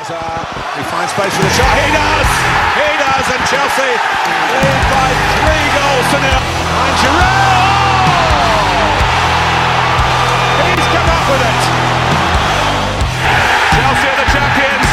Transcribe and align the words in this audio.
He 0.00 0.82
finds 0.88 1.12
space 1.12 1.36
for 1.36 1.44
the 1.44 1.52
shot. 1.52 1.76
He 1.76 1.92
does! 1.92 2.30
He 2.72 2.88
does! 2.96 3.26
And 3.36 3.44
Chelsea 3.44 3.84
lead 3.84 4.80
by 4.88 5.08
three 5.36 5.66
goals 5.76 6.06
to 6.08 6.18
nil. 6.24 6.40
And 6.40 6.96
Giroud! 7.04 7.60
He's 10.72 10.88
come 10.88 11.04
up 11.04 11.24
with 11.28 11.44
it. 11.44 11.60
Chelsea 13.76 14.08
are 14.08 14.16
the 14.16 14.28
champions. 14.32 14.88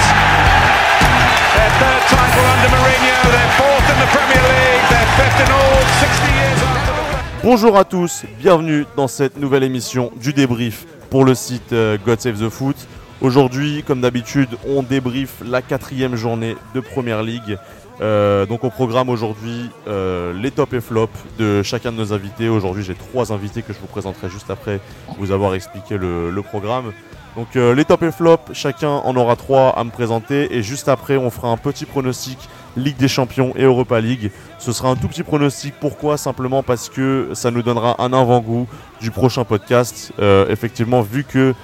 Their 1.55 1.71
third 1.79 2.03
title 2.11 2.43
under 2.51 2.67
Mourinho. 2.75 3.15
They're 3.31 3.53
fourth 3.55 3.87
in 3.87 3.97
the 4.03 4.11
Premier 4.11 4.43
League. 4.43 4.85
They're 4.91 5.11
fifth 5.15 5.39
in 5.39 5.49
all 5.55 5.87
60 6.03 6.35
years 6.35 6.59
after 6.67 6.91
the... 6.91 7.47
Bonjour 7.47 7.77
à 7.77 7.85
tous, 7.85 8.25
bienvenue 8.41 8.85
dans 8.97 9.07
cette 9.07 9.37
nouvelle 9.37 9.63
émission 9.63 10.11
du 10.17 10.33
débrief 10.33 10.85
pour 11.09 11.23
le 11.23 11.33
site 11.33 11.71
euh, 11.71 11.97
God 12.05 12.19
Save 12.19 12.45
the 12.45 12.49
Foot. 12.49 12.75
Aujourd'hui, 13.19 13.83
comme 13.83 14.01
d'habitude, 14.01 14.49
on 14.67 14.83
débriefe 14.83 15.41
la 15.43 15.63
quatrième 15.63 16.15
journée 16.15 16.55
de 16.75 16.79
Première 16.79 17.23
League. 17.23 17.57
Euh, 17.99 18.45
donc 18.45 18.63
au 18.63 18.69
programme 18.69 19.09
aujourd'hui 19.09 19.71
euh, 19.87 20.31
les 20.31 20.51
top 20.51 20.75
et 20.75 20.81
flop 20.81 21.09
de 21.39 21.63
chacun 21.63 21.91
de 21.91 21.97
nos 21.97 22.13
invités. 22.13 22.47
Aujourd'hui 22.47 22.83
j'ai 22.83 22.93
trois 22.93 23.33
invités 23.33 23.63
que 23.63 23.73
je 23.73 23.79
vous 23.79 23.87
présenterai 23.87 24.29
juste 24.29 24.51
après 24.51 24.79
vous 25.17 25.31
avoir 25.31 25.55
expliqué 25.55 25.97
le, 25.97 26.41
programme. 26.43 26.93
Donc 27.35 27.55
euh, 27.55 27.73
les 27.73 27.85
top 27.85 28.03
et 28.03 28.11
flop, 28.11 28.37
chacun 28.53 28.89
en 28.89 29.15
aura 29.15 29.35
trois 29.35 29.69
à 29.69 29.83
me 29.83 29.89
présenter 29.89 30.55
et 30.55 30.61
juste 30.61 30.87
après 30.87 31.17
on 31.17 31.31
fera 31.31 31.47
un 31.47 31.57
petit 31.57 31.85
pronostic 31.85 32.37
Ligue 32.75 32.97
des 32.97 33.07
Champions 33.07 33.51
et 33.55 33.63
Europa 33.63 33.99
League. 33.99 34.29
Ce 34.59 34.71
sera 34.71 34.89
un 34.89 34.95
tout 34.95 35.07
petit 35.07 35.23
pronostic. 35.23 35.73
Pourquoi? 35.79 36.17
Simplement 36.17 36.61
parce 36.61 36.89
que 36.89 37.31
ça 37.33 37.49
nous 37.49 37.63
donnera 37.63 37.95
un 37.99 38.13
avant-goût 38.13 38.67
du 39.01 39.09
prochain 39.09 39.43
podcast. 39.43 40.13
Effectivement, 40.47 41.01
vu 41.01 41.23
que 41.23 41.55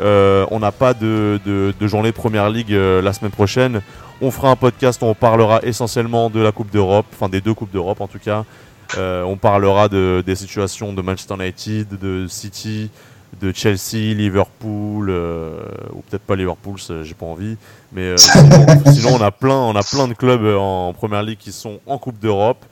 euh, 0.00 0.46
on 0.50 0.60
n'a 0.60 0.72
pas 0.72 0.94
de, 0.94 1.40
de, 1.44 1.74
de 1.78 1.86
journée 1.86 2.12
Première 2.12 2.48
Ligue 2.48 2.72
euh, 2.72 3.02
la 3.02 3.12
semaine 3.12 3.30
prochaine, 3.30 3.82
on 4.20 4.30
fera 4.30 4.50
un 4.50 4.56
podcast 4.56 5.02
où 5.02 5.06
on 5.06 5.14
parlera 5.14 5.60
essentiellement 5.62 6.30
de 6.30 6.40
la 6.40 6.52
Coupe 6.52 6.70
d'Europe, 6.70 7.06
enfin 7.12 7.28
des 7.28 7.40
deux 7.40 7.54
Coupes 7.54 7.72
d'Europe 7.72 8.00
en 8.00 8.08
tout 8.08 8.18
cas. 8.18 8.44
Euh, 8.98 9.22
on 9.22 9.36
parlera 9.36 9.88
de, 9.88 10.22
des 10.26 10.34
situations 10.34 10.92
de 10.92 11.02
Manchester 11.02 11.34
United, 11.34 11.98
de 11.98 12.26
City, 12.28 12.90
de 13.40 13.52
Chelsea, 13.54 14.14
Liverpool, 14.14 15.10
ou 15.10 16.02
peut-être 16.08 16.22
pas 16.22 16.34
Liverpool, 16.34 16.76
j'ai 17.02 17.14
pas 17.14 17.26
envie. 17.26 17.56
Mais 17.92 18.16
sinon, 18.16 18.66
sinon, 18.92 19.10
on 19.14 19.22
a 19.22 19.30
plein, 19.30 19.54
on 19.54 19.76
a 19.76 19.82
plein 19.82 20.08
de 20.08 20.14
clubs 20.14 20.44
en 20.58 20.92
Première 20.92 21.22
Ligue 21.22 21.38
qui 21.38 21.52
sont 21.52 21.78
en 21.86 21.98
Coupe 21.98 22.18
d'Europe. 22.18 22.64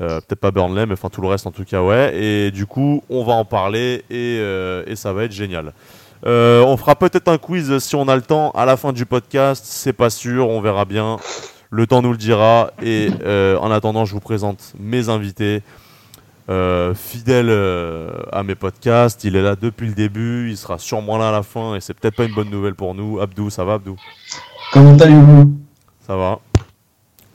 Euh, 0.00 0.20
peut-être 0.20 0.40
pas 0.40 0.50
Burnley, 0.50 0.86
mais 0.86 0.94
enfin 0.94 1.10
tout 1.10 1.20
le 1.20 1.28
reste 1.28 1.46
en 1.46 1.50
tout 1.50 1.64
cas 1.64 1.82
ouais. 1.82 2.16
Et 2.16 2.50
du 2.50 2.64
coup, 2.66 3.02
on 3.10 3.24
va 3.24 3.34
en 3.34 3.44
parler 3.44 4.04
et, 4.08 4.38
euh, 4.40 4.84
et 4.86 4.96
ça 4.96 5.12
va 5.12 5.24
être 5.24 5.32
génial. 5.32 5.72
Euh, 6.24 6.62
on 6.62 6.76
fera 6.76 6.94
peut-être 6.94 7.28
un 7.28 7.38
quiz 7.38 7.78
si 7.78 7.96
on 7.96 8.06
a 8.08 8.16
le 8.16 8.22
temps 8.22 8.50
à 8.52 8.64
la 8.64 8.76
fin 8.76 8.92
du 8.92 9.06
podcast. 9.06 9.64
C'est 9.66 9.92
pas 9.92 10.10
sûr, 10.10 10.48
on 10.48 10.60
verra 10.60 10.84
bien. 10.84 11.18
Le 11.70 11.86
temps 11.86 12.02
nous 12.02 12.12
le 12.12 12.18
dira. 12.18 12.70
Et 12.82 13.10
euh, 13.24 13.56
en 13.58 13.70
attendant, 13.70 14.04
je 14.04 14.14
vous 14.14 14.20
présente 14.20 14.72
mes 14.78 15.08
invités. 15.08 15.62
Euh, 16.48 16.92
fidèle 16.92 17.46
euh, 17.48 18.10
à 18.32 18.42
mes 18.42 18.56
podcasts, 18.56 19.22
il 19.22 19.36
est 19.36 19.42
là 19.42 19.54
depuis 19.54 19.86
le 19.86 19.94
début, 19.94 20.50
il 20.50 20.56
sera 20.56 20.76
sûrement 20.76 21.16
là 21.16 21.28
à 21.28 21.32
la 21.32 21.44
fin 21.44 21.76
et 21.76 21.80
c'est 21.80 21.94
peut-être 21.94 22.16
pas 22.16 22.24
une 22.24 22.34
bonne 22.34 22.50
nouvelle 22.50 22.74
pour 22.74 22.94
nous. 22.94 23.20
Abdou, 23.20 23.48
ça 23.48 23.64
va 23.64 23.74
Abdou? 23.74 23.96
Comment 24.72 24.96
allez-vous? 24.98 25.54
Ça 26.04 26.16
va 26.16 26.40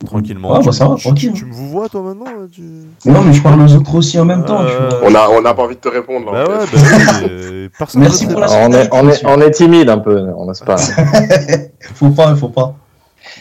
Tranquillement. 0.06 0.53
Ah, 0.53 0.59
tu, 0.59 0.67
bah, 0.67 0.72
ça 0.72 0.88
va, 0.88 0.95
tu- 0.95 1.03
tranquille. 1.03 1.34
Tu, 1.34 1.45
me 1.45 1.52
vous 1.53 1.70
vois 1.70 1.90
toi 1.90 2.02
maintenant 2.02 2.26
tu... 2.52 2.62
Non, 3.06 3.23
mais 3.23 3.34
je 3.34 3.42
parle 3.42 3.62
aux 3.62 3.76
autres 3.76 3.95
aussi 3.95 4.20
en 4.20 4.26
même 4.26 4.45
temps. 4.45 4.64
tu 4.66 4.72
vois. 4.72 5.00
On 5.04 5.16
a, 5.16 5.30
on 5.30 5.42
n'a 5.42 5.54
pas 5.54 5.64
envie 5.64 5.76
de 5.76 5.81
te 5.81 5.89
répondre. 5.89 6.31
Bah 6.31 6.44
là, 6.44 6.50
ouais, 6.50 6.66
bah 6.72 6.80
oui, 7.22 7.28
euh, 7.30 7.70
personne 7.78 8.02
Merci 8.02 8.28
pour 8.28 8.39
la 8.39 8.52
on, 8.52 8.72
est, 8.73 8.89
on, 8.92 9.09
est, 9.09 9.26
on 9.26 9.42
est 9.42 9.52
timide 9.52 9.89
un 9.89 9.98
peu, 9.98 10.28
on 10.38 10.45
n'est 10.45 10.66
pas. 10.66 10.78
faut 11.95 12.09
pas, 12.12 12.36
faut 12.36 12.50
pas. 12.50 12.76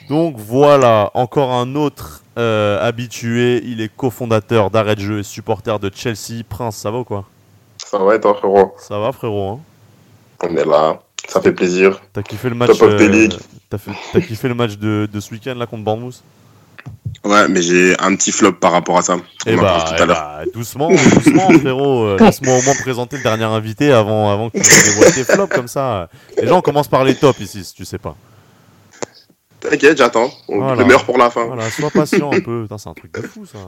Donc 0.08 0.36
voilà, 0.38 1.10
encore 1.14 1.52
un 1.52 1.74
autre 1.74 2.22
euh, 2.38 2.86
habitué. 2.86 3.62
Il 3.64 3.80
est 3.82 3.94
cofondateur 3.94 4.70
d'Arrêt 4.70 4.96
de 4.96 5.00
Jeu 5.00 5.18
et 5.18 5.22
supporter 5.22 5.78
de 5.78 5.90
Chelsea. 5.94 6.42
Prince, 6.48 6.76
ça 6.76 6.90
va 6.90 6.98
ou 6.98 7.04
quoi? 7.04 7.24
Ça 7.84 7.98
va 7.98 8.16
et 8.16 8.20
toi, 8.20 8.34
frérot? 8.34 8.74
Ça 8.78 8.98
va 8.98 9.12
frérot 9.12 9.50
hein? 9.50 9.58
On 10.42 10.56
est 10.56 10.64
là. 10.64 11.00
Ça 11.28 11.40
fait 11.40 11.52
plaisir. 11.52 12.00
T'as 12.12 12.22
kiffé 12.22 12.48
le 12.48 12.54
match 12.54 12.70
euh, 12.82 13.28
Top 13.68 13.80
t'as 14.12 14.20
kiffé 14.20 14.48
le 14.48 14.54
match 14.54 14.76
de, 14.76 15.08
de 15.12 15.20
ce 15.20 15.32
week-end 15.32 15.54
là 15.54 15.66
contre 15.66 15.82
Bournemouth? 15.82 16.22
Ouais, 17.26 17.48
mais 17.48 17.60
j'ai 17.60 17.98
un 17.98 18.14
petit 18.14 18.30
flop 18.30 18.52
par 18.52 18.72
rapport 18.72 18.98
à 18.98 19.02
ça. 19.02 19.16
Eh 19.46 19.54
On 19.54 19.58
en 19.58 19.62
bah, 19.62 19.84
tout 19.88 19.94
eh 19.98 20.02
à 20.02 20.06
bah, 20.06 20.40
doucement, 20.54 20.88
doucement 20.90 21.50
frérot. 21.58 22.04
Euh, 22.04 22.18
Laisse-moi 22.18 22.56
au 22.58 22.62
moins 22.62 22.74
présenter 22.74 23.16
le 23.16 23.22
dernier 23.22 23.44
invité 23.44 23.92
avant, 23.92 24.30
avant 24.30 24.48
que 24.50 24.58
tu 24.58 24.84
dévoiles 24.88 25.12
tes 25.12 25.24
flops 25.24 25.52
comme 25.54 25.68
ça. 25.68 26.08
Les 26.40 26.46
gens 26.46 26.60
commencent 26.62 26.88
par 26.88 27.04
les 27.04 27.14
tops 27.16 27.40
ici, 27.40 27.64
si 27.64 27.74
tu 27.74 27.84
sais 27.84 27.98
pas. 27.98 28.16
T'inquiète, 29.60 29.98
j'attends. 29.98 30.30
On- 30.48 30.58
Voilà. 30.58 30.76
Le 30.76 30.84
meilleur 30.84 31.04
pour 31.04 31.18
la 31.18 31.30
fin. 31.30 31.44
Voilà, 31.46 31.68
sois 31.70 31.90
patient 31.90 32.30
un 32.32 32.40
peu. 32.40 32.66
C'est 32.78 32.88
un 32.88 32.94
truc 32.94 33.12
de 33.12 33.22
fou 33.26 33.44
ça. 33.46 33.58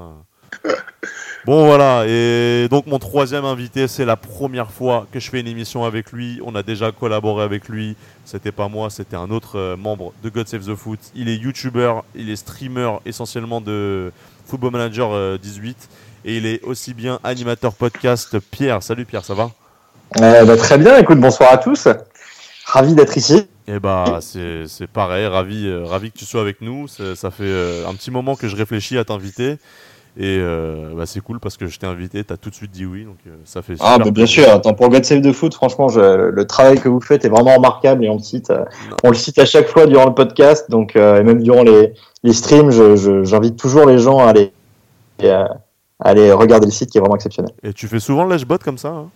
Bon 1.47 1.67
voilà, 1.67 2.05
et 2.07 2.69
donc 2.69 2.87
mon 2.87 2.99
troisième 2.99 3.45
invité, 3.45 3.89
c'est 3.89 4.05
la 4.05 4.17
première 4.17 4.71
fois 4.71 5.07
que 5.13 5.19
je 5.19 5.31
fais 5.31 5.41
une 5.41 5.47
émission 5.47 5.85
avec 5.85 6.13
lui. 6.13 6.41
On 6.45 6.55
a 6.55 6.63
déjà 6.63 6.93
collaboré 6.93 7.43
avec 7.43 7.69
lui. 7.69 7.97
C'était 8.27 8.53
pas 8.53 8.69
moi, 8.69 8.91
c'était 8.91 9.17
un 9.17 9.31
autre 9.31 9.57
euh, 9.57 9.77
membre 9.77 10.13
de 10.23 10.29
God 10.29 10.47
Save 10.47 10.67
the 10.67 10.75
Foot. 10.75 10.99
Il 11.15 11.29
est 11.31 11.37
youtubeur, 11.37 12.05
il 12.15 12.29
est 12.29 12.37
streamer 12.37 12.99
essentiellement 13.07 13.63
de 13.63 14.13
Football 14.47 14.73
Manager 14.73 15.13
euh, 15.13 15.39
18. 15.39 15.89
Et 16.27 16.37
il 16.37 16.45
est 16.45 16.63
aussi 16.65 16.93
bien 16.93 17.19
animateur 17.25 17.73
podcast. 17.73 18.39
Pierre, 18.51 18.83
salut 18.83 19.07
Pierre, 19.07 19.25
ça 19.25 19.35
va? 19.35 19.51
Euh, 20.21 20.45
bah, 20.45 20.57
très 20.57 20.77
bien, 20.77 20.99
écoute, 20.99 21.21
bonsoir 21.21 21.53
à 21.53 21.59
tous. 21.59 21.89
Ravi 22.65 22.95
d'être 22.95 23.17
ici. 23.17 23.49
Eh 23.71 23.79
bah 23.81 24.21
c'est 24.23 24.67
c'est 24.67 24.87
pareil, 24.87 25.27
ravi, 25.27 25.67
euh, 25.67 25.85
ravi 25.85 26.11
que 26.11 26.19
tu 26.19 26.25
sois 26.25 26.41
avec 26.41 26.63
nous. 26.63 26.89
Ça, 26.89 27.15
ça 27.17 27.31
fait 27.31 27.45
euh, 27.45 27.87
un 27.87 27.95
petit 27.95 28.11
moment 28.11 28.35
que 28.35 28.49
je 28.49 28.57
réfléchis 28.57 28.97
à 28.97 29.05
t'inviter. 29.05 29.59
Et 30.17 30.39
euh, 30.41 30.95
bah, 30.97 31.07
c'est 31.07 31.21
cool 31.21 31.39
parce 31.39 31.57
que 31.57 31.67
je 31.69 31.79
t'ai 31.79 31.87
invité, 31.87 32.25
t'as 32.25 32.37
tout 32.37 32.51
de 32.51 32.55
suite 32.55 32.73
dit 32.73 32.87
oui, 32.87 33.05
donc 33.05 33.17
euh, 33.27 33.31
ça 33.45 33.63
fait 33.63 33.75
super 33.75 33.87
Ah, 33.89 33.99
bah, 33.99 34.11
bien 34.11 34.27
sûr. 34.27 34.49
Attends, 34.51 34.75
pour 34.75 34.89
God 34.89 35.05
Save 35.05 35.21
the 35.21 35.33
Foot, 35.33 35.55
franchement, 35.55 35.89
je- 35.89 36.31
le 36.31 36.47
travail 36.47 36.81
que 36.81 36.89
vous 36.89 37.01
faites 37.01 37.25
est 37.25 37.29
vraiment 37.29 37.55
remarquable 37.55 38.05
et 38.05 38.09
on 38.09 38.15
le 38.15 38.23
cite, 38.23 38.51
euh, 38.51 38.65
on 39.05 39.11
le 39.11 39.15
cite 39.17 39.39
à 39.39 39.45
chaque 39.47 39.69
fois 39.69 39.87
durant 39.87 40.07
le 40.07 40.15
podcast, 40.15 40.69
donc 40.71 40.97
euh, 40.97 41.21
et 41.21 41.23
même 41.23 41.41
durant 41.43 41.63
les, 41.63 41.93
les 42.25 42.33
streams, 42.33 42.71
je- 42.73 42.97
je- 42.97 43.23
j'invite 43.25 43.57
toujours 43.57 43.87
les 43.87 43.99
gens 43.99 44.19
à 44.19 44.31
aller, 44.31 44.53
à 45.23 45.49
aller 46.01 46.33
regarder 46.33 46.67
le 46.67 46.73
site 46.73 46.91
qui 46.91 46.99
est 46.99 47.01
vraiment 47.01 47.17
exceptionnel. 47.17 47.53
Et 47.63 47.73
tu 47.73 47.87
fais 47.87 48.01
souvent 48.01 48.25
le 48.25 48.31
lèche-bot 48.31 48.59
comme 48.65 48.79
ça 48.79 48.89
hein? 48.89 49.11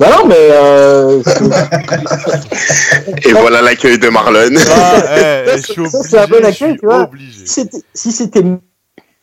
Non, 0.00 0.06
non, 0.10 0.26
mais 0.28 0.34
euh, 0.38 1.20
Et 3.24 3.32
voilà 3.32 3.62
l'accueil 3.62 3.98
de 3.98 4.08
Marlon. 4.08 4.50
Ah, 4.70 5.02
eh, 5.16 5.44
eh, 5.56 5.62
suis 5.62 5.90
Ça, 5.90 6.02
c'est 6.02 6.18
un 6.18 6.26
bon 6.26 6.44
accueil, 6.44 6.76
tu 6.78 6.86
vois. 6.86 7.04
obligé. 7.04 7.46
si 7.46 7.62
c'était- 7.62 7.82
si 7.94 8.12
c'était 8.12 8.42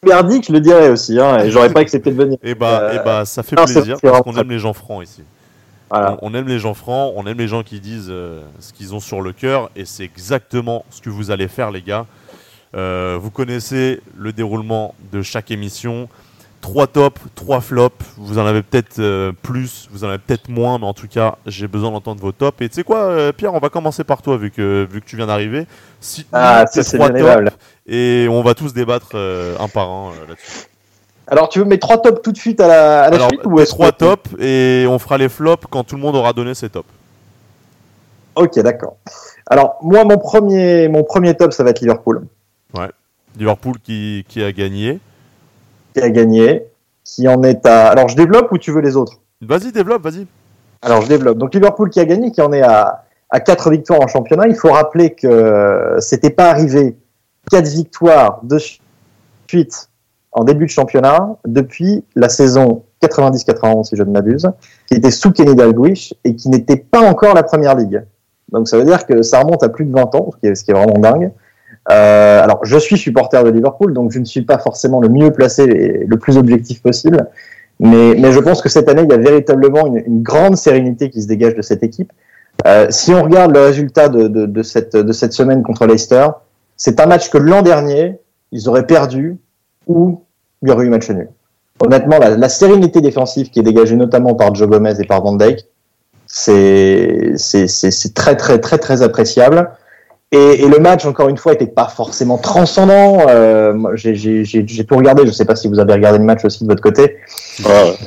merdique, 0.05 0.45
je 0.47 0.53
le 0.53 0.59
dirais 0.59 0.89
aussi, 0.89 1.19
hein, 1.19 1.39
et 1.39 1.51
j'aurais 1.51 1.71
pas 1.71 1.81
accepté 1.81 2.11
de 2.11 2.15
venir. 2.15 2.37
Et 2.43 2.55
bah, 2.55 2.79
Euh, 2.83 2.97
eh 2.99 3.03
bah, 3.03 3.25
ça 3.25 3.43
fait 3.43 3.55
non, 3.55 3.65
plaisir 3.65 3.97
parce 4.01 4.21
qu'on 4.21 4.35
aime 4.37 4.49
les 4.49 4.59
gens 4.59 4.73
francs 4.73 5.03
ici. 5.03 5.23
Voilà. 5.89 6.17
On, 6.21 6.31
on 6.31 6.33
aime 6.33 6.47
les 6.47 6.59
gens 6.59 6.73
francs, 6.73 7.13
on 7.15 7.25
aime 7.27 7.37
les 7.37 7.47
gens 7.47 7.63
qui 7.63 7.79
disent 7.79 8.07
euh, 8.09 8.41
ce 8.59 8.73
qu'ils 8.73 8.93
ont 8.95 8.99
sur 8.99 9.21
le 9.21 9.33
cœur, 9.33 9.69
et 9.75 9.85
c'est 9.85 10.03
exactement 10.03 10.85
ce 10.89 11.01
que 11.01 11.09
vous 11.09 11.31
allez 11.31 11.47
faire, 11.47 11.71
les 11.71 11.81
gars. 11.81 12.05
Euh, 12.75 13.17
vous 13.21 13.31
connaissez 13.31 14.01
le 14.17 14.33
déroulement 14.33 14.95
de 15.11 15.21
chaque 15.21 15.51
émission. 15.51 16.09
Trois 16.61 16.87
tops, 16.87 17.21
trois 17.35 17.61
flops. 17.61 18.03
Vous 18.17 18.39
en 18.39 18.45
avez 18.45 18.63
peut-être 18.63 18.97
euh, 18.97 19.31
plus, 19.43 19.87
vous 19.91 20.03
en 20.03 20.09
avez 20.09 20.17
peut-être 20.17 20.49
moins, 20.49 20.79
mais 20.79 20.87
en 20.87 20.95
tout 20.95 21.07
cas, 21.07 21.35
j'ai 21.45 21.67
besoin 21.67 21.91
d'entendre 21.91 22.19
vos 22.21 22.31
tops. 22.31 22.59
Et 22.61 22.67
tu 22.69 22.75
sais 22.75 22.83
quoi, 22.83 23.03
euh, 23.03 23.31
Pierre, 23.31 23.53
on 23.53 23.59
va 23.59 23.69
commencer 23.69 24.03
par 24.03 24.23
toi, 24.23 24.35
vu 24.35 24.49
que, 24.49 24.87
vu 24.91 24.99
que 24.99 25.05
tu 25.05 25.15
viens 25.15 25.27
d'arriver. 25.27 25.67
Si 26.01 26.25
Ah, 26.33 26.65
ça 26.67 26.83
c'est 26.83 26.97
bien 26.97 27.13
aimable. 27.13 27.51
Et 27.87 28.27
on 28.29 28.41
va 28.41 28.53
tous 28.53 28.73
débattre 28.73 29.11
euh, 29.15 29.55
un 29.59 29.67
par 29.67 29.89
un 29.89 30.09
euh, 30.11 30.27
là-dessus. 30.29 30.67
Alors, 31.27 31.49
tu 31.49 31.59
veux 31.59 31.65
mes 31.65 31.79
trois 31.79 32.01
tops 32.01 32.21
tout 32.21 32.31
de 32.31 32.37
suite 32.37 32.59
à 32.61 32.67
la, 32.67 33.03
à 33.03 33.09
la 33.09 33.15
Alors, 33.15 33.29
suite 33.29 33.41
ou 33.45 33.59
est-ce 33.59 33.71
trois 33.71 33.91
que- 33.91 33.97
tops 33.97 34.29
et 34.39 34.85
on 34.87 34.99
fera 34.99 35.17
les 35.17 35.29
flops 35.29 35.65
quand 35.69 35.83
tout 35.83 35.95
le 35.95 36.01
monde 36.01 36.15
aura 36.15 36.33
donné 36.33 36.53
ses 36.53 36.69
tops. 36.69 36.87
Ok, 38.35 38.59
d'accord. 38.59 38.97
Alors, 39.47 39.77
moi, 39.81 40.03
mon 40.03 40.17
premier, 40.17 40.87
mon 40.87 41.03
premier 41.03 41.35
top, 41.35 41.53
ça 41.53 41.63
va 41.63 41.69
être 41.71 41.79
Liverpool, 41.81 42.25
Liverpool 43.37 43.75
qui, 43.83 44.25
qui 44.29 44.43
a 44.43 44.51
gagné. 44.51 44.99
qui 45.93 46.01
a 46.01 46.09
gagné, 46.09 46.63
qui 47.03 47.27
en 47.27 47.43
est 47.43 47.65
à. 47.65 47.87
Alors, 47.89 48.07
je 48.09 48.15
développe 48.15 48.51
ou 48.51 48.57
tu 48.57 48.71
veux 48.71 48.81
les 48.81 48.95
autres? 48.95 49.19
Vas-y, 49.41 49.71
développe, 49.71 50.01
vas-y. 50.03 50.25
Alors, 50.81 51.01
je 51.01 51.07
développe. 51.07 51.37
Donc, 51.37 51.53
Liverpool 51.53 51.89
qui 51.89 51.99
a 51.99 52.05
gagné, 52.05 52.31
qui 52.31 52.41
en 52.41 52.53
est 52.53 52.61
à, 52.61 53.03
à 53.29 53.39
quatre 53.39 53.69
victoires 53.71 54.01
en 54.01 54.07
championnat. 54.07 54.47
Il 54.47 54.55
faut 54.55 54.71
rappeler 54.71 55.13
que 55.15 55.95
c'était 55.99 56.29
pas 56.29 56.49
arrivé 56.49 56.95
quatre 57.49 57.67
victoires 57.67 58.39
de 58.43 58.57
suite 59.47 59.89
en 60.31 60.43
début 60.43 60.65
de 60.65 60.71
championnat 60.71 61.37
depuis 61.45 62.03
la 62.15 62.29
saison 62.29 62.83
90-91, 63.01 63.85
si 63.85 63.95
je 63.95 64.03
ne 64.03 64.11
m'abuse, 64.11 64.49
qui 64.87 64.95
était 64.95 65.11
sous 65.11 65.31
Kenny 65.31 65.55
Dalglish 65.55 66.13
et 66.23 66.35
qui 66.35 66.49
n'était 66.49 66.77
pas 66.77 67.01
encore 67.01 67.33
la 67.33 67.43
première 67.43 67.75
ligue. 67.75 68.03
Donc, 68.51 68.67
ça 68.67 68.77
veut 68.77 68.85
dire 68.85 69.05
que 69.05 69.21
ça 69.21 69.39
remonte 69.39 69.63
à 69.63 69.69
plus 69.69 69.85
de 69.85 69.91
20 69.91 70.15
ans, 70.15 70.29
ce 70.33 70.37
qui 70.37 70.47
est, 70.47 70.55
ce 70.55 70.63
qui 70.63 70.71
est 70.71 70.73
vraiment 70.73 70.99
dingue. 70.99 71.31
Euh, 71.91 72.43
alors, 72.43 72.59
je 72.63 72.77
suis 72.77 72.97
supporter 72.97 73.43
de 73.43 73.49
Liverpool, 73.49 73.93
donc 73.93 74.11
je 74.11 74.19
ne 74.19 74.25
suis 74.25 74.41
pas 74.41 74.57
forcément 74.57 74.99
le 74.99 75.09
mieux 75.09 75.31
placé 75.31 75.63
et 75.63 76.05
le 76.05 76.17
plus 76.17 76.37
objectif 76.37 76.81
possible. 76.81 77.27
Mais, 77.79 78.15
mais 78.17 78.31
je 78.31 78.39
pense 78.39 78.61
que 78.61 78.69
cette 78.69 78.89
année, 78.89 79.03
il 79.03 79.11
y 79.11 79.13
a 79.13 79.17
véritablement 79.17 79.85
une, 79.87 79.97
une 80.05 80.23
grande 80.23 80.57
sérénité 80.57 81.09
qui 81.09 81.21
se 81.21 81.27
dégage 81.27 81.55
de 81.55 81.61
cette 81.61 81.83
équipe. 81.83 82.11
Euh, 82.65 82.87
si 82.89 83.13
on 83.13 83.23
regarde 83.23 83.53
le 83.53 83.61
résultat 83.61 84.09
de, 84.09 84.27
de, 84.27 84.45
de, 84.45 84.63
cette, 84.63 84.95
de 84.95 85.13
cette 85.13 85.33
semaine 85.33 85.61
contre 85.61 85.85
Leicester, 85.85 86.27
c'est 86.77 86.99
un 86.99 87.05
match 87.05 87.29
que 87.29 87.37
l'an 87.37 87.61
dernier, 87.61 88.19
ils 88.51 88.67
auraient 88.69 88.87
perdu 88.87 89.37
ou 89.87 90.23
il 90.61 90.69
y 90.69 90.71
aurait 90.71 90.85
eu 90.85 90.89
match 90.89 91.09
nul. 91.09 91.29
Honnêtement, 91.83 92.17
la, 92.19 92.29
la 92.37 92.49
sérénité 92.49 93.01
défensive 93.01 93.49
qui 93.49 93.59
est 93.59 93.63
dégagée 93.63 93.95
notamment 93.95 94.33
par 94.33 94.55
Joe 94.55 94.67
Gomez 94.69 94.93
et 94.99 95.05
par 95.05 95.21
Van 95.21 95.35
Dijk, 95.35 95.65
c'est 96.25 97.33
très 98.13 98.35
très 98.35 98.59
très 98.59 98.77
très 98.77 99.01
appréciable. 99.01 99.71
Et, 100.31 100.63
et 100.63 100.67
le 100.67 100.79
match, 100.79 101.05
encore 101.05 101.29
une 101.29 101.37
fois, 101.37 101.53
était 101.53 101.67
pas 101.67 101.87
forcément 101.87 102.37
transcendant. 102.37 103.27
Euh, 103.29 103.73
j'ai- 103.93 104.85
tout 104.87 104.95
regardé. 104.95 105.25
Je 105.25 105.31
sais 105.31 105.45
pas 105.45 105.55
si 105.55 105.67
vous 105.67 105.79
avez 105.79 105.93
regardé 105.93 106.17
le 106.17 106.25
match 106.25 106.43
aussi 106.43 106.63
de 106.63 106.69
votre 106.69 106.81
côté. 106.81 107.17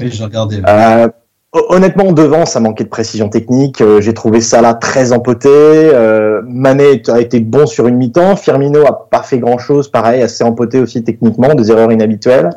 Oui, 0.00 0.10
j'ai 0.10 0.24
regardé. 0.24 0.60
Euh, 0.66 1.08
honnêtement, 1.52 2.12
devant, 2.12 2.44
ça 2.46 2.60
manquait 2.60 2.84
de 2.84 2.88
précision 2.88 3.28
technique. 3.28 3.80
Euh, 3.80 4.00
J'ai 4.00 4.14
trouvé 4.14 4.40
ça 4.40 4.60
là 4.60 4.74
très 4.74 5.12
empoté. 5.12 5.48
Euh, 5.48 6.42
Mané 6.46 7.02
a 7.08 7.20
été 7.20 7.40
bon 7.40 7.66
sur 7.66 7.88
une 7.88 7.96
mi-temps. 7.96 8.36
Firmino 8.36 8.86
a 8.86 9.08
pas 9.08 9.22
fait 9.22 9.38
grand-chose, 9.38 9.88
pareil, 9.90 10.22
assez 10.22 10.44
empoté 10.44 10.78
aussi 10.80 11.02
techniquement, 11.04 11.54
des 11.54 11.70
erreurs 11.70 11.90
inhabituelles. 11.92 12.50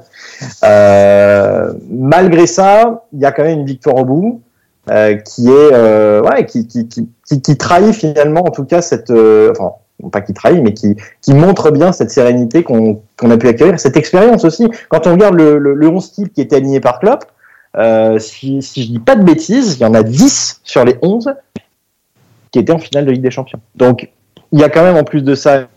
Euh, 0.64 1.72
malgré 1.90 2.48
ça, 2.48 3.04
il 3.14 3.20
y 3.20 3.26
a 3.26 3.32
quand 3.32 3.44
même 3.44 3.60
une 3.60 3.66
victoire 3.66 3.96
au 3.98 4.06
bout. 4.06 4.42
euh, 4.90 5.16
qui 5.16 5.48
est 5.48 6.22
ouais 6.22 6.46
qui, 6.48 6.66
qui, 6.68 6.88
qui, 6.88 7.08
qui, 7.42 7.56
trahit 7.58 7.94
finalement 7.94 8.42
en 8.42 8.50
tout 8.50 8.66
cas 8.66 8.82
cette 8.82 9.12
enfin 9.12 9.74
pas 10.12 10.22
qui 10.22 10.34
trahit 10.34 10.64
mais 10.64 10.74
qui 10.74 10.96
qui 11.22 11.36
montre 11.36 11.70
bien 11.70 11.92
cette 11.92 12.10
sérénité 12.10 12.64
qu'on 12.64 13.00
qu'on 13.16 13.30
a 13.30 13.38
pu 13.38 13.48
acquérir 13.48 13.80
cette 13.80 13.96
expérience 13.96 14.44
aussi 14.44 14.68
quand 14.90 15.06
on 15.06 15.12
regarde 15.12 15.36
le, 15.36 15.60
le, 15.60 15.76
le 15.76 15.88
11 15.88 16.12
type 16.14 16.34
qui 16.34 16.42
était 16.42 16.56
aligné 16.56 16.80
par 16.80 17.00
Klopp 17.00 17.26
euh, 17.78 18.20
si, 18.20 18.62
si 18.62 18.84
je 18.84 18.88
dis 18.90 19.00
pas 19.00 19.16
de 19.16 19.24
bêtises, 19.24 19.76
il 19.80 19.82
y 19.82 19.86
en 19.86 19.94
a 19.94 20.04
10 20.04 20.62
sur 20.64 20.84
les 20.86 20.98
11 21.02 21.34
qui 22.52 22.60
étaient 22.60 22.74
en 22.74 22.80
finale 22.80 23.06
de 23.06 23.12
Ligue 23.12 23.22
des 23.22 23.32
Champions. 23.32 23.60
Donc, 23.76 24.10
il 24.52 24.60
y 24.60 24.64
a 24.64 24.70
quand 24.70 24.84
même 24.84 24.98
en 24.98 25.04
plus 25.04 25.22
de 25.24 25.36
ça 25.36 25.68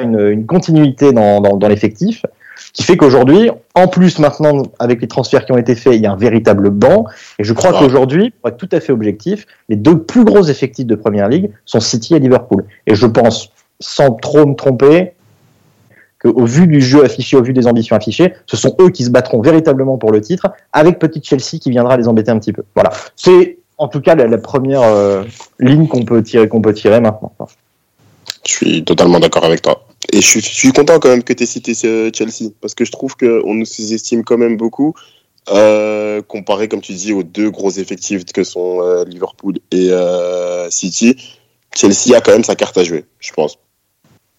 une, 0.00 0.18
une 0.18 0.46
continuité 0.46 1.12
dans, 1.12 1.40
dans, 1.40 1.56
dans 1.56 1.68
l'effectif 1.68 2.24
qui 2.72 2.82
fait 2.82 2.96
qu'aujourd'hui, 2.96 3.50
en 3.74 3.86
plus 3.86 4.18
maintenant 4.18 4.64
avec 4.80 5.00
les 5.00 5.06
transferts 5.06 5.46
qui 5.46 5.52
ont 5.52 5.58
été 5.58 5.76
faits, 5.76 5.94
il 5.94 6.02
y 6.02 6.06
a 6.06 6.12
un 6.12 6.16
véritable 6.16 6.70
banc. 6.70 7.06
Et 7.38 7.44
je 7.44 7.52
crois 7.52 7.70
Ah. 7.74 7.78
qu'aujourd'hui, 7.78 8.30
pour 8.30 8.48
être 8.48 8.56
tout 8.56 8.68
à 8.72 8.80
fait 8.80 8.92
objectif, 8.92 9.46
les 9.68 9.76
deux 9.76 10.02
plus 10.02 10.24
gros 10.24 10.42
effectifs 10.42 10.86
de 10.86 10.96
Première 10.96 11.28
Ligue 11.28 11.50
sont 11.64 11.78
City 11.80 12.14
et 12.16 12.18
Liverpool. 12.18 12.64
Et 12.88 12.96
je 12.96 13.06
pense, 13.06 13.50
sans 13.78 14.10
trop 14.12 14.44
me 14.44 14.54
tromper, 14.54 15.12
qu'au 16.20 16.44
vu 16.44 16.66
du 16.66 16.80
jeu 16.80 17.04
affiché, 17.04 17.36
au 17.36 17.42
vu 17.42 17.52
des 17.52 17.66
ambitions 17.66 17.96
affichées, 17.96 18.34
ce 18.46 18.56
sont 18.56 18.74
eux 18.80 18.90
qui 18.90 19.04
se 19.04 19.10
battront 19.10 19.40
véritablement 19.40 19.98
pour 19.98 20.10
le 20.10 20.20
titre, 20.20 20.48
avec 20.72 20.98
petite 20.98 21.24
Chelsea 21.24 21.58
qui 21.60 21.70
viendra 21.70 21.96
les 21.96 22.08
embêter 22.08 22.30
un 22.30 22.38
petit 22.38 22.52
peu. 22.52 22.62
Voilà, 22.74 22.90
c'est 23.16 23.58
en 23.76 23.88
tout 23.88 24.00
cas 24.00 24.14
la, 24.14 24.38
première 24.38 24.82
euh, 24.82 25.22
ligne 25.60 25.86
qu'on 25.86 26.04
peut 26.04 26.22
tirer, 26.22 26.48
qu'on 26.48 26.60
peut 26.60 26.74
tirer 26.74 27.00
maintenant. 27.00 27.32
Je 28.46 28.52
suis 28.52 28.84
totalement 28.84 29.20
d'accord 29.20 29.44
avec 29.44 29.62
toi. 29.62 29.84
Et 30.12 30.20
je 30.20 30.38
suis, 30.40 30.72
content 30.72 30.98
quand 30.98 31.08
même 31.08 31.22
que 31.22 31.32
tu 31.32 31.42
aies 31.42 31.46
cité 31.46 31.74
ce 31.74 32.10
Chelsea, 32.14 32.50
parce 32.60 32.74
que 32.74 32.84
je 32.84 32.92
trouve 32.92 33.16
qu'on 33.16 33.54
nous 33.54 33.66
sous-estime 33.66 34.24
quand 34.24 34.38
même 34.38 34.56
beaucoup, 34.56 34.94
euh, 35.50 36.22
comparé, 36.22 36.68
comme 36.68 36.80
tu 36.80 36.92
dis, 36.92 37.12
aux 37.12 37.22
deux 37.22 37.50
gros 37.50 37.70
effectifs 37.70 38.24
que 38.24 38.44
sont 38.44 38.80
euh, 38.82 39.04
Liverpool 39.04 39.58
et 39.70 39.90
euh, 39.90 40.70
City. 40.70 41.16
Chelsea 41.74 42.16
a 42.16 42.20
quand 42.20 42.32
même 42.32 42.44
sa 42.44 42.54
carte 42.54 42.78
à 42.78 42.84
jouer, 42.84 43.04
je 43.18 43.32
pense. 43.32 43.58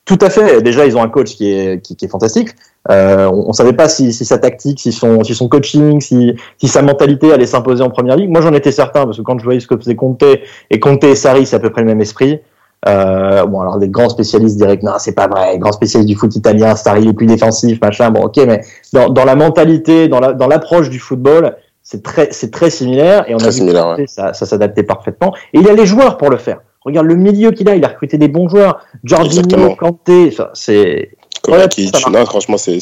Tout 0.10 0.18
à 0.22 0.32
fait. 0.32 0.64
Déjà, 0.64 0.88
ils 0.88 0.98
ont 0.98 1.04
un 1.04 1.08
coach 1.08 1.36
qui 1.36 1.54
est, 1.54 1.86
qui, 1.86 1.96
qui 1.96 2.06
est 2.06 2.08
fantastique. 2.08 2.50
Euh, 2.90 3.30
on 3.32 3.50
ne 3.50 3.54
savait 3.54 3.74
pas 3.74 3.88
si, 3.88 4.12
si 4.12 4.26
sa 4.26 4.40
tactique, 4.40 4.80
si 4.80 4.92
son, 4.92 5.24
si 5.24 5.36
son 5.36 5.48
coaching, 5.48 6.02
si, 6.02 6.34
si 6.58 6.68
sa 6.68 6.82
mentalité 6.82 7.32
allait 7.32 7.46
s'imposer 7.46 7.84
en 7.84 7.92
première 7.92 8.16
ligue. 8.16 8.32
Moi, 8.32 8.42
j'en 8.42 8.54
étais 8.54 8.72
certain 8.72 9.06
parce 9.06 9.18
que 9.18 9.22
quand 9.22 9.38
je 9.38 9.44
voyais 9.44 9.60
ce 9.60 9.68
que 9.68 9.78
faisait 9.78 9.96
Conte 9.96 10.24
et 10.72 10.80
Conte 10.80 11.04
et 11.04 11.14
Sarri, 11.14 11.46
c'est 11.46 11.58
à 11.58 11.60
peu 11.60 11.70
près 11.70 11.82
le 11.82 11.88
même 11.88 12.02
esprit. 12.02 12.40
Euh, 12.88 13.46
bon, 13.46 13.62
alors 13.62 13.78
des 13.78 13.90
grands 13.90 14.10
spécialistes 14.10 14.58
diraient 14.58 14.80
que 14.80 14.86
non, 14.86 14.94
c'est 14.98 15.14
pas 15.14 15.28
vrai. 15.28 15.60
Grands 15.60 15.74
spécialistes 15.74 16.10
du 16.10 16.16
foot 16.16 16.36
italien, 16.36 16.76
Sarri 16.76 17.08
est 17.08 17.14
plus 17.14 17.28
défensif, 17.28 17.80
machin. 17.80 18.10
Bon, 18.10 18.24
ok, 18.24 18.38
mais 18.48 18.62
dans, 18.92 19.10
dans 19.10 19.26
la 19.26 19.36
mentalité, 19.36 20.08
dans 20.08 20.20
la, 20.20 20.34
dans 20.34 20.48
l'approche 20.48 20.90
du 20.90 20.98
football, 20.98 21.56
c'est 21.84 22.02
très, 22.02 22.30
c'est 22.32 22.50
très 22.50 22.72
similaire. 22.72 23.30
Et 23.30 23.36
on 23.36 23.38
a 23.38 23.50
vu 23.52 24.08
ça, 24.08 24.34
ça 24.34 24.48
s'adaptait 24.48 24.82
parfaitement. 24.82 25.36
Et 25.54 25.60
il 25.60 25.70
a 25.70 25.74
les 25.74 25.86
joueurs 25.86 26.18
pour 26.18 26.32
le 26.32 26.38
faire. 26.38 26.62
Regarde 26.86 27.08
le 27.08 27.16
milieu 27.16 27.52
qu'il 27.52 27.68
a, 27.70 27.76
il 27.76 27.84
a 27.84 27.90
recruté 27.90 28.18
des 28.18 28.28
bons 28.28 28.48
joueurs. 28.48 28.80
Jorginho. 29.04 29.76
Kanté, 29.76 30.34
c'est 30.54 31.12
Kovacic, 31.42 31.94
non, 32.12 32.26
franchement, 32.26 32.58
c'est- 32.58 32.80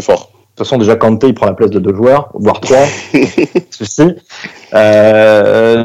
fort. 0.00 0.30
de 0.32 0.36
toute 0.56 0.58
façon, 0.58 0.78
déjà, 0.78 0.96
Kanté, 0.96 1.28
il 1.28 1.34
prend 1.34 1.46
la 1.46 1.52
place 1.52 1.70
de 1.70 1.78
deux 1.78 1.94
joueurs, 1.94 2.30
voire 2.34 2.60
trois. 2.60 2.84
Ceci. 3.70 4.14
Euh, 4.74 5.84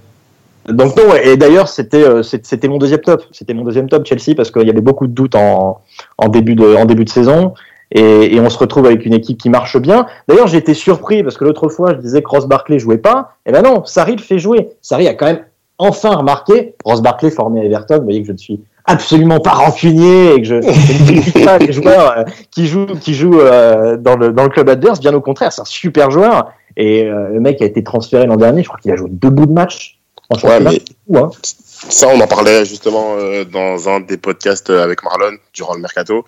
donc, 0.70 0.96
non, 0.96 1.14
et 1.22 1.36
d'ailleurs, 1.36 1.68
c'était, 1.68 2.04
euh, 2.04 2.24
c'était 2.24 2.68
mon 2.68 2.78
deuxième 2.78 3.02
top. 3.02 3.24
C'était 3.32 3.54
mon 3.54 3.64
deuxième 3.64 3.90
top, 3.90 4.06
Chelsea, 4.06 4.36
parce 4.36 4.50
qu'il 4.52 4.66
y 4.66 4.70
avait 4.70 4.82
beaucoup 4.82 5.08
de 5.08 5.14
doutes 5.14 5.36
en, 5.36 5.82
en, 6.18 6.28
début, 6.30 6.56
de, 6.56 6.76
en 6.76 6.86
début 6.86 7.04
de 7.06 7.10
saison. 7.10 7.54
Et, 7.92 8.34
et 8.36 8.40
on 8.40 8.50
se 8.50 8.58
retrouve 8.58 8.86
avec 8.88 9.06
une 9.06 9.14
équipe 9.14 9.38
qui 9.38 9.50
marche 9.50 9.78
bien. 9.78 10.08
D'ailleurs, 10.28 10.48
j'ai 10.48 10.58
été 10.58 10.74
surpris 10.74 11.22
parce 11.22 11.38
que 11.38 11.44
l'autre 11.44 11.70
fois, 11.70 11.94
je 11.94 12.00
disais 12.00 12.22
que 12.24 12.30
Ross 12.30 12.48
Barkley 12.48 12.80
jouait 12.80 12.98
pas. 12.98 13.36
Et 13.46 13.52
ben 13.52 13.62
non, 13.62 13.86
Sarri 13.86 14.16
le 14.16 14.22
fait 14.22 14.40
jouer. 14.40 14.70
Sarri 14.82 15.08
a 15.08 15.14
quand 15.14 15.28
même 15.28 15.44
enfin 15.78 16.16
remarqué. 16.16 16.76
Ross 16.86 17.02
Barkley 17.02 17.30
formé 17.32 17.62
à 17.62 17.64
Everton. 17.66 17.98
Vous 17.98 18.04
voyez 18.04 18.22
que 18.22 18.28
je 18.28 18.32
ne 18.34 18.38
suis 18.38 18.60
absolument 18.86 19.40
pas 19.40 19.52
rancunier 19.52 20.34
et 20.34 20.42
que 20.42 20.48
je, 20.48 20.62
je 20.62 20.68
ne 20.68 21.06
critique 21.22 21.46
pas 21.46 21.58
les 21.58 21.72
joueurs 21.72 22.18
euh, 22.18 22.24
qui 22.52 22.68
jouent, 22.68 22.86
qui 23.00 23.14
jouent 23.14 23.40
euh, 23.40 23.98
dans, 23.98 24.16
le, 24.16 24.32
dans 24.34 24.44
le 24.44 24.50
club 24.50 24.70
adverse. 24.70 25.00
Bien 25.00 25.14
au 25.14 25.22
contraire, 25.22 25.52
c'est 25.54 25.62
un 25.62 25.66
super 25.66 26.12
joueur. 26.12 26.52
Et 26.76 27.04
euh, 27.06 27.30
le 27.30 27.40
mec 27.40 27.62
a 27.62 27.66
été 27.66 27.84
transféré 27.84 28.26
l'an 28.26 28.36
dernier. 28.38 28.64
Je 28.64 28.68
crois 28.68 28.80
qu'il 28.80 28.92
a 28.92 28.96
joué 28.96 29.10
deux 29.10 29.30
bouts 29.30 29.46
de 29.46 29.52
match. 29.54 30.00
Franchement, 30.30 30.50
Ouais, 30.50 30.58
c'est 30.58 30.64
mais 30.64 30.82
fou, 31.08 31.18
hein. 31.26 31.30
ça, 31.44 32.08
on 32.08 32.20
en 32.20 32.28
parlait 32.28 32.66
justement 32.66 33.16
euh, 33.18 33.44
dans 33.46 33.90
un 33.90 34.00
des 34.00 34.18
podcasts 34.18 34.70
avec 34.70 35.04
Marlon 35.04 35.36
durant 35.54 35.76
le 35.76 35.82
mercato. 35.82 36.26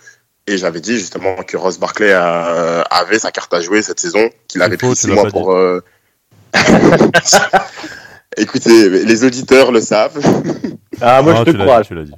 Et 0.47 0.57
j'avais 0.57 0.80
dit 0.81 0.94
justement 0.97 1.36
que 1.47 1.57
Ross 1.57 1.80
Barkley 1.80 2.12
a- 2.13 2.81
avait 2.81 3.18
sa 3.19 3.31
carte 3.31 3.51
à 3.53 3.62
jouer 3.62 3.81
cette 3.81 4.00
saison, 4.00 4.30
qu'il 4.47 4.62
avait 4.62 4.77
faux, 4.77 4.88
pris 4.89 4.95
six 4.95 5.07
mois 5.07 5.25
pour. 5.30 5.56
Écoutez, 8.38 8.90
les 8.90 9.24
auditeurs 9.24 9.72
le 9.72 9.82
savent. 9.82 10.20
Ah, 11.02 11.22
moi, 11.22 11.34
Non, 11.34 11.40
je 11.46 11.52
te 11.52 11.58
crois. 11.58 11.82
dit, 11.82 11.88
tu 11.90 11.94
l'as 11.94 12.04
dit. 12.04 12.14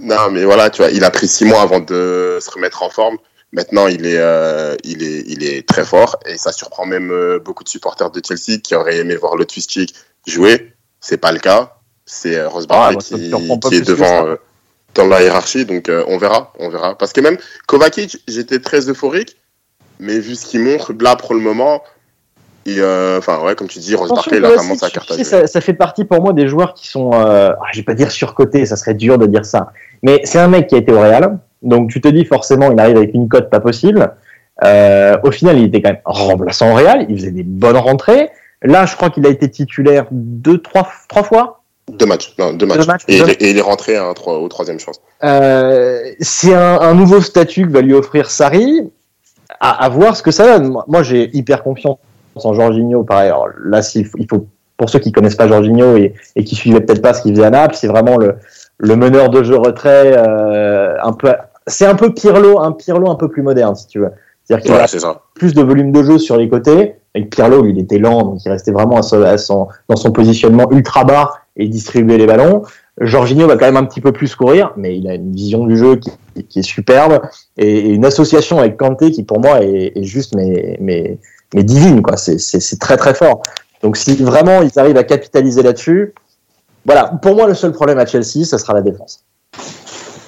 Non, 0.00 0.30
mais 0.32 0.44
voilà, 0.44 0.70
tu 0.70 0.80
vois, 0.80 0.90
il 0.90 1.04
a 1.04 1.10
pris 1.10 1.28
six 1.28 1.44
mois 1.44 1.60
avant 1.60 1.80
de 1.80 2.38
se 2.40 2.50
remettre 2.50 2.82
en 2.82 2.88
forme. 2.88 3.18
Maintenant, 3.52 3.86
il 3.86 4.06
est, 4.06 4.16
euh, 4.16 4.76
il 4.82 5.02
est, 5.02 5.24
il 5.26 5.44
est 5.44 5.68
très 5.68 5.84
fort 5.84 6.16
et 6.24 6.38
ça 6.38 6.50
surprend 6.50 6.86
même 6.86 7.10
euh, 7.10 7.38
beaucoup 7.38 7.64
de 7.64 7.68
supporters 7.68 8.10
de 8.10 8.22
Chelsea 8.26 8.60
qui 8.62 8.74
auraient 8.74 8.96
aimé 8.96 9.14
voir 9.16 9.36
le 9.36 9.44
Chick 9.46 9.94
jouer. 10.26 10.72
C'est 11.00 11.18
pas 11.18 11.32
le 11.32 11.38
cas. 11.38 11.76
C'est 12.06 12.36
euh, 12.36 12.48
me 12.48 12.98
qui, 13.00 13.68
qui 13.68 13.74
est 13.76 13.86
devant 13.86 14.26
euh, 14.26 14.36
dans 14.94 15.06
la 15.06 15.22
hiérarchie. 15.22 15.64
Donc, 15.64 15.88
euh, 15.88 16.04
on 16.08 16.18
verra, 16.18 16.52
on 16.58 16.68
verra. 16.68 16.96
Parce 16.96 17.12
que 17.12 17.20
même 17.20 17.38
Kovacic, 17.66 18.18
j'étais 18.28 18.60
très 18.60 18.88
euphorique, 18.88 19.36
mais 20.00 20.18
vu 20.18 20.34
ce 20.34 20.46
qu'il 20.46 20.60
montre 20.60 20.92
là 21.00 21.16
pour 21.16 21.34
le 21.34 21.40
moment, 21.40 21.82
et 22.66 22.76
euh, 22.78 23.18
enfin 23.18 23.40
ouais, 23.44 23.54
comme 23.54 23.68
tu 23.68 23.78
dis, 23.78 23.94
Ross 23.94 24.08
Barkley, 24.10 24.38
il 24.38 24.44
a 24.44 24.48
vraiment 24.54 24.74
sa 24.74 24.90
carte 24.90 25.10
à 25.10 25.14
jouer. 25.14 25.24
ça, 25.24 25.46
ça 25.46 25.60
fait 25.60 25.74
partie 25.74 26.04
pour 26.04 26.20
moi 26.22 26.32
des 26.32 26.48
joueurs 26.48 26.74
qui 26.74 26.88
sont, 26.88 27.10
euh, 27.14 27.52
ah, 27.52 27.64
je 27.72 27.78
vais 27.80 27.84
pas 27.84 27.94
dire 27.94 28.10
surcotés, 28.10 28.64
ça 28.66 28.76
serait 28.76 28.94
dur 28.94 29.18
de 29.18 29.26
dire 29.26 29.44
ça. 29.44 29.70
Mais 30.02 30.20
c'est 30.24 30.38
un 30.38 30.48
mec 30.48 30.66
qui 30.68 30.74
a 30.74 30.78
été 30.78 30.92
au 30.92 31.00
Real, 31.00 31.38
donc 31.62 31.90
tu 31.90 32.00
te 32.00 32.08
dis 32.08 32.24
forcément 32.24 32.70
il 32.72 32.78
arrive 32.80 32.96
avec 32.96 33.14
une 33.14 33.28
cote 33.28 33.50
pas 33.50 33.60
possible. 33.60 34.12
Euh, 34.64 35.16
au 35.24 35.30
final, 35.32 35.58
il 35.58 35.64
était 35.64 35.82
quand 35.82 35.90
même 35.90 36.00
remplaçant 36.04 36.70
au 36.70 36.74
Real, 36.74 37.06
il 37.08 37.16
faisait 37.18 37.30
des 37.32 37.42
bonnes 37.42 37.76
rentrées. 37.76 38.30
Là, 38.62 38.86
je 38.86 38.94
crois 38.96 39.10
qu'il 39.10 39.26
a 39.26 39.28
été 39.30 39.50
titulaire 39.50 40.06
deux, 40.10 40.58
trois, 40.58 40.88
trois 41.08 41.22
fois. 41.24 41.60
Deux 41.90 42.06
matchs, 42.06 42.34
non, 42.38 42.54
deux 42.54 42.64
matchs. 42.64 42.86
matchs, 42.86 43.02
et, 43.08 43.18
deux 43.18 43.24
il 43.24 43.30
est- 43.30 43.42
et 43.42 43.50
il 43.50 43.58
est 43.58 43.62
rentré 43.62 43.96
à 43.96 44.04
un 44.06 44.14
trois- 44.14 44.38
au 44.38 44.48
troisième 44.48 44.78
chance. 44.78 45.00
Euh, 45.22 46.00
c'est 46.20 46.54
un, 46.54 46.80
un 46.80 46.94
nouveau 46.94 47.20
statut 47.20 47.66
que 47.66 47.72
va 47.72 47.82
lui 47.82 47.92
offrir 47.94 48.30
Sarri. 48.30 48.90
À, 49.60 49.84
à 49.84 49.88
voir 49.88 50.16
ce 50.16 50.22
que 50.22 50.30
ça 50.30 50.58
donne. 50.58 50.74
Moi, 50.88 51.02
j'ai 51.02 51.30
hyper 51.36 51.62
confiance 51.62 51.98
en 52.42 52.52
Jorginho. 52.54 53.02
Pareil, 53.04 53.28
alors 53.28 53.48
là, 53.64 53.82
s'il 53.82 54.04
faut, 54.06 54.18
il 54.18 54.26
faut, 54.28 54.46
pour 54.76 54.88
ceux 54.90 54.98
qui 54.98 55.12
connaissent 55.12 55.36
pas 55.36 55.46
Jorginho 55.48 55.96
et, 55.96 56.14
et 56.36 56.44
qui 56.44 56.54
suivaient 56.54 56.80
peut-être 56.80 57.02
pas 57.02 57.14
ce 57.14 57.22
qu'il 57.22 57.34
faisait 57.34 57.46
à 57.46 57.50
Naples, 57.50 57.76
c'est 57.76 57.86
vraiment 57.88 58.16
le, 58.16 58.34
le 58.78 58.96
meneur 58.96 59.30
de 59.30 59.42
jeu 59.42 59.56
retrait. 59.56 60.14
Euh, 60.16 60.96
un 61.02 61.12
peu, 61.12 61.32
c'est 61.66 61.86
un 61.86 61.94
peu 61.94 62.12
Pirlo, 62.12 62.60
un 62.60 62.72
Pirlo 62.72 63.08
un 63.10 63.14
peu 63.16 63.28
plus 63.28 63.42
moderne, 63.42 63.74
si 63.76 63.86
tu 63.86 64.00
veux. 64.00 64.10
C'est-à-dire 64.44 64.64
qu'il 64.64 64.74
Ouais, 64.74 64.80
a 64.80 64.86
ça. 64.86 65.22
plus 65.34 65.54
de 65.54 65.62
volume 65.62 65.92
de 65.92 66.02
jeu 66.02 66.18
sur 66.18 66.36
les 66.36 66.48
côtés. 66.48 66.96
Et 67.14 67.24
Pirlo, 67.24 67.62
lui, 67.62 67.70
il 67.70 67.78
était 67.78 67.98
lent, 67.98 68.22
donc 68.24 68.44
il 68.44 68.48
restait 68.50 68.72
vraiment 68.72 68.98
à 68.98 69.02
son, 69.02 69.22
à 69.22 69.38
son- 69.38 69.68
dans 69.88 69.96
son 69.96 70.10
positionnement 70.10 70.68
ultra 70.72 71.04
bas 71.04 71.30
et 71.56 71.68
distribuer 71.68 72.18
les 72.18 72.26
ballons. 72.26 72.62
Jorginho 73.00 73.46
va 73.46 73.56
quand 73.56 73.66
même 73.66 73.76
un 73.76 73.84
petit 73.84 74.00
peu 74.00 74.12
plus 74.12 74.34
courir, 74.34 74.72
mais 74.76 74.96
il 74.96 75.08
a 75.08 75.14
une 75.14 75.32
vision 75.32 75.64
du 75.66 75.76
jeu 75.76 75.96
qui, 75.96 76.10
qui 76.48 76.58
est 76.58 76.62
superbe 76.62 77.20
et, 77.56 77.68
et 77.68 77.88
une 77.94 78.04
association 78.04 78.58
avec 78.58 78.76
Kanté 78.76 79.12
qui, 79.12 79.22
pour 79.22 79.40
moi, 79.40 79.62
est, 79.62 79.92
est 79.96 80.02
juste 80.04 80.34
mais, 80.36 80.76
mais, 80.80 81.18
mais 81.54 81.62
divine. 81.64 82.02
quoi. 82.02 82.16
C'est- 82.18 82.38
C'est 82.38 82.60
c'est 82.60 82.78
très 82.78 82.96
très 82.98 83.14
fort. 83.14 83.42
Donc 83.82 83.96
si 83.96 84.14
vraiment 84.16 84.60
ils 84.62 84.78
arrivent 84.78 84.96
à 84.98 85.04
capitaliser 85.04 85.62
là-dessus, 85.62 86.12
voilà. 86.84 87.06
Pour 87.22 87.34
moi, 87.34 87.46
le 87.46 87.54
seul 87.54 87.72
problème 87.72 87.98
à 87.98 88.04
Chelsea, 88.06 88.44
ça 88.44 88.58
sera 88.58 88.74
la 88.74 88.82
défense. 88.82 89.24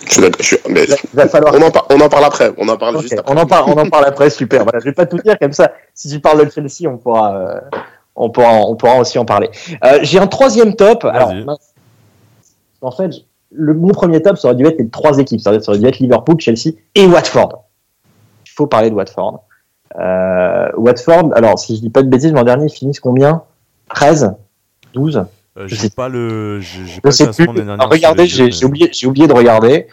Je 0.07 0.13
suis 0.13 0.23
d'accord. 0.23 0.37
je 0.41 0.47
suis- 0.47 0.59
mais 0.69 0.85
Il 0.85 0.91
va- 0.91 0.97
il 1.13 1.17
va 1.17 1.29
falloir 1.29 1.55
on, 1.55 1.63
en 1.63 1.71
par- 1.71 1.87
on 1.91 2.01
en 2.01 2.09
parle 2.09 2.25
après. 2.25 2.53
On 2.59 2.69
en 2.69 2.77
parle 2.77 3.01
juste 3.01 3.19
après. 3.19 3.35
on 3.35 3.37
en 3.37 3.45
parle, 3.47 3.65
on 3.71 3.79
en 3.79 3.89
parle 3.91 4.05
après, 4.07 4.31
super. 4.31 4.63
Voilà, 4.63 4.79
je 4.79 4.85
vais 4.85 4.93
pas 4.93 5.05
tout 5.07 5.19
dire 5.19 5.37
comme 5.39 5.53
ça. 5.53 5.73
Si 5.95 6.09
tu 6.09 6.21
parles 6.21 6.47
de 6.47 6.51
Chelsea, 6.51 6.89
on 6.91 6.97
pourra, 6.97 7.37
euh, 7.37 7.61
on 8.15 8.31
pourra, 8.31 8.53
on 8.69 8.77
pourra 8.77 8.99
aussi 9.01 9.19
en 9.19 9.25
parler. 9.25 9.51
Euh, 9.85 9.99
J'ai 10.03 10.19
un 10.21 10.29
troisième 10.29 10.75
top. 10.77 11.05
Alors. 11.05 11.33
En 12.83 12.91
fait, 12.93 13.11
le, 13.51 13.75
mon 13.75 13.89
premier 13.93 14.23
top, 14.23 14.39
ça 14.39 14.49
aurait 14.49 14.57
dû 14.57 14.67
être 14.67 14.79
les 14.79 14.89
trois 14.89 15.19
équipes. 15.19 15.41
Ça 15.41 15.51
aurait 15.51 15.79
dû 15.79 15.87
être 15.87 15.99
Liverpool, 15.99 16.37
Chelsea 16.39 16.75
et 16.95 17.07
Watford. 17.07 17.65
Il 18.47 18.53
faut 18.55 18.67
parler 18.67 18.91
de 18.91 18.95
Watford. 18.95 19.43
Euh, 19.99 20.69
Watford, 20.77 21.31
alors 21.35 21.59
si 21.59 21.77
je 21.77 21.81
dis 21.81 21.91
pas 21.91 22.03
de 22.03 22.09
bêtises, 22.09 22.33
l'an 22.33 22.45
dernier, 22.45 22.67
ils 22.67 22.71
finissent 22.75 23.01
combien? 23.01 23.43
13 23.95 24.35
12 24.95 25.25
Euh, 25.59 25.65
Je 25.67 25.75
sais- 25.75 25.91
pas 25.91 26.09
le, 26.09 26.61
Je 26.61 27.01
pas 27.01 27.11
sais 27.13 27.29
plus. 27.31 27.49
Alors, 27.61 27.89
regardez, 27.91 28.27
j'ai 28.27 28.65
oublié, 28.67 29.27
de 29.27 29.33
regarder. 29.33 29.87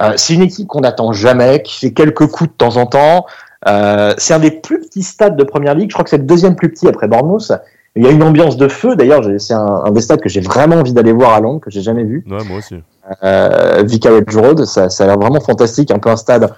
Euh, 0.00 0.12
c'est 0.16 0.32
une 0.34 0.42
équipe 0.42 0.66
qu'on 0.68 0.80
n'attend 0.80 1.12
jamais, 1.12 1.62
qui 1.62 1.78
fait 1.78 1.92
quelques 1.92 2.26
coups 2.28 2.50
de 2.50 2.56
temps 2.56 2.76
en 2.78 2.86
temps. 2.86 3.26
Euh, 3.68 4.14
c'est 4.16 4.32
un 4.34 4.38
des 4.38 4.50
plus 4.50 4.80
petits 4.80 5.02
stades 5.02 5.36
de 5.36 5.44
première 5.44 5.74
ligue. 5.74 5.90
Je 5.90 5.94
crois 5.94 6.04
que 6.04 6.10
c'est 6.10 6.16
le 6.18 6.24
deuxième 6.24 6.56
plus 6.56 6.70
petit 6.70 6.88
après 6.88 7.08
Bournemouth. 7.08 7.52
Il 7.94 8.02
y 8.02 8.06
a 8.06 8.10
une 8.10 8.22
ambiance 8.22 8.56
de 8.56 8.68
feu. 8.68 8.96
D'ailleurs, 8.96 9.22
c'est 9.38 9.52
un, 9.52 9.82
un 9.84 9.90
des 9.90 10.00
stades 10.00 10.20
que 10.22 10.30
j'ai 10.30 10.40
vraiment 10.40 10.76
envie 10.76 10.94
d'aller 10.94 11.12
voir 11.12 11.34
à 11.34 11.40
Londres, 11.40 11.60
que 11.60 11.70
j'ai 11.70 11.82
jamais 11.82 12.04
vu. 12.04 12.24
Ouais, 12.30 12.42
moi 12.44 12.58
aussi. 12.58 12.76
Euh, 13.22 13.82
Vicarage 13.86 14.34
Road, 14.34 14.64
ça, 14.64 14.88
ça 14.88 15.04
a 15.04 15.08
l'air 15.08 15.18
vraiment 15.18 15.40
fantastique, 15.40 15.90
un 15.90 15.98
peu 15.98 16.08
un 16.08 16.16
stade 16.16 16.50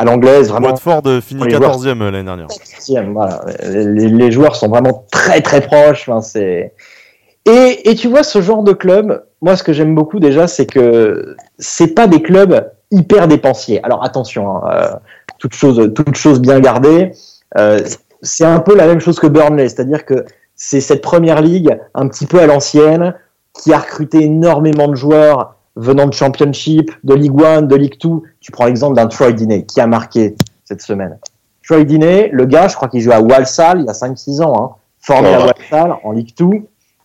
à 0.00 0.04
l'anglaise, 0.04 0.48
vraiment. 0.48 0.68
Watford 0.68 1.02
euh, 1.06 1.20
finit 1.20 1.40
Pour 1.40 1.48
les 1.48 1.56
joueurs. 1.56 1.78
14e 1.78 2.10
l'année 2.10 2.24
dernière. 2.24 2.46
Voilà. 3.12 3.44
Les, 3.62 4.08
les 4.08 4.32
joueurs 4.32 4.56
sont 4.56 4.68
vraiment 4.68 5.04
très 5.10 5.42
très 5.42 5.60
proches. 5.60 6.08
Enfin, 6.08 6.22
c'est 6.22 6.72
et, 7.46 7.90
et 7.90 7.94
tu 7.94 8.08
vois 8.08 8.22
ce 8.22 8.40
genre 8.40 8.62
de 8.62 8.72
club. 8.72 9.24
Moi, 9.42 9.56
ce 9.56 9.62
que 9.62 9.72
j'aime 9.72 9.94
beaucoup 9.94 10.20
déjà, 10.20 10.46
c'est 10.46 10.66
que 10.66 11.36
c'est 11.58 11.94
pas 11.94 12.06
des 12.06 12.22
clubs 12.22 12.70
hyper 12.90 13.28
dépensiers. 13.28 13.82
Alors 13.84 14.04
attention, 14.04 14.56
hein, 14.56 14.70
euh, 14.72 14.90
toute 15.38 15.54
chose 15.54 15.92
toute 15.94 16.16
chose 16.16 16.40
bien 16.40 16.60
gardée. 16.60 17.12
Euh, 17.58 17.80
c'est 18.22 18.44
un 18.44 18.60
peu 18.60 18.76
la 18.76 18.86
même 18.86 19.00
chose 19.00 19.18
que 19.18 19.26
Burnley, 19.26 19.68
c'est-à-dire 19.68 20.04
que 20.04 20.24
c'est 20.54 20.80
cette 20.80 21.02
première 21.02 21.40
ligue 21.40 21.78
un 21.94 22.08
petit 22.08 22.26
peu 22.26 22.38
à 22.40 22.46
l'ancienne 22.46 23.14
qui 23.54 23.72
a 23.72 23.78
recruté 23.78 24.22
énormément 24.22 24.88
de 24.88 24.94
joueurs 24.94 25.56
venant 25.80 26.06
de 26.06 26.12
Championship, 26.12 26.90
de 27.04 27.14
Ligue 27.14 27.42
1, 27.42 27.62
de 27.62 27.76
Ligue 27.76 27.98
2. 28.00 28.08
Tu 28.40 28.52
prends 28.52 28.66
l'exemple 28.66 28.94
d'un 28.96 29.06
Troy 29.06 29.32
Deeney 29.32 29.64
qui 29.66 29.80
a 29.80 29.86
marqué 29.86 30.34
cette 30.64 30.82
semaine. 30.82 31.18
Troy 31.66 31.84
Deeney, 31.84 32.28
le 32.32 32.44
gars, 32.46 32.68
je 32.68 32.76
crois 32.76 32.88
qu'il 32.88 33.00
joue 33.00 33.12
à 33.12 33.20
Walsall 33.20 33.80
il 33.80 33.86
y 33.86 33.88
a 33.88 33.92
5-6 33.92 34.42
ans, 34.42 34.54
hein, 34.62 34.70
formé 35.00 35.32
à 35.34 35.38
Ouais. 35.40 35.52
Walsall 35.72 35.96
en 36.04 36.12
Ligue 36.12 36.32
2. 36.38 36.46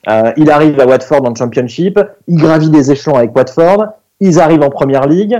Euh, 0.07 0.31
il 0.37 0.51
arrive 0.51 0.79
à 0.79 0.85
Watford 0.85 1.25
en 1.25 1.33
Championship, 1.33 1.99
il 2.27 2.37
gravit 2.37 2.69
des 2.69 2.91
échelons 2.91 3.15
avec 3.15 3.35
Watford, 3.35 3.85
ils 4.19 4.39
arrivent 4.39 4.61
en 4.61 4.69
Première 4.69 5.07
Ligue. 5.07 5.35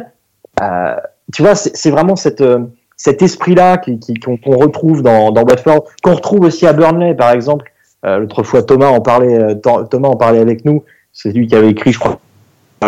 Euh, 0.62 0.96
tu 1.34 1.44
vois, 1.44 1.54
c'est 1.56 1.89
vraiment 1.92 2.15
cette, 2.15 2.42
euh, 2.42 2.60
cet 2.98 3.22
esprit-là 3.22 3.77
qui- 3.77 4.00
qui- 4.00 4.13
qu'on 4.15 4.38
qu'on 4.38 4.58
retrouve 4.58 5.01
dans, 5.04 5.32
dans 5.32 5.44
Watford, 5.44 5.84
qu'on 6.04 6.15
retrouve 6.15 6.42
aussi 6.42 6.65
à 6.65 6.74
Burnley, 6.74 7.13
par 7.13 7.32
exemple. 7.32 7.72
Euh, 8.06 8.20
L'autre 8.20 8.44
fois, 8.44 8.63
Thomas 8.63 8.88
en 8.88 9.01
parlait, 9.01 9.38
euh, 9.38 9.54
Tho- 9.56 9.84
Thomas 9.86 10.08
en 10.10 10.15
parlait 10.15 10.39
avec 10.39 10.65
nous. 10.65 10.84
C'est 11.12 11.32
lui 11.32 11.48
qui 11.48 11.56
avait 11.56 11.70
écrit, 11.70 11.92
je 11.92 12.00
crois, 12.00 12.20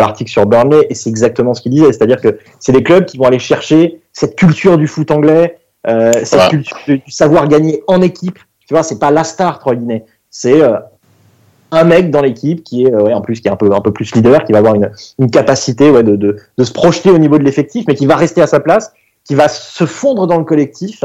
l'article 0.00 0.30
sur 0.30 0.46
Burnley, 0.46 0.86
et 0.90 0.94
c'est 0.94 1.10
exactement 1.10 1.54
ce 1.54 1.62
qu'il 1.62 1.72
disait. 1.72 1.92
C'est-à-dire 1.92 2.20
que 2.20 2.38
c'est 2.60 2.72
des 2.72 2.82
clubs 2.82 3.04
qui 3.04 3.18
vont 3.18 3.24
aller 3.24 3.38
chercher 3.38 4.00
cette 4.12 4.36
culture 4.36 4.78
du 4.78 4.86
foot 4.86 5.10
anglais, 5.10 5.58
euh, 5.86 6.12
cette 6.24 6.50
culture 6.50 6.76
du 6.86 7.10
savoir 7.10 7.48
gagner 7.48 7.82
en 7.86 8.02
équipe. 8.02 8.38
Tu 8.66 8.74
vois, 8.74 8.82
c'est 8.82 8.98
pas 8.98 9.10
la 9.10 9.24
star, 9.24 9.58
Troy. 9.58 9.76
C'est 10.30 10.60
euh, 10.60 10.78
un 11.70 11.84
mec 11.84 12.10
dans 12.10 12.20
l'équipe 12.20 12.62
qui 12.64 12.84
est, 12.84 12.92
euh, 12.92 13.02
ouais, 13.02 13.14
en 13.14 13.20
plus, 13.20 13.40
qui 13.40 13.48
est 13.48 13.50
un 13.50 13.56
peu, 13.56 13.72
un 13.72 13.80
peu 13.80 13.92
plus 13.92 14.14
leader, 14.14 14.44
qui 14.44 14.52
va 14.52 14.58
avoir 14.58 14.74
une, 14.74 14.90
une 15.18 15.30
capacité 15.30 15.90
ouais, 15.90 16.02
de, 16.02 16.16
de, 16.16 16.36
de 16.56 16.64
se 16.64 16.72
projeter 16.72 17.10
au 17.10 17.18
niveau 17.18 17.38
de 17.38 17.44
l'effectif, 17.44 17.84
mais 17.88 17.94
qui 17.94 18.06
va 18.06 18.16
rester 18.16 18.42
à 18.42 18.46
sa 18.46 18.60
place, 18.60 18.92
qui 19.24 19.34
va 19.34 19.48
se 19.48 19.86
fondre 19.86 20.26
dans 20.26 20.38
le 20.38 20.44
collectif. 20.44 21.04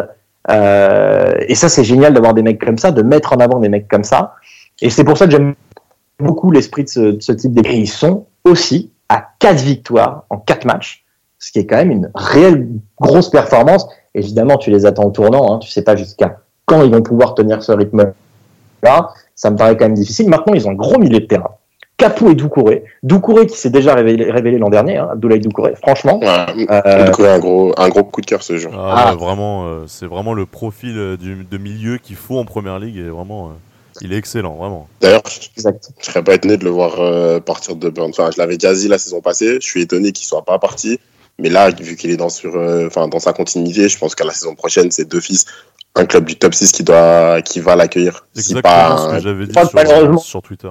Euh, 0.50 1.34
et 1.48 1.56
ça, 1.56 1.70
c'est 1.70 1.84
génial 1.84 2.14
d'avoir 2.14 2.34
des 2.34 2.42
mecs 2.42 2.64
comme 2.64 2.78
ça, 2.78 2.92
de 2.92 3.02
mettre 3.02 3.34
en 3.34 3.38
avant 3.38 3.60
des 3.60 3.70
mecs 3.70 3.88
comme 3.88 4.04
ça. 4.04 4.34
Et 4.82 4.90
c'est 4.90 5.04
pour 5.04 5.18
ça 5.18 5.26
que 5.26 5.32
j'aime 5.32 5.56
beaucoup 6.20 6.52
l'esprit 6.52 6.84
de 6.84 6.90
ce, 6.90 7.00
de 7.00 7.22
ce 7.22 7.32
type 7.32 7.54
d'équipe. 7.54 7.72
Et 7.72 7.78
Ils 7.78 7.88
sont 7.88 8.26
aussi 8.46 8.92
à 9.10 9.26
quatre 9.40 9.62
victoires 9.62 10.24
en 10.30 10.38
quatre 10.38 10.66
matchs, 10.66 11.04
ce 11.40 11.52
qui 11.52 11.60
est 11.60 11.66
quand 11.66 11.78
même 11.78 11.92
une 11.92 12.12
réelle 12.16 12.68
grosse 13.00 13.30
performance. 13.30 13.88
Évidemment, 14.16 14.58
tu 14.58 14.70
les 14.72 14.86
attends 14.86 15.06
au 15.06 15.12
tournant, 15.12 15.54
hein, 15.56 15.60
tu 15.60 15.70
sais 15.70 15.82
pas 15.84 15.96
jusqu'à 15.96 16.40
quand 16.66 16.84
ils 16.84 16.92
vont 16.92 17.02
pouvoir 17.02 17.34
tenir 17.36 17.62
ce 17.64 17.72
rythme-là. 17.72 19.10
Ça 19.36 19.50
me 19.50 19.58
paraît 19.58 19.76
quand 19.76 19.86
même 19.86 19.94
difficile. 19.96 20.30
Maintenant, 20.30 20.54
ils 20.54 20.68
ont 20.68 20.72
un 20.72 20.76
gros 20.76 21.00
milieu 21.00 21.20
de 21.20 21.26
terrain. 21.26 21.50
Capou 21.98 22.30
et 22.32 22.36
Doucouré. 22.36 22.84
Doucouré 23.04 23.46
qui 23.46 23.56
s'est 23.58 23.70
déjà 23.70 23.94
révélé, 23.94 24.30
révélé 24.32 24.58
l'an 24.58 24.70
dernier, 24.70 24.98
hein, 24.98 25.10
Abdoulaye 25.12 25.40
Doucouré. 25.40 25.76
Franchement, 25.76 26.20
Ouais, 26.20 26.68
euh, 26.70 27.12
un 27.20 27.40
gros, 27.40 27.72
un 27.78 27.90
gros 27.90 28.04
coup 28.04 28.22
de 28.22 28.26
cœur 28.26 28.42
ce 28.44 28.58
jour. 28.58 28.72
Ah, 28.76 29.10
Ah. 29.10 29.16
vraiment, 29.16 29.66
euh, 29.66 29.84
c'est 29.88 30.08
vraiment 30.08 30.34
le 30.34 30.46
profil 30.46 30.98
euh, 30.98 31.18
du, 31.18 31.44
de 31.50 31.58
milieu 31.58 31.98
qu'il 31.98 32.16
faut 32.16 32.38
en 32.40 32.46
première 32.46 32.80
ligue 32.80 32.98
et 32.98 33.10
vraiment, 33.10 33.48
euh, 33.48 33.52
il 34.04 34.14
est 34.14 34.18
excellent, 34.18 34.56
vraiment. 34.56 34.88
D'ailleurs, 35.02 35.24
je 35.26 35.48
je 35.58 36.06
serais 36.06 36.24
pas 36.24 36.36
étonné 36.36 36.58
de 36.58 36.64
le 36.66 36.70
voir 36.70 37.00
euh, 37.00 37.40
partir 37.40 37.76
de 37.76 37.90
Burn. 37.90 38.10
Enfin, 38.10 38.30
je 38.32 38.38
l'avais 38.38 38.58
déjà 38.58 38.74
dit 38.74 38.88
la 38.88 38.98
saison 38.98 39.22
passée. 39.22 39.56
Je 39.56 39.66
suis 39.66 39.82
étonné 39.82 40.12
qu'il 40.12 40.28
soit 40.28 40.44
pas 40.44 40.60
parti. 40.60 41.00
Mais 41.40 41.50
là, 41.50 41.72
vu 41.72 41.96
qu'il 41.96 42.12
est 42.12 42.18
dans, 42.18 42.30
sur, 42.30 42.56
euh, 42.56 42.88
enfin, 42.88 43.08
dans 43.08 43.20
sa 43.20 43.34
continuité, 43.34 43.90
je 43.90 43.98
pense 43.98 44.14
qu'à 44.14 44.26
la 44.26 44.34
saison 44.34 44.56
prochaine, 44.56 44.92
c'est 44.92 45.06
deux 45.06 45.20
fils, 45.20 45.46
un 45.96 46.06
club 46.06 46.26
du 46.26 46.36
top 46.36 46.54
6 46.54 46.72
qui, 46.72 46.84
doit, 46.84 47.42
qui 47.42 47.60
va 47.60 47.76
l'accueillir. 47.76 48.28
Exactement 48.36 48.62
pas 48.62 48.98
ce 48.98 49.16
que 49.16 49.22
j'avais 49.22 49.46
dit 49.48 49.54
sur 50.22 50.42
Twitter. 50.42 50.70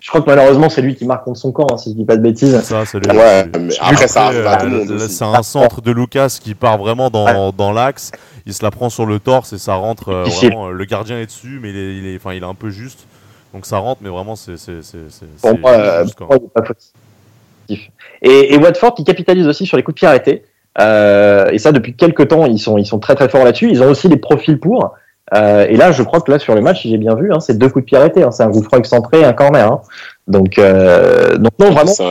Je 0.00 0.08
crois 0.10 0.20
que 0.20 0.26
malheureusement, 0.30 0.68
c'est 0.68 0.80
lui 0.82 0.94
qui 0.94 1.04
marque 1.04 1.24
contre 1.24 1.38
son 1.40 1.50
camp, 1.52 1.66
hein, 1.72 1.76
si 1.76 1.90
je 1.90 1.96
dis 1.96 2.04
pas 2.04 2.16
de 2.16 2.22
bêtises. 2.22 2.60
Ça, 2.62 2.84
c'est 2.86 2.98
lui. 3.00 3.16
Ouais, 3.16 3.46
C'est- 3.52 3.58
mais 3.58 3.68
Vu 3.68 3.76
après, 3.80 4.04
que, 4.04 4.10
ça 4.10 4.26
arrive 4.26 4.46
à 4.46 4.52
euh, 4.54 4.56
tout 4.60 4.66
le 4.66 4.78
monde 4.78 4.88
là, 4.90 4.94
aussi. 5.04 5.12
C'est 5.14 5.24
un 5.24 5.42
centre 5.42 5.80
de 5.80 5.90
Lucas 5.90 6.38
qui 6.40 6.54
part 6.54 6.78
vraiment 6.78 7.10
dans, 7.10 7.50
dans 7.52 7.72
l'axe. 7.72 8.12
Il 8.46 8.54
se 8.54 8.62
la 8.62 8.70
prend 8.70 8.90
sur 8.90 9.06
le 9.06 9.18
torse 9.18 9.52
et 9.52 9.58
ça 9.58 9.74
rentre 9.74 10.08
euh, 10.10 10.22
vraiment. 10.24 10.68
euh, 10.68 10.70
Le 10.72 10.84
gardien 10.84 11.18
est 11.18 11.26
dessus, 11.26 11.58
mais 11.60 11.70
il 11.70 11.76
est, 11.76 11.96
il 11.98 12.06
est, 12.06 12.16
enfin, 12.16 12.32
il 12.32 12.42
est 12.42 12.46
un 12.46 12.54
peu 12.54 12.70
juste. 12.70 13.06
Donc 13.52 13.66
ça 13.66 13.78
rentre, 13.78 14.00
mais 14.04 14.08
vraiment, 14.10 14.36
c'est. 14.36 14.56
c'est- 14.56 14.82
c'est- 14.82 15.08
c'est- 15.10 15.26
Pour 15.40 15.58
moi, 15.58 15.72
euh, 15.72 16.02
juste, 16.04 16.14
pour 16.16 16.28
quoi. 16.28 16.36
moi, 16.36 16.44
il 16.44 16.46
est 16.46 16.60
pas 16.62 16.66
fautif. 16.66 17.90
Et, 18.22 18.54
et 18.54 18.56
Watford 18.58 18.94
qui 18.94 19.04
capitalise 19.04 19.46
aussi 19.46 19.66
sur 19.66 19.76
les 19.76 19.82
coups 19.82 19.96
de 19.96 19.98
pied 19.98 20.08
arrêtés. 20.08 20.44
Euh, 20.80 21.48
et 21.50 21.58
ça, 21.58 21.72
depuis 21.72 21.94
quelques 21.94 22.28
temps, 22.28 22.46
ils 22.46 22.58
sont, 22.58 22.78
ils 22.78 22.86
sont 22.86 22.98
très 22.98 23.14
très 23.14 23.28
forts 23.28 23.44
là-dessus. 23.44 23.68
Ils 23.70 23.82
ont 23.82 23.88
aussi 23.90 24.08
les 24.08 24.16
profils 24.16 24.58
pour. 24.60 24.94
Euh, 25.34 25.66
et 25.68 25.76
là, 25.76 25.92
je 25.92 26.02
crois 26.02 26.20
que 26.20 26.30
là, 26.30 26.38
sur 26.38 26.54
le 26.54 26.60
match, 26.60 26.82
si 26.82 26.90
j'ai 26.90 26.98
bien 26.98 27.14
vu, 27.14 27.32
hein, 27.32 27.40
c'est 27.40 27.58
deux 27.58 27.68
coups 27.68 27.84
de 27.84 27.86
pied 27.86 27.98
arrêtés. 27.98 28.22
hein. 28.22 28.30
c'est 28.30 28.42
un 28.42 28.50
coup 28.50 28.62
franc 28.62 28.78
excentré 28.78 29.20
et 29.20 29.24
un 29.24 29.32
corner. 29.34 29.70
hein. 29.72 29.80
Donc, 30.26 30.58
euh, 30.58 31.36
donc 31.36 31.52
non, 31.58 31.70
vraiment, 31.70 31.90
Ça, 31.92 32.04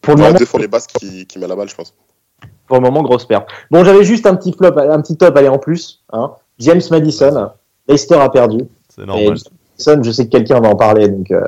pour 0.00 0.14
le 0.14 0.22
moment, 0.22 0.34
deux 0.38 0.44
fois 0.46 0.60
les 0.60 0.66
basques 0.68 0.92
qui, 0.98 1.26
qui 1.26 1.38
met 1.38 1.46
la 1.46 1.54
balle, 1.54 1.68
je 1.68 1.74
pense. 1.76 1.94
pour 2.66 2.76
le 2.78 2.82
moment, 2.82 3.02
grosse 3.02 3.24
perte. 3.26 3.46
Bon, 3.70 3.84
j'avais 3.84 4.02
juste 4.04 4.26
un 4.26 4.34
petit 4.34 4.52
flop, 4.52 4.76
un 4.78 5.00
petit 5.00 5.16
top, 5.16 5.36
allez, 5.36 5.48
en 5.48 5.58
plus. 5.58 6.02
Hein. 6.12 6.32
James 6.58 6.80
Madison, 6.90 7.50
Leicester 7.88 8.16
a 8.16 8.28
perdu. 8.28 8.58
C'est 8.88 9.06
normal. 9.06 9.36
Madison, 9.78 10.02
je 10.02 10.10
sais 10.10 10.24
que 10.26 10.30
quelqu'un 10.30 10.60
va 10.60 10.68
en 10.68 10.76
parler, 10.76 11.08
donc 11.08 11.30
euh, 11.30 11.40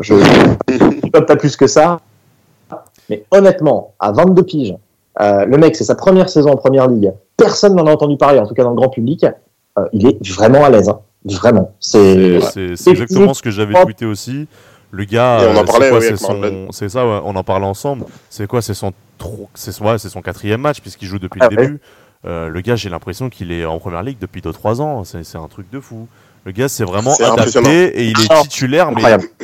je 0.00 0.14
ne 0.14 1.10
peux 1.10 1.24
pas 1.26 1.36
plus 1.36 1.56
que 1.56 1.66
ça. 1.66 2.00
Mais 3.10 3.24
honnêtement, 3.30 3.94
à 3.98 4.12
22 4.12 4.42
piges, 4.42 4.74
euh, 5.20 5.44
le 5.46 5.56
mec, 5.58 5.74
c'est 5.76 5.84
sa 5.84 5.94
première 5.94 6.28
saison 6.28 6.50
en 6.50 6.56
première 6.56 6.86
ligue. 6.88 7.12
Personne 7.36 7.74
n'en 7.74 7.86
a 7.86 7.92
entendu 7.92 8.16
parler, 8.16 8.38
en 8.38 8.46
tout 8.46 8.54
cas 8.54 8.62
dans 8.64 8.70
le 8.70 8.76
grand 8.76 8.90
public. 8.90 9.24
Euh, 9.78 9.88
il 9.92 10.06
est 10.06 10.30
vraiment 10.32 10.64
à 10.64 10.70
l'aise. 10.70 10.88
hein. 10.88 11.00
Vraiment. 11.24 11.74
C'est. 11.80 12.38
Exactement 12.86 13.34
ce 13.34 13.42
que 13.42 13.50
j'avais 13.50 13.74
tweeté 13.82 14.06
aussi. 14.06 14.46
Le 14.90 15.04
gars, 15.04 15.40
Et 15.42 15.46
on 15.48 15.56
en 15.58 15.64
euh, 15.82 16.00
c'est 16.00 16.12
oui, 16.12 16.18
son- 16.18 16.88
ça, 16.88 17.06
ouais, 17.06 17.20
on 17.24 17.36
en 17.36 17.44
parlait 17.44 17.66
ensemble. 17.66 18.06
C'est 18.30 18.46
quoi, 18.46 18.62
c'est 18.62 18.72
son, 18.72 18.92
tro- 19.18 19.50
ouais, 19.82 19.98
son 19.98 20.22
quatrième 20.22 20.62
match 20.62 20.80
puisqu'il 20.80 21.06
joue 21.08 21.18
depuis 21.18 21.40
Ah 21.42 21.48
le 21.50 21.56
ouais. 21.56 21.62
début. 21.66 21.80
Euh, 22.24 22.48
le 22.48 22.60
gars, 22.62 22.74
j'ai 22.74 22.88
l'impression 22.88 23.28
qu'il 23.28 23.52
est 23.52 23.66
en 23.66 23.78
première 23.78 24.02
ligue 24.02 24.16
depuis 24.18 24.40
2-3 24.40 24.80
ans. 24.80 25.04
C'est 25.04 25.24
c'est 25.24 25.36
un 25.36 25.46
truc 25.48 25.70
de 25.70 25.78
fou. 25.78 26.08
Le 26.44 26.52
gars, 26.52 26.68
c'est 26.68 26.84
vraiment 26.84 27.14
adapté 27.16 28.00
et 28.00 28.04
il 28.04 28.18
est 28.18 28.26
Ah, 28.30 28.40
titulaire, 28.42 28.90
mais 28.92 29.02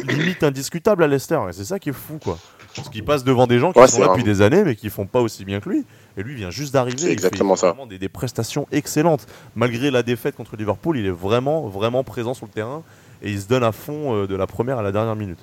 limite 0.09 0.43
indiscutable 0.43 1.05
à 1.05 1.07
Leicester. 1.09 1.39
C'est 1.53 1.65
ça 1.65 1.79
qui 1.79 1.91
est 1.91 1.93
fou, 1.93 2.19
quoi. 2.23 2.39
Parce 2.77 2.89
qu'il 2.89 3.05
passe 3.05 3.25
devant 3.25 3.47
des 3.47 3.59
gens 3.59 3.73
qui 3.73 3.79
Ouais, 3.79 3.87
sont 3.87 4.01
là 4.01 4.09
depuis 4.09 4.25
des 4.25 4.43
années, 4.43 4.65
mais 4.65 4.75
qui 4.75 4.91
font 4.91 5.07
pas 5.07 5.21
aussi 5.21 5.45
bien 5.45 5.61
que 5.61 5.69
lui. 5.69 5.85
Et 6.17 6.23
lui 6.23 6.35
vient 6.35 6.51
juste 6.51 6.73
d'arriver. 6.75 7.11
Exactement 7.11 7.55
il 7.55 7.57
fait 7.57 7.61
ça. 7.61 7.69
Vraiment 7.73 7.87
des, 7.87 7.99
des 7.99 8.09
prestations 8.09 8.67
excellentes. 8.73 9.27
Malgré 9.55 9.91
la 9.91 10.03
défaite 10.03 10.35
contre 10.37 10.57
Liverpool, 10.57 10.99
il 10.99 11.07
est 11.07 11.11
vraiment, 11.11 11.69
vraiment 11.69 12.03
présent 12.05 12.35
sur 12.35 12.47
le 12.47 12.53
terrain 12.53 12.83
et 13.23 13.31
il 13.31 13.41
se 13.41 13.47
donne 13.49 13.65
à 13.65 13.73
fond 13.73 14.15
euh, 14.15 14.27
de 14.27 14.35
la 14.37 14.47
première 14.47 14.79
à 14.79 14.83
la 14.83 14.93
dernière 14.93 15.17
minute. 15.17 15.39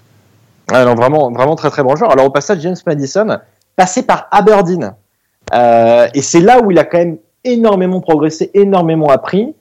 Ah 0.72 0.86
non, 0.86 0.96
vraiment, 0.96 1.32
vraiment 1.32 1.56
très 1.56 1.70
très 1.70 1.84
bon 1.84 1.96
joueur. 1.96 2.12
Alors 2.12 2.26
au 2.26 2.30
passage, 2.30 2.60
James 2.62 2.76
Madison, 2.86 3.40
passé 3.76 4.04
par 4.04 4.28
Aberdeen. 4.32 4.94
Euh, 5.54 6.08
et 6.14 6.22
c'est 6.22 6.40
là 6.42 6.62
où 6.62 6.72
il 6.72 6.80
a 6.80 6.84
quand 6.86 7.00
même 7.00 7.18
énormément 7.44 8.00
progressé, 8.02 8.52
énormément 8.54 9.10
appris. 9.10 9.54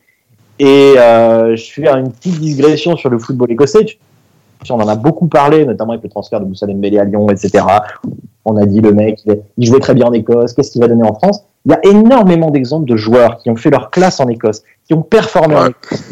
Et 0.58 0.94
euh, 0.98 1.56
je 1.56 1.72
fais 1.72 1.88
une 1.88 2.12
petite 2.12 2.38
digression 2.38 2.96
sur 2.96 3.08
le 3.10 3.18
football 3.18 3.50
écossais. 3.50 3.84
Tu- 3.84 3.96
On 4.68 4.74
en 4.74 4.88
a 4.88 4.94
beaucoup 4.94 5.26
parlé, 5.26 5.64
notamment 5.64 5.92
avec 5.92 6.02
le 6.04 6.10
transfert 6.10 6.40
de 6.40 6.44
Moussa 6.44 6.66
Dembélé 6.66 6.98
à 6.98 7.04
Lyon, 7.04 7.28
etc. 7.30 7.64
On 8.44 8.56
a 8.56 8.66
dit 8.66 8.80
le 8.80 8.92
mec, 8.92 9.20
il, 9.24 9.32
est- 9.32 9.42
il 9.56 9.66
jouait 9.66 9.80
très 9.80 9.94
bien 9.94 10.06
en 10.06 10.12
Écosse, 10.12 10.52
qu'est-ce 10.52 10.70
qu'il 10.72 10.80
va 10.80 10.88
donner 10.88 11.02
en 11.06 11.14
France? 11.14 11.42
Il 11.66 11.72
y 11.72 11.74
a 11.74 11.80
énormément 11.86 12.50
d'exemples 12.50 12.88
de 12.88 12.96
joueurs 12.96 13.38
qui 13.38 13.50
ont 13.50 13.56
fait 13.56 13.70
leur 13.70 13.90
classe 13.90 14.20
en 14.20 14.28
Écosse, 14.28 14.62
qui 14.86 14.94
ont 14.94 15.02
performé 15.02 15.56
en. 15.56 15.66
Écosse, 15.66 16.02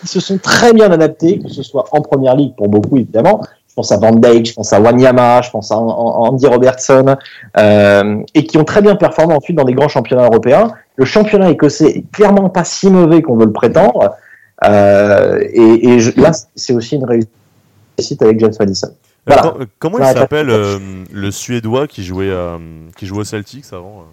qui 0.00 0.06
se 0.06 0.20
sont 0.20 0.38
très 0.38 0.72
bien 0.72 0.90
adaptés, 0.90 1.38
que 1.38 1.48
ce 1.48 1.62
soit 1.62 1.84
en 1.92 2.00
première 2.00 2.34
ligue 2.36 2.54
pour 2.56 2.68
beaucoup 2.68 2.96
évidemment, 2.98 3.40
je 3.68 3.74
pense 3.74 3.90
à 3.92 3.96
Van 3.96 4.12
Dijk, 4.12 4.46
je 4.46 4.54
pense 4.54 4.72
à 4.72 4.80
Wanyama, 4.80 5.42
je 5.42 5.50
pense 5.50 5.70
à 5.72 5.76
An- 5.78 5.88
An- 5.88 6.28
Andy 6.28 6.46
Robertson, 6.46 7.16
euh, 7.58 8.16
et 8.34 8.44
qui 8.44 8.56
ont 8.58 8.64
très 8.64 8.82
bien 8.82 8.94
performé 8.94 9.34
ensuite 9.34 9.56
dans 9.56 9.64
des 9.64 9.72
grands 9.74 9.88
championnats 9.88 10.24
européens. 10.26 10.72
Le 10.96 11.04
championnat 11.04 11.50
écossais 11.50 11.88
est 11.88 12.04
clairement 12.12 12.48
pas 12.50 12.64
si 12.64 12.88
mauvais 12.90 13.20
qu'on 13.22 13.36
veut 13.36 13.46
le 13.46 13.52
prétendre, 13.52 14.10
euh, 14.64 15.38
et, 15.52 15.88
et 15.88 15.98
je- 16.00 16.18
là 16.20 16.30
c'est 16.54 16.72
aussi 16.74 16.96
une 16.96 17.04
réussite 17.04 17.30
avec 18.20 18.40
James 18.40 18.52
Madison. 18.58 18.94
Voilà. 19.26 19.42
Com- 19.42 19.62
euh, 19.62 19.66
comment 19.78 19.98
il 19.98 20.04
s'appelle 20.04 20.50
euh, 20.50 20.78
le 21.10 21.30
Suédois 21.30 21.86
qui 21.86 22.04
jouait, 22.04 22.28
euh, 22.30 22.58
qui 22.96 23.06
jouait 23.06 23.20
au 23.20 23.24
Celtics 23.24 23.64
avant 23.72 24.00
euh 24.00 24.12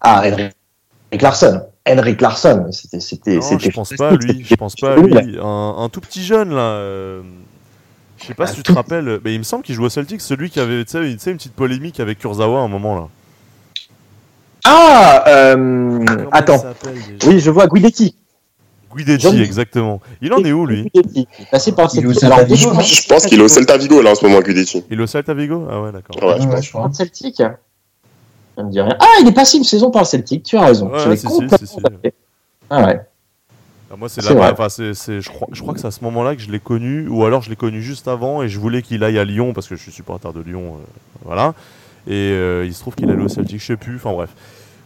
Ah, 0.00 0.22
Henrik 0.26 1.22
Larsson. 1.22 1.62
Henrik 1.86 2.20
Larsson, 2.20 2.68
c'était, 2.70 3.00
c'était, 3.00 3.40
je 3.42 3.70
pense 3.70 3.92
pas 3.98 4.10
à 4.10 4.16
lui. 4.16 4.42
Je 4.48 4.54
pense 4.54 4.74
pas 4.76 4.94
à 4.94 4.96
lui. 4.96 5.38
Un, 5.42 5.74
un 5.78 5.88
tout 5.90 6.00
petit 6.00 6.22
jeune 6.24 6.50
là. 6.54 6.60
euh, 6.60 7.22
Je 8.18 8.26
sais 8.26 8.34
pas 8.34 8.44
Un 8.44 8.46
si 8.46 8.56
tu 8.56 8.62
te 8.62 8.68
tout- 8.68 8.74
rappelles. 8.74 9.20
Mais 9.24 9.34
il 9.34 9.38
me 9.38 9.44
semble 9.44 9.64
qu'il 9.64 9.74
jouait 9.74 9.86
au 9.86 9.90
Celtics, 9.90 10.20
celui 10.22 10.48
qui 10.48 10.60
avait 10.60 10.84
tu 10.84 10.92
sais, 10.92 11.10
une, 11.10 11.36
petite 11.36 11.52
polémique 11.54 12.00
avec 12.00 12.18
Kurzawa 12.20 12.60
à 12.60 12.62
un 12.62 12.68
moment 12.68 12.94
là. 12.94 13.08
Ah, 14.66 15.24
euh, 15.28 16.04
il 16.08 16.28
attends. 16.32 16.64
Oui, 17.26 17.38
je 17.40 17.50
vois 17.50 17.66
Guidetti. 17.66 18.16
Guidetti, 18.96 19.22
John- 19.22 19.38
exactement. 19.38 20.00
Il 20.22 20.32
en 20.32 20.38
est 20.44 20.52
où 20.52 20.66
lui? 20.66 20.90
Guidetti. 20.94 21.26
Il 21.38 21.42
est 21.44 21.50
passé 21.50 21.72
par 21.72 21.88
Il 21.94 22.04
est 22.04 22.06
au 22.06 22.12
Celtic. 22.12 22.20
Celta 22.20 22.34
Alors, 22.36 22.46
Vigo, 22.46 22.56
je 22.56 22.68
pense- 22.74 22.94
Je 23.02 23.08
pense 23.08 23.26
qu'il 23.26 23.38
est 23.40 23.42
au 23.42 23.48
Celta 23.48 23.76
Vigo 23.76 24.02
là 24.02 24.10
en 24.12 24.14
ce 24.14 24.24
moment, 24.26 24.40
Guidetti. 24.40 24.84
Il 24.90 24.98
est 25.00 25.02
au 25.02 25.06
Celta 25.06 25.34
Vigo? 25.34 25.66
Ah 25.70 25.80
ouais, 25.82 25.92
d'accord. 25.92 26.16
Ouais, 26.22 26.40
je 26.40 26.46
Ouais, 26.46 26.54
pense. 26.54 26.64
je 26.64 26.70
crois. 26.70 26.90
Celtic. 26.92 27.36
Ça 27.36 28.62
me 28.62 28.70
dit 28.70 28.80
rien. 28.80 28.96
Ah, 29.00 29.06
il 29.20 29.28
est 29.28 29.32
passé 29.32 29.58
une 29.58 29.64
saison 29.64 29.90
par 29.90 30.02
le 30.02 30.06
Celtic, 30.06 30.44
tu 30.44 30.56
as 30.56 30.64
raison. 30.64 30.88
Ouais, 30.90 30.98
J'avais 31.00 31.16
si, 31.16 31.22
si, 31.22 31.26
complètement 31.28 31.58
si, 31.58 31.66
si. 31.66 31.80
zappé. 31.80 32.14
Ah 32.70 32.86
ouais. 32.86 33.00
Ah, 33.90 33.96
moi, 33.96 34.08
c'est. 34.08 34.20
Enfin, 34.20 34.68
je, 34.68 35.28
crois, 35.28 35.48
je 35.52 35.60
crois 35.60 35.74
que 35.74 35.80
c'est 35.80 35.86
à 35.86 35.90
ce 35.90 36.02
moment-là 36.04 36.34
que 36.36 36.42
je 36.42 36.50
l'ai 36.50 36.60
connu, 36.60 37.06
ou 37.08 37.24
alors 37.24 37.42
je 37.42 37.50
l'ai 37.50 37.56
connu 37.56 37.82
juste 37.82 38.08
avant 38.08 38.42
et 38.42 38.48
je 38.48 38.58
voulais 38.58 38.82
qu'il 38.82 39.02
aille 39.04 39.18
à 39.18 39.24
Lyon 39.24 39.52
parce 39.52 39.68
que 39.68 39.76
je 39.76 39.82
suis 39.82 39.92
supporter 39.92 40.32
de 40.32 40.40
Lyon. 40.40 40.76
euh, 40.76 40.84
voilà. 41.24 41.54
Et 42.06 42.12
euh, 42.32 42.64
il 42.66 42.74
se 42.74 42.80
trouve 42.80 42.94
qu'il 42.94 43.10
allait 43.10 43.22
au 43.22 43.28
Celtic, 43.28 43.60
je 43.60 43.66
sais 43.66 43.76
plus. 43.76 43.96
Enfin 43.96 44.12
bref. 44.12 44.30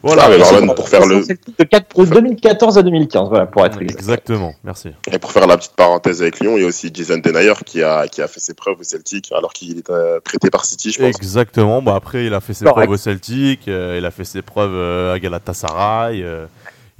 Voilà. 0.03 0.29
Ah, 0.29 0.75
pour 0.77 0.89
faire 0.89 1.05
le- 1.07 1.25
de 1.27 1.65
4 1.65 2.05
de 2.05 2.11
2014 2.15 2.79
à 2.79 2.83
2015, 2.85 3.29
voilà, 3.31 3.47
pour 3.47 3.67
être 3.67 3.83
exact. 3.83 3.99
Exactement. 3.99 4.53
Merci. 4.63 4.91
Et 5.11 5.19
pour 5.19 5.33
faire 5.33 5.47
la 5.49 5.57
petite 5.57 5.75
parenthèse 5.75 6.23
avec 6.23 6.39
Lyon, 6.39 6.57
il 6.57 6.63
y 6.63 6.65
a 6.65 6.69
aussi 6.69 6.91
Jason 6.95 7.19
Denayer 7.19 7.55
qui 7.67 7.83
a, 7.83 8.07
qui 8.07 8.23
a 8.23 8.29
fait 8.29 8.39
ses 8.39 8.55
preuves 8.55 8.79
au 8.79 8.85
Celtic 8.85 9.33
alors 9.33 9.53
qu'il 9.53 9.77
était 9.79 9.91
euh, 9.93 10.21
prêté 10.21 10.51
par 10.51 10.65
City, 10.65 10.93
je 10.93 10.99
pense. 11.01 11.17
Exactement. 11.17 11.83
Bah 11.83 11.97
après, 11.97 12.27
il 12.27 12.35
a 12.35 12.41
fait 12.41 12.55
ses 12.55 12.65
Correct. 12.65 12.87
preuves 12.87 12.95
au 12.95 12.97
Celtic, 12.97 13.67
euh, 13.67 13.97
il 13.99 14.07
a 14.07 14.13
fait 14.13 14.25
ses 14.25 14.41
preuves 14.43 14.71
euh, 14.73 15.15
à 15.15 15.19
Galatasaray. 15.19 16.23
euh, 16.23 16.47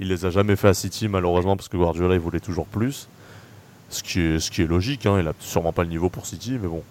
il 0.01 0.09
les 0.09 0.25
a 0.25 0.29
jamais 0.29 0.55
fait 0.57 0.67
à 0.69 0.73
City 0.73 1.07
malheureusement 1.07 1.55
parce 1.57 1.67
que 1.69 1.77
Guardiola 1.77 2.15
il 2.15 2.19
voulait 2.21 2.39
toujours 2.41 2.65
plus. 2.65 3.07
Ce 3.89 4.03
qui 4.03 4.21
est, 4.21 4.39
ce 4.39 4.51
qui 4.51 4.61
est 4.61 4.67
logique. 4.67 5.05
Hein, 5.05 5.17
il 5.21 5.27
a 5.27 5.33
sûrement 5.39 5.71
pas 5.73 5.83
le 5.83 5.89
niveau 5.89 6.09
pour 6.09 6.25
City, 6.25 6.57
mais 6.61 6.67
bon. 6.67 6.83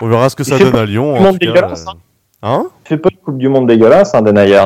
On 0.00 0.08
verra 0.08 0.28
ce 0.30 0.36
que 0.36 0.44
ça 0.44 0.58
donne 0.58 0.76
à 0.76 0.84
Lyon. 0.86 1.16
en 1.16 1.20
monde 1.20 1.38
tout 1.38 1.46
cas, 1.46 1.52
dégueulasse, 1.52 1.86
hein. 1.88 1.94
Hein? 2.44 2.66
Il 2.84 2.88
fait 2.88 2.96
pas 2.98 3.08
une 3.12 3.18
Coupe 3.18 3.38
du 3.38 3.48
Monde 3.48 3.66
dégueulasse, 3.68 4.14
hein, 4.14 4.22
Denayer. 4.22 4.64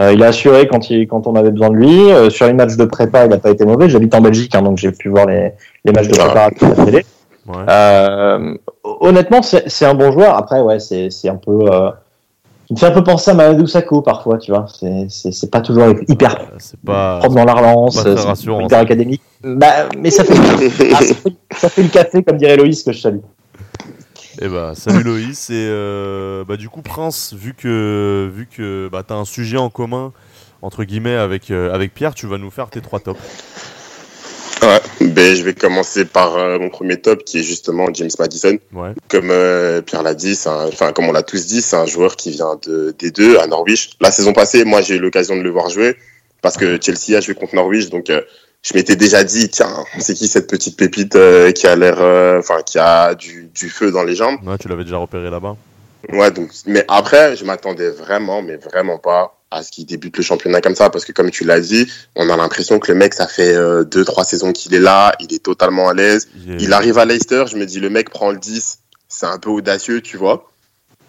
Euh, 0.00 0.12
il 0.12 0.22
a 0.22 0.28
assuré 0.28 0.68
quand, 0.68 0.90
il, 0.90 1.08
quand 1.08 1.26
on 1.26 1.34
avait 1.34 1.50
besoin 1.50 1.70
de 1.70 1.74
lui. 1.76 2.12
Euh, 2.12 2.30
sur 2.30 2.46
les 2.46 2.52
matchs 2.52 2.76
de 2.76 2.84
prépa, 2.84 3.24
il 3.24 3.30
n'a 3.30 3.38
pas 3.38 3.50
été 3.50 3.64
mauvais. 3.64 3.88
J'habite 3.88 4.14
en 4.14 4.20
Belgique, 4.20 4.54
hein, 4.54 4.62
donc 4.62 4.78
j'ai 4.78 4.92
pu 4.92 5.08
voir 5.08 5.26
les, 5.26 5.52
les 5.84 5.92
matchs 5.92 6.08
de 6.08 6.14
Ah. 6.20 6.24
préparation 6.24 6.66
à 6.66 6.74
la 6.76 6.84
télé. 6.84 7.06
Ouais. 7.48 7.54
Euh, 7.68 8.54
honnêtement, 8.84 9.40
c'est 9.42 9.84
un 9.86 9.94
bon 9.94 10.12
joueur. 10.12 10.36
Après, 10.36 10.60
ouais, 10.60 10.78
c'est 10.78 11.08
un 11.28 11.36
peu. 11.36 11.58
Euh, 11.72 11.90
il 12.70 12.74
me 12.74 12.78
fait 12.78 12.86
un 12.86 12.90
peu 12.90 13.02
penser 13.02 13.30
à 13.30 13.34
Mamadou 13.34 13.66
Sakho 13.66 14.02
parfois, 14.02 14.36
tu 14.36 14.52
vois. 14.52 14.66
C'est- 15.08 15.50
pas 15.50 15.62
toujours 15.62 15.86
hyper 16.06 16.36
c'est 16.58 16.78
pas. 16.80 17.18
propre 17.18 17.34
dans 17.36 17.44
la 17.46 17.54
relance, 17.54 18.02
c'est 18.02 18.44
hyper 18.44 18.78
académique. 18.80 19.22
Bah, 19.42 19.88
mais 19.98 20.10
ça 20.10 20.22
fait, 20.24 20.34
ah, 20.36 21.00
ça 21.00 21.14
fait, 21.14 21.32
ça 21.56 21.68
fait 21.70 21.82
le 21.82 21.88
café, 21.88 22.22
comme 22.22 22.36
dirait 22.36 22.56
Loïs, 22.58 22.82
que 22.82 22.92
je 22.92 23.00
salue. 23.00 23.20
Eh 24.40 24.48
bah, 24.48 24.74
salut 24.76 25.02
Loïs. 25.02 25.50
Et 25.50 25.54
euh, 25.54 26.44
bah, 26.44 26.56
du 26.56 26.68
coup, 26.68 26.82
Prince, 26.82 27.34
vu 27.36 27.54
que, 27.54 28.30
vu 28.32 28.46
que 28.46 28.88
bah, 28.90 29.02
tu 29.06 29.12
as 29.12 29.16
un 29.16 29.24
sujet 29.24 29.56
en 29.56 29.70
commun, 29.70 30.12
entre 30.62 30.84
guillemets, 30.84 31.16
avec, 31.16 31.50
euh, 31.50 31.72
avec 31.72 31.92
Pierre, 31.92 32.14
tu 32.14 32.26
vas 32.26 32.38
nous 32.38 32.50
faire 32.50 32.70
tes 32.70 32.80
trois 32.80 33.00
tops. 33.00 33.20
Ouais, 34.62 34.80
ben, 35.00 35.36
je 35.36 35.42
vais 35.42 35.54
commencer 35.54 36.04
par 36.04 36.36
euh, 36.36 36.58
mon 36.58 36.68
premier 36.68 37.00
top 37.00 37.24
qui 37.24 37.38
est 37.38 37.42
justement 37.42 37.88
James 37.92 38.10
Madison. 38.18 38.58
Ouais. 38.72 38.92
Comme 39.08 39.30
euh, 39.30 39.82
Pierre 39.82 40.02
l'a 40.02 40.14
dit, 40.14 40.36
enfin 40.46 40.92
comme 40.92 41.06
on 41.06 41.12
l'a 41.12 41.22
tous 41.22 41.46
dit, 41.46 41.62
c'est 41.62 41.76
un 41.76 41.86
joueur 41.86 42.16
qui 42.16 42.30
vient 42.30 42.58
de 42.66 42.94
des 42.98 43.12
deux 43.12 43.38
à 43.38 43.46
Norwich. 43.46 43.90
La 44.00 44.10
saison 44.10 44.32
passée, 44.32 44.64
moi 44.64 44.80
j'ai 44.82 44.96
eu 44.96 44.98
l'occasion 44.98 45.36
de 45.36 45.42
le 45.42 45.50
voir 45.50 45.68
jouer 45.68 45.96
parce 46.42 46.56
que 46.56 46.78
Chelsea 46.80 47.16
a 47.16 47.20
joué 47.20 47.34
contre 47.34 47.54
Norwich, 47.54 47.88
donc 47.90 48.10
euh, 48.10 48.20
je 48.62 48.74
m'étais 48.74 48.96
déjà 48.96 49.24
dit 49.24 49.48
tiens, 49.48 49.84
c'est 49.98 50.14
qui 50.14 50.28
cette 50.28 50.48
petite 50.48 50.76
pépite 50.76 51.16
euh, 51.16 51.52
qui 51.52 51.66
a 51.66 51.76
l'air, 51.76 52.00
euh, 52.00 52.38
enfin 52.38 52.62
qui 52.62 52.78
a 52.78 53.14
du, 53.14 53.50
du 53.54 53.70
feu 53.70 53.90
dans 53.90 54.02
les 54.02 54.14
jambes? 54.14 54.38
Ouais, 54.46 54.58
tu 54.58 54.68
l'avais 54.68 54.84
déjà 54.84 54.96
repéré 54.96 55.30
là-bas. 55.30 55.56
Ouais, 56.12 56.30
donc 56.30 56.50
mais 56.66 56.84
après 56.88 57.36
je 57.36 57.44
m'attendais 57.44 57.90
vraiment, 57.90 58.42
mais 58.42 58.56
vraiment 58.56 58.98
pas 58.98 59.34
à 59.50 59.62
ce 59.62 59.70
qu'il 59.70 59.86
débute 59.86 60.16
le 60.16 60.22
championnat 60.22 60.60
comme 60.60 60.74
ça 60.74 60.90
parce 60.90 61.04
que 61.04 61.12
comme 61.12 61.30
tu 61.30 61.44
l'as 61.44 61.60
dit, 61.60 61.90
on 62.16 62.28
a 62.28 62.36
l'impression 62.36 62.78
que 62.78 62.92
le 62.92 62.98
mec 62.98 63.14
ça 63.14 63.26
fait 63.26 63.54
euh, 63.54 63.84
deux 63.84 64.04
trois 64.04 64.24
saisons 64.24 64.52
qu'il 64.52 64.74
est 64.74 64.80
là, 64.80 65.14
il 65.20 65.32
est 65.32 65.42
totalement 65.42 65.88
à 65.88 65.94
l'aise. 65.94 66.28
Il 66.46 66.72
arrive 66.72 66.98
à 66.98 67.04
Leicester, 67.04 67.44
je 67.50 67.56
me 67.56 67.64
dis 67.64 67.80
le 67.80 67.90
mec 67.90 68.10
prend 68.10 68.30
le 68.30 68.38
10, 68.38 68.80
c'est 69.08 69.26
un 69.26 69.38
peu 69.38 69.50
audacieux, 69.50 70.02
tu 70.02 70.16
vois. 70.16 70.50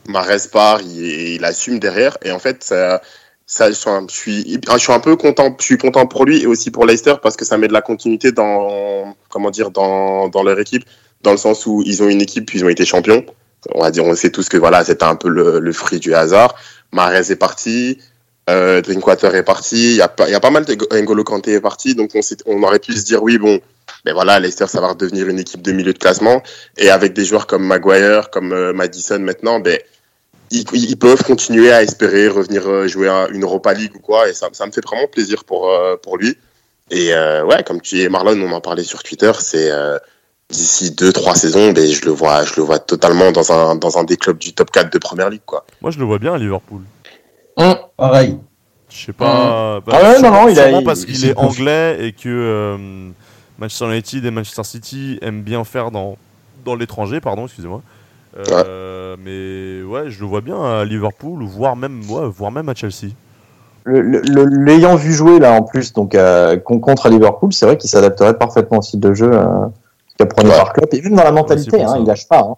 Mahrez 0.07 0.47
part, 0.51 0.81
il, 0.81 1.35
il 1.35 1.45
assume 1.45 1.79
derrière 1.79 2.17
et 2.23 2.31
en 2.31 2.39
fait 2.39 2.63
ça, 2.63 3.01
ça 3.49 3.71
je 3.71 3.75
suis 4.09 4.59
je 4.63 4.77
suis 4.77 4.93
un 4.93 4.99
peu 4.99 5.15
content, 5.15 5.55
je 5.59 5.65
suis 5.65 5.77
content 5.79 6.05
pour 6.05 6.23
lui 6.23 6.43
et 6.43 6.45
aussi 6.45 6.69
pour 6.69 6.85
Leicester 6.85 7.15
parce 7.21 7.35
que 7.35 7.45
ça 7.45 7.57
met 7.57 7.67
de 7.67 7.73
la 7.73 7.81
continuité 7.81 8.31
dans 8.31 9.15
comment 9.27 9.49
dire 9.49 9.71
dans 9.71 10.29
dans 10.29 10.43
leur 10.43 10.59
équipe 10.59 10.83
dans 11.23 11.31
le 11.31 11.38
sens 11.38 11.65
où 11.65 11.81
ils 11.83 12.03
ont 12.03 12.09
une 12.09 12.21
équipe 12.21 12.45
puis 12.45 12.59
ils 12.59 12.63
ont 12.63 12.69
été 12.69 12.85
champions. 12.85 13.25
On 13.73 13.81
va 13.81 13.89
dire 13.89 14.05
on 14.05 14.15
sait 14.15 14.29
tous 14.29 14.49
que 14.49 14.57
voilà, 14.57 14.85
c'était 14.85 15.03
un 15.03 15.15
peu 15.15 15.29
le, 15.29 15.59
le 15.59 15.73
fruit 15.73 15.99
du 15.99 16.13
hasard. 16.13 16.55
Mahrez 16.91 17.31
est 17.31 17.35
parti, 17.35 17.97
euh, 18.51 18.81
Drinkwater 18.81 19.33
est 19.33 19.43
parti, 19.43 19.93
il 19.93 19.95
y 19.95 20.01
a 20.01 20.07
pas 20.07 20.29
y 20.29 20.35
a 20.35 20.39
pas 20.39 20.51
mal 20.51 20.65
de 20.65 20.73
N'Golo 20.73 21.23
est 21.47 21.59
parti 21.59 21.95
donc 21.95 22.12
on 22.13 22.21
on 22.45 22.62
aurait 22.62 22.79
pu 22.79 22.93
se 22.93 23.03
dire 23.03 23.23
oui 23.23 23.39
bon 23.39 23.59
mais 24.05 24.12
voilà, 24.13 24.39
Leicester, 24.39 24.67
ça 24.67 24.81
va 24.81 24.89
redevenir 24.89 25.27
une 25.27 25.39
équipe 25.39 25.63
de 25.63 25.71
milieu 25.71 25.93
de 25.93 25.97
classement. 25.97 26.43
Et 26.77 26.89
avec 26.89 27.13
des 27.13 27.25
joueurs 27.25 27.47
comme 27.47 27.65
Maguire, 27.65 28.29
comme 28.29 28.53
euh, 28.53 28.71
Madison 28.71 29.19
maintenant, 29.19 29.59
ben, 29.59 29.79
ils, 30.51 30.65
ils 30.73 30.97
peuvent 30.97 31.23
continuer 31.23 31.71
à 31.71 31.83
espérer 31.83 32.27
revenir 32.27 32.67
euh, 32.67 32.88
jouer 32.88 33.07
à 33.09 33.27
une 33.31 33.43
Europa 33.43 33.73
League 33.73 33.91
ou 33.95 33.99
quoi. 33.99 34.29
Et 34.29 34.33
ça, 34.33 34.47
ça 34.53 34.65
me 34.65 34.71
fait 34.71 34.83
vraiment 34.85 35.07
plaisir 35.07 35.43
pour, 35.43 35.69
euh, 35.69 35.95
pour 36.01 36.17
lui. 36.17 36.38
Et 36.91 37.13
euh, 37.13 37.43
ouais, 37.45 37.63
comme 37.63 37.81
tu 37.81 38.01
es 38.01 38.09
Marlon, 38.09 38.39
on 38.41 38.51
en 38.51 38.62
parlait 38.62 38.83
sur 38.83 39.03
Twitter, 39.03 39.31
c'est 39.39 39.69
euh, 39.71 39.97
d'ici 40.49 40.91
deux, 40.91 41.13
trois 41.13 41.35
saisons, 41.35 41.71
ben, 41.71 41.85
je 41.88 42.03
le 42.05 42.12
vois, 42.12 42.43
je 42.45 42.53
le 42.57 42.63
vois 42.63 42.79
totalement 42.79 43.31
dans 43.31 43.51
un, 43.51 43.75
dans 43.75 43.97
un 43.99 44.03
des 44.03 44.17
clubs 44.17 44.39
du 44.39 44.53
top 44.53 44.71
4 44.71 44.91
de 44.91 44.97
première 44.97 45.29
ligue, 45.29 45.43
quoi. 45.45 45.65
Moi, 45.81 45.91
je 45.91 45.99
le 45.99 46.05
vois 46.05 46.17
bien 46.17 46.33
à 46.33 46.38
Liverpool. 46.39 46.81
Pareil. 47.97 48.38
Je 48.89 49.05
sais 49.05 49.13
pas. 49.13 49.81
bah, 49.85 49.93
Ah 49.95 50.01
ouais, 50.09 50.17
sûrement- 50.19 50.31
non, 50.31 50.41
non, 50.45 50.49
il 50.49 50.59
a- 50.59 50.81
parce 50.81 51.01
il 51.01 51.13
qu'il 51.13 51.25
est 51.29 51.38
anglais 51.38 51.97
et 52.07 52.12
que 52.13 52.27
euh, 52.27 53.09
Manchester 53.59 53.85
United 53.85 54.25
et 54.25 54.31
Manchester 54.31 54.63
City 54.63 55.19
aiment 55.21 55.43
bien 55.43 55.63
faire 55.63 55.91
dans, 55.91 56.17
dans 56.65 56.73
l'étranger, 56.75 57.19
pardon, 57.21 57.45
excusez-moi. 57.45 57.83
Euh, 58.38 59.15
Mais 59.24 59.84
ouais, 59.84 60.10
je 60.10 60.20
le 60.22 60.26
vois 60.28 60.42
bien 60.42 60.62
à 60.62 60.86
Liverpool, 60.86 61.44
voire 61.44 61.76
même, 61.76 62.02
ouais, 62.10 62.28
voire 62.30 62.52
même 62.52 62.70
à 62.70 62.76
Chelsea. 62.76 63.12
L'ayant 63.86 64.96
vu 64.96 65.13
jouer 65.13 65.39
là 65.39 65.54
en 65.54 65.63
plus, 65.63 65.94
donc 65.94 66.13
euh, 66.15 66.58
con- 66.58 66.80
contre 66.80 67.10
Liverpool, 67.10 67.54
c'est 67.54 67.65
vrai 67.65 67.78
qu'il 67.78 67.89
s'adapterait 67.89 68.38
parfaitement 68.38 68.80
au 68.80 68.82
style 68.82 69.00
de 69.00 69.13
jeu 69.13 69.32
euh, 69.34 69.46
qu'apprenait 70.18 70.50
Ouais. 70.52 70.58
par 70.58 70.74
Klopp 70.74 70.94
et 70.94 71.02
même 71.02 71.15
dans 71.15 71.24
la 71.24 71.32
mentalité, 71.32 71.82
hein, 71.82 71.96
il 72.00 72.06
lâche 72.06 72.28
pas. 72.28 72.42
Hein. 72.42 72.56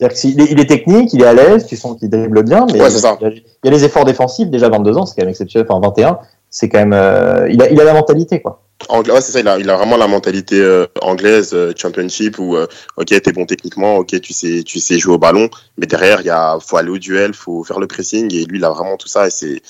Est- 0.00 0.24
il 0.24 0.60
est 0.60 0.66
technique, 0.66 1.12
il 1.12 1.22
est 1.22 1.26
à 1.26 1.34
l'aise, 1.34 1.66
tu 1.66 1.76
sens 1.76 1.98
qu'il 1.98 2.08
dribble 2.08 2.44
bien, 2.44 2.66
mais 2.72 2.78
ça. 2.90 3.16
il, 3.20 3.24
y 3.24 3.26
a, 3.26 3.30
il 3.32 3.42
y 3.64 3.68
a 3.68 3.70
les 3.70 3.84
efforts 3.84 4.04
défensifs. 4.04 4.48
Déjà 4.48 4.68
22 4.68 4.96
ans, 4.96 5.04
c'est 5.06 5.16
quand 5.16 5.22
même 5.22 5.30
exceptionnel. 5.30 5.66
Enfin 5.68 5.80
21, 5.86 6.18
c'est 6.50 6.68
quand 6.68 6.78
même. 6.78 6.92
euh, 6.94 7.48
il 7.50 7.60
a, 7.60 7.68
il 7.68 7.78
a 7.80 7.84
la 7.84 7.92
mentalité 7.94 8.40
quoi. 8.40 8.62
Anglais, 8.88 9.12
ouais, 9.12 9.20
c'est 9.20 9.32
ça, 9.32 9.40
il 9.40 9.48
a, 9.48 9.58
il 9.58 9.68
a 9.68 9.76
vraiment 9.76 9.96
la 9.96 10.06
mentalité 10.06 10.60
euh, 10.60 10.86
anglaise, 11.02 11.50
euh, 11.52 11.72
championship, 11.76 12.38
où, 12.38 12.56
euh, 12.56 12.66
ok, 12.96 13.06
t'es 13.06 13.32
bon 13.32 13.44
techniquement, 13.44 13.96
ok, 13.96 14.20
tu 14.20 14.32
sais, 14.32 14.62
tu 14.64 14.78
sais 14.78 14.98
jouer 14.98 15.14
au 15.14 15.18
ballon, 15.18 15.50
mais 15.76 15.86
derrière, 15.86 16.20
il 16.20 16.26
y 16.26 16.30
a, 16.30 16.56
faut 16.60 16.76
aller 16.76 16.90
au 16.90 16.98
duel, 16.98 17.34
faut 17.34 17.64
faire 17.64 17.80
le 17.80 17.88
pressing, 17.88 18.32
et 18.32 18.44
lui, 18.44 18.58
il 18.58 18.64
a 18.64 18.70
vraiment 18.70 18.96
tout 18.96 19.08
ça, 19.08 19.26
et 19.26 19.30
c'est, 19.30 19.60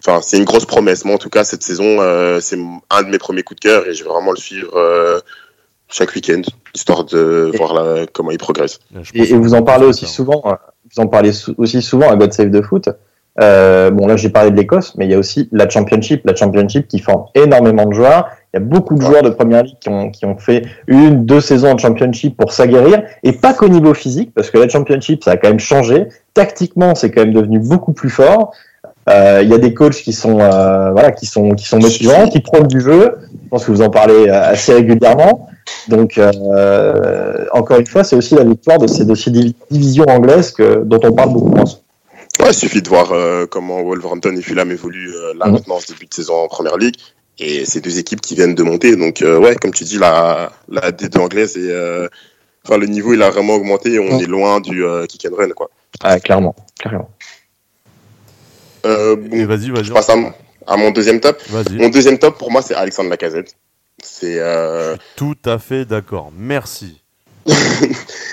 enfin, 0.00 0.20
c'est 0.20 0.36
une 0.36 0.44
grosse 0.44 0.66
promesse. 0.66 1.04
Moi, 1.04 1.14
en 1.14 1.18
tout 1.18 1.30
cas, 1.30 1.44
cette 1.44 1.62
saison, 1.62 2.00
euh, 2.00 2.40
c'est 2.40 2.58
un 2.90 3.02
de 3.02 3.08
mes 3.08 3.18
premiers 3.18 3.42
coups 3.44 3.60
de 3.60 3.68
cœur, 3.68 3.86
et 3.86 3.94
je 3.94 4.02
vais 4.02 4.10
vraiment 4.10 4.32
le 4.32 4.36
suivre 4.38 4.76
euh, 4.76 5.20
chaque 5.88 6.12
week-end, 6.16 6.42
histoire 6.74 7.04
de 7.04 7.50
Et- 7.54 7.56
voir 7.56 7.72
là, 7.72 8.06
comment 8.12 8.32
il 8.32 8.38
progresse. 8.38 8.80
Et, 9.14 9.30
et 9.30 9.34
vous 9.34 9.54
en 9.54 9.62
parlez 9.62 9.86
aussi 9.86 10.06
souvent. 10.06 10.42
euh, 10.46 10.54
Vous 10.94 11.00
en 11.00 11.06
parlez 11.06 11.30
aussi 11.56 11.82
souvent 11.82 12.10
à 12.10 12.16
God 12.16 12.32
Save 12.32 12.50
the 12.50 12.62
Foot. 12.62 12.88
Euh, 13.40 13.90
bon 13.92 14.08
là 14.08 14.16
j'ai 14.16 14.28
parlé 14.28 14.50
de 14.50 14.56
l'Écosse, 14.56 14.94
mais 14.96 15.06
il 15.06 15.10
y 15.12 15.14
a 15.14 15.18
aussi 15.18 15.48
la 15.52 15.68
Championship, 15.68 16.22
la 16.24 16.34
Championship 16.34 16.88
qui 16.88 16.98
forme 16.98 17.26
énormément 17.36 17.86
de 17.86 17.94
joueurs. 17.94 18.28
Il 18.52 18.56
y 18.56 18.62
a 18.62 18.64
beaucoup 18.66 18.96
de 18.96 19.02
joueurs 19.02 19.22
de 19.22 19.30
première 19.30 19.62
ligue 19.62 19.76
qui 19.80 19.88
ont, 19.88 20.10
qui 20.10 20.24
ont 20.26 20.36
fait 20.36 20.62
une, 20.88 21.24
deux 21.24 21.40
saisons 21.40 21.70
en 21.72 21.78
Championship 21.78 22.36
pour 22.36 22.52
s'aguerrir, 22.52 23.02
et 23.22 23.32
pas 23.32 23.54
qu'au 23.54 23.68
niveau 23.68 23.94
physique, 23.94 24.32
parce 24.34 24.50
que 24.50 24.58
la 24.58 24.68
Championship 24.68 25.22
ça 25.22 25.32
a 25.32 25.36
quand 25.36 25.48
même 25.48 25.60
changé. 25.60 26.08
Tactiquement 26.34 26.94
c'est 26.96 27.10
quand 27.12 27.20
même 27.22 27.32
devenu 27.32 27.58
beaucoup 27.60 27.92
plus 27.92 28.10
fort. 28.10 28.52
Euh, 29.08 29.40
Il 29.42 29.48
y 29.48 29.54
a 29.54 29.58
des 29.58 29.72
coachs 29.72 29.94
qui 30.02 30.12
sont 30.12 30.40
euh, 30.40 30.90
voilà 30.90 31.12
qui 31.12 31.26
sont 31.26 31.50
qui 31.50 31.64
sont 31.66 31.78
motivants, 31.78 32.28
qui 32.28 32.40
prônent 32.40 32.66
du 32.66 32.80
jeu. 32.80 33.18
Je 33.44 33.48
pense 33.50 33.64
que 33.64 33.70
vous 33.72 33.82
en 33.82 33.90
parlez 33.90 34.28
euh, 34.28 34.42
assez 34.52 34.72
régulièrement. 34.74 35.48
Donc 35.88 36.18
euh, 36.18 37.44
encore 37.52 37.78
une 37.78 37.86
fois 37.86 38.02
c'est 38.04 38.16
aussi 38.16 38.34
la 38.34 38.44
victoire 38.44 38.78
de 38.78 38.86
ces, 38.86 39.04
de 39.04 39.14
ces 39.14 39.30
divi- 39.30 39.54
divisions 39.70 40.06
anglaises 40.08 40.50
que, 40.50 40.82
dont 40.84 41.00
on 41.04 41.12
parle 41.12 41.32
beaucoup 41.32 41.50
moins. 41.50 41.64
Ouais, 42.40 42.48
il 42.50 42.54
suffit 42.54 42.82
de 42.82 42.88
voir 42.88 43.12
euh, 43.12 43.46
comment 43.48 43.82
Wolverhampton 43.82 44.34
et 44.36 44.42
Fulham 44.42 44.70
évoluent 44.70 45.14
euh, 45.14 45.34
là 45.38 45.46
Mhm. 45.46 45.52
maintenant 45.52 45.76
en 45.76 45.80
ce 45.80 45.92
début 45.92 46.06
de 46.06 46.14
saison 46.14 46.34
en 46.34 46.48
première 46.48 46.76
ligue. 46.76 46.96
Et 47.42 47.64
ces 47.64 47.80
deux 47.80 47.98
équipes 47.98 48.20
qui 48.20 48.34
viennent 48.34 48.54
de 48.54 48.62
monter. 48.62 48.94
Donc, 48.96 49.22
euh, 49.22 49.38
ouais, 49.38 49.56
comme 49.56 49.72
tu 49.72 49.84
dis, 49.84 49.96
la, 49.98 50.52
la 50.68 50.92
D2 50.92 51.18
anglaise 51.18 51.56
est, 51.56 51.70
euh, 51.70 52.06
enfin, 52.66 52.76
le 52.76 52.86
niveau 52.86 53.14
il 53.14 53.22
a 53.22 53.30
vraiment 53.30 53.54
augmenté 53.54 53.98
on 53.98 54.18
est 54.20 54.26
loin 54.26 54.60
du 54.60 54.84
euh, 54.84 55.06
kick 55.06 55.26
and 55.26 55.34
run 55.34 55.48
quoi. 55.50 55.70
Ah, 56.02 56.20
clairement, 56.20 56.54
clairement. 56.78 57.10
Euh, 58.86 59.16
bon, 59.16 59.46
vas-y, 59.46 59.70
vas-y. 59.70 59.84
je 59.84 59.92
passe 59.92 60.08
à, 60.10 60.16
mon- 60.16 60.32
à 60.66 60.76
mon 60.76 60.90
deuxième 60.90 61.20
top. 61.20 61.40
Vas-y. 61.48 61.76
Mon 61.76 61.88
deuxième 61.88 62.18
top 62.18 62.38
pour 62.38 62.50
moi 62.50 62.62
c'est 62.62 62.74
Alexandre 62.74 63.10
Lacazette. 63.10 63.54
C'est 64.02 64.38
euh, 64.38 64.96
Tout 65.16 65.36
à 65.44 65.58
fait 65.58 65.84
d'accord. 65.84 66.30
Merci. 66.36 67.00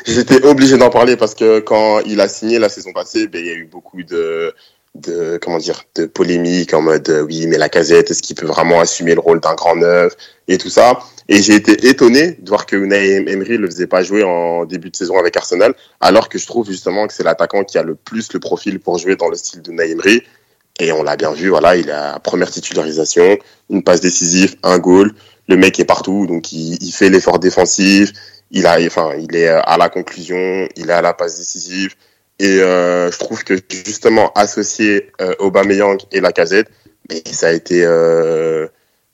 J'étais 0.06 0.44
obligé 0.46 0.78
d'en 0.78 0.90
parler 0.90 1.16
parce 1.18 1.34
que 1.36 1.60
quand 1.60 2.00
il 2.02 2.20
a 2.22 2.28
signé 2.28 2.60
la 2.60 2.70
saison 2.70 2.92
passée, 2.94 3.28
ben, 3.28 3.40
il 3.40 3.48
y 3.48 3.50
a 3.50 3.54
eu 3.54 3.66
beaucoup 3.66 4.04
de, 4.04 4.54
de 5.02 5.40
comment 5.42 5.58
dire, 5.58 5.84
de 5.96 6.06
polémiques 6.06 6.74
en 6.74 6.82
mode 6.82 7.10
euh, 7.10 7.22
oui, 7.22 7.48
mais 7.48 7.58
la 7.58 7.70
casette, 7.70 8.12
est-ce 8.12 8.22
qu'il 8.22 8.36
peut 8.36 8.46
vraiment 8.46 8.80
assumer 8.80 9.14
le 9.14 9.20
rôle 9.22 9.40
d'un 9.40 9.56
grand 9.56 9.76
neuf 9.76 10.14
et 10.48 10.58
tout 10.58 10.70
ça. 10.70 11.00
Et 11.30 11.42
j'ai 11.42 11.56
été 11.56 11.88
étonné 11.88 12.38
de 12.40 12.50
voir 12.50 12.66
que 12.66 12.76
Unai 12.76 13.24
Emery 13.28 13.58
le 13.58 13.68
faisait 13.68 13.88
pas 13.88 14.02
jouer 14.02 14.24
en 14.24 14.66
début 14.66 14.90
de 14.90 14.96
saison 14.96 15.18
avec 15.18 15.36
Arsenal, 15.36 15.74
alors 16.00 16.30
que 16.30 16.38
je 16.38 16.48
trouve 16.48 16.68
justement 16.68 17.06
que 17.08 17.14
c'est 17.14 17.24
l'attaquant 17.24 17.64
qui 17.64 17.78
a 17.78 17.84
le 17.84 17.96
plus 17.96 18.32
le 18.34 18.40
profil 18.40 18.80
pour 18.80 18.98
jouer 18.98 19.16
dans 19.16 19.30
le 19.30 19.36
style 19.36 19.62
de 19.62 19.72
Unai 19.72 19.92
Emery. 19.92 20.24
Et 20.80 20.92
on 20.92 21.04
l'a 21.04 21.18
bien 21.18 21.32
vu, 21.32 21.50
voilà, 21.50 21.76
il 21.76 21.90
a 21.92 22.20
première 22.20 22.52
titularisation, 22.52 23.38
une 23.70 23.84
passe 23.84 24.00
décisive, 24.00 24.56
un 24.64 24.78
goal. 24.78 25.12
Le 25.50 25.58
mec 25.58 25.80
est 25.80 25.86
partout, 25.86 26.28
donc 26.28 26.52
il, 26.52 26.78
il 26.82 26.92
fait 26.92 27.10
l'effort 27.10 27.40
défensif, 27.40 28.14
il 28.52 28.66
a, 28.68 28.78
enfin, 28.86 29.14
il 29.18 29.36
est 29.36 29.48
à 29.48 29.78
la 29.78 29.90
conclusion, 29.90 30.68
il 30.76 30.90
est 30.90 30.94
à 30.94 31.02
la 31.02 31.14
passe 31.14 31.38
décisive. 31.38 31.96
Et 32.40 32.60
euh, 32.62 33.10
je 33.12 33.18
trouve 33.18 33.44
que 33.44 33.56
justement 33.70 34.32
associer 34.36 35.10
euh, 35.22 35.34
Aubameyang 35.40 35.98
et 36.12 36.22
Lacazette, 36.22 36.70
mais 37.10 37.24
ça 37.32 37.48
a 37.48 37.52
été, 37.52 37.84
euh, 37.84 38.68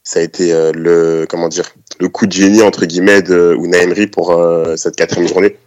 ça 0.04 0.20
a 0.20 0.24
été 0.24 0.52
euh, 0.52 0.72
le, 0.74 1.26
comment 1.30 1.48
dire, 1.48 1.72
le 2.02 2.10
coup 2.10 2.26
de 2.28 2.34
génie 2.34 2.62
entre 2.62 2.86
guillemets 2.86 3.22
de 3.22 3.56
Unai 3.64 3.84
Emery 3.84 4.08
pour 4.08 4.32
euh, 4.32 4.76
cette 4.76 4.98
quatrième 4.98 5.28
journée. 5.30 5.58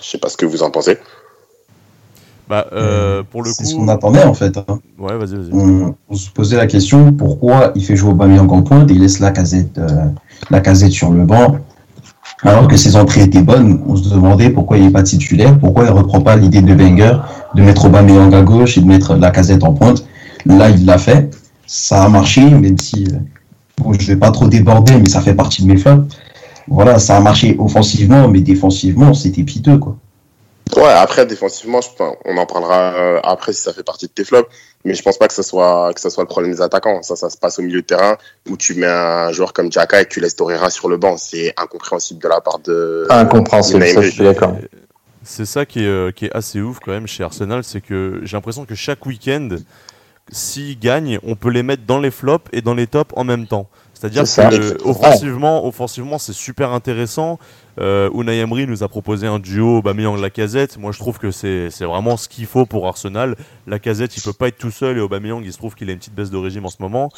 Je 0.00 0.08
sais 0.08 0.18
pas 0.18 0.28
ce 0.28 0.36
que 0.36 0.46
vous 0.46 0.62
en 0.64 0.70
pensez. 0.70 0.98
Bah, 2.48 2.66
euh, 2.72 3.22
pour 3.22 3.44
le 3.44 3.52
C'est 3.52 3.64
ce 3.64 3.76
qu'on 3.76 3.86
attendait 3.88 4.24
en 4.24 4.34
fait. 4.34 4.56
hein. 4.56 4.80
Ouais, 4.98 5.16
vas-y, 5.16 5.36
vas-y. 5.36 5.50
On, 5.52 5.94
on 6.08 6.14
se 6.16 6.28
posait 6.30 6.56
la 6.56 6.66
question 6.66 7.12
pourquoi 7.12 7.70
il 7.76 7.84
fait 7.84 7.94
jouer 7.96 8.10
Aubameyang 8.10 8.50
en 8.50 8.62
pointe 8.62 8.90
et 8.90 8.94
il 8.94 9.00
laisse 9.00 9.20
la 9.20 9.30
casette, 9.30 9.80
la 10.50 10.60
casette 10.60 10.90
sur 10.90 11.12
le 11.12 11.24
banc. 11.24 11.58
Alors 12.44 12.66
que 12.66 12.76
ses 12.76 12.96
entrées 12.96 13.22
étaient 13.22 13.42
bonnes, 13.42 13.80
on 13.86 13.94
se 13.94 14.08
demandait 14.08 14.50
pourquoi 14.50 14.76
il 14.76 14.84
n'est 14.84 14.90
pas 14.90 15.04
titulaire, 15.04 15.56
pourquoi 15.58 15.84
il 15.84 15.90
ne 15.90 15.96
reprend 15.96 16.20
pas 16.20 16.34
l'idée 16.34 16.60
de 16.60 16.74
Wenger 16.74 17.18
de 17.54 17.62
mettre 17.62 17.84
Aubameyang 17.84 18.34
à 18.34 18.42
gauche 18.42 18.76
et 18.78 18.80
de 18.80 18.86
mettre 18.86 19.14
la 19.14 19.30
casette 19.30 19.62
en 19.62 19.72
pointe. 19.72 20.04
Là, 20.46 20.70
il 20.70 20.84
l'a 20.84 20.98
fait. 20.98 21.30
Ça 21.66 22.02
a 22.02 22.08
marché, 22.08 22.42
même 22.42 22.78
si 22.78 23.04
euh, 23.04 23.18
bon, 23.78 23.92
je 23.92 24.00
ne 24.00 24.06
vais 24.06 24.16
pas 24.16 24.32
trop 24.32 24.48
déborder, 24.48 24.98
mais 24.98 25.08
ça 25.08 25.20
fait 25.20 25.34
partie 25.34 25.62
de 25.62 25.68
mes 25.68 25.76
flops. 25.76 26.16
Voilà, 26.68 26.98
ça 26.98 27.16
a 27.16 27.20
marché 27.20 27.56
offensivement, 27.58 28.28
mais 28.28 28.40
défensivement, 28.40 29.14
c'était 29.14 29.44
piteux. 29.44 29.78
Quoi. 29.78 29.96
Ouais, 30.76 30.84
après 30.84 31.26
défensivement, 31.26 31.80
je, 31.80 31.88
on 32.24 32.36
en 32.36 32.46
parlera 32.46 32.94
euh, 32.94 33.20
après 33.24 33.52
si 33.52 33.62
ça 33.62 33.72
fait 33.72 33.82
partie 33.82 34.06
de 34.06 34.12
tes 34.12 34.24
flops, 34.24 34.48
mais 34.84 34.94
je 34.94 35.02
pense 35.02 35.18
pas 35.18 35.28
que 35.28 35.34
ce 35.34 35.42
soit 35.42 35.92
que 35.94 36.00
ce 36.00 36.08
soit 36.08 36.22
le 36.22 36.28
problème 36.28 36.52
des 36.52 36.62
attaquants. 36.62 37.02
Ça, 37.02 37.14
ça 37.14 37.28
se 37.28 37.36
passe 37.36 37.58
au 37.58 37.62
milieu 37.62 37.82
de 37.82 37.86
terrain 37.86 38.16
où 38.48 38.56
tu 38.56 38.74
mets 38.74 38.86
un 38.86 39.32
joueur 39.32 39.52
comme 39.52 39.70
Jaka 39.70 40.00
et 40.00 40.06
tu 40.06 40.20
laisses 40.20 40.36
Torreira 40.36 40.70
sur 40.70 40.88
le 40.88 40.96
banc. 40.96 41.16
C'est 41.18 41.52
incompréhensible 41.58 42.22
de 42.22 42.28
la 42.28 42.40
part 42.40 42.58
de. 42.60 43.06
Incompréhensible, 43.10 43.86
ça, 43.86 44.00
je 44.00 44.10
suis 44.10 44.24
d'accord. 44.24 44.56
C'est 45.24 45.46
ça 45.46 45.66
qui 45.66 45.84
est, 45.84 45.86
euh, 45.86 46.10
qui 46.10 46.26
est 46.26 46.32
assez 46.34 46.60
ouf 46.60 46.78
quand 46.80 46.90
même 46.90 47.06
chez 47.06 47.22
Arsenal, 47.22 47.62
c'est 47.62 47.80
que 47.80 48.20
j'ai 48.24 48.36
l'impression 48.36 48.64
que 48.64 48.74
chaque 48.74 49.06
week-end, 49.06 49.50
s'ils 50.30 50.78
gagnent, 50.78 51.18
on 51.22 51.36
peut 51.36 51.50
les 51.50 51.62
mettre 51.62 51.84
dans 51.86 52.00
les 52.00 52.10
flops 52.10 52.48
et 52.52 52.60
dans 52.60 52.74
les 52.74 52.86
tops 52.86 53.12
en 53.14 53.24
même 53.24 53.46
temps. 53.46 53.68
C'est-à-dire 54.10 54.24
que 54.50 54.88
offensivement, 54.88 55.64
offensivement, 55.66 56.18
c'est 56.18 56.32
super 56.32 56.72
intéressant. 56.72 57.38
Euh, 57.80 58.10
Unai 58.12 58.38
Emery 58.40 58.66
nous 58.66 58.82
a 58.82 58.88
proposé 58.88 59.26
un 59.26 59.38
duo 59.38 59.78
Aubameyang 59.78 60.18
Lacazette. 60.20 60.76
Moi, 60.76 60.92
je 60.92 60.98
trouve 60.98 61.18
que 61.18 61.30
c'est 61.30 61.70
c'est 61.70 61.86
vraiment 61.86 62.16
ce 62.18 62.28
qu'il 62.28 62.44
faut 62.46 62.66
pour 62.66 62.86
Arsenal. 62.86 63.34
Lacazette, 63.66 64.14
il 64.16 64.22
peut 64.22 64.32
pas 64.34 64.48
être 64.48 64.58
tout 64.58 64.70
seul 64.70 64.98
et 64.98 65.00
Aubameyang, 65.00 65.42
il 65.44 65.52
se 65.52 65.56
trouve 65.58 65.74
qu'il 65.74 65.88
a 65.88 65.92
une 65.92 65.98
petite 65.98 66.14
baisse 66.14 66.30
de 66.30 66.36
régime 66.36 66.66
en 66.66 66.68
ce 66.68 66.76
moment. 66.80 67.10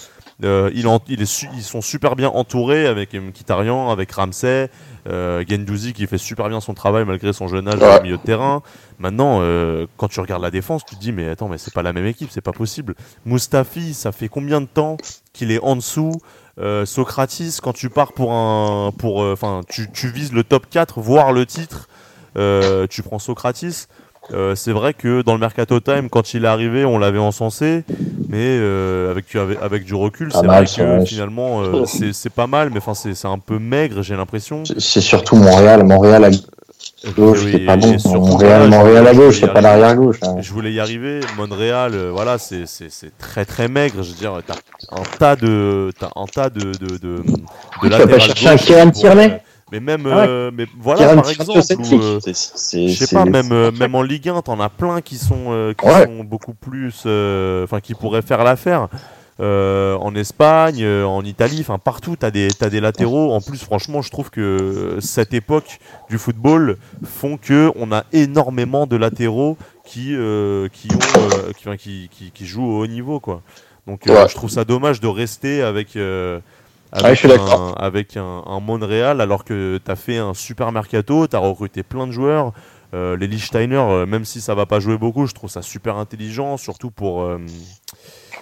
Euh, 0.45 0.71
il 0.75 0.87
en- 0.87 1.01
il 1.09 1.21
est 1.23 1.27
su- 1.27 1.49
ils 1.57 1.63
sont 1.63 1.81
super 1.81 2.15
bien 2.15 2.29
entourés 2.29 2.87
avec 2.87 3.15
Mkhitaryan, 3.15 3.91
avec 3.91 4.13
Ramsey, 4.13 4.71
euh, 5.09 5.43
Gendouzi 5.49 5.93
qui 5.93 6.07
fait 6.07 6.19
super 6.19 6.49
bien 6.49 6.61
son 6.61 6.75
travail 6.75 7.05
malgré 7.05 7.33
son 7.33 7.49
jeune 7.49 7.67
âge 7.67 7.81
Ouais. 7.81 7.99
au 7.99 8.03
milieu 8.03 8.17
de 8.19 8.23
terrain. 8.23 8.63
Maintenant, 9.01 9.39
euh, 9.41 9.87
quand 9.97 10.07
tu 10.07 10.21
regardes 10.21 10.43
la 10.43 10.53
défense, 10.53 10.85
tu 10.85 10.95
te 10.95 11.01
dis 11.01 11.11
mais 11.11 11.29
attends, 11.31 11.49
mais 11.49 11.59
c'est 11.59 11.75
pas 11.75 11.83
la 11.83 11.93
même 11.93 12.07
équipe, 12.07 12.29
c'est 12.31 12.41
pas 12.41 12.53
possible. 12.53 12.95
Mustafi, 13.25 13.93
ça 13.93 14.13
fait 14.13 14.29
combien 14.29 14.61
de 14.61 14.67
temps 14.67 14.99
qu'il 15.33 15.51
est 15.51 15.59
en 15.61 15.75
dessous? 15.75 16.13
Euh, 16.61 16.87
Socratis, 16.87 17.59
quand 17.63 17.73
tu 17.73 17.91
pars 17.91 18.13
pour 18.13 18.33
un, 18.33 18.93
pour, 18.97 19.23
euh, 19.23 19.33
enfin, 19.33 19.63
tu, 19.69 19.91
tu 19.93 20.09
vises 20.09 20.33
le 20.33 20.45
top 20.45 20.67
4, 20.71 21.01
voire 21.01 21.33
le 21.33 21.47
titre, 21.47 21.89
euh, 22.37 22.87
tu 22.89 23.03
prends 23.03 23.19
Socratis. 23.19 23.87
Euh, 24.33 24.55
c'est 24.55 24.73
vrai 24.73 24.95
que 24.95 25.21
dans 25.21 25.35
le 25.35 25.39
Mercato 25.41 25.81
Time, 25.81 26.09
quand 26.09 26.33
il 26.33 26.47
est 26.47 26.49
arrivé, 26.49 26.87
on 26.87 26.97
l'avait 26.97 27.19
encensé, 27.19 27.85
mais 28.31 28.39
euh, 28.59 29.11
avec, 29.11 29.35
avec, 29.37 29.59
avec 29.61 29.85
du 29.85 29.95
recul, 29.95 30.33
c'est 30.33 30.47
vrai 30.47 30.65
que 30.65 31.05
finalement, 31.05 31.85
c'est 31.85 32.31
pas 32.33 32.47
mal, 32.47 32.71
mais 32.71 32.79
enfin, 32.79 32.95
c'est 32.95 33.27
un 33.29 33.39
peu 33.39 33.59
maigre, 33.59 34.01
j'ai 34.03 34.17
l'impression. 34.17 34.63
C'est- 34.65 35.03
surtout 35.03 35.37
Montréal. 35.37 35.85
Montréal 35.85 36.25
à 36.25 36.31
gauche, 37.13 37.41
Oui, 37.45 37.67
pas 37.67 37.77
bon. 37.77 37.97
Montréal, 38.21 38.69
Montréal 38.71 39.07
à 39.09 39.15
gauche, 39.15 39.41
c'est 39.41 39.53
pas 39.53 39.61
l'arrière 39.61 39.97
gauche. 39.97 40.19
hein. 40.23 40.37
Je 40.41 40.53
voulais 40.53 40.73
y 40.73 40.81
arriver. 40.81 41.21
Montréal, 41.37 41.93
euh, 41.95 42.11
voilà, 42.13 42.39
c'est 42.39 42.67
c'est- 42.67 42.91
c'est 42.91 43.17
très 43.19 43.45
très 43.45 43.69
maigre. 43.69 44.03
Je 44.03 44.11
veux 44.11 44.17
dire, 44.17 44.41
t'as 44.47 44.55
un 44.93 45.03
tas 45.19 45.37
de, 45.37 45.91
t'as 45.99 46.11
un 46.17 46.27
tas 46.27 46.51
de 46.51 46.61
de 46.73 46.97
de, 46.99 46.99
de 46.99 47.23
vas 47.83 47.89
pas 47.91 47.99
latéral 47.99 48.21
chercher 48.21 48.49
un 48.49 48.57
Kieran 48.57 48.91
Tierney 48.91 49.41
Mais 49.73 49.81
même, 49.81 50.07
Ah 50.07 50.17
ouais. 50.19 50.27
euh, 50.29 50.51
mais 50.55 50.67
voilà, 50.81 50.99
Kieran 51.01 51.23
par 51.23 51.31
exemple, 51.31 51.59
euh, 51.95 52.21
je 52.25 52.89
sais 52.95 53.15
pas, 53.15 53.25
même 53.25 53.51
euh, 53.53 53.71
même 53.73 53.95
en 53.95 54.03
Ligue 54.03 54.29
1, 54.29 54.43
t'en 54.43 54.61
as 54.61 54.69
plein 54.69 55.01
qui 55.01 55.17
sont 55.17 55.47
euh, 55.49 55.73
qui 55.73 55.87
Ouais. 55.87 56.05
sont 56.05 56.23
beaucoup 56.25 56.55
plus, 56.55 57.01
enfin, 57.65 57.81
qui 57.83 57.95
pourraient 57.95 58.23
faire 58.23 58.45
l'affaire. 58.45 58.89
Euh, 59.41 59.97
en 59.97 60.15
Espagne, 60.15 60.83
euh, 60.85 61.05
en 61.05 61.25
Italie, 61.25 61.59
enfin 61.61 61.79
partout, 61.79 62.15
t'as 62.15 62.31
des 62.31 62.47
t'as 62.57 62.71
des 62.71 62.81
latéraux. 62.81 63.33
En 63.33 63.41
plus, 63.41 63.61
franchement, 63.65 64.01
je 64.01 64.11
trouve 64.11 64.31
que 64.31 64.99
cette 65.01 65.35
époque 65.35 65.81
du 66.09 66.19
football 66.19 66.77
font 67.05 67.37
que 67.37 67.73
on 67.75 67.91
a 67.91 68.05
énormément 68.13 68.87
de 68.87 68.95
latéraux 68.95 69.57
qui 69.85 70.15
euh, 70.15 70.69
qui 70.73 70.87
ont 70.95 71.21
euh, 71.21 71.53
qui, 71.53 71.77
qui, 71.79 72.09
qui 72.13 72.31
qui 72.31 72.47
jouent 72.47 72.65
au 72.65 72.83
haut 72.83 72.87
niveau, 72.87 73.19
quoi. 73.19 73.43
Donc, 73.89 74.03
Ouais. 74.07 74.29
je 74.29 74.35
trouve 74.37 74.51
ça 74.51 74.65
dommage 74.65 75.01
de 75.01 75.09
rester 75.09 75.63
avec 75.63 75.97
Ouais, 75.97 76.41
avec, 76.93 77.25
un, 77.27 77.73
avec 77.77 78.17
un, 78.17 78.45
un 78.47 78.61
Montréal 78.61 79.21
alors 79.21 79.43
que 79.45 79.81
t'as 79.85 79.97
fait 79.97 80.17
un 80.19 80.33
super 80.33 80.71
mercato, 80.71 81.27
t'as 81.27 81.39
recruté 81.39 81.83
plein 81.83 82.07
de 82.07 82.13
joueurs. 82.13 82.53
Les 82.93 83.27
Lichtsteiner, 83.27 84.05
même 84.07 84.25
si 84.25 84.41
ça 84.41 84.55
va 84.55 84.67
pas 84.67 84.79
jouer 84.79 84.97
beaucoup, 84.97 85.27
je 85.27 85.35
trouve 85.35 85.51
ça 85.51 85.63
super 85.63 85.97
intelligent, 85.97 86.57
surtout 86.57 86.93
pour 86.93 87.29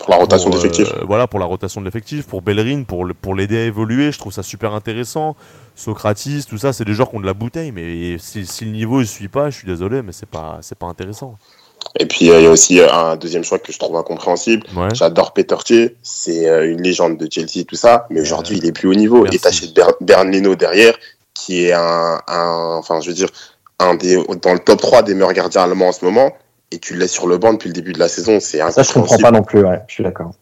Pour 0.02 0.10
la 0.10 0.16
rotation 0.16 0.50
pour, 0.50 0.58
euh, 0.58 0.62
d'effectifs. 0.62 0.92
voilà, 1.06 1.26
pour 1.26 1.38
la 1.40 1.46
rotation 1.46 1.80
de 1.80 1.86
l'effectif, 1.86 2.26
pour 2.26 2.42
Bellerin, 2.42 2.82
pour, 2.84 3.04
le- 3.04 3.14
pour 3.14 3.34
l'aider 3.34 3.56
à 3.58 3.64
évoluer, 3.64 4.12
je 4.12 4.18
trouve 4.18 4.32
ça 4.32 4.42
super 4.42 4.74
intéressant. 4.74 5.36
Socratis, 5.76 6.44
tout 6.48 6.58
ça, 6.58 6.72
c'est 6.72 6.84
des 6.84 6.92
joueurs 6.94 7.10
qui 7.10 7.16
ont 7.16 7.20
de 7.20 7.26
la 7.26 7.34
bouteille, 7.34 7.72
mais 7.72 8.16
si, 8.18 8.44
si 8.46 8.64
le 8.64 8.72
niveau 8.72 9.00
ne 9.00 9.04
suit 9.04 9.28
pas, 9.28 9.50
je 9.50 9.56
suis 9.58 9.66
désolé, 9.66 10.02
mais 10.02 10.12
c'est 10.12 10.28
pas, 10.28 10.58
c'est 10.60 10.76
pas 10.78 10.86
intéressant. 10.86 11.36
Et 11.98 12.06
puis 12.06 12.30
euh, 12.30 12.38
il 12.40 12.44
y 12.44 12.46
a 12.46 12.50
aussi 12.50 12.78
euh, 12.80 12.92
un 12.92 13.16
deuxième 13.16 13.42
choix 13.42 13.58
que 13.58 13.72
je 13.72 13.78
trouve 13.78 13.96
incompréhensible. 13.96 14.64
Ouais. 14.76 14.94
J'adore 14.94 15.32
Peter 15.32 15.56
Thiel, 15.64 15.94
c'est 16.02 16.48
euh, 16.48 16.70
une 16.70 16.80
légende 16.80 17.18
de 17.18 17.26
Chelsea, 17.30 17.64
tout 17.66 17.74
ça, 17.74 18.06
mais 18.10 18.20
aujourd'hui 18.20 18.58
il 18.58 18.66
est 18.66 18.72
plus 18.72 18.88
au 18.88 18.94
niveau. 18.94 19.22
merci. 19.22 19.36
Et 19.36 19.40
t'achètes 19.40 19.74
Ber 19.74 19.92
derrière, 20.56 20.94
qui 21.34 21.64
est 21.64 21.72
un, 21.72 22.20
un, 22.28 22.76
enfin 22.78 23.00
je 23.00 23.08
veux 23.08 23.14
dire, 23.14 23.28
un 23.80 23.96
des 23.96 24.14
dans 24.42 24.52
le 24.52 24.60
top 24.60 24.80
3 24.80 25.02
des 25.02 25.14
meilleurs 25.14 25.32
gardiens 25.32 25.62
allemands 25.62 25.88
en 25.88 25.92
ce 25.92 26.04
moment, 26.04 26.32
et 26.72 26.78
tu 26.78 26.94
le 26.94 27.00
laisses 27.00 27.12
sur 27.12 27.26
le 27.26 27.38
banc 27.38 27.52
depuis 27.52 27.68
le 27.68 27.74
début 27.74 27.92
de 27.92 27.98
la 27.98 28.08
saison, 28.08 28.38
c'est 28.40 28.58
Ça, 28.70 28.82
je 28.82 28.92
comprends 28.92 29.18
pas 29.18 29.30
non 29.30 29.42
plus, 29.42 29.64
ouais, 29.64 29.80
je 29.88 29.94
suis 29.94 30.04
d'accord. 30.04 30.32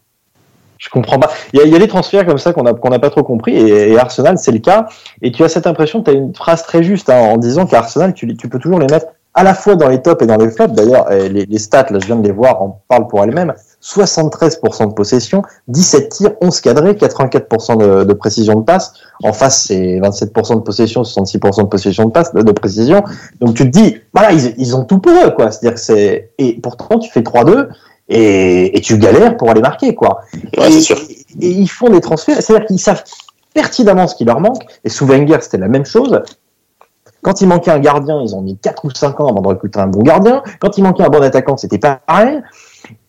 Je 0.77 0.89
comprends 0.89 1.19
pas. 1.19 1.29
Il 1.53 1.59
y 1.59 1.61
a, 1.61 1.65
il 1.65 1.71
y 1.71 1.75
a 1.75 1.79
des 1.79 1.87
transferts 1.87 2.25
comme 2.25 2.39
ça 2.39 2.53
qu'on 2.53 2.65
a 2.65 2.73
qu'on 2.73 2.89
n'a 2.89 2.97
pas 2.97 3.11
trop 3.11 3.21
compris 3.21 3.55
et, 3.55 3.91
et 3.91 3.99
Arsenal 3.99 4.39
c'est 4.39 4.51
le 4.51 4.57
cas. 4.57 4.87
Et 5.21 5.31
tu 5.31 5.43
as 5.43 5.49
cette 5.49 5.67
impression, 5.67 6.01
tu 6.01 6.09
as 6.09 6.13
une 6.13 6.33
phrase 6.33 6.63
très 6.63 6.81
juste 6.81 7.07
hein, 7.11 7.19
en 7.19 7.37
disant 7.37 7.67
qu'Arsenal 7.67 8.15
tu, 8.15 8.35
tu 8.35 8.49
peux 8.49 8.57
toujours 8.57 8.79
les 8.79 8.87
mettre 8.87 9.05
à 9.33 9.43
la 9.43 9.53
fois 9.53 9.75
dans 9.75 9.87
les 9.87 10.01
tops 10.01 10.21
et 10.23 10.25
dans 10.27 10.37
les 10.37 10.49
flops. 10.49 10.73
D'ailleurs, 10.73 11.09
les, 11.09 11.45
les 11.45 11.59
stats, 11.59 11.87
là 11.89 11.99
je 11.99 12.05
viens 12.05 12.17
de 12.17 12.23
les 12.27 12.33
voir, 12.33 12.61
en 12.61 12.81
parlent 12.87 13.07
pour 13.07 13.23
elles-mêmes. 13.23 13.53
73% 13.81 14.89
de 14.89 14.93
possession, 14.93 15.41
17 15.67 16.09
tirs, 16.09 16.31
11 16.41 16.61
cadrés, 16.61 16.93
84% 16.93 17.77
de, 17.77 18.03
de 18.03 18.13
précision 18.13 18.55
de 18.55 18.63
passe. 18.63 18.93
En 19.23 19.33
face, 19.33 19.65
c'est 19.67 19.99
27% 19.99 20.55
de 20.55 20.59
possession, 20.59 21.01
66% 21.01 21.63
de 21.63 21.67
possession 21.67 22.05
de 22.05 22.11
passe, 22.11 22.33
de, 22.33 22.41
de 22.41 22.51
précision. 22.51 23.03
Donc 23.39 23.55
tu 23.55 23.69
te 23.69 23.77
dis, 23.77 23.97
voilà, 24.13 24.33
ils, 24.33 24.53
ils 24.57 24.75
ont 24.75 24.83
tout 24.85 24.99
pour 24.99 25.13
eux, 25.13 25.31
quoi. 25.31 25.51
C'est-à-dire 25.51 25.75
que 25.75 25.79
c'est 25.81 26.31
et 26.37 26.59
pourtant 26.61 26.99
tu 26.99 27.09
fais 27.09 27.21
3-2 27.21 27.69
et, 28.09 28.77
et 28.77 28.81
tu 28.81 28.97
galères 28.97 29.35
pour 29.37 29.49
aller 29.49 29.61
marquer, 29.61 29.95
quoi. 29.95 30.21
Ouais, 30.57 30.67
et, 30.67 30.71
c'est 30.73 30.81
sûr. 30.81 30.97
et 30.97 31.49
ils 31.49 31.69
font 31.69 31.89
des 31.89 32.01
transferts, 32.01 32.41
c'est-à-dire 32.41 32.67
qu'ils 32.67 32.79
savent 32.79 33.03
pertinemment 33.53 34.07
ce 34.07 34.15
qui 34.15 34.25
leur 34.25 34.39
manque. 34.39 34.63
Et 34.83 34.89
sous 34.89 35.05
Wenger, 35.05 35.37
c'était 35.41 35.57
la 35.57 35.67
même 35.67 35.85
chose. 35.85 36.21
Quand 37.23 37.41
il 37.41 37.47
manquait 37.47 37.71
un 37.71 37.79
gardien, 37.79 38.21
ils 38.21 38.35
ont 38.35 38.41
mis 38.41 38.57
4 38.57 38.85
ou 38.85 38.89
5 38.93 39.19
ans 39.19 39.27
avant 39.27 39.41
de 39.41 39.47
recruter 39.47 39.79
un 39.79 39.87
bon 39.87 40.01
gardien. 40.01 40.41
Quand 40.59 40.77
il 40.77 40.83
manquait 40.83 41.03
un 41.03 41.09
bon 41.09 41.21
attaquant, 41.21 41.55
c'était 41.57 41.77
pareil. 41.77 42.39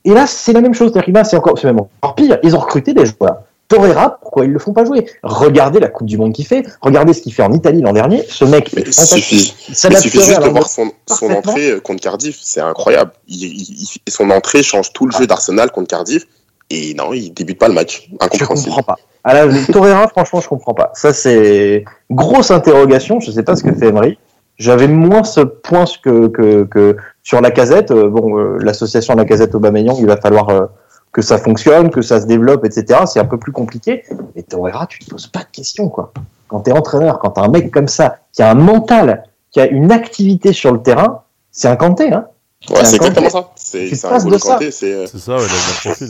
Et 0.04 0.10
là, 0.12 0.26
c'est 0.26 0.52
la 0.52 0.60
même 0.60 0.74
chose. 0.74 0.92
Là, 1.06 1.24
c'est 1.24 1.36
encore, 1.36 1.58
c'est 1.58 1.66
même 1.66 1.80
encore 1.80 2.14
pire. 2.14 2.38
Ils 2.42 2.54
ont 2.54 2.60
recruté 2.60 2.92
des 2.94 3.06
joueurs 3.06 3.38
Torreira, 3.68 4.18
pourquoi 4.20 4.44
ils 4.44 4.50
le 4.50 4.58
font 4.58 4.74
pas 4.74 4.84
jouer? 4.84 5.06
Regardez 5.22 5.80
la 5.80 5.88
Coupe 5.88 6.06
du 6.06 6.18
Monde 6.18 6.34
qu'il 6.34 6.46
fait, 6.46 6.62
regardez 6.82 7.14
ce 7.14 7.22
qu'il 7.22 7.32
fait 7.32 7.42
en 7.42 7.52
Italie 7.52 7.80
l'an 7.80 7.94
dernier. 7.94 8.22
Ce 8.28 8.44
mec, 8.44 8.70
Mais 8.76 8.82
est 8.82 8.88
il 8.88 8.92
suffit, 8.92 9.54
Il 9.68 9.74
suffit 9.96 10.10
juste 10.20 10.42
de 10.42 10.48
voir 10.50 10.68
son, 10.68 10.90
entrée 11.30 11.70
euh, 11.70 11.80
contre 11.80 12.02
Cardiff, 12.02 12.38
c'est 12.42 12.60
incroyable. 12.60 13.12
Il- 13.28 13.42
il- 13.44 13.88
il- 14.06 14.12
son 14.12 14.28
entrée 14.28 14.62
change 14.62 14.92
tout 14.92 15.06
le 15.06 15.12
jeu 15.12 15.26
d'Arsenal 15.26 15.70
contre 15.70 15.88
Cardiff 15.88 16.26
et 16.68 16.92
non, 16.92 17.14
il 17.14 17.32
débute 17.32 17.58
pas 17.58 17.68
le 17.68 17.72
match. 17.74 18.10
Je 18.10 18.16
Incompréhensible. 18.26 18.74
comprends 18.74 18.94
pas. 18.94 18.98
À 19.24 19.34
la 19.34 19.46
Torreira, 19.72 20.08
franchement, 20.08 20.40
je 20.40 20.48
comprends 20.48 20.74
pas. 20.74 20.90
Ça, 20.94 21.12
c'est 21.12 21.84
grosse 22.10 22.50
interrogation. 22.50 23.20
Je 23.20 23.30
sais 23.30 23.42
pas 23.42 23.54
ce 23.54 23.62
que 23.62 23.72
fait 23.72 23.88
Emery. 23.88 24.18
J'avais 24.58 24.88
moins 24.88 25.24
ce 25.24 25.40
point 25.40 25.84
que, 26.02 26.28
que, 26.28 26.64
que 26.64 26.96
sur 27.22 27.40
la 27.40 27.50
casette. 27.50 27.92
bon, 27.92 28.38
euh, 28.38 28.58
l'association 28.60 29.14
la 29.14 29.24
casette 29.24 29.54
Aubameyang, 29.54 29.96
il 29.98 30.06
va 30.06 30.16
falloir 30.16 30.48
euh, 30.50 30.66
que 31.12 31.22
ça 31.22 31.38
fonctionne, 31.38 31.90
que 31.90 32.02
ça 32.02 32.20
se 32.20 32.26
développe, 32.26 32.64
etc. 32.64 33.00
C'est 33.06 33.20
un 33.20 33.24
peu 33.24 33.38
plus 33.38 33.52
compliqué. 33.52 34.02
Mais 34.34 34.42
Torreira, 34.42 34.86
tu 34.86 34.98
te 34.98 35.10
poses 35.10 35.26
pas 35.26 35.40
de 35.40 35.50
questions, 35.52 35.88
quoi. 35.88 36.12
Quand 36.48 36.60
t'es 36.60 36.72
entraîneur, 36.72 37.18
quand 37.18 37.30
t'as 37.30 37.42
un 37.42 37.48
mec 37.48 37.70
comme 37.70 37.88
ça, 37.88 38.18
qui 38.32 38.42
a 38.42 38.50
un 38.50 38.54
mental, 38.54 39.24
qui 39.50 39.60
a 39.60 39.66
une 39.66 39.92
activité 39.92 40.52
sur 40.52 40.72
le 40.72 40.82
terrain, 40.82 41.22
c'est 41.50 41.68
un 41.68 41.76
Kanté, 41.76 42.12
hein. 42.12 42.26
Ouais, 42.70 42.84
C'est 42.84 42.96
exactement 42.96 43.30
ça. 43.30 43.50
C'est 43.56 44.04
un. 44.04 44.38
Kanté, 44.38 44.70
c'est 44.70 44.92
euh, 44.92 45.06
C'est 45.06 45.18
ça, 45.18 45.36
ouais, 45.36 45.42
il 45.42 45.88
a 45.88 45.90
profil. 45.90 46.08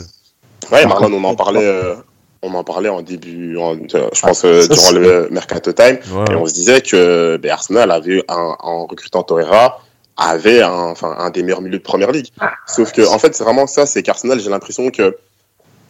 Ouais, 0.70 0.86
Marlon, 0.86 1.12
on 1.14 1.24
en 1.24 1.34
parlait, 1.34 1.64
euh, 1.64 1.94
on 2.42 2.54
en 2.54 2.64
parlait 2.64 2.88
en 2.88 3.02
début, 3.02 3.56
en- 3.56 3.74
je 3.76 4.20
pense 4.20 4.44
euh, 4.44 4.66
durant 4.66 4.90
le 4.92 5.28
mercato 5.30 5.72
time, 5.72 5.98
Ouais. 6.12 6.24
et 6.32 6.34
on 6.34 6.46
se 6.46 6.54
disait 6.54 6.80
que 6.80 7.36
ben, 7.36 7.50
Arsenal 7.52 7.90
avait 7.90 8.24
un, 8.28 8.56
en 8.58 8.86
recrutant 8.86 9.22
Torreira 9.22 9.80
avait 10.16 10.60
un, 10.60 10.70
enfin 10.70 11.14
un 11.18 11.30
des 11.30 11.42
meilleurs 11.42 11.62
milieux 11.62 11.78
de 11.78 11.82
première 11.82 12.10
ligue. 12.12 12.28
Sauf 12.66 12.92
que 12.92 13.06
en 13.08 13.18
fait, 13.18 13.34
c'est 13.34 13.44
vraiment 13.44 13.66
ça, 13.66 13.86
c'est 13.86 14.02
qu'Arsenal, 14.02 14.38
j'ai 14.40 14.50
l'impression 14.50 14.90
que 14.90 15.16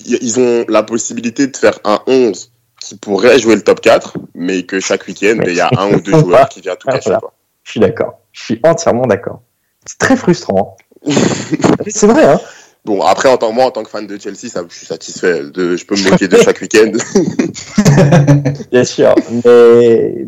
ils 0.07 0.39
ont 0.41 0.65
la 0.69 0.83
possibilité 0.83 1.47
de 1.49 1.57
faire 1.57 1.79
un 1.85 2.01
11 2.07 2.51
qui 2.81 2.97
pourrait 2.97 3.39
jouer 3.39 3.55
le 3.57 3.63
top 3.63 3.81
4, 3.81 4.15
mais 4.35 4.65
que 4.65 4.81
chaque 4.81 5.07
week-end, 5.07 5.37
ben, 5.39 5.49
il 5.51 5.57
y 5.57 5.61
a 5.61 5.71
un 5.77 5.93
ou 5.93 6.01
deux 6.01 6.13
joueurs 6.19 6.49
qui 6.49 6.61
viennent 6.61 6.77
tout 6.77 6.89
Ah, 6.89 6.95
cacher. 6.95 7.05
voilà. 7.11 7.21
Quoi. 7.21 7.33
Je 7.65 7.71
suis 7.71 7.81
d'accord. 7.81 8.19
Je 8.33 8.43
suis 8.45 8.61
entièrement 8.65 9.07
d'accord. 9.07 9.41
C'est 9.87 9.99
très 9.99 10.17
frustrant. 10.17 10.77
hein. 11.07 11.13
c'est 11.89 12.07
vrai, 12.07 12.25
hein. 12.25 12.41
Bon, 12.85 13.01
après, 13.03 13.29
en 13.29 13.37
tant, 13.37 13.53
moi, 13.53 13.67
en 13.67 13.71
tant 13.71 13.85
que 13.85 13.91
fan 13.91 14.07
de 14.09 14.19
Chelsea, 14.19 14.49
ça, 14.49 14.63
je 14.69 14.75
suis 14.77 14.87
satisfait. 14.87 15.43
De, 15.55 15.77
je 15.77 15.87
peux 15.87 15.95
me 15.95 16.11
moquer 16.11 16.27
de 16.27 16.37
chaque 16.37 16.61
week-end. 16.61 16.91
Bien 18.73 18.85
sûr, 18.85 19.15
mais 19.45 20.27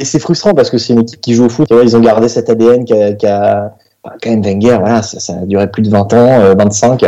c'est 0.00 0.18
frustrant 0.18 0.52
parce 0.54 0.68
que 0.70 0.78
c'est 0.78 0.92
une 0.94 1.00
équipe 1.00 1.20
qui 1.20 1.34
joue 1.34 1.44
au 1.44 1.48
foot. 1.48 1.68
Ils 1.70 1.96
ont 1.96 2.00
gardé 2.00 2.28
cet 2.28 2.50
ADN 2.50 2.84
qui 2.84 2.92
a, 2.94 3.12
qui 3.12 3.26
a- 3.26 3.76
enfin, 4.02 4.16
quand 4.20 4.30
même 4.30 4.42
Wenger. 4.42 4.78
Voilà, 4.80 5.02
ça, 5.02 5.20
ça 5.20 5.34
a 5.34 5.46
duré 5.46 5.70
plus 5.70 5.82
de 5.82 5.90
20 5.90 6.12
ans, 6.14 6.40
euh, 6.40 6.54
25. 6.54 7.04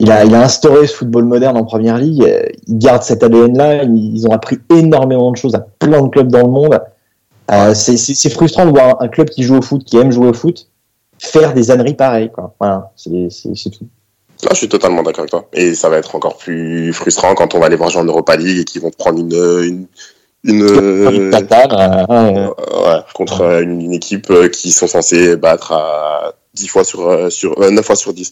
Il 0.00 0.10
a, 0.10 0.24
il 0.24 0.34
a 0.34 0.42
instauré 0.42 0.86
ce 0.86 0.94
football 0.94 1.24
moderne 1.24 1.56
en 1.56 1.64
première 1.64 1.98
ligue. 1.98 2.22
Euh, 2.24 2.42
Ils 2.66 2.78
gardent 2.78 3.02
cet 3.02 3.22
ADN-là. 3.22 3.84
Ils 3.84 4.26
ont 4.26 4.32
appris 4.32 4.58
énormément 4.74 5.30
de 5.32 5.36
choses 5.36 5.54
à 5.54 5.60
plein 5.78 6.02
de 6.02 6.08
clubs 6.08 6.28
dans 6.28 6.42
le 6.42 6.48
monde. 6.50 6.80
Euh, 7.50 7.74
c'est- 7.74 8.28
frustrant 8.30 8.66
de 8.66 8.70
voir 8.70 9.00
un 9.02 9.08
club 9.08 9.28
qui 9.30 9.42
joue 9.42 9.56
au 9.56 9.62
foot, 9.62 9.84
qui 9.84 9.96
aime 9.98 10.10
jouer 10.12 10.28
au 10.28 10.34
foot, 10.34 10.68
faire 11.18 11.54
des 11.54 11.70
âneries 11.70 11.94
pareilles. 11.94 12.30
Quoi. 12.30 12.54
Voilà, 12.60 12.90
c'est 12.96 13.70
tout. 13.70 13.86
Là, 14.44 14.50
je 14.52 14.56
suis 14.56 14.68
totalement 14.68 15.02
d'accord 15.02 15.20
avec 15.20 15.30
toi. 15.30 15.48
Et 15.52 15.74
ça 15.74 15.88
va 15.88 15.96
être 15.96 16.14
encore 16.14 16.36
plus 16.36 16.92
frustrant 16.92 17.34
quand 17.34 17.54
on 17.54 17.58
va 17.58 17.68
les 17.68 17.76
voir 17.76 17.90
jouer 17.90 18.02
en 18.02 18.04
Europa 18.04 18.36
League 18.36 18.58
et 18.60 18.64
qu'ils 18.64 18.80
vont 18.80 18.90
prendre 18.90 19.18
une, 19.18 19.32
une, 19.64 19.86
une, 20.44 20.62
euh, 20.62 21.30
euh, 21.32 22.06
euh, 22.10 22.46
ouais, 22.46 23.00
contre 23.14 23.40
euh, 23.40 23.62
une, 23.62 23.80
une 23.80 23.92
équipe 23.92 24.30
euh, 24.30 24.48
qui 24.48 24.70
sont 24.70 24.86
censés 24.86 25.36
battre 25.36 25.72
à 25.72 26.34
10 26.54 26.68
fois 26.68 26.84
sur, 26.84 27.08
euh, 27.08 27.30
sur, 27.30 27.60
euh, 27.60 27.70
9 27.70 27.84
fois 27.84 27.96
sur 27.96 28.12
10. 28.12 28.30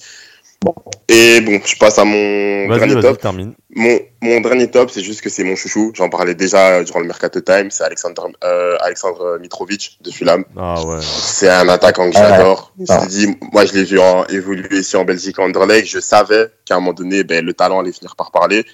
Bon. 0.63 0.75
Et 1.09 1.41
bon, 1.43 1.61
je 1.65 1.77
passe 1.77 1.99
à 1.99 2.05
mon 2.05 2.67
dernier 2.69 3.01
top. 3.01 3.21
termine. 3.21 3.55
Mon, 3.71 3.99
mon 4.23 4.41
dernier 4.41 4.69
top, 4.71 4.91
c'est 4.91 5.03
juste 5.03 5.21
que 5.21 5.29
c'est 5.29 5.45
mon 5.45 5.55
chouchou. 5.55 5.93
J'en 5.95 6.09
parlais 6.09 6.35
déjà 6.35 6.83
durant 6.83 7.01
le 7.01 7.07
Mercato 7.07 7.41
Time. 7.41 7.71
C'est 7.71 7.85
Alexandre, 7.85 8.29
euh, 8.43 8.77
Alexandre 8.81 9.39
Mitrovic 9.41 9.99
de 10.03 10.11
Fulham. 10.11 10.45
Ah 10.57 10.83
ouais. 10.85 10.99
C'est 11.03 11.49
un 11.49 11.69
attaquant 11.69 12.11
que 12.11 12.17
Ah 12.17 12.23
ouais. 12.23 12.29
j'adore. 12.39 12.73
Je 12.81 12.85
Ah. 12.89 12.99
te 13.05 13.09
dis, 13.09 13.37
moi, 13.53 13.65
je 13.67 13.75
l'ai 13.75 13.85
vu 13.85 14.01
en, 14.01 14.25
évoluer 14.27 14.79
ici 14.81 14.97
en 14.97 15.05
Belgique, 15.05 15.39
en 15.39 15.45
Anderlecht. 15.45 15.87
Je 15.89 16.01
savais 16.01 16.49
qu'à 16.65 16.75
un 16.77 16.81
moment 16.81 16.95
donné, 16.95 17.23
ben, 17.23 17.45
le 17.45 17.53
talent 17.55 17.81
allait 17.81 17.93
finir 17.93 18.17
par 18.17 18.33
parler. 18.33 18.65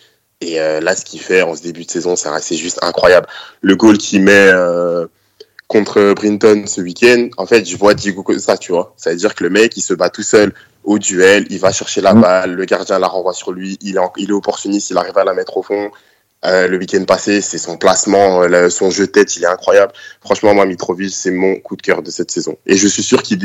Et 0.40 0.60
euh, 0.60 0.80
là, 0.80 0.96
ce 0.96 1.04
qu'il 1.04 1.20
fait 1.20 1.42
en 1.42 1.54
ce 1.54 1.62
début 1.62 1.84
de 1.84 1.90
saison, 1.90 2.16
c'est 2.16 2.28
c'est 2.40 2.56
juste 2.56 2.78
incroyable. 2.82 3.26
Le 3.60 3.76
goal 3.76 3.98
qu'il 3.98 4.22
met 4.22 4.32
euh, 4.32 5.06
contre 5.72 6.12
Brinton 6.14 6.64
ce 6.66 6.80
week-end, 6.82 7.28
en 7.38 7.46
fait, 7.46 7.64
je 7.64 7.76
vois 7.76 7.94
Diego 7.94 8.22
Costa, 8.22 8.56
tu 8.58 8.72
vois. 8.72 8.92
Ça 8.96 9.10
veut 9.10 9.16
dire 9.16 9.34
que 9.34 9.42
le 9.42 9.50
mec, 9.50 9.76
il 9.76 9.80
se 9.82 9.94
bat 9.94 10.10
tout 10.10 10.22
seul 10.22 10.52
au 10.84 10.98
duel, 10.98 11.46
il 11.50 11.58
va 11.58 11.72
chercher 11.72 12.00
la 12.02 12.12
Mm. 12.14 12.20
balle, 12.20 12.52
le 12.54 12.64
gardien 12.66 12.98
la 12.98 13.08
renvoie 13.08 13.32
sur 13.32 13.52
lui, 13.52 13.78
il 13.80 13.96
est, 13.96 13.98
en- 13.98 14.12
il 14.18 14.30
est 14.30 14.34
opportuniste, 14.34 14.90
il 14.90 14.98
arrive 14.98 15.16
à 15.16 15.24
la 15.24 15.32
mettre 15.34 15.56
au 15.56 15.62
fond. 15.62 15.90
Euh, 16.44 16.66
le 16.66 16.76
week-end 16.76 17.04
passé, 17.04 17.40
c'est 17.40 17.56
son 17.58 17.76
placement, 17.78 18.42
euh, 18.42 18.48
le- 18.48 18.70
son 18.70 18.90
jeu 18.90 19.06
de 19.06 19.12
tête, 19.12 19.36
il 19.36 19.44
est 19.44 19.46
incroyable. 19.46 19.92
Franchement, 20.20 20.52
moi, 20.54 20.66
Mitrovic, 20.66 21.14
c'est 21.14 21.30
mon 21.30 21.54
coup 21.60 21.76
de 21.76 21.82
cœur 21.82 22.02
de 22.02 22.10
cette 22.10 22.32
saison. 22.32 22.56
Et 22.66 22.76
je 22.76 22.88
suis 22.88 23.02
sûr 23.04 23.22
qu'il 23.22 23.38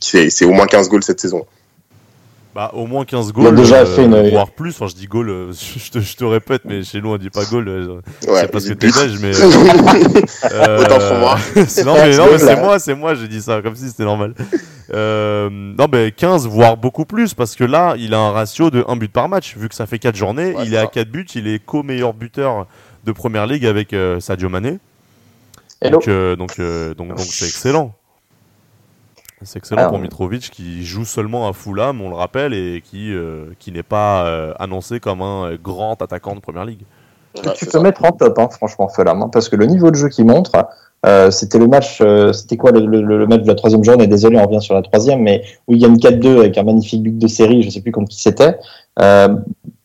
c'est 0.00 0.30
c'est 0.30 0.46
au 0.46 0.52
moins 0.52 0.66
15 0.66 0.88
goals 0.88 1.04
cette 1.04 1.20
saison. 1.20 1.46
Bah, 2.52 2.72
au 2.74 2.86
moins 2.86 3.04
15 3.04 3.26
Il 3.26 3.30
a 3.30 3.32
goals, 3.44 3.54
déjà 3.54 3.76
euh, 3.82 3.86
fait 3.86 4.04
une- 4.06 4.30
voire 4.30 4.50
plus. 4.50 4.70
Enfin, 4.70 4.88
je 4.88 4.94
dis 4.96 5.06
goal, 5.06 5.30
euh, 5.30 5.52
je 5.76 5.90
te, 5.90 6.00
je 6.00 6.16
te 6.16 6.24
répète, 6.24 6.62
mais 6.64 6.82
chez 6.82 7.00
nous, 7.00 7.10
on 7.10 7.16
dit 7.16 7.30
pas 7.30 7.44
goal. 7.44 7.68
euh, 7.68 8.00
Ouais, 8.26 8.40
c'est 8.40 8.50
parce 8.50 8.64
que 8.66 8.72
t'es 8.72 8.90
belge, 8.90 9.18
mais. 9.20 9.30
euh, 10.52 10.80
Autant 10.80 10.98
pour 10.98 11.18
moi. 11.18 11.38
non, 11.84 11.94
mais, 11.94 12.16
non, 12.16 12.26
mais 12.32 12.38
c'est 12.38 12.56
moi, 12.56 12.78
c'est 12.80 12.94
moi, 12.94 13.14
j'ai 13.14 13.28
dit 13.28 13.40
ça, 13.40 13.62
comme 13.62 13.76
si 13.76 13.88
c'était 13.88 14.04
normal. 14.04 14.34
Euh, 14.92 15.48
non, 15.52 15.86
mais 15.92 16.10
15, 16.10 16.48
voire 16.48 16.76
beaucoup 16.76 17.04
plus, 17.04 17.34
parce 17.34 17.54
que 17.54 17.62
là, 17.62 17.94
il 17.96 18.14
a 18.14 18.18
un 18.18 18.32
ratio 18.32 18.70
de 18.70 18.84
1 18.88 18.96
but 18.96 19.12
par 19.12 19.28
match. 19.28 19.56
Vu 19.56 19.68
que 19.68 19.74
ça 19.76 19.86
fait 19.86 20.00
4 20.00 20.16
journées, 20.16 20.52
Ouais, 20.56 20.64
il 20.66 20.74
est 20.74 20.78
à 20.78 20.82
ça. 20.82 20.86
4 20.88 21.08
buts, 21.08 21.26
il 21.36 21.46
est 21.46 21.64
co-meilleur 21.64 22.14
buteur 22.14 22.66
de 23.04 23.12
première 23.12 23.46
ligue 23.46 23.64
avec 23.66 23.92
euh, 23.92 24.18
Sadio 24.18 24.48
Mané. 24.48 24.78
Hello. 25.80 25.98
Donc, 25.98 26.08
euh, 26.08 26.34
donc, 26.36 26.58
euh, 26.58 26.94
donc, 26.94 27.08
donc 27.10 27.20
c'est 27.20 27.46
excellent. 27.46 27.94
C'est 29.42 29.58
excellent 29.58 29.82
Ah, 29.86 29.88
pour. 29.88 29.98
Mitrovic 29.98 30.50
qui 30.50 30.84
joue 30.84 31.04
seulement 31.04 31.48
à 31.48 31.52
Fulham, 31.52 32.00
on 32.02 32.10
le 32.10 32.14
rappelle, 32.16 32.52
et 32.52 32.82
qui, 32.84 33.12
euh, 33.12 33.46
qui 33.58 33.72
n'est 33.72 33.82
pas 33.82 34.26
euh, 34.26 34.52
annoncé 34.58 35.00
comme 35.00 35.22
un 35.22 35.52
euh, 35.52 35.58
grand 35.62 36.00
attaquant 36.02 36.34
de 36.34 36.40
première 36.40 36.64
ligue. 36.66 36.82
Ouais, 37.36 37.52
tu 37.54 37.64
peux 37.64 37.70
ça. 37.72 37.80
mettre 37.80 38.04
en 38.04 38.12
top, 38.12 38.38
hein, 38.38 38.48
franchement, 38.50 38.88
Fulham, 38.88 39.22
hein, 39.22 39.30
parce 39.32 39.48
que 39.48 39.56
le 39.56 39.66
niveau 39.66 39.90
de 39.90 39.96
jeu 39.96 40.08
qu'il 40.08 40.26
montre, 40.26 40.52
euh, 41.06 41.30
c'était 41.30 41.58
le 41.58 41.68
match, 41.68 42.00
euh, 42.02 42.32
c'était 42.34 42.56
quoi 42.58 42.70
le, 42.72 42.80
le- 42.84 43.00
le 43.18 43.26
match 43.26 43.42
de 43.42 43.46
la 43.46 43.54
troisième 43.54 43.82
journée? 43.84 44.06
Désolé, 44.06 44.36
on 44.36 44.44
revient 44.46 44.60
sur 44.60 44.74
la 44.74 44.82
troisième, 44.82 45.20
mais 45.22 45.42
où 45.68 45.72
il 45.74 45.78
gagne 45.80 45.96
4-2 45.96 46.40
avec 46.40 46.58
un 46.58 46.62
magnifique 46.64 47.02
but 47.02 47.16
de 47.16 47.26
série, 47.28 47.62
je 47.62 47.70
sais 47.70 47.80
plus 47.80 47.92
contre 47.92 48.10
qui 48.10 48.20
c'était. 48.20 48.58
Euh, 49.00 49.28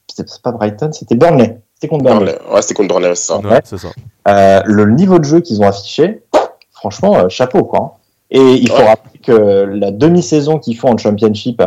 c'était 0.09 0.29
c'est 0.29 0.41
pas 0.41 0.51
Brighton, 0.51 0.91
c'était 0.91 1.15
Burnley. 1.15 1.59
C'était 1.75 1.87
contre 1.87 2.03
Burnley. 2.03 2.33
Burnley. 2.33 2.53
Ouais, 2.53 2.61
c'était 2.61 2.73
contre 2.73 2.89
Burnley, 2.89 3.15
c'est 3.15 3.27
ça. 3.27 3.37
Ouais, 3.37 3.45
Ouais. 3.47 3.61
c'est 3.63 3.77
ça. 3.77 3.89
Euh, 4.27 4.61
le 4.65 4.85
niveau 4.91 5.19
de 5.19 5.23
jeu 5.23 5.39
qu'ils 5.39 5.61
ont 5.61 5.67
affiché, 5.67 6.23
franchement, 6.71 7.15
euh, 7.17 7.29
chapeau 7.29 7.63
quoi. 7.63 7.79
hein. 7.79 7.91
Et 8.35 8.53
il 8.55 8.69
faut 8.69 8.77
Ouais. 8.77 8.87
rappeler 8.89 9.19
que 9.23 9.31
la 9.31 9.91
demi-saison 9.91 10.59
qu'ils 10.59 10.75
font 10.77 10.89
en 10.93 10.97
Championship, 10.97 11.63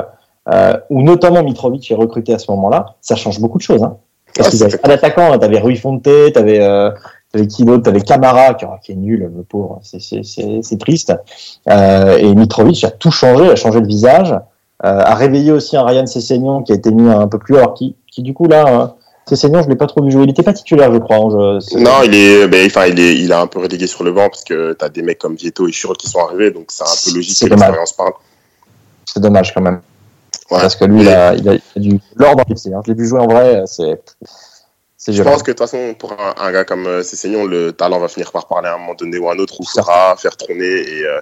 euh, 0.53 0.75
où 0.91 1.03
notamment 1.03 1.43
Mitrovic 1.43 1.91
est 1.91 1.95
recruté 1.95 2.35
à 2.35 2.39
ce 2.39 2.51
moment-là, 2.51 2.95
ça 3.01 3.17
change 3.17 3.41
beaucoup 3.41 3.59
de 3.59 3.63
choses. 3.63 3.83
Hein. 3.83 3.97
Parce 4.37 4.49
Ouais, 4.49 4.53
qu'ils 4.57 4.65
avaient 4.65 4.77
pas 4.79 4.89
d'attaquant, 4.89 5.33
hein. 5.33 5.39
t'avais 5.39 5.59
Rui 5.59 5.77
Fonte, 5.77 6.03
t'avais 6.35 6.61
euh, 6.61 6.91
qui 7.49 7.65
d'autre, 7.65 7.83
t'avais 7.85 8.01
Camara 8.03 8.55
qui, 8.55 8.67
qui 8.83 8.93
est 8.93 8.97
nul, 8.97 9.31
le 9.35 9.43
pauvre, 9.43 9.81
c'est 9.83 10.79
triste. 10.79 11.13
Euh, 11.71 12.19
et 12.19 12.35
Mitrovic 12.35 12.85
a 12.85 12.91
tout 12.91 13.11
changé, 13.11 13.51
a 13.51 13.57
changé 13.57 13.81
de 13.81 13.87
visage, 13.87 14.33
euh, 14.33 14.41
a 14.83 15.15
réveillé 15.15 15.51
aussi 15.53 15.77
un 15.77 15.85
Ryan 15.85 16.07
Sessegnon 16.07 16.63
qui 16.63 16.73
a 16.73 16.75
été 16.77 16.91
mis 16.91 17.09
un 17.09 17.29
peu 17.29 17.39
plus 17.39 17.57
haut, 17.57 17.73
qui 17.73 17.97
qui 18.11 18.23
du 18.23 18.35
coup 18.35 18.47
là, 18.47 18.95
euh, 19.33 19.37
Sessegnon 19.37 19.63
je 19.63 19.69
l'ai 19.69 19.77
pas 19.77 19.87
trop 19.87 20.03
vu 20.03 20.11
jouer, 20.11 20.25
il 20.25 20.31
était 20.31 20.43
pas 20.43 20.53
titulaire 20.53 20.93
je 20.93 20.99
crois. 20.99 21.17
hein, 21.17 21.59
je- 21.61 21.67
c'est- 21.67 21.81
Non, 21.81 22.03
il 22.05 22.15
est, 22.15 22.49
ben, 22.49 22.67
enfin, 22.67 22.87
il 22.87 22.99
est, 22.99 23.17
il 23.17 23.33
a 23.33 23.41
un 23.41 23.47
peu 23.47 23.61
relégué 23.61 23.87
sur 23.87 24.05
le 24.05 24.13
banc 24.13 24.29
parce 24.29 24.45
que 24.45 24.73
t'as 24.73 24.89
des 24.89 25.03
mecs 25.03 25.19
comme 25.19 25.35
Vieto 25.37 25.67
et 25.69 25.73
Schürrle 25.73 25.97
qui 25.97 26.09
sont 26.09 26.21
arrivés, 26.21 26.51
donc 26.51 26.67
c'est 26.71 26.83
un 26.85 26.87
peu 27.05 27.17
logique 27.17 27.37
C'est 27.37 27.45
que 27.47 27.51
l'expérience 27.51 27.93
parle. 27.93 28.13
C'est 29.05 29.21
dommage 29.21 29.55
quand 29.55 29.63
même. 29.63 29.81
Ouais. 30.51 30.61
Parce 30.61 30.77
que 30.77 30.85
lui, 30.87 31.03
il 31.03 31.09
a, 31.09 31.35
il 31.35 31.49
a, 31.49 31.57
du 31.77 31.99
l'or 32.17 32.35
dans 32.37 32.45
le 32.49 32.55
pied, 32.55 32.73
hein. 32.73 32.81
Je 32.87 32.93
l'ai 32.93 32.99
vu 32.99 33.07
jouer 33.07 33.21
en 33.21 33.27
vrai, 33.27 33.65
c'est. 33.67 34.01
C'est 35.01 35.13
Je 35.13 35.23
pense 35.23 35.43
que 35.43 35.53
de 35.53 35.57
toute 35.57 35.69
façon, 35.69 35.95
pour 35.95 36.13
un, 36.13 36.35
un 36.39 36.53
gars 36.53 36.65
comme 36.65 36.87
euh, 36.87 37.03
Cessignon, 37.03 37.45
le 37.45 37.73
talent 37.73 38.01
va 38.01 38.09
finir 38.09 38.33
par 38.33 38.49
parler 38.49 38.69
à 38.69 38.75
un 38.75 38.79
moment 38.79 38.95
donné 38.95 39.17
ou 39.19 39.29
à 39.29 39.35
un 39.35 39.39
autre, 39.39 39.55
où 39.61 39.63
il 39.63 39.69
faudra 39.69 40.17
faire 40.17 40.37
tourner 40.37 40.65
et 40.65 41.05
euh, 41.05 41.21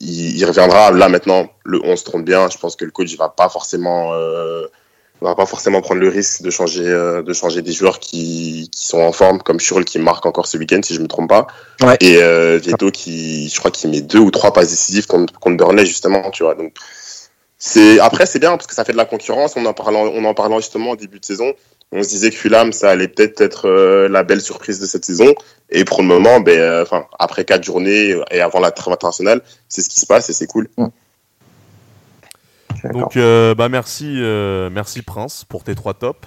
il, 0.00 0.36
il 0.38 0.44
reviendra. 0.44 0.92
Là 0.92 1.08
maintenant, 1.08 1.48
le 1.64 1.80
11 1.84 2.04
tourne 2.04 2.22
bien. 2.22 2.48
Je 2.50 2.56
pense 2.58 2.76
que 2.76 2.84
le 2.84 2.90
coach 2.92 3.10
il 3.12 3.16
va 3.16 3.28
pas 3.28 3.48
forcément, 3.48 4.12
euh, 4.12 4.66
va 5.24 5.34
pas 5.34 5.46
forcément 5.46 5.80
prendre 5.80 6.00
le 6.00 6.08
risque 6.08 6.42
de 6.42 6.50
changer, 6.50 6.86
euh, 6.86 7.22
de 7.22 7.32
changer 7.32 7.62
des 7.62 7.72
joueurs 7.72 7.98
qui, 8.00 8.68
qui 8.70 8.86
sont 8.86 9.00
en 9.00 9.12
forme, 9.12 9.38
comme 9.42 9.58
Schürrle 9.58 9.84
qui 9.84 9.98
marque 9.98 10.26
encore 10.26 10.46
ce 10.46 10.58
week-end 10.58 10.80
si 10.84 10.94
je 10.94 11.00
me 11.00 11.06
trompe 11.08 11.28
pas, 11.28 11.46
Ouais. 11.82 11.96
et 12.00 12.16
euh, 12.22 12.58
Vieto 12.62 12.90
qui, 12.90 13.48
je 13.48 13.58
crois 13.58 13.70
qu'il 13.70 13.90
met 13.90 14.02
deux 14.02 14.18
ou 14.18 14.30
trois 14.30 14.52
passes 14.52 14.68
décisives 14.70 15.06
contre, 15.06 15.32
contre 15.38 15.56
Burnley 15.56 15.86
justement, 15.86 16.30
tu 16.30 16.42
vois. 16.42 16.54
Donc 16.54 16.74
c'est 17.58 17.98
après 18.00 18.26
c'est 18.26 18.38
bien 18.38 18.50
parce 18.50 18.66
que 18.66 18.74
ça 18.74 18.84
fait 18.84 18.92
de 18.92 18.98
la 18.98 19.06
concurrence. 19.06 19.54
On 19.56 19.64
en 19.64 19.72
parlant, 19.72 20.04
on 20.12 20.24
en 20.24 20.34
parlant 20.34 20.60
justement 20.60 20.90
au 20.90 20.96
début 20.96 21.18
de 21.20 21.24
saison. 21.24 21.54
On 21.92 22.02
se 22.02 22.08
disait 22.08 22.30
que 22.30 22.36
Fulham, 22.36 22.72
ça 22.72 22.90
allait 22.90 23.06
peut-être 23.08 23.40
être 23.40 23.68
euh, 23.68 24.08
la 24.08 24.24
belle 24.24 24.40
surprise 24.40 24.80
de 24.80 24.86
cette 24.86 25.04
saison. 25.04 25.34
Et 25.70 25.84
pour 25.84 26.02
le 26.02 26.08
moment, 26.08 26.40
ben, 26.40 26.82
enfin, 26.82 27.06
après 27.18 27.44
quatre 27.44 27.62
journées 27.64 28.14
et 28.32 28.40
avant 28.40 28.58
la 28.60 28.72
trêve 28.72 28.92
internationale, 28.92 29.40
c'est 29.68 29.82
ce 29.82 29.88
qui 29.88 30.00
se 30.00 30.06
passe 30.06 30.28
et 30.28 30.32
c'est 30.32 30.48
cool. 30.48 30.68
Donc, 32.92 33.16
euh, 33.16 33.54
bah 33.54 33.68
merci, 33.68 34.14
euh, 34.18 34.70
merci 34.72 35.02
Prince 35.02 35.44
pour 35.48 35.64
tes 35.64 35.74
trois 35.74 35.94
tops. 35.94 36.18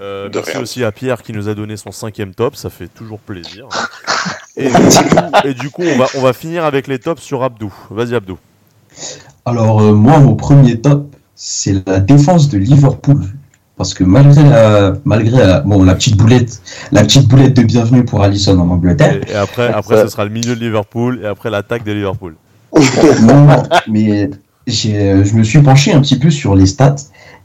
Euh, 0.00 0.28
merci 0.32 0.52
rien. 0.52 0.60
aussi 0.60 0.84
à 0.84 0.90
Pierre 0.90 1.22
qui 1.22 1.32
nous 1.32 1.48
a 1.48 1.54
donné 1.54 1.76
son 1.76 1.92
cinquième 1.92 2.34
top, 2.34 2.56
ça 2.56 2.68
fait 2.68 2.88
toujours 2.88 3.20
plaisir. 3.20 3.68
et, 4.56 4.68
du 4.68 4.72
coup, 4.72 5.16
et 5.44 5.54
du 5.54 5.70
coup, 5.70 5.82
on 5.82 5.98
va, 5.98 6.06
on 6.16 6.20
va 6.20 6.32
finir 6.32 6.64
avec 6.64 6.88
les 6.88 6.98
tops 6.98 7.22
sur 7.22 7.42
Abdou. 7.44 7.72
Vas-y 7.90 8.14
Abdou. 8.14 8.38
Alors, 9.44 9.82
euh, 9.82 9.92
moi, 9.92 10.18
mon 10.18 10.34
premier 10.34 10.80
top, 10.80 11.14
c'est 11.36 11.86
la 11.86 12.00
défense 12.00 12.48
de 12.48 12.58
Liverpool. 12.58 13.22
Parce 13.76 13.92
que 13.92 14.04
malgré 14.04 14.44
la, 14.44 14.94
malgré 15.04 15.44
la, 15.44 15.60
bon, 15.60 15.82
la 15.82 15.96
petite 15.96 16.16
boulette, 16.16 16.62
la 16.92 17.02
petite 17.02 17.26
boulette 17.26 17.54
de 17.54 17.62
bienvenue 17.62 18.04
pour 18.04 18.22
Allison 18.22 18.56
en 18.60 18.70
Angleterre, 18.70 19.20
Et, 19.26 19.32
et 19.32 19.34
après, 19.34 19.72
après, 19.72 20.02
ce 20.02 20.08
sera 20.08 20.24
le 20.24 20.30
milieu 20.30 20.54
de 20.54 20.60
Liverpool 20.60 21.20
et 21.22 21.26
après 21.26 21.50
l'attaque 21.50 21.82
de 21.82 21.90
Liverpool. 21.90 22.36
non, 23.22 23.48
mais 23.88 24.30
je 24.66 25.34
me 25.36 25.42
suis 25.42 25.60
penché 25.60 25.92
un 25.92 26.00
petit 26.00 26.18
peu 26.18 26.30
sur 26.30 26.54
les 26.54 26.66
stats. 26.66 26.96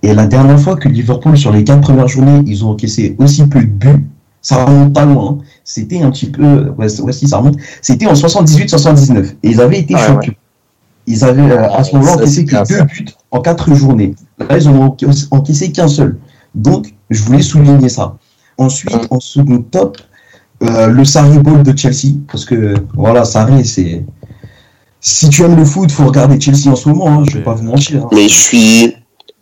Et 0.01 0.13
la 0.13 0.25
dernière 0.27 0.59
fois 0.59 0.75
que 0.77 0.87
Liverpool, 0.87 1.37
sur 1.37 1.51
les 1.51 1.63
quatre 1.63 1.81
premières 1.81 2.07
journées, 2.07 2.41
ils 2.45 2.63
ont 2.63 2.69
encaissé 2.71 3.15
aussi 3.19 3.45
peu 3.47 3.59
de 3.61 3.65
buts, 3.67 4.05
ça 4.41 4.63
remonte 4.63 4.93
pas 4.93 5.03
loin. 5.05 5.37
hein. 5.39 5.43
C'était 5.65 6.01
un 6.01 6.09
petit 6.11 6.27
peu, 6.29 6.69
ouais, 6.77 6.87
si, 6.87 7.27
ça 7.27 7.37
remonte. 7.37 7.57
C'était 7.81 8.07
en 8.07 8.13
78-79. 8.13 9.35
Et 9.43 9.49
ils 9.49 9.59
avaient 9.61 9.79
été 9.79 9.95
Ouais, 9.95 10.01
champions. 10.01 10.33
Ils 11.07 11.23
avaient 11.25 11.51
euh, 11.51 11.69
à 11.73 11.83
ce 11.83 11.95
moment 11.95 12.07
Ça, 12.07 12.15
encaissé 12.15 12.45
que 12.45 12.67
deux 12.67 12.83
buts 12.83 13.05
en 13.31 13.41
quatre 13.41 13.73
journées. 13.75 14.13
Là, 14.37 14.57
ils 14.57 14.69
ont 14.69 14.87
enca- 14.87 15.27
encaissé 15.31 15.71
qu'un 15.71 15.87
seul. 15.89 16.17
Donc, 16.55 16.93
je 17.09 17.21
voulais 17.23 17.41
souligner 17.41 17.89
ça. 17.89 18.15
Ensuite, 18.57 19.07
en 19.09 19.19
second 19.19 19.61
top, 19.69 19.97
euh, 20.63 20.87
le 20.87 21.03
Sarri 21.03 21.39
Ball 21.39 21.63
de 21.63 21.75
Chelsea. 21.77 22.15
Parce 22.31 22.45
que, 22.45 22.75
voilà, 22.93 23.25
Sarri, 23.25 23.65
c'est. 23.65 24.05
Si 25.01 25.29
tu 25.29 25.43
aimes 25.43 25.55
le 25.55 25.65
foot, 25.65 25.91
faut 25.91 26.05
regarder 26.05 26.39
Chelsea 26.39 26.67
en 26.67 26.75
ce 26.75 26.89
moment, 26.89 27.07
hein, 27.09 27.23
je 27.29 27.37
vais 27.37 27.43
pas 27.43 27.53
vous 27.53 27.63
mentir. 27.63 28.03
hein. 28.03 28.09
Mais 28.11 28.27
je 28.27 28.37
suis, 28.37 28.95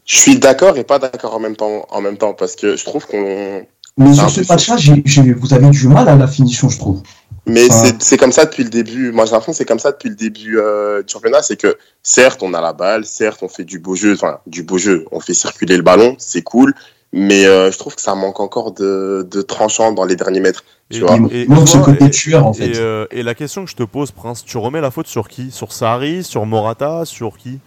je 0.06 0.18
suis 0.18 0.38
d'accord 0.38 0.78
et 0.78 0.84
pas 0.84 1.00
d'accord 1.00 1.34
en 1.36 1.40
même 1.40 1.56
temps, 1.56 1.86
en 1.90 2.02
même 2.02 2.18
temps, 2.18 2.34
parce 2.34 2.56
que 2.56 2.76
je 2.76 2.84
trouve 2.86 3.06
qu'on, 3.08 3.64
Mais 4.00 4.10
C'est 4.14 4.20
sur 4.20 4.30
ce 4.30 4.42
match-là, 4.48 4.78
j'ai- 4.78 5.02
j'ai- 5.06 5.34
vous 5.34 5.56
avez 5.56 5.70
du 5.72 5.88
mal 5.88 6.08
à 6.08 6.16
la 6.16 6.28
finition, 6.28 6.70
je 6.70 6.78
trouve. 6.78 7.02
mais 7.48 7.66
Enfin- 7.68 7.86
c'est, 7.86 7.96
c'est 8.04 8.18
comme 8.18 8.32
ça 8.32 8.46
depuis 8.46 8.64
le 8.64 8.70
début. 8.70 9.12
Moi, 9.12 9.26
j'ai 9.26 9.32
l'impression 9.32 9.54
c'est 9.54 9.66
comme 9.66 9.80
ça 9.80 9.92
depuis 9.92 10.10
le 10.10 10.16
début 10.16 10.60
euh, 10.60 11.02
du 11.02 11.12
championnat. 11.12 11.42
C'est 11.42 11.56
que 11.58 11.76
certes, 12.04 12.44
on 12.44 12.54
a 12.54 12.62
la 12.62 12.74
balle, 12.74 13.06
certes, 13.06 13.40
on 13.42 13.48
fait 13.48 13.64
du 13.64 13.80
beau 13.80 13.96
jeu, 13.96 14.14
enfin, 14.14 14.38
du 14.46 14.62
beau 14.62 14.78
jeu. 14.78 15.06
On 15.12 15.20
fait 15.20 15.34
circuler 15.34 15.76
le 15.78 15.82
ballon, 15.82 16.16
c'est 16.20 16.44
cool. 16.44 16.76
Mais 17.14 17.46
euh, 17.46 17.72
je 17.72 17.78
trouve 17.78 17.96
que 17.96 18.02
ça 18.02 18.16
manque 18.16 18.40
encore 18.40 18.72
de, 18.74 19.26
de 19.32 19.42
tranchant 19.42 19.94
dans 19.94 20.04
les 20.04 20.16
derniers 20.16 20.42
mètres. 20.42 20.64
Tu 20.90 20.98
Et- 20.98 21.46
vois. 21.46 21.66
Ce 21.66 21.78
côté 21.78 22.06
et- 22.06 22.10
tueur, 22.10 22.48
en 22.48 22.52
Et, 22.54 22.56
fait. 22.74 22.78
euh, 22.78 23.06
et 23.12 23.24
la 23.24 23.34
question 23.34 23.64
que 23.66 23.72
je 23.72 23.76
te 23.76 23.84
pose, 23.84 24.12
Prince, 24.12 24.44
tu 24.44 24.58
remets 24.58 24.82
la 24.82 24.92
faute 24.92 25.08
sur 25.08 25.28
qui? 25.30 25.50
Sur 25.52 25.72
Sarri, 25.72 26.24
sur 26.24 26.46
Morata, 26.46 27.06
sur 27.06 27.38
qui? 27.38 27.60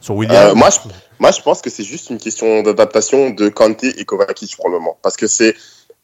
Sur 0.00 0.16
William? 0.16 0.48
Euh, 0.50 0.54
moi, 0.54 0.70
je, 0.70 0.78
moi, 1.20 1.30
je 1.30 1.40
pense 1.42 1.60
que 1.62 1.70
c'est 1.70 1.84
juste 1.84 2.10
une 2.10 2.18
question 2.18 2.62
d'adaptation 2.62 3.30
de 3.30 3.48
Kanté 3.48 3.98
et 4.00 4.04
Kovacic 4.04 4.56
pour 4.56 4.68
le 4.68 4.78
moment. 4.78 4.96
Parce 5.02 5.16
que 5.16 5.26
c'est 5.26 5.54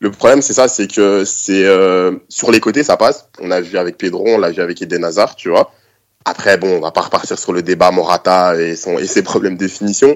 le 0.00 0.10
problème, 0.10 0.42
c'est 0.42 0.52
ça, 0.54 0.68
c'est 0.68 0.86
que 0.92 1.24
c'est 1.24 1.64
euh, 1.64 2.12
sur 2.28 2.50
les 2.50 2.60
côtés, 2.60 2.82
ça 2.84 2.96
passe. 2.96 3.28
On 3.40 3.50
a 3.50 3.60
vu 3.60 3.76
avec 3.78 3.98
Pedro, 3.98 4.24
on 4.26 4.38
l'a 4.38 4.50
vu 4.50 4.60
avec 4.62 4.80
Eden 4.82 5.04
Hazard, 5.04 5.34
tu 5.36 5.48
vois. 5.48 5.72
Après, 6.24 6.56
bon, 6.58 6.78
on 6.78 6.80
va 6.80 6.90
pas 6.90 7.02
repartir 7.02 7.38
sur 7.38 7.52
le 7.52 7.62
débat 7.62 7.90
Morata 7.90 8.56
et, 8.56 8.76
son, 8.76 8.98
et 8.98 9.06
ses 9.06 9.22
problèmes 9.22 9.56
de 9.56 9.68
finition. 9.68 10.14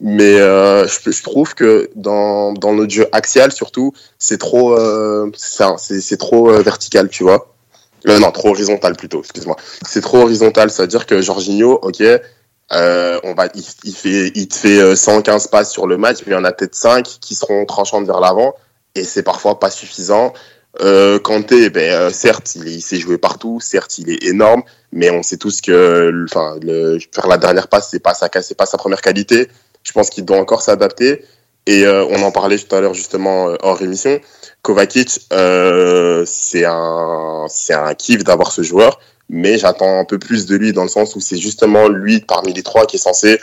Mais 0.00 0.40
euh, 0.40 0.86
je, 0.88 1.22
trouve 1.22 1.54
que 1.54 1.88
dans, 1.94 2.52
dans 2.52 2.72
notre 2.72 2.92
jeu 2.92 3.06
axial, 3.12 3.52
surtout, 3.52 3.92
c'est 4.18 4.38
trop, 4.38 4.76
euh, 4.76 5.30
c'est 5.36 6.16
trop 6.16 6.50
euh, 6.50 6.62
vertical, 6.62 7.08
tu 7.08 7.22
vois. 7.22 7.54
Euh, 8.08 8.18
non, 8.18 8.30
trop 8.32 8.50
horizontal 8.50 8.96
plutôt, 8.96 9.20
excuse-moi. 9.20 9.56
C'est 9.86 10.00
trop 10.00 10.18
horizontal, 10.18 10.70
c'est-à-dire 10.70 11.06
que 11.06 11.22
Jorginho, 11.22 11.78
ok, 11.80 12.02
euh, 12.72 13.20
on 13.22 13.34
va, 13.34 13.46
il, 13.54 13.62
il 13.84 13.94
fait, 13.94 14.32
il 14.34 14.48
te 14.48 14.54
fait 14.54 14.80
euh, 14.80 14.96
115 14.96 15.46
passes 15.46 15.70
sur 15.70 15.86
le 15.86 15.96
match, 15.96 16.18
mais 16.26 16.32
il 16.32 16.36
y 16.36 16.38
en 16.38 16.44
a 16.44 16.52
peut-être 16.52 16.74
5 16.74 17.04
qui 17.20 17.34
seront 17.34 17.64
tranchantes 17.64 18.06
vers 18.06 18.20
l'avant, 18.20 18.54
et 18.94 19.04
c'est 19.04 19.22
parfois 19.22 19.58
pas 19.58 19.70
suffisant. 19.70 20.32
Euh, 20.80 21.20
Kanté, 21.20 21.70
ben, 21.70 22.10
certes, 22.10 22.56
il, 22.56 22.66
il 22.68 22.82
sait 22.82 22.98
jouer 22.98 23.16
partout, 23.16 23.60
certes, 23.60 23.98
il 23.98 24.10
est 24.10 24.24
énorme, 24.24 24.62
mais 24.92 25.10
on 25.10 25.22
sait 25.22 25.36
tous 25.36 25.60
que, 25.60 26.24
enfin, 26.24 26.56
faire 27.12 27.28
la 27.28 27.38
dernière 27.38 27.68
passe, 27.68 27.88
c'est 27.90 28.00
pas 28.00 28.14
sa, 28.14 28.28
pas 28.28 28.66
sa 28.66 28.76
première 28.76 29.00
qualité. 29.00 29.48
Je 29.84 29.92
pense 29.92 30.10
qu'il 30.10 30.24
doit 30.24 30.38
encore 30.38 30.62
s'adapter. 30.62 31.24
Et 31.66 31.86
euh, 31.86 32.04
on 32.10 32.22
en 32.22 32.30
parlait 32.30 32.58
tout 32.58 32.74
à 32.74 32.80
l'heure 32.80 32.94
justement 32.94 33.48
euh, 33.48 33.56
hors 33.62 33.80
émission. 33.80 34.20
Kovacic, 34.62 35.20
euh, 35.32 36.24
c'est 36.26 36.64
un, 36.66 37.46
c'est 37.48 37.72
un 37.72 37.94
kiff 37.94 38.24
d'avoir 38.24 38.52
ce 38.52 38.62
joueur, 38.62 38.98
mais 39.30 39.56
j'attends 39.56 40.00
un 40.00 40.04
peu 40.04 40.18
plus 40.18 40.46
de 40.46 40.56
lui 40.56 40.72
dans 40.72 40.82
le 40.82 40.88
sens 40.88 41.16
où 41.16 41.20
c'est 41.20 41.38
justement 41.38 41.88
lui 41.88 42.20
parmi 42.20 42.52
les 42.52 42.62
trois 42.62 42.84
qui 42.86 42.96
est 42.96 42.98
censé 42.98 43.38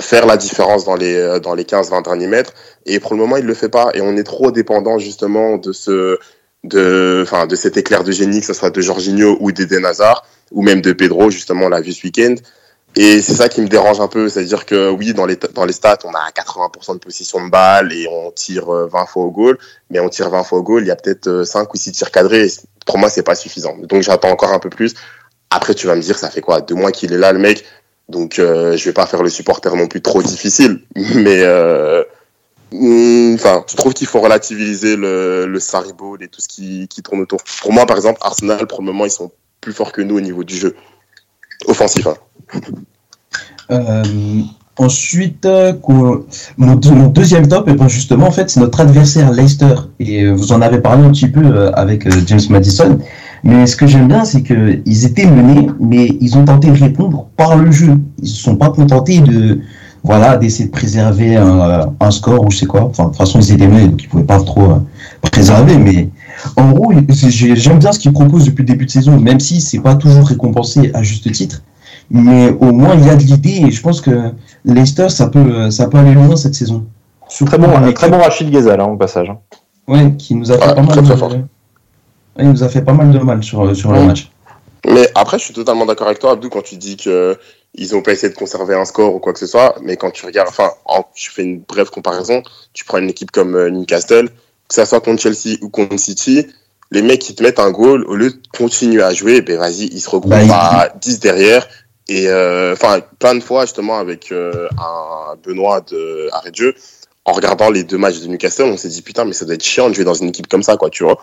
faire 0.00 0.26
la 0.26 0.36
différence 0.36 0.84
dans 0.84 0.96
les 0.96 1.38
dans 1.40 1.54
les 1.54 1.64
15-20 1.64 2.04
derniers 2.04 2.26
mètres. 2.26 2.52
Et 2.84 3.00
pour 3.00 3.12
le 3.12 3.18
moment, 3.18 3.36
il 3.36 3.46
le 3.46 3.54
fait 3.54 3.68
pas. 3.68 3.90
Et 3.94 4.00
on 4.02 4.16
est 4.16 4.24
trop 4.24 4.50
dépendant 4.50 4.98
justement 4.98 5.56
de 5.56 5.72
ce 5.72 6.18
de, 6.64 7.20
enfin, 7.22 7.46
de 7.46 7.56
cet 7.56 7.76
éclair 7.76 8.04
de 8.04 8.10
génie, 8.10 8.40
que 8.40 8.46
ce 8.46 8.54
soit 8.54 8.70
de 8.70 8.80
Jorginho 8.80 9.36
ou 9.40 9.52
d'Eden 9.52 9.84
Hazard, 9.84 10.26
ou 10.50 10.62
même 10.62 10.80
de 10.80 10.92
Pedro, 10.92 11.30
justement, 11.30 11.66
on 11.66 11.68
l'a 11.68 11.80
vu 11.80 11.92
ce 11.92 12.04
week-end. 12.04 12.34
Et 12.96 13.22
c'est 13.22 13.34
ça 13.34 13.48
qui 13.48 13.60
me 13.60 13.66
dérange 13.66 14.00
un 14.00 14.06
peu, 14.06 14.28
c'est-à-dire 14.28 14.66
que 14.66 14.88
oui, 14.90 15.14
dans 15.14 15.26
les, 15.26 15.36
dans 15.36 15.64
les 15.64 15.72
stats, 15.72 15.98
on 16.04 16.12
a 16.14 16.30
80% 16.30 16.94
de 16.94 16.98
possession 16.98 17.44
de 17.44 17.50
balle 17.50 17.92
et 17.92 18.06
on 18.08 18.30
tire 18.30 18.72
euh, 18.72 18.86
20 18.86 19.06
fois 19.06 19.24
au 19.24 19.30
goal, 19.32 19.58
mais 19.90 19.98
on 19.98 20.08
tire 20.08 20.30
20 20.30 20.44
fois 20.44 20.58
au 20.58 20.62
goal, 20.62 20.84
il 20.84 20.86
y 20.86 20.90
a 20.92 20.96
peut-être 20.96 21.26
euh, 21.26 21.44
5 21.44 21.72
ou 21.74 21.76
6 21.76 21.90
tirs 21.90 22.10
cadrés, 22.12 22.48
pour 22.86 22.98
moi, 22.98 23.10
c'est 23.10 23.24
pas 23.24 23.34
suffisant. 23.34 23.76
Donc 23.78 24.02
j'attends 24.02 24.30
encore 24.30 24.52
un 24.52 24.60
peu 24.60 24.70
plus. 24.70 24.94
Après, 25.50 25.74
tu 25.74 25.88
vas 25.88 25.96
me 25.96 26.02
dire, 26.02 26.18
ça 26.18 26.30
fait 26.30 26.40
quoi? 26.40 26.60
Deux 26.60 26.76
mois 26.76 26.92
qu'il 26.92 27.12
est 27.12 27.18
là, 27.18 27.32
le 27.32 27.40
mec, 27.40 27.64
donc 28.08 28.38
euh, 28.38 28.76
je 28.76 28.84
vais 28.84 28.92
pas 28.92 29.06
faire 29.06 29.24
le 29.24 29.30
supporter 29.30 29.74
non 29.74 29.88
plus 29.88 30.00
trop 30.00 30.22
difficile, 30.22 30.80
mais 30.94 31.40
euh, 31.42 32.04
hmm, 32.70 33.34
enfin, 33.34 33.64
je 33.66 33.74
trouve 33.74 33.94
qu'il 33.94 34.06
faut 34.06 34.20
relativiser 34.20 34.94
le, 34.94 35.46
le 35.46 35.58
Sarri 35.58 35.92
Ball 35.92 36.22
et 36.22 36.28
tout 36.28 36.40
ce 36.40 36.46
qui, 36.46 36.86
qui 36.86 37.02
tourne 37.02 37.20
autour? 37.20 37.40
Pour 37.60 37.72
moi, 37.72 37.86
par 37.86 37.96
exemple, 37.96 38.20
Arsenal, 38.22 38.68
pour 38.68 38.82
le 38.82 38.86
moment, 38.86 39.04
ils 39.04 39.10
sont 39.10 39.32
plus 39.60 39.72
forts 39.72 39.90
que 39.90 40.00
nous 40.00 40.16
au 40.16 40.20
niveau 40.20 40.44
du 40.44 40.56
jeu 40.56 40.76
offensif. 41.66 42.06
Hein. 42.06 42.16
Euh, 43.70 44.02
ensuite, 44.76 45.46
euh, 45.46 45.72
mon, 46.58 46.74
deux- 46.76 46.90
mon 46.90 47.08
deuxième 47.08 47.48
top, 47.48 47.64
eh 47.68 47.74
ben, 47.74 47.88
justement, 47.88 48.26
en 48.26 48.30
fait, 48.30 48.50
c'est 48.50 48.60
notre 48.60 48.80
adversaire 48.80 49.32
Leicester. 49.32 49.74
Et 50.00 50.22
euh, 50.24 50.32
vous 50.34 50.52
en 50.52 50.60
avez 50.60 50.78
parlé 50.80 51.04
un 51.04 51.10
petit 51.10 51.28
peu 51.28 51.70
avec 51.74 52.08
James 52.26 52.40
Madison. 52.50 52.98
Mais 53.42 53.66
ce 53.66 53.76
que 53.76 53.86
j'aime 53.86 54.08
bien, 54.08 54.24
c'est 54.24 54.42
qu'ils 54.42 55.04
étaient 55.04 55.26
menés, 55.26 55.68
mais 55.80 56.08
ils 56.20 56.36
ont 56.38 56.44
tenté 56.44 56.68
de 56.70 56.78
répondre 56.78 57.26
par 57.36 57.56
le 57.56 57.70
jeu. 57.70 57.98
Ils 58.22 58.28
se 58.28 58.42
sont 58.42 58.56
pas 58.56 58.70
contentés 58.70 59.20
de, 59.20 59.60
voilà, 60.02 60.36
d'essayer 60.38 60.66
de 60.66 60.70
préserver 60.70 61.36
un, 61.36 61.92
un 62.00 62.10
score 62.10 62.44
ou 62.46 62.50
je 62.50 62.58
sais 62.58 62.66
quoi. 62.66 62.84
Enfin, 62.84 63.04
de 63.04 63.08
toute 63.08 63.18
façon, 63.18 63.40
ils 63.40 63.52
étaient 63.52 63.66
menés, 63.68 63.88
donc 63.88 64.02
ils 64.02 64.08
pouvaient 64.08 64.24
pas 64.24 64.40
trop 64.42 64.78
préserver. 65.30 65.76
Mais 65.76 66.08
en 66.56 66.70
gros, 66.72 66.92
j'ai- 67.10 67.54
j'aime 67.56 67.78
bien 67.78 67.92
ce 67.92 67.98
qu'ils 67.98 68.12
proposent 68.12 68.46
depuis 68.46 68.62
le 68.62 68.68
début 68.68 68.86
de 68.86 68.90
saison, 68.90 69.18
même 69.20 69.40
si 69.40 69.60
c'est 69.60 69.80
pas 69.80 69.94
toujours 69.94 70.26
récompensé 70.26 70.90
à 70.94 71.02
juste 71.02 71.30
titre 71.32 71.62
mais 72.10 72.50
au 72.50 72.72
moins 72.72 72.94
il 72.94 73.06
y 73.06 73.10
a 73.10 73.16
de 73.16 73.22
l'idée 73.22 73.62
et 73.66 73.70
je 73.70 73.80
pense 73.82 74.00
que 74.00 74.32
Leicester 74.64 75.08
ça 75.08 75.28
peut 75.28 75.70
ça 75.70 75.88
peut 75.88 75.98
aller 75.98 76.14
loin 76.14 76.34
cette 76.36 76.54
saison. 76.54 76.86
Surtout 77.28 77.52
Très 77.52 77.58
bon, 77.58 77.74
avec- 77.74 77.96
très 77.96 78.10
bon 78.10 78.18
Rachid 78.18 78.50
Ghezal 78.50 78.80
hein, 78.80 78.84
au 78.86 78.96
passage. 78.96 79.30
hein. 79.30 79.38
Ouais, 79.88 80.14
qui 80.16 80.34
nous 80.34 80.50
a 80.52 80.58
fait 80.58 80.60
Ouais, 80.68 80.74
pas 80.74 80.82
mal 80.82 80.88
très, 80.90 81.00
de 81.02 81.06
très 81.06 81.16
fort. 81.16 81.30
Ouais, 81.32 81.40
il 82.38 82.50
nous 82.50 82.62
a 82.62 82.68
fait 82.68 82.82
pas 82.82 82.92
mal 82.92 83.10
de 83.10 83.18
mal 83.18 83.42
sur 83.42 83.74
sur 83.76 83.92
le 83.92 84.02
match. 84.02 84.30
Mais 84.86 85.08
après, 85.14 85.38
je 85.38 85.44
suis 85.44 85.54
totalement 85.54 85.86
d'accord 85.86 86.06
avec 86.08 86.18
toi, 86.18 86.32
Abdou, 86.32 86.50
quand 86.50 86.62
tu 86.62 86.76
dis 86.76 86.96
que 86.98 87.38
ils 87.74 87.96
ont 87.96 88.02
pas 88.02 88.12
essayé 88.12 88.30
de 88.32 88.36
conserver 88.38 88.74
un 88.74 88.84
score 88.84 89.14
ou 89.14 89.18
quoi 89.18 89.32
que 89.32 89.38
ce 89.38 89.46
soit. 89.46 89.74
Mais 89.82 89.96
quand 89.96 90.10
tu 90.10 90.26
regardes, 90.26 90.48
enfin, 90.48 90.70
en- 90.84 91.04
je 91.14 91.30
fais 91.30 91.42
une 91.42 91.60
brève 91.60 91.88
comparaison. 91.90 92.42
Tu 92.74 92.84
prends 92.84 92.98
une 92.98 93.08
équipe 93.08 93.30
comme 93.30 93.54
euh, 93.56 93.70
Newcastle, 93.70 94.28
que 94.68 94.74
ça 94.74 94.84
soit 94.84 95.00
contre 95.00 95.22
Chelsea 95.22 95.56
ou 95.62 95.70
contre 95.70 95.96
City, 95.98 96.46
les 96.90 97.00
mecs 97.02 97.20
qui 97.20 97.34
te 97.34 97.42
mettent 97.42 97.58
un 97.60 97.70
goal, 97.70 98.04
au 98.04 98.14
lieu 98.14 98.30
de 98.30 98.38
continuer 98.56 99.02
à 99.02 99.12
jouer, 99.14 99.40
ben 99.40 99.58
vas-y, 99.58 99.86
ils 99.86 100.00
se 100.00 100.10
regroupent 100.10 100.30
Bah, 100.32 100.80
à 100.82 100.88
10 101.00 101.18
derrière. 101.20 101.66
Et 102.08 102.28
euh, 102.28 102.74
enfin, 102.74 103.00
plein 103.18 103.34
de 103.34 103.40
fois 103.40 103.62
justement 103.62 103.98
avec 103.98 104.30
euh, 104.30 104.68
un 104.78 105.36
Benoît 105.42 105.80
de 105.80 106.28
arrêt 106.32 106.50
de 106.50 106.56
jeu, 106.56 106.74
en 107.24 107.32
regardant 107.32 107.70
les 107.70 107.82
deux 107.84 107.96
matchs 107.96 108.20
de 108.20 108.26
Newcastle, 108.28 108.64
on 108.64 108.76
s'est 108.76 108.88
dit 108.88 109.00
putain, 109.02 109.24
mais 109.24 109.32
ça 109.32 109.44
doit 109.46 109.54
être 109.54 109.64
chiant 109.64 109.88
de 109.88 109.94
jouer 109.94 110.04
dans 110.04 110.12
une 110.14 110.28
équipe 110.28 110.46
comme 110.46 110.62
ça, 110.62 110.76
quoi, 110.76 110.90
tu 110.90 111.04
vois. 111.04 111.16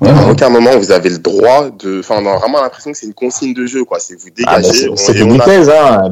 Ouais, 0.00 0.08
À 0.10 0.30
aucun 0.30 0.48
moment 0.48 0.76
vous 0.78 0.90
avez 0.90 1.10
le 1.10 1.18
droit 1.18 1.68
de. 1.70 2.00
Enfin, 2.00 2.16
on 2.20 2.26
a 2.26 2.36
vraiment 2.38 2.60
l'impression 2.62 2.90
que 2.92 2.98
c'est 2.98 3.06
une 3.06 3.14
consigne 3.14 3.54
de 3.54 3.66
jeu, 3.66 3.84
quoi. 3.84 4.00
C'est 4.00 4.14
vous 4.16 4.28
Ah, 4.46 4.56
bah, 4.56 4.62
dégagez. 4.62 4.90
c'est 4.96 5.12
et 5.16 5.22
on 5.22 5.28
a- 5.38 5.44
hein. 6.06 6.08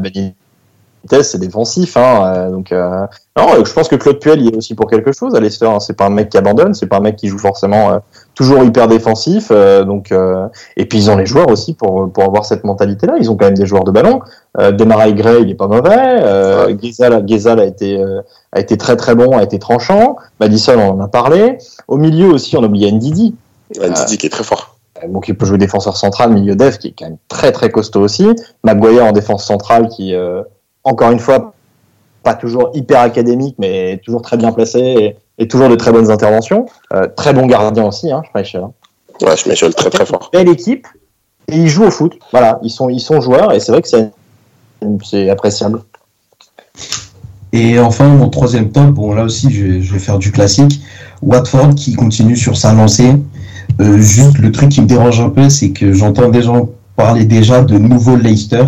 C'est 1.10 1.38
défensif, 1.38 1.96
hein. 1.96 2.22
euh, 2.24 2.50
Donc, 2.50 2.72
euh, 2.72 3.06
non, 3.36 3.64
je 3.64 3.72
pense 3.72 3.88
que 3.88 3.96
Claude 3.96 4.18
Puel 4.20 4.42
y 4.42 4.48
est 4.48 4.56
aussi 4.56 4.74
pour 4.74 4.88
quelque 4.88 5.12
chose 5.12 5.34
à 5.34 5.40
Leicester. 5.40 5.66
hein. 5.66 5.80
C'est 5.80 5.92
pas 5.96 6.06
un 6.06 6.10
mec 6.10 6.30
qui 6.30 6.38
abandonne, 6.38 6.72
c'est 6.74 6.86
pas 6.86 6.96
un 6.96 7.00
mec 7.00 7.16
qui 7.16 7.28
joue 7.28 7.38
forcément 7.38 7.92
euh, 7.92 7.98
toujours 8.34 8.62
hyper 8.64 8.88
défensif. 8.88 9.48
euh, 9.50 9.84
donc, 9.84 10.12
euh, 10.12 10.46
et 10.76 10.86
puis 10.86 10.98
ils 10.98 11.10
ont 11.10 11.16
les 11.16 11.26
joueurs 11.26 11.48
aussi 11.50 11.74
pour 11.74 12.10
pour 12.12 12.24
avoir 12.24 12.44
cette 12.44 12.64
mentalité-là. 12.64 13.14
Ils 13.18 13.30
ont 13.30 13.36
quand 13.36 13.44
même 13.46 13.54
des 13.56 13.66
joueurs 13.66 13.84
de 13.84 13.90
ballon. 13.90 14.20
Euh, 14.58 14.72
Demarai 14.72 15.12
Gray, 15.14 15.42
il 15.42 15.50
est 15.50 15.54
pas 15.54 15.66
mauvais. 15.68 15.90
Euh, 15.98 16.74
Ghezal 16.74 17.60
a 17.60 17.64
été 17.64 17.98
euh, 17.98 18.20
a 18.52 18.60
été 18.60 18.76
très 18.76 18.96
très 18.96 19.14
bon, 19.14 19.36
a 19.36 19.42
été 19.42 19.58
tranchant. 19.58 20.16
Madison, 20.40 20.78
on 20.78 20.90
en 20.92 21.00
a 21.00 21.08
parlé. 21.08 21.58
Au 21.88 21.96
milieu 21.96 22.28
aussi, 22.32 22.56
on 22.56 22.62
a 22.62 22.66
oublié 22.66 22.90
Ndidi. 22.92 23.34
Ndidi 23.78 24.18
qui 24.18 24.26
est 24.26 24.30
très 24.30 24.44
fort. 24.44 24.70
Donc 25.08 25.28
il 25.28 25.36
peut 25.36 25.44
jouer 25.44 25.58
défenseur 25.58 25.96
central, 25.96 26.32
milieu 26.32 26.54
def, 26.54 26.78
qui 26.78 26.88
est 26.88 26.94
quand 26.96 27.04
même 27.06 27.18
très 27.28 27.52
très 27.52 27.68
costaud 27.68 28.00
aussi. 28.00 28.26
Maguire 28.62 29.04
en 29.04 29.12
défense 29.12 29.44
centrale, 29.44 29.88
qui 29.88 30.14
euh, 30.14 30.42
encore 30.84 31.10
une 31.10 31.18
fois 31.18 31.54
pas 32.22 32.34
toujours 32.34 32.70
hyper 32.74 33.00
académique, 33.00 33.56
mais 33.58 34.00
toujours 34.04 34.22
très 34.22 34.36
bien 34.36 34.52
placé 34.52 34.78
et, 34.78 35.16
et 35.38 35.46
toujours 35.48 35.68
de 35.68 35.74
très 35.76 35.92
bonnes 35.92 36.10
interventions. 36.10 36.66
Euh, 36.94 37.06
très 37.16 37.34
bon 37.34 37.46
gardien 37.46 37.84
aussi, 37.84 38.10
hein, 38.10 38.22
Schmeichel. 38.30 38.62
hein. 38.62 38.72
Ouais, 39.20 39.36
Schmeichel, 39.36 39.74
très 39.74 39.90
très 39.90 40.06
fort. 40.06 40.30
Belle 40.32 40.48
équipe 40.48 40.86
et 41.48 41.56
ils 41.56 41.68
jouent 41.68 41.84
au 41.84 41.90
foot. 41.90 42.14
Voilà, 42.32 42.58
ils 42.62 42.70
sont, 42.70 42.88
ils 42.88 43.00
sont 43.00 43.20
joueurs 43.20 43.52
et 43.52 43.60
c'est 43.60 43.72
vrai 43.72 43.82
que 43.82 43.88
c'est, 43.88 44.10
c'est 45.04 45.28
appréciable. 45.28 45.82
Et 47.52 47.78
enfin, 47.78 48.08
mon 48.08 48.30
troisième 48.30 48.72
top, 48.72 48.86
bon 48.90 49.14
là 49.14 49.24
aussi 49.24 49.50
je 49.50 49.64
vais, 49.64 49.82
je 49.82 49.92
vais 49.92 49.98
faire 49.98 50.18
du 50.18 50.32
classique. 50.32 50.80
Watford 51.22 51.74
qui 51.74 51.94
continue 51.94 52.36
sur 52.36 52.56
sa 52.56 52.72
lancée. 52.72 53.12
Euh, 53.80 53.98
juste 53.98 54.38
le 54.38 54.50
truc 54.50 54.70
qui 54.70 54.80
me 54.80 54.86
dérange 54.86 55.20
un 55.20 55.30
peu, 55.30 55.48
c'est 55.48 55.70
que 55.70 55.92
j'entends 55.92 56.28
des 56.30 56.42
gens 56.42 56.68
parler 56.96 57.24
déjà 57.24 57.62
de 57.62 57.78
nouveau 57.78 58.16
Leicester. 58.16 58.64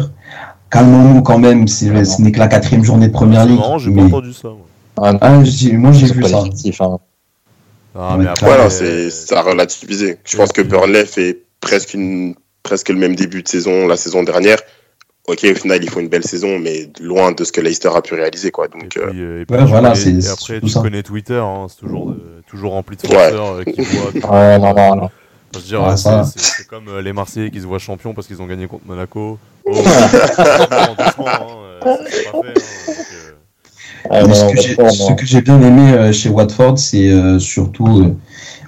Calmons-nous 0.70 1.22
quand 1.22 1.38
même, 1.38 1.68
c'est- 1.68 2.04
ce 2.04 2.20
n'est 2.20 2.32
que 2.32 2.38
la 2.38 2.48
quatrième 2.48 2.84
journée 2.84 3.08
de 3.08 3.12
première 3.12 3.44
ligue. 3.46 3.58
marrant, 3.58 3.78
j'ai 3.78 3.90
mais- 3.90 4.02
pas 4.02 4.16
entendu 4.18 4.32
ça. 4.32 4.48
moi. 4.48 4.58
Ah, 4.98 5.12
non, 5.12 5.18
Ah, 5.20 5.44
j'ai- 5.44 5.72
moi 5.76 5.92
j'ai 5.92 6.06
vu 6.06 6.22
ça. 6.24 6.38
hein. 6.84 6.98
Ah, 7.98 8.16
mais 8.18 8.26
après, 8.26 8.46
ouais, 8.46 8.52
Voilà, 8.52 8.64
euh, 8.64 8.70
c'est 8.70 9.10
ça 9.10 9.38
a 9.40 9.42
relativisé. 9.42 10.18
Je 10.24 10.36
pense 10.36 10.52
que 10.52 10.60
Burnley 10.62 11.06
fait 11.06 11.38
presque 11.60 11.94
une 11.94 12.34
presque 12.62 12.88
le 12.88 12.96
même 12.96 13.14
début 13.14 13.42
de 13.42 13.48
saison 13.48 13.86
la 13.86 13.96
saison 13.96 14.22
dernière. 14.24 14.58
Ok, 15.28 15.44
au 15.50 15.54
final, 15.54 15.82
ils 15.82 15.88
font 15.90 16.00
une 16.00 16.08
belle 16.08 16.24
saison, 16.24 16.58
mais 16.58 16.90
loin 17.00 17.32
de 17.32 17.42
ce 17.44 17.52
que 17.52 17.60
Leicester 17.60 17.90
a 17.94 18.02
pu 18.02 18.14
réaliser, 18.14 18.50
quoi. 18.50 18.66
Et 18.66 18.68
puis, 18.86 19.00
euh, 19.00 19.06
euh, 19.14 19.42
et 19.42 19.44
puis 19.46 19.56
Ouais, 19.56 19.62
tu 19.64 19.68
voilà, 19.70 19.90
connais- 19.90 20.00
c'est- 20.00 20.10
et 20.10 20.20
c'est 20.20 20.30
après, 20.30 20.60
tout 20.60 20.66
tu 20.66 20.72
ça. 20.72 20.80
connais 20.82 21.02
Twitter, 21.02 21.34
hein, 21.42 21.66
c'est 21.68 21.78
toujours, 21.78 22.10
de- 22.10 22.42
toujours 22.48 22.72
rempli 22.72 22.96
de 22.96 23.08
Ouais. 23.08 23.32
euh, 23.32 23.64
qui 23.64 23.80
voient. 23.82 24.10
Ouais, 24.32 24.58
non, 24.58 24.74
non, 24.74 24.96
non. 24.96 25.02
Ouais, 25.54 25.86
euh, 26.06 26.24
c'est- 26.24 26.66
comme 26.68 26.88
euh, 26.88 27.00
les 27.02 27.12
Marseillais 27.12 27.50
qui 27.50 27.60
se 27.60 27.66
voient 27.66 27.78
champions 27.78 28.12
parce 28.14 28.26
qu'ils 28.26 28.42
ont 28.42 28.46
gagné 28.46 28.66
contre 28.66 28.84
Monaco. 28.86 29.38
Oh, 29.68 29.72
hein, 31.84 31.96
euh, 34.12 34.32
ce 34.32 35.12
que 35.14 35.26
j'ai- 35.26 35.40
bien 35.40 35.60
aimé 35.60 35.92
euh, 35.92 36.12
chez 36.12 36.28
Watford, 36.28 36.78
c'est 36.78 37.10
euh, 37.10 37.38
surtout, 37.38 37.86
euh, 37.88 38.14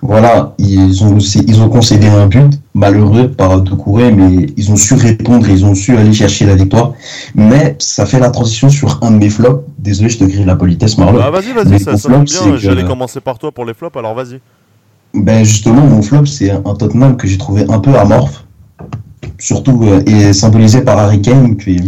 voilà, 0.02 0.54
ils 0.58 1.04
ont, 1.04 1.18
ils 1.18 1.60
ont 1.60 1.68
concédé 1.68 2.08
un 2.08 2.26
but 2.26 2.52
malheureux 2.74 3.30
par 3.30 3.60
Doucouré, 3.60 4.10
mais 4.10 4.46
ils 4.56 4.72
ont 4.72 4.76
su 4.76 4.94
répondre, 4.94 5.48
ils 5.48 5.64
ont 5.64 5.74
su 5.74 5.96
aller 5.96 6.12
chercher 6.12 6.46
la 6.46 6.56
victoire. 6.56 6.94
Mais 7.34 7.76
ça 7.78 8.06
fait 8.06 8.18
la 8.18 8.30
transition 8.30 8.68
sur 8.68 8.98
un 9.02 9.12
de 9.12 9.16
mes 9.18 9.30
flops. 9.30 9.64
Désolé, 9.78 10.08
je 10.08 10.18
te 10.18 10.24
grille 10.24 10.44
la 10.44 10.56
politesse, 10.56 10.98
Marlon. 10.98 11.20
Ah, 11.22 11.30
vas-y, 11.30 11.52
vas-y, 11.52 11.80
ça, 11.80 11.96
ça 11.96 12.08
flop, 12.08 12.22
bien. 12.22 12.56
J'allais 12.56 12.84
commencer 12.84 13.20
par 13.20 13.38
toi 13.38 13.52
pour 13.52 13.64
les 13.64 13.74
flops, 13.74 13.96
alors 13.96 14.14
vas-y. 14.14 14.40
Ben 15.14 15.44
justement, 15.44 15.82
mon 15.82 16.02
flop, 16.02 16.26
c'est 16.26 16.50
un 16.50 16.74
Tottenham 16.74 17.16
que 17.16 17.26
j'ai 17.26 17.38
trouvé 17.38 17.64
un 17.68 17.78
peu 17.78 17.94
amorphe, 17.94 18.44
surtout 19.38 19.80
euh, 19.84 20.02
et 20.06 20.32
symbolisé 20.32 20.82
par 20.82 20.98
Harry 20.98 21.20
Kane. 21.22 21.56
Qui, 21.56 21.80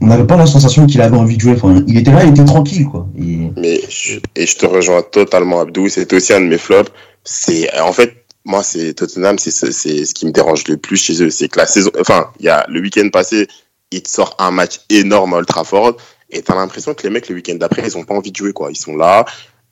on 0.00 0.06
n'avait 0.06 0.26
pas 0.26 0.36
la 0.36 0.46
sensation 0.46 0.86
qu'il 0.86 1.00
avait 1.00 1.16
envie 1.16 1.36
de 1.36 1.40
jouer. 1.40 1.56
Il 1.86 1.96
était 1.98 2.10
là, 2.12 2.24
il 2.24 2.30
était 2.30 2.44
tranquille, 2.44 2.86
quoi. 2.86 3.08
Et, 3.18 3.50
mais 3.56 3.80
je- 3.88 4.18
et 4.36 4.46
je 4.46 4.56
te 4.56 4.66
rejoins 4.66 5.02
totalement, 5.02 5.60
Abdou. 5.60 5.88
C'était 5.88 6.16
aussi 6.16 6.32
un 6.32 6.40
de 6.40 6.46
mes 6.46 6.58
flops. 6.58 6.90
C'est 7.24 7.68
en 7.80 7.92
fait, 7.92 8.12
moi, 8.44 8.62
c'est 8.62 8.92
Tottenham, 8.94 9.38
c'est 9.38 9.50
c'est 9.50 9.72
c'est 9.72 10.04
ce 10.04 10.12
qui 10.12 10.26
me 10.26 10.30
dérange 10.32 10.66
le 10.68 10.76
plus 10.76 10.96
chez 10.98 11.22
eux, 11.22 11.30
c'est 11.30 11.48
que 11.48 11.58
la 11.58 11.66
saison, 11.66 11.90
enfin, 11.98 12.26
y 12.40 12.48
a 12.48 12.66
le 12.68 12.80
week-end 12.80 13.08
passé, 13.10 13.46
ils 13.90 14.02
te 14.02 14.10
sortent 14.10 14.38
un 14.38 14.50
match 14.50 14.80
énorme 14.90 15.32
à 15.32 15.38
Old 15.38 15.46
Trafford, 15.46 15.96
et 16.28 16.42
t'as 16.42 16.54
l'impression 16.54 16.92
que 16.92 17.02
les 17.04 17.10
mecs 17.10 17.28
le 17.30 17.36
week-end 17.36 17.54
d'après, 17.54 17.82
ils 17.86 17.96
ont 17.96 18.04
pas 18.04 18.14
envie 18.14 18.30
de 18.32 18.36
jouer, 18.36 18.52
quoi. 18.52 18.70
Ils 18.70 18.76
sont 18.76 18.94
là. 18.96 19.24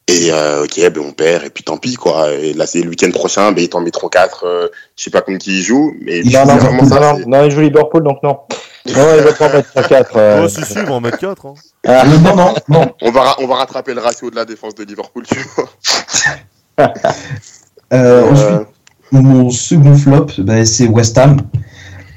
Et 0.09 0.33
euh, 0.33 0.65
ok, 0.65 0.77
ben 0.91 1.03
on 1.07 1.13
perd, 1.13 1.45
et 1.45 1.51
puis 1.51 1.63
tant 1.65 1.79
pis, 1.79 1.95
quoi. 1.95 2.31
Et 2.33 2.53
là, 2.55 2.67
c'est 2.67 2.81
le 2.83 2.91
week-end 2.91 3.11
prochain, 3.13 3.53
ben 3.53 3.63
ils 3.63 3.69
t'en 3.69 3.81
mettront 3.81 4.09
quatre. 4.09 4.45
euh, 4.47 4.69
je 4.97 5.05
sais 5.05 5.11
pas 5.11 5.21
contre 5.23 5.39
qui 5.39 5.59
ils 5.61 5.63
jouent, 5.63 5.95
mais 6.03 6.21
Il 6.21 6.33
Non, 6.33 6.45
non, 6.45 6.73
non, 6.75 6.85
ça. 6.89 7.01
non, 7.01 7.19
non, 7.27 7.45
il 7.45 7.51
joue 7.51 7.61
Liverpool, 7.61 8.03
donc 8.03 8.19
non. 8.23 8.39
Non, 8.85 8.95
il 9.17 9.23
va 9.23 9.47
en 9.47 9.53
mettre 9.53 9.89
4. 9.89 10.43
Oh, 10.45 10.49
si, 10.49 10.65
si, 10.65 10.73
ils 10.81 10.85
vont 10.87 10.97
en 10.97 11.01
mettre 11.01 11.19
4. 11.19 11.47
Hein. 11.47 11.55
Ah, 11.87 12.03
Euh, 12.05 12.19
non, 12.19 12.35
non, 12.37 12.55
non. 12.69 12.93
On 13.01 13.11
va, 13.13 13.21
ra- 13.23 13.37
on 13.39 13.47
va 13.47 13.55
rattraper 13.57 13.95
le 13.95 14.01
ratio 14.01 14.29
de 14.31 14.35
la 14.37 14.45
défense 14.45 14.75
de 14.75 14.83
Liverpool, 14.85 15.25
tu 15.25 15.37
vois. 15.57 15.69
Euh, 16.81 16.89
Euh, 17.93 18.31
ensuite, 18.31 18.69
mon 19.13 19.51
second 19.51 19.95
flop, 19.97 20.27
ben, 20.39 20.65
c'est 20.65 20.87
West 20.89 21.17
Ham. 21.19 21.37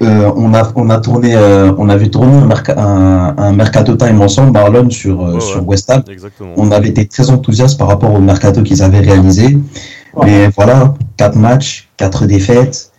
Euh, 0.02 0.30
on, 0.36 0.52
a, 0.52 0.70
on, 0.76 0.90
a 0.90 0.98
tourné, 1.00 1.34
euh, 1.34 1.72
on 1.78 1.88
avait 1.88 2.08
tourné 2.10 2.36
un, 2.36 2.46
merca- 2.46 2.78
un, 2.78 3.34
un 3.38 3.52
Mercato 3.52 3.96
Time 3.96 4.20
ensemble, 4.20 4.52
Marlon, 4.52 4.90
sur, 4.90 5.20
euh, 5.22 5.28
Ouais, 5.28 5.34
ouais. 5.36 5.40
sur 5.40 5.66
West 5.66 5.88
Ham. 5.90 6.02
Exactement. 6.10 6.52
On 6.56 6.70
avait 6.70 6.88
été 6.90 7.06
très 7.06 7.30
enthousiastes 7.30 7.78
par 7.78 7.88
rapport 7.88 8.12
au 8.12 8.20
mercato 8.20 8.62
qu'ils 8.62 8.82
avaient 8.82 9.00
réalisé. 9.00 9.56
Mais 10.22 10.48
voilà, 10.54 10.94
quatre 11.16 11.36
matchs, 11.36 11.88
quatre 11.96 12.26
défaites. 12.26 12.92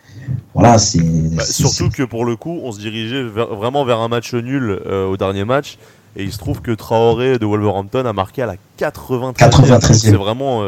Voilà, 0.53 0.77
c'est. 0.79 0.99
Bah, 1.35 1.43
surtout 1.43 1.89
que 1.89 2.03
pour 2.03 2.25
le 2.25 2.35
coup, 2.35 2.59
on 2.63 2.71
se 2.71 2.79
dirigeait 2.79 3.23
vers- 3.23 3.53
vraiment 3.55 3.85
vers 3.85 3.99
un 3.99 4.07
match 4.07 4.33
nul 4.33 4.79
au 4.89 5.17
dernier 5.17 5.45
match. 5.45 5.77
Et 6.19 6.23
il 6.23 6.31
se 6.31 6.39
trouve 6.39 6.61
que 6.61 6.71
Traoré 6.71 7.37
de 7.37 7.45
Wolverhampton 7.45 8.03
a 8.07 8.13
marqué 8.13 8.41
à 8.41 8.47
la 8.47 8.55
93e. 8.79 9.33
93e. 9.35 9.69
Donc 9.81 9.81
C'est 9.99 10.11
vraiment, 10.17 10.63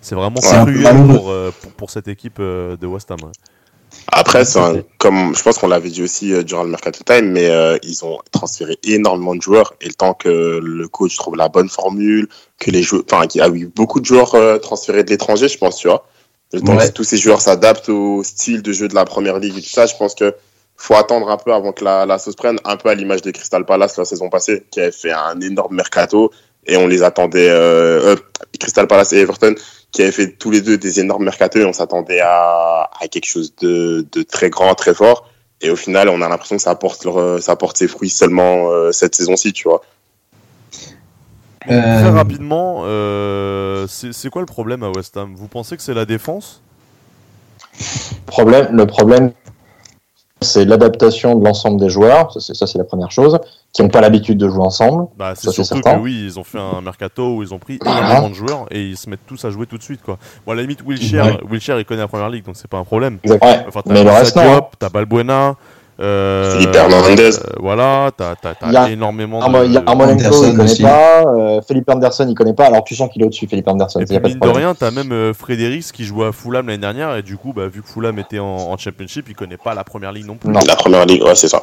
c'est 0.00 0.14
vraiment 0.14 0.40
peu 0.40 0.72
cruel 0.72 0.96
pour, 1.06 1.24
pour, 1.60 1.72
pour 1.76 1.90
cette 1.90 2.08
équipe 2.08 2.40
de 2.40 2.86
West 2.86 3.10
Ham. 3.10 3.18
ouais. 3.22 3.30
Après, 4.16 4.44
c'est 4.44 4.60
un- 4.60 4.82
comme 4.98 5.34
je 5.36 5.42
pense 5.42 5.58
qu'on 5.58 5.66
l'avait 5.68 5.90
dit 5.90 6.02
aussi 6.02 6.32
euh, 6.32 6.42
durant 6.44 6.62
le 6.62 6.70
Mercato 6.70 7.02
Time, 7.04 7.30
mais 7.32 7.48
euh, 7.50 7.76
ils 7.82 8.04
ont 8.04 8.18
transféré 8.30 8.78
énormément 8.84 9.34
de 9.34 9.42
joueurs 9.42 9.74
et 9.80 9.86
le 9.88 9.94
temps 9.94 10.14
que 10.14 10.60
le 10.62 10.88
coach 10.88 11.16
trouve 11.16 11.34
la 11.36 11.48
bonne 11.48 11.68
formule, 11.68 12.28
que 12.58 12.70
les 12.70 12.82
joueurs, 12.82 13.02
enfin, 13.10 13.26
qu'il 13.26 13.40
y 13.40 13.44
a 13.44 13.48
eu 13.48 13.66
beaucoup 13.66 13.98
de 14.00 14.04
joueurs 14.06 14.34
euh, 14.36 14.58
transférés 14.58 15.02
de 15.04 15.10
l'étranger, 15.10 15.48
je 15.48 15.58
pense, 15.58 15.76
tu 15.78 15.88
vois. 15.88 16.06
Le 16.52 16.60
temps 16.60 16.76
Ouais. 16.76 16.86
que 16.88 16.92
tous 16.92 17.02
ces 17.04 17.16
joueurs 17.16 17.40
s'adaptent 17.40 17.88
au 17.88 18.22
style 18.22 18.62
de 18.62 18.72
jeu 18.72 18.86
de 18.86 18.94
la 18.94 19.04
première 19.04 19.38
ligue 19.40 19.58
et 19.58 19.62
tout 19.62 19.68
ça, 19.68 19.86
je 19.86 19.94
pense 19.96 20.14
que 20.14 20.34
faut 20.76 20.94
attendre 20.94 21.28
un 21.28 21.36
peu 21.36 21.52
avant 21.52 21.72
que 21.72 21.84
la, 21.84 22.06
la 22.06 22.18
sauce 22.18 22.36
prenne, 22.36 22.58
un 22.64 22.76
peu 22.76 22.88
à 22.90 22.94
l'image 22.94 23.22
de 23.22 23.30
Crystal 23.32 23.64
Palace 23.64 23.96
la 23.96 24.04
saison 24.04 24.28
passée, 24.28 24.64
qui 24.70 24.80
avait 24.80 24.92
fait 24.92 25.12
un 25.12 25.40
énorme 25.40 25.74
mercato 25.74 26.30
et 26.66 26.76
on 26.76 26.86
les 26.86 27.02
attendait, 27.02 27.48
euh, 27.50 28.16
Crystal 28.60 28.86
Palace 28.86 29.12
et 29.12 29.18
Everton, 29.18 29.54
qui 29.94 30.02
avaient 30.02 30.12
fait 30.12 30.32
tous 30.32 30.50
les 30.50 30.60
deux 30.60 30.76
des 30.76 30.98
énormes 30.98 31.24
mercato 31.24 31.58
et 31.60 31.64
on 31.64 31.72
s'attendait 31.72 32.20
à, 32.20 32.90
à 33.00 33.08
quelque 33.08 33.26
chose 33.26 33.54
de, 33.62 34.04
de 34.12 34.22
très 34.22 34.50
grand, 34.50 34.74
très 34.74 34.92
fort. 34.92 35.30
Et 35.60 35.70
au 35.70 35.76
final, 35.76 36.08
on 36.08 36.20
a 36.20 36.28
l'impression 36.28 36.56
que 36.56 36.62
ça 36.62 36.72
apporte, 36.72 37.04
leur, 37.04 37.40
ça 37.40 37.52
apporte 37.52 37.76
ses 37.78 37.86
fruits 37.88 38.10
seulement 38.10 38.70
euh, 38.70 38.90
cette 38.90 39.14
saison-ci, 39.14 39.52
tu 39.52 39.68
vois. 39.68 39.82
Très 41.60 41.74
Euh, 41.74 42.10
rapidement, 42.10 42.82
euh, 42.84 43.86
c'est 43.88 44.12
c'est 44.12 44.28
quoi 44.28 44.42
le 44.42 44.46
problème 44.46 44.82
à 44.82 44.90
West 44.90 45.16
Ham? 45.16 45.34
Vous 45.34 45.48
pensez 45.48 45.76
que 45.76 45.82
c'est 45.82 45.94
la 45.94 46.04
défense? 46.04 46.60
Problème, 48.26 48.76
le 48.76 48.86
problème, 48.86 49.32
c'est 50.44 50.64
l'adaptation 50.64 51.34
de 51.34 51.44
l'ensemble 51.44 51.80
des 51.80 51.88
joueurs. 51.88 52.30
Ça, 52.40 52.66
c'est, 52.66 52.78
la 52.78 52.84
première 52.84 53.10
chose. 53.10 53.38
Qui 53.72 53.82
n'ont 53.82 53.88
pas 53.88 54.00
l'habitude 54.00 54.38
de 54.38 54.48
jouer 54.48 54.60
ensemble. 54.64 55.08
bah, 55.18 55.32
C'est 55.34 55.50
surtout 55.50 55.74
certain. 55.82 55.96
que 55.96 56.00
oui, 56.00 56.22
ils 56.26 56.38
ont 56.38 56.44
fait 56.44 56.60
un 56.60 56.80
mercato 56.80 57.36
où 57.36 57.42
ils 57.42 57.52
ont 57.52 57.58
pris 57.58 57.80
énormément 57.84 58.28
de 58.28 58.34
joueurs 58.34 58.66
et 58.70 58.80
ils 58.80 58.96
se 58.96 59.10
mettent 59.10 59.26
tous 59.26 59.44
à 59.44 59.50
jouer 59.50 59.66
tout 59.66 59.76
de 59.78 59.82
suite. 59.82 60.00
Quoi. 60.02 60.16
Bon, 60.46 60.52
à 60.52 60.54
la 60.54 60.62
limite, 60.62 60.82
Ouais. 60.86 60.94
Wilshere 61.50 61.80
il 61.80 61.84
connaît 61.84 62.02
la 62.02 62.08
première 62.08 62.28
ligue 62.28 62.44
donc 62.44 62.54
c'est 62.56 62.68
pas 62.70 62.78
un 62.78 62.84
problème. 62.84 63.18
Enfin, 63.28 63.82
Mais 63.86 64.04
le 64.04 64.10
reste. 64.10 64.38
Diop, 64.38 64.76
t'as 64.78 64.90
Balbuena, 64.90 65.56
euh, 66.00 66.52
Philippe 66.58 66.74
Hernandez. 66.74 67.38
euh, 67.38 67.42
voilà, 67.60 68.10
t'as 68.16 68.34
t'as- 68.34 68.54
t'as 68.54 68.66
Il 68.66 68.72
y 68.72 68.76
a 68.76 68.90
énormément 68.90 69.38
de. 69.38 69.64
Il 69.66 69.72
y 69.72 69.76
a 69.76 69.82
Armolenko, 69.86 70.22
il 70.44 70.52
connaît 70.56 70.64
aussi. 70.64 70.82
pas. 70.82 71.22
euh, 71.26 71.60
Philippe 71.66 71.88
Anderson, 71.90 72.26
il 72.28 72.34
connaît 72.34 72.52
pas. 72.54 72.66
Alors 72.66 72.82
tu 72.84 72.94
sens 72.96 73.08
qu'il 73.12 73.22
est 73.22 73.24
au-dessus, 73.26 73.46
Philippe 73.46 73.68
Anderson. 73.68 74.00
Et 74.00 74.02
y 74.02 74.06
puis 74.06 74.16
a 74.16 74.20
pas 74.20 74.28
de 74.28 74.32
mine 74.34 74.40
de 74.40 74.44
problème. 74.46 74.66
rien, 74.66 74.74
t'as 74.74 74.90
même 74.90 75.12
euh, 75.12 75.32
Fredericks 75.32 75.92
qui 75.92 76.04
jouait 76.04 76.26
à 76.26 76.32
Fulham 76.32 76.66
l'année 76.66 76.78
dernière 76.78 77.14
et 77.16 77.22
du 77.22 77.36
coup, 77.36 77.52
bah, 77.52 77.68
vu 77.68 77.82
que 77.82 77.88
Fulham 77.88 78.18
était 78.18 78.38
en, 78.40 78.44
en 78.46 78.76
Championship, 78.76 79.26
il 79.28 79.34
connaît 79.36 79.56
pas 79.56 79.74
la 79.74 79.84
première 79.84 80.12
ligue 80.12 80.26
non 80.26 80.34
plus. 80.36 80.50
Non. 80.50 80.60
La 80.66 80.76
première 80.76 81.06
ligue, 81.06 81.22
ouais, 81.22 81.34
c'est 81.34 81.48
ça. 81.48 81.62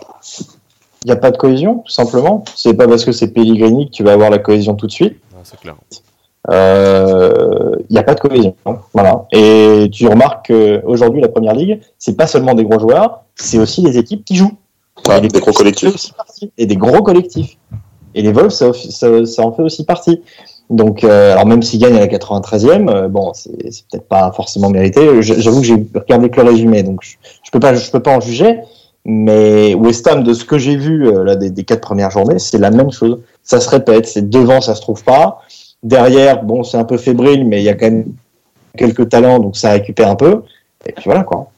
Il 1.04 1.08
n'y 1.08 1.12
a 1.12 1.16
pas 1.18 1.32
de 1.32 1.38
cohésion, 1.38 1.80
tout 1.86 1.92
simplement. 1.92 2.44
C'est 2.56 2.76
pas 2.76 2.88
parce 2.88 3.04
que 3.04 3.12
c'est 3.12 3.30
Pellegrini 3.30 3.88
que 3.90 3.92
tu 3.96 4.04
vas 4.04 4.14
avoir 4.14 4.30
la 4.30 4.38
cohésion 4.38 4.76
tout 4.76 4.86
de 4.88 4.92
suite. 4.92 5.18
Ah, 5.34 5.40
c'est 5.44 5.60
clair. 5.60 5.76
Euh, 6.50 7.76
Il 7.90 7.94
n'y 7.94 8.00
a 8.00 8.04
pas 8.04 8.16
de 8.16 8.20
cohésion. 8.20 8.56
Voilà. 8.94 9.26
Et 9.32 9.90
tu 9.92 10.08
remarques 10.08 10.48
qu'aujourd'hui, 10.48 11.22
la 11.22 11.28
première 11.30 11.54
ligue, 11.54 11.80
c'est 12.00 12.16
pas 12.18 12.28
seulement 12.28 12.54
des 12.54 12.64
gros 12.64 12.80
joueurs, 12.80 13.22
c'est 13.36 13.58
aussi 13.60 13.82
des 13.84 13.98
équipes 13.98 14.24
qui 14.26 14.36
jouent. 14.36 14.58
Ouais, 15.08 15.18
Et 15.18 15.28
des 15.28 15.40
gros 15.40 15.52
collectifs. 15.52 16.12
Et 16.58 16.66
des 16.66 16.76
gros 16.76 17.02
collectifs. 17.04 17.58
Et 18.14 18.22
les 18.22 18.32
Wolves, 18.32 18.50
ça, 18.52 18.72
ça- 18.74 19.26
ça 19.26 19.42
en 19.44 19.52
fait 19.54 19.62
aussi 19.64 19.86
partie. 19.86 20.22
Donc, 20.70 21.04
euh, 21.04 21.34
alors 21.34 21.46
même 21.46 21.62
s'ils 21.62 21.80
gagnent 21.80 21.98
à 21.98 22.00
la 22.00 22.08
93e, 22.08 22.88
euh, 22.90 23.08
bon, 23.08 23.32
c'est 23.34 23.52
peut-être 23.90 24.08
pas 24.08 24.32
forcément 24.34 24.70
mérité. 24.70 25.22
J'avoue 25.22 25.62
que 25.62 25.68
j'ai 25.68 25.86
regardé 25.96 26.30
que 26.30 26.40
le 26.42 26.48
résumé, 26.50 26.84
donc 26.84 27.00
je, 27.04 27.16
je 27.44 27.52
peux 27.52 27.60
pas, 27.60 27.74
je 27.74 27.90
peux 27.92 28.00
pas 28.02 28.16
en 28.16 28.20
juger. 28.22 28.60
Mais 29.04 29.74
West 29.74 30.08
Ham, 30.08 30.24
de 30.24 30.34
ce 30.34 30.46
que 30.46 30.58
j'ai 30.60 30.76
vu 30.76 31.08
euh, 31.08 31.24
là 31.24 31.36
des, 31.36 31.50
des 31.50 31.64
quatre 31.64 31.82
premières 31.82 32.12
journées, 32.12 32.38
c'est 32.40 32.60
la 32.60 32.70
même 32.70 32.92
chose. 32.92 33.20
Ça 33.44 33.60
se 33.60 33.70
répète. 33.70 34.06
C'est 34.06 34.30
devant, 34.30 34.62
ça 34.62 34.76
se 34.76 34.82
trouve 34.82 35.04
pas. 35.04 35.40
Derrière, 35.84 36.44
bon, 36.44 36.64
c'est 36.64 36.78
un 36.78 36.84
peu 36.84 36.98
fébrile, 36.98 37.48
mais 37.48 37.62
il 37.62 37.64
y 37.64 37.70
a 37.70 37.74
quand 37.74 37.88
même 37.88 38.14
quelques 38.78 39.10
talents, 39.10 39.40
donc 39.40 39.58
ça 39.58 39.72
récupère 39.72 40.10
un 40.10 40.16
peu. 40.16 40.44
Et 40.86 40.92
puis 40.94 41.04
voilà 41.06 41.24
quoi. 41.24 41.52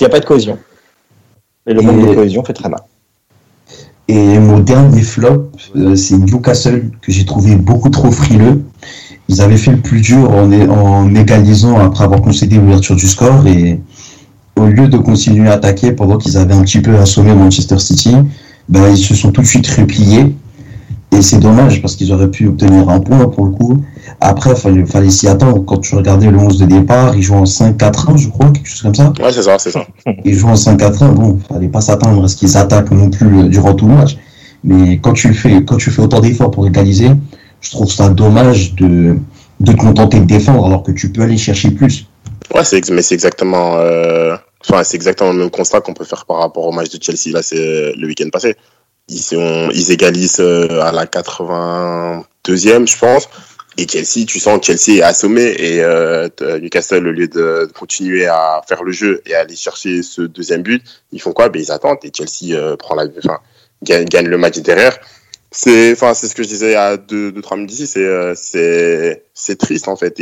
Il 0.00 0.02
n'y 0.02 0.06
a 0.06 0.10
pas 0.10 0.20
de 0.20 0.24
cohésion. 0.24 0.58
Et 1.66 1.72
le 1.72 1.82
manque 1.82 2.08
de 2.08 2.14
cohésion 2.14 2.44
fait 2.44 2.52
très 2.52 2.68
mal. 2.68 2.80
Et 4.08 4.38
mon 4.38 4.58
dernier 4.58 5.02
flop, 5.02 5.50
euh, 5.76 5.96
c'est 5.96 6.18
Newcastle 6.18 6.90
que 7.00 7.10
j'ai 7.10 7.24
trouvé 7.24 7.56
beaucoup 7.56 7.88
trop 7.88 8.10
frileux. 8.10 8.62
Ils 9.28 9.40
avaient 9.40 9.56
fait 9.56 9.70
le 9.70 9.80
plus 9.80 10.02
dur 10.02 10.30
en, 10.30 10.50
en 10.52 11.14
égalisant 11.14 11.78
après 11.78 12.04
avoir 12.04 12.20
concédé 12.20 12.56
l'ouverture 12.56 12.96
du 12.96 13.06
score 13.06 13.46
et 13.46 13.80
au 14.56 14.66
lieu 14.66 14.88
de 14.88 14.98
continuer 14.98 15.48
à 15.48 15.54
attaquer 15.54 15.92
pendant 15.92 16.18
qu'ils 16.18 16.36
avaient 16.36 16.54
un 16.54 16.62
petit 16.62 16.80
peu 16.80 16.96
assommé 16.98 17.34
Manchester 17.34 17.78
City, 17.78 18.14
ben, 18.68 18.88
ils 18.88 18.98
se 18.98 19.14
sont 19.14 19.32
tout 19.32 19.40
de 19.40 19.46
suite 19.46 19.66
repliés. 19.68 20.34
Et 21.12 21.22
c'est 21.22 21.38
dommage 21.38 21.80
parce 21.80 21.94
qu'ils 21.96 22.12
auraient 22.12 22.30
pu 22.30 22.48
obtenir 22.48 22.88
un 22.88 23.00
point 23.00 23.28
pour 23.28 23.46
le 23.46 23.52
coup. 23.52 23.80
Après, 24.20 24.56
fallait, 24.56 24.84
fallait 24.84 25.10
s'y 25.10 25.28
attendre. 25.28 25.64
Quand 25.64 25.78
tu 25.78 25.94
regardais 25.94 26.30
le 26.30 26.38
11 26.38 26.58
de 26.58 26.66
départ, 26.66 27.14
il 27.14 27.22
joue 27.22 27.34
en 27.34 27.44
5-4-1, 27.44 28.16
je 28.16 28.28
crois, 28.28 28.50
quelque 28.50 28.68
chose 28.68 28.82
comme 28.82 28.94
ça. 28.94 29.12
Ouais, 29.20 29.32
c'est 29.32 29.42
ça, 29.42 29.58
c'est 29.58 29.70
ça. 29.70 29.86
Ils 30.24 30.34
jouent 30.34 30.48
en 30.48 30.54
5-4-1. 30.54 31.12
Bon, 31.14 31.38
fallait 31.48 31.68
pas 31.68 31.80
s'attendre 31.80 32.24
à 32.24 32.28
ce 32.28 32.36
qu'ils 32.36 32.56
attaquent 32.56 32.90
non 32.90 33.10
plus 33.10 33.38
euh, 33.38 33.48
durant 33.48 33.74
tout 33.74 33.86
le 33.86 33.94
match. 33.94 34.16
Mais 34.64 34.98
quand 34.98 35.12
tu 35.12 35.32
fais, 35.34 35.64
quand 35.64 35.76
tu 35.76 35.90
fais 35.90 36.02
autant 36.02 36.20
d'efforts 36.20 36.50
pour 36.50 36.66
égaliser, 36.66 37.10
je 37.60 37.70
trouve 37.70 37.90
ça 37.90 38.08
dommage 38.08 38.74
de, 38.74 39.16
de 39.60 39.72
te 39.72 39.76
contenter 39.76 40.20
de 40.20 40.24
défendre 40.24 40.66
alors 40.66 40.82
que 40.82 40.92
tu 40.92 41.12
peux 41.12 41.22
aller 41.22 41.36
chercher 41.36 41.70
plus. 41.70 42.06
Ouais, 42.54 42.64
c'est, 42.64 42.88
mais 42.90 43.02
c'est 43.02 43.14
exactement, 43.14 43.76
euh, 43.78 44.36
enfin, 44.66 44.84
c'est 44.84 44.96
exactement 44.96 45.32
le 45.32 45.38
même 45.38 45.50
constat 45.50 45.80
qu'on 45.80 45.94
peut 45.94 46.04
faire 46.04 46.26
par 46.26 46.38
rapport 46.38 46.66
au 46.66 46.72
match 46.72 46.90
de 46.90 47.02
Chelsea, 47.02 47.32
là, 47.32 47.42
c'est 47.42 47.58
euh, 47.58 47.92
le 47.96 48.06
week-end 48.06 48.28
passé. 48.30 48.56
Ils, 49.08 49.90
égalisent 49.90 50.40
euh, 50.40 50.80
à 50.80 50.92
la 50.92 51.06
82e, 51.06 52.88
je 52.88 52.98
pense. 52.98 53.28
Et 53.76 53.88
Chelsea, 53.88 54.24
tu 54.26 54.38
sens 54.38 54.64
Chelsea 54.64 54.98
est 54.98 55.02
assommé 55.02 55.42
et 55.58 55.82
euh, 55.82 56.28
Newcastle, 56.60 57.06
au 57.08 57.10
lieu 57.10 57.26
de 57.26 57.68
continuer 57.74 58.26
à 58.26 58.62
faire 58.68 58.84
le 58.84 58.92
jeu 58.92 59.20
et 59.26 59.34
aller 59.34 59.56
chercher 59.56 60.02
ce 60.02 60.22
deuxième 60.22 60.62
but, 60.62 60.82
ils 61.10 61.20
font 61.20 61.32
quoi? 61.32 61.48
Ben, 61.48 61.60
Ils 61.60 61.72
attendent 61.72 61.98
et 62.04 62.12
Chelsea 62.16 62.56
euh, 62.56 62.76
prend 62.76 62.94
la, 62.94 63.06
enfin, 63.18 63.40
gagne, 63.82 64.28
le 64.28 64.38
match 64.38 64.58
derrière. 64.58 64.96
C'est, 65.50 65.94
ce 65.96 66.34
que 66.34 66.42
je 66.42 66.48
disais 66.48 66.74
à 66.76 66.96
deux, 66.96 67.32
deux 67.32 67.42
trois 67.42 67.56
minutes 67.56 67.72
ici. 67.72 67.86
C'est, 67.86 68.04
euh, 68.04 68.34
c'est, 68.36 69.24
c'est 69.34 69.58
triste 69.58 69.88
en 69.88 69.96
fait. 69.96 70.20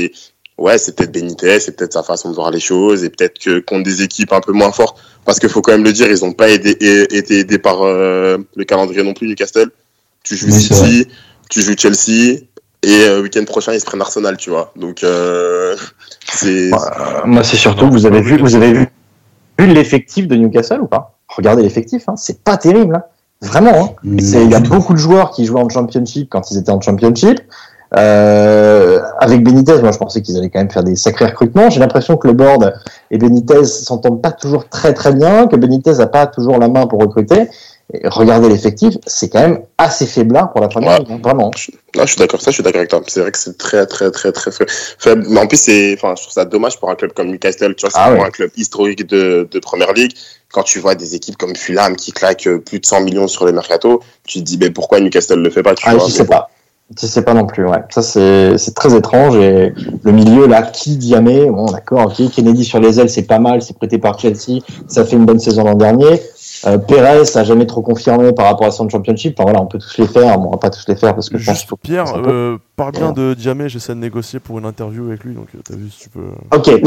Ouais, 0.58 0.78
c'est 0.78 0.96
peut-être 0.96 1.12
Benitez, 1.12 1.60
c'est 1.60 1.76
peut-être 1.76 1.92
sa 1.92 2.02
façon 2.02 2.30
de 2.30 2.34
voir 2.34 2.50
les 2.50 2.60
choses 2.60 3.04
et 3.04 3.10
peut-être 3.10 3.38
que 3.38 3.60
contre 3.60 3.84
des 3.84 4.02
équipes 4.02 4.32
un 4.32 4.40
peu 4.40 4.52
moins 4.52 4.72
fortes, 4.72 4.98
parce 5.24 5.38
qu'il 5.38 5.48
faut 5.48 5.62
quand 5.62 5.72
même 5.72 5.84
le 5.84 5.92
dire, 5.92 6.10
ils 6.10 6.24
n'ont 6.24 6.32
pas 6.32 6.50
aidé, 6.50 6.70
été 7.10 7.38
aidés 7.40 7.58
par 7.58 7.82
euh, 7.82 8.38
le 8.56 8.64
calendrier 8.64 9.02
non 9.02 9.14
plus 9.14 9.28
Newcastle. 9.28 9.70
Tu 10.24 10.36
joues 10.36 10.46
oui, 10.46 10.52
City, 10.52 11.08
tu 11.50 11.62
joues 11.62 11.74
Chelsea 11.76 12.40
et 12.84 13.04
euh, 13.04 13.22
week-end 13.22 13.44
prochain 13.44 13.72
ils 13.72 13.80
se 13.80 13.84
prennent 13.84 14.00
Arsenal, 14.00 14.36
tu 14.36 14.50
vois. 14.50 14.72
Donc 14.76 15.04
euh, 15.04 15.76
c'est. 16.32 16.70
Bah, 16.70 17.22
moi, 17.24 17.42
c'est 17.44 17.56
surtout 17.56 17.90
vous 17.90 18.06
avez 18.06 18.20
vu, 18.20 18.38
vous 18.38 18.54
avez 18.54 18.72
vu, 18.72 18.86
vu 19.58 19.66
l'effectif 19.66 20.28
de 20.28 20.36
Newcastle 20.36 20.80
ou 20.80 20.86
pas? 20.86 21.18
Regardez 21.28 21.62
l'effectif, 21.62 22.08
hein, 22.08 22.16
c'est 22.16 22.42
pas 22.42 22.56
terrible. 22.56 22.96
Hein. 22.96 23.02
Vraiment, 23.40 23.96
hein. 24.04 24.16
il 24.18 24.50
y 24.50 24.54
a 24.54 24.60
beaucoup 24.60 24.92
de 24.92 24.98
joueurs 24.98 25.32
qui 25.32 25.46
jouaient 25.46 25.62
en 25.62 25.68
Championship 25.68 26.28
quand 26.30 26.50
ils 26.52 26.58
étaient 26.58 26.70
en 26.70 26.80
Championship. 26.80 27.40
Euh, 27.96 29.00
avec 29.18 29.42
Benitez, 29.42 29.80
moi 29.82 29.92
je 29.92 29.98
pensais 29.98 30.22
qu'ils 30.22 30.38
allaient 30.38 30.48
quand 30.48 30.60
même 30.60 30.70
faire 30.70 30.84
des 30.84 30.96
sacrés 30.96 31.26
recrutements. 31.26 31.68
J'ai 31.70 31.80
l'impression 31.80 32.16
que 32.16 32.26
le 32.26 32.32
board 32.32 32.74
et 33.10 33.18
Benitez 33.18 33.64
s'entendent 33.64 34.22
pas 34.22 34.32
toujours 34.32 34.68
très 34.68 34.94
très 34.94 35.12
bien, 35.12 35.46
que 35.46 35.56
Benitez 35.56 36.00
a 36.00 36.06
pas 36.06 36.26
toujours 36.26 36.58
la 36.58 36.68
main 36.68 36.86
pour 36.86 37.00
recruter. 37.00 37.48
Et 37.94 38.08
regardez 38.08 38.48
l'effectif, 38.48 38.94
c'est 39.06 39.28
quand 39.28 39.40
même 39.40 39.60
assez 39.76 40.06
faiblard 40.06 40.50
pour 40.52 40.62
la 40.62 40.68
première 40.68 41.00
ouais. 41.00 41.04
ligue, 41.04 41.22
vraiment. 41.22 41.50
Non, 41.94 42.06
je 42.06 42.06
suis 42.06 42.16
d'accord, 42.16 42.40
ça, 42.40 42.50
je 42.50 42.54
suis 42.54 42.62
d'accord 42.62 42.78
avec 42.78 42.88
toi. 42.88 43.02
C'est 43.06 43.20
vrai 43.20 43.30
que 43.30 43.36
c'est 43.36 43.58
très, 43.58 43.84
très, 43.84 44.10
très, 44.10 44.32
très 44.32 44.50
faible. 44.50 45.24
Mais 45.28 45.40
en 45.40 45.46
plus, 45.46 45.58
c'est, 45.58 45.94
enfin, 45.98 46.14
je 46.16 46.22
trouve 46.22 46.32
ça 46.32 46.46
dommage 46.46 46.80
pour 46.80 46.88
un 46.88 46.94
club 46.94 47.12
comme 47.12 47.28
Newcastle, 47.28 47.74
tu 47.74 47.82
vois, 47.82 47.90
c'est 47.90 47.98
ah, 48.00 48.14
ouais. 48.14 48.22
un 48.22 48.30
club 48.30 48.50
historique 48.56 49.06
de, 49.06 49.46
de 49.50 49.58
première 49.58 49.92
ligue. 49.92 50.12
Quand 50.52 50.62
tu 50.62 50.78
vois 50.78 50.94
des 50.94 51.14
équipes 51.14 51.36
comme 51.36 51.54
Fulham 51.54 51.96
qui 51.96 52.12
claquent 52.12 52.48
plus 52.64 52.80
de 52.80 52.86
100 52.86 53.02
millions 53.02 53.28
sur 53.28 53.44
le 53.44 53.52
mercato, 53.52 54.02
tu 54.26 54.38
te 54.38 54.44
dis, 54.44 54.56
mais 54.56 54.70
pourquoi 54.70 54.98
Newcastle 55.00 55.40
le 55.40 55.50
fait 55.50 55.62
pas, 55.62 55.74
tu 55.74 55.84
ah, 55.86 55.94
vois. 55.94 56.08
Je 56.08 56.12
sais 56.12 56.24
pas. 56.24 56.48
Je 57.00 57.06
sais 57.06 57.22
pas 57.22 57.34
non 57.34 57.46
plus, 57.46 57.66
ouais. 57.66 57.78
Ça, 57.90 58.02
c'est, 58.02 58.74
très 58.74 58.94
étrange. 58.94 59.36
Et 59.36 59.72
le 60.02 60.12
milieu, 60.12 60.46
là, 60.46 60.62
qui 60.62 60.96
Diamé, 60.96 61.46
bon, 61.50 61.66
d'accord, 61.66 62.06
ok. 62.06 62.30
Kennedy 62.30 62.64
sur 62.64 62.80
les 62.80 63.00
ailes, 63.00 63.10
c'est 63.10 63.22
pas 63.22 63.38
mal, 63.38 63.62
c'est 63.62 63.76
prêté 63.76 63.98
par 63.98 64.18
Chelsea. 64.18 64.60
Ça 64.88 65.04
fait 65.04 65.16
une 65.16 65.24
bonne 65.24 65.38
saison 65.38 65.64
l'an 65.64 65.74
dernier. 65.74 66.20
Euh, 66.66 66.78
Perez 66.78 67.36
a 67.36 67.44
jamais 67.44 67.66
trop 67.66 67.82
confirmé 67.82 68.32
par 68.32 68.46
rapport 68.46 68.66
à 68.66 68.70
son 68.70 68.88
championship. 68.88 69.34
Enfin, 69.38 69.44
voilà, 69.44 69.62
on 69.62 69.66
peut 69.66 69.78
tous 69.78 69.98
les 69.98 70.06
faire. 70.06 70.38
Bon, 70.38 70.48
on 70.48 70.50
va 70.52 70.58
pas 70.58 70.70
tous 70.70 70.86
les 70.88 70.96
faire 70.96 71.14
parce 71.14 71.28
que 71.28 71.38
je 71.38 71.50
Juste, 71.50 71.68
pense 71.68 71.78
Pierre, 71.82 72.06
euh, 72.16 72.58
parle 72.76 72.92
bien 72.92 73.12
de 73.12 73.34
Diamé. 73.34 73.68
J'essaie 73.68 73.94
de 73.94 73.98
négocier 73.98 74.38
pour 74.38 74.58
une 74.58 74.64
interview 74.64 75.06
avec 75.08 75.24
lui. 75.24 75.34
Donc, 75.34 75.48
t'as 75.64 75.74
vu 75.74 75.90
si 75.90 76.00
tu 76.00 76.08
peux. 76.08 76.28
Ok. 76.54 76.66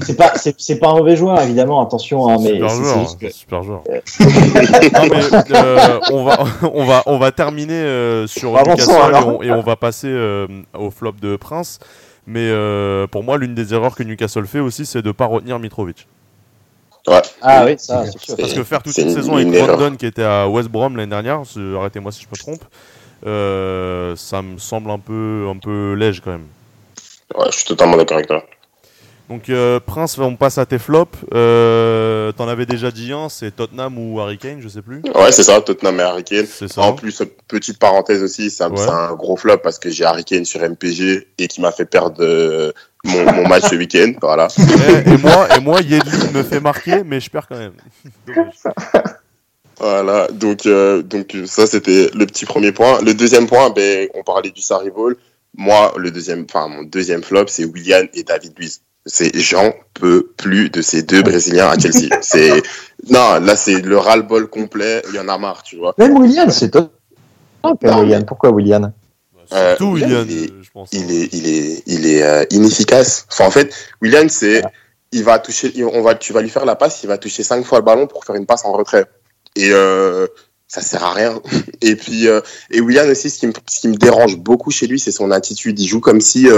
c'est 0.00 0.16
pas, 0.16 0.32
c'est, 0.36 0.76
pas 0.76 0.88
un 0.88 0.96
mauvais 0.96 1.16
joueur, 1.16 1.40
évidemment. 1.40 1.82
Attention, 1.82 2.28
hein, 2.28 2.36
mais 2.40 2.54
super 2.54 2.68
joueur, 2.68 3.18
que... 3.18 3.30
super 3.30 3.62
joueur. 3.62 3.82
non, 4.20 5.06
mais, 5.10 5.54
euh, 5.54 5.98
on 6.12 6.24
va, 6.24 6.44
on 6.74 6.84
va, 6.84 7.02
on 7.06 7.18
va 7.18 7.32
terminer 7.32 7.74
euh, 7.74 8.26
sur 8.26 8.52
Newcastle 8.52 8.92
et 8.92 9.16
on, 9.16 9.42
et 9.42 9.50
on 9.50 9.62
va 9.62 9.76
passer 9.76 10.08
euh, 10.08 10.46
au 10.78 10.90
flop 10.90 11.14
de 11.20 11.36
Prince. 11.36 11.80
Mais 12.26 12.48
euh, 12.50 13.06
pour 13.06 13.22
moi, 13.22 13.38
l'une 13.38 13.54
des 13.54 13.74
erreurs 13.74 13.94
que 13.94 14.02
Newcastle 14.02 14.46
fait 14.46 14.60
aussi, 14.60 14.86
c'est 14.86 15.02
de 15.02 15.12
pas 15.12 15.26
retenir 15.26 15.58
Mitrovic. 15.58 16.06
Ouais. 17.06 17.22
Ah 17.42 17.64
oui, 17.66 17.74
ça, 17.78 18.06
c'est 18.06 18.18
sûr. 18.18 18.36
Parce 18.36 18.54
que 18.54 18.64
faire 18.64 18.82
toute 18.82 18.96
une, 18.96 19.08
une 19.08 19.14
saison 19.14 19.36
avec 19.36 19.50
Brandon 19.50 19.96
qui 19.96 20.06
était 20.06 20.22
à 20.22 20.48
West 20.48 20.68
Brom 20.70 20.96
l'année 20.96 21.10
dernière, 21.10 21.42
arrêtez-moi 21.76 22.12
si 22.12 22.22
je 22.22 22.28
me 22.30 22.36
trompe, 22.36 22.64
euh, 23.26 24.16
ça 24.16 24.40
me 24.42 24.58
semble 24.58 24.90
un 24.90 24.98
peu, 24.98 25.46
un 25.48 25.58
peu 25.58 25.92
léger 25.94 26.20
quand 26.24 26.32
même. 26.32 26.46
Ouais, 27.34 27.46
je 27.50 27.56
suis 27.56 27.66
totalement 27.66 27.96
d'accord 27.96 28.16
avec 28.16 28.28
toi. 28.28 28.42
Donc 29.30 29.48
euh, 29.48 29.80
Prince, 29.80 30.18
on 30.18 30.36
passe 30.36 30.58
à 30.58 30.66
tes 30.66 30.78
flops. 30.78 31.16
Euh, 31.32 32.30
T'en 32.32 32.46
avais 32.46 32.66
déjà 32.66 32.90
dit 32.90 33.10
un, 33.12 33.28
c'est 33.30 33.56
Tottenham 33.56 33.96
ou 33.98 34.20
Harry 34.20 34.36
Kane, 34.36 34.60
je 34.60 34.68
sais 34.68 34.82
plus. 34.82 35.00
Ouais, 35.14 35.32
c'est 35.32 35.44
ça, 35.44 35.60
Tottenham 35.62 35.98
et 35.98 36.02
Harry 36.02 36.24
Kane. 36.24 36.44
Ça. 36.46 36.82
En 36.82 36.92
plus, 36.92 37.22
petite 37.48 37.78
parenthèse 37.78 38.22
aussi, 38.22 38.50
c'est 38.50 38.64
Ouais. 38.66 38.88
un 38.88 39.14
gros 39.14 39.36
flop 39.36 39.58
parce 39.62 39.78
que 39.78 39.88
j'ai 39.88 40.04
Harry 40.04 40.24
Kane 40.24 40.44
sur 40.44 40.60
MPG 40.60 41.28
et 41.38 41.48
qui 41.48 41.60
m'a 41.62 41.72
fait 41.72 41.86
perdre 41.86 42.16
euh, 42.22 42.70
mon, 43.04 43.32
mon 43.32 43.48
match 43.48 43.64
ce 43.70 43.76
week-end. 43.76 44.12
Voilà. 44.20 44.48
Et, 44.58 45.10
et 45.14 45.16
moi, 45.16 45.48
et 45.56 45.60
moi, 45.60 45.80
Yedlin 45.80 46.30
me 46.32 46.42
fait 46.42 46.60
marquer, 46.60 47.02
mais 47.02 47.18
je 47.20 47.30
perds 47.30 47.48
quand 47.48 47.58
même. 47.58 47.72
Voilà, 49.80 50.28
donc, 50.28 50.66
euh, 50.66 51.02
donc 51.02 51.36
ça 51.46 51.66
c'était 51.66 52.08
le 52.14 52.26
petit 52.26 52.44
premier 52.46 52.70
point. 52.70 53.00
Le 53.02 53.12
deuxième 53.12 53.48
point, 53.48 53.70
ben, 53.70 54.08
on 54.14 54.22
parlait 54.22 54.50
du 54.52 54.62
Sarrival. 54.62 55.16
Moi, 55.56 55.92
le 55.96 56.10
deuxième, 56.12 56.46
enfin 56.48 56.68
mon 56.68 56.84
deuxième 56.84 57.22
flop, 57.24 57.46
c'est 57.48 57.64
William 57.64 58.06
et 58.14 58.22
David 58.22 58.52
Luiz. 58.56 58.82
C'est 59.06 59.38
j'en 59.38 59.72
peux 59.92 60.30
plus 60.36 60.70
de 60.70 60.80
ces 60.80 61.02
deux 61.02 61.22
Brésiliens 61.22 61.68
à 61.68 61.78
Chelsea. 61.78 62.08
C'est 62.22 62.62
non, 63.10 63.38
là 63.40 63.54
c'est 63.54 63.80
le 63.80 63.98
ras-le-bol 63.98 64.48
complet. 64.48 65.02
Il 65.10 65.14
y 65.16 65.18
en 65.18 65.28
a 65.28 65.36
marre, 65.36 65.62
tu 65.62 65.76
vois. 65.76 65.94
Même 65.98 66.16
William, 66.16 66.50
c'est 66.50 66.70
top. 66.70 66.90
Non, 67.62 68.00
William. 68.00 68.24
Pourquoi 68.24 68.50
William 68.50 68.92
Euh, 69.52 69.76
Surtout 69.76 69.92
William, 69.92 70.26
il 70.28 70.44
est, 70.44 70.46
je 70.62 70.70
pense. 70.72 70.88
il 70.92 71.10
est, 71.10 71.28
il 71.32 71.48
est, 71.48 71.82
il 71.86 72.06
est 72.06 72.22
euh, 72.22 72.44
inefficace. 72.50 73.26
Enfin, 73.30 73.46
en 73.46 73.50
fait, 73.50 73.74
William, 74.00 74.28
c'est, 74.28 74.62
il 75.12 75.22
va 75.22 75.38
toucher, 75.38 75.72
on 75.84 76.02
va, 76.02 76.14
tu 76.14 76.32
vas 76.32 76.40
lui 76.42 76.50
faire 76.50 76.64
la 76.64 76.76
passe, 76.76 77.02
il 77.02 77.06
va 77.06 77.18
toucher 77.18 77.42
cinq 77.42 77.64
fois 77.64 77.78
le 77.78 77.84
ballon 77.84 78.06
pour 78.06 78.24
faire 78.24 78.36
une 78.36 78.46
passe 78.46 78.64
en 78.64 78.72
retrait. 78.72 79.04
Et 79.56 79.68
euh, 79.70 80.26
ça 80.66 80.80
sert 80.80 81.04
à 81.04 81.12
rien. 81.12 81.40
Et 81.82 81.94
puis, 81.96 82.26
euh, 82.26 82.40
et 82.70 82.80
William 82.80 83.08
aussi, 83.08 83.28
ce 83.30 83.38
qui, 83.38 83.46
me, 83.46 83.52
ce 83.70 83.80
qui 83.80 83.88
me 83.88 83.96
dérange 83.96 84.36
beaucoup 84.38 84.70
chez 84.70 84.86
lui, 84.86 84.98
c'est 84.98 85.12
son 85.12 85.30
attitude. 85.30 85.78
Il 85.78 85.86
joue 85.86 86.00
comme 86.00 86.20
si, 86.20 86.48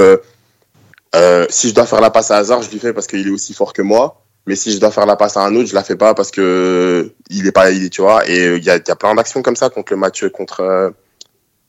euh, 1.14 1.44
euh, 1.44 1.46
si 1.50 1.68
je 1.68 1.74
dois 1.74 1.86
faire 1.86 2.00
la 2.00 2.10
passe 2.10 2.30
à 2.30 2.36
hasard, 2.36 2.62
je 2.62 2.70
lui 2.70 2.78
fais 2.78 2.92
parce 2.92 3.06
qu'il 3.06 3.26
est 3.26 3.30
aussi 3.30 3.54
fort 3.54 3.72
que 3.72 3.82
moi. 3.82 4.22
Mais 4.46 4.54
si 4.54 4.72
je 4.72 4.78
dois 4.78 4.90
faire 4.92 5.06
la 5.06 5.16
passe 5.16 5.36
à 5.36 5.40
un 5.40 5.54
autre, 5.56 5.68
je 5.68 5.74
la 5.74 5.82
fais 5.82 5.96
pas 5.96 6.14
parce 6.14 6.30
que 6.30 7.12
il 7.30 7.46
est 7.46 7.52
pas, 7.52 7.70
il 7.70 7.84
est, 7.84 7.90
tu 7.90 8.00
vois. 8.00 8.28
Et 8.28 8.56
il 8.56 8.64
y 8.64 8.70
a, 8.70 8.76
y 8.76 8.90
a 8.90 8.96
plein 8.96 9.14
d'actions 9.14 9.42
comme 9.42 9.56
ça 9.56 9.70
contre 9.70 9.92
le 9.92 9.98
match 9.98 10.26
contre. 10.28 10.60
euh, 10.60 10.90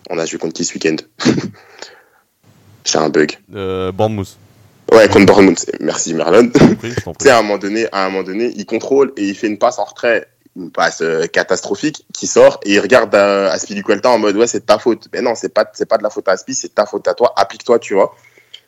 on 0.10 0.18
a 0.18 0.26
joué 0.26 0.40
contre 0.40 0.54
qui 0.54 0.66
ce 0.66 0.74
week-end? 0.74 0.96
J'ai 2.86 2.98
un 2.98 3.10
bug. 3.10 3.38
Euh, 3.54 3.92
Bournemouth. 3.92 4.38
Ouais, 4.92 5.10
contre 5.10 5.26
Bournemouth. 5.26 5.66
Merci 5.82 6.14
Merlon. 6.14 6.50
Tu 6.82 6.92
sais, 7.22 7.30
à 7.30 7.40
un 7.40 7.42
moment 7.42 7.58
donné, 7.58 7.88
à 7.92 8.06
un 8.06 8.10
moment 8.10 8.24
donné, 8.24 8.54
il 8.56 8.66
contrôle 8.66 9.12
et 9.18 9.28
il 9.28 9.36
fait 9.36 9.48
une 9.48 9.58
passe 9.58 9.80
en 9.80 9.84
retrait, 9.84 10.28
une 10.56 10.72
passe 10.72 11.02
euh, 11.02 11.26
catastrophique 11.28 12.06
qui 12.14 12.28
sort 12.28 12.60
et 12.64 12.76
il 12.76 12.80
regarde 12.80 13.14
euh, 13.14 13.50
Aspilicueta 13.52 14.10
en 14.10 14.18
mode 14.18 14.38
ouais 14.38 14.48
c'est 14.48 14.62
de 14.62 14.66
ta 14.66 14.80
faute. 14.80 15.10
Mais 15.14 15.22
non, 15.22 15.36
c'est 15.36 15.54
pas 15.54 15.70
c'est 15.74 15.86
pas 15.88 15.98
de 15.98 16.04
la 16.04 16.10
faute 16.10 16.28
à 16.30 16.32
Aspi, 16.32 16.56
c'est 16.56 16.70
de 16.70 16.74
ta 16.74 16.86
faute 16.86 17.08
à 17.08 17.14
toi. 17.14 17.34
Applique-toi, 17.36 17.80
tu 17.80 17.96
vois. 17.96 18.16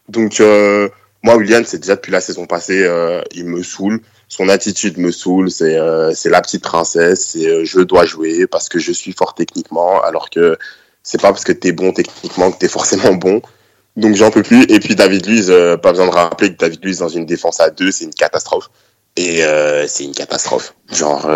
Donc 0.09 0.41
euh, 0.41 0.89
moi, 1.23 1.35
William, 1.35 1.63
c'est 1.65 1.79
déjà 1.79 1.95
depuis 1.95 2.11
la 2.11 2.21
saison 2.21 2.45
passée, 2.45 2.83
euh, 2.83 3.21
il 3.31 3.45
me 3.45 3.61
saoule. 3.63 4.01
Son 4.29 4.47
attitude 4.47 4.97
me 4.97 5.11
saoule. 5.11 5.51
C'est 5.51 5.77
euh, 5.77 6.13
c'est 6.13 6.29
la 6.29 6.41
petite 6.41 6.63
princesse. 6.63 7.29
C'est 7.31 7.47
euh, 7.47 7.65
je 7.65 7.81
dois 7.81 8.05
jouer 8.05 8.47
parce 8.47 8.69
que 8.69 8.79
je 8.79 8.91
suis 8.91 9.11
fort 9.11 9.33
techniquement, 9.33 10.01
alors 10.01 10.29
que 10.29 10.57
c'est 11.03 11.21
pas 11.21 11.29
parce 11.29 11.43
que 11.43 11.51
t'es 11.51 11.71
bon 11.71 11.91
techniquement 11.91 12.51
que 12.51 12.57
t'es 12.57 12.67
forcément 12.69 13.13
bon. 13.13 13.41
Donc 13.97 14.15
j'en 14.15 14.31
peux 14.31 14.43
plus. 14.43 14.63
Et 14.69 14.79
puis 14.79 14.95
David 14.95 15.25
Luiz, 15.25 15.49
euh, 15.49 15.77
pas 15.77 15.91
besoin 15.91 16.07
de 16.07 16.11
rappeler 16.11 16.53
que 16.53 16.57
David 16.57 16.83
Luiz 16.85 16.99
dans 16.99 17.09
une 17.09 17.25
défense 17.25 17.59
à 17.59 17.69
deux, 17.69 17.91
c'est 17.91 18.05
une 18.05 18.13
catastrophe. 18.13 18.69
Et 19.17 19.43
euh, 19.43 19.87
c'est 19.87 20.05
une 20.05 20.13
catastrophe. 20.13 20.75
Genre 20.93 21.29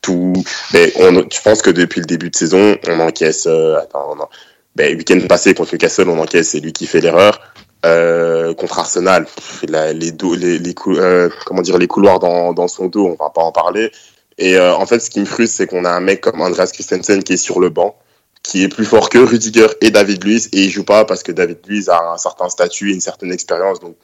tout. 0.00 0.32
Mais 0.72 0.92
on, 0.96 1.26
je 1.30 1.42
pense 1.42 1.60
que 1.60 1.70
depuis 1.70 2.00
le 2.00 2.06
début 2.06 2.30
de 2.30 2.36
saison, 2.36 2.78
on 2.88 3.00
encaisse. 3.00 3.46
Attends, 3.46 4.16
non. 4.16 4.28
Ben, 4.76 4.96
week-end 4.96 5.20
passé 5.28 5.52
contre 5.52 5.74
Newcastle, 5.74 6.08
on 6.08 6.18
encaisse. 6.18 6.50
C'est 6.50 6.60
lui 6.60 6.72
qui 6.72 6.86
fait 6.86 7.00
l'erreur. 7.00 7.52
Euh, 7.86 8.52
contre 8.54 8.78
Arsenal, 8.78 9.24
pff, 9.24 9.64
la- 9.68 9.92
les, 9.94 10.12
dos, 10.12 10.34
les, 10.34 10.58
les, 10.58 10.74
cou- 10.74 10.96
euh, 10.98 11.30
comment 11.46 11.62
dire, 11.62 11.78
les 11.78 11.86
couloirs 11.86 12.18
dans, 12.18 12.52
dans 12.52 12.68
son 12.68 12.86
dos, 12.88 13.06
on 13.06 13.22
va 13.22 13.30
pas 13.30 13.40
en 13.42 13.52
parler. 13.52 13.90
Et 14.36 14.56
euh, 14.56 14.74
en 14.74 14.84
fait, 14.86 15.00
ce 15.00 15.08
qui 15.08 15.20
me 15.20 15.24
frustre, 15.24 15.56
c'est 15.56 15.66
qu'on 15.66 15.84
a 15.86 15.90
un 15.90 16.00
mec 16.00 16.20
comme 16.20 16.40
Andreas 16.42 16.70
Christensen 16.72 17.22
qui 17.22 17.34
est 17.34 17.36
sur 17.38 17.58
le 17.58 17.70
banc, 17.70 17.96
qui 18.42 18.62
est 18.64 18.68
plus 18.68 18.84
fort 18.84 19.08
que 19.08 19.18
Rudiger 19.18 19.68
et 19.80 19.90
David 19.90 20.22
Luiz, 20.24 20.48
et 20.52 20.64
il 20.64 20.70
joue 20.70 20.84
pas 20.84 21.04
parce 21.06 21.22
que 21.22 21.32
David 21.32 21.58
Luiz 21.66 21.88
a 21.88 22.12
un 22.12 22.18
certain 22.18 22.48
statut 22.50 22.90
et 22.90 22.94
une 22.94 23.00
certaine 23.00 23.32
expérience. 23.32 23.80
Donc, 23.80 23.96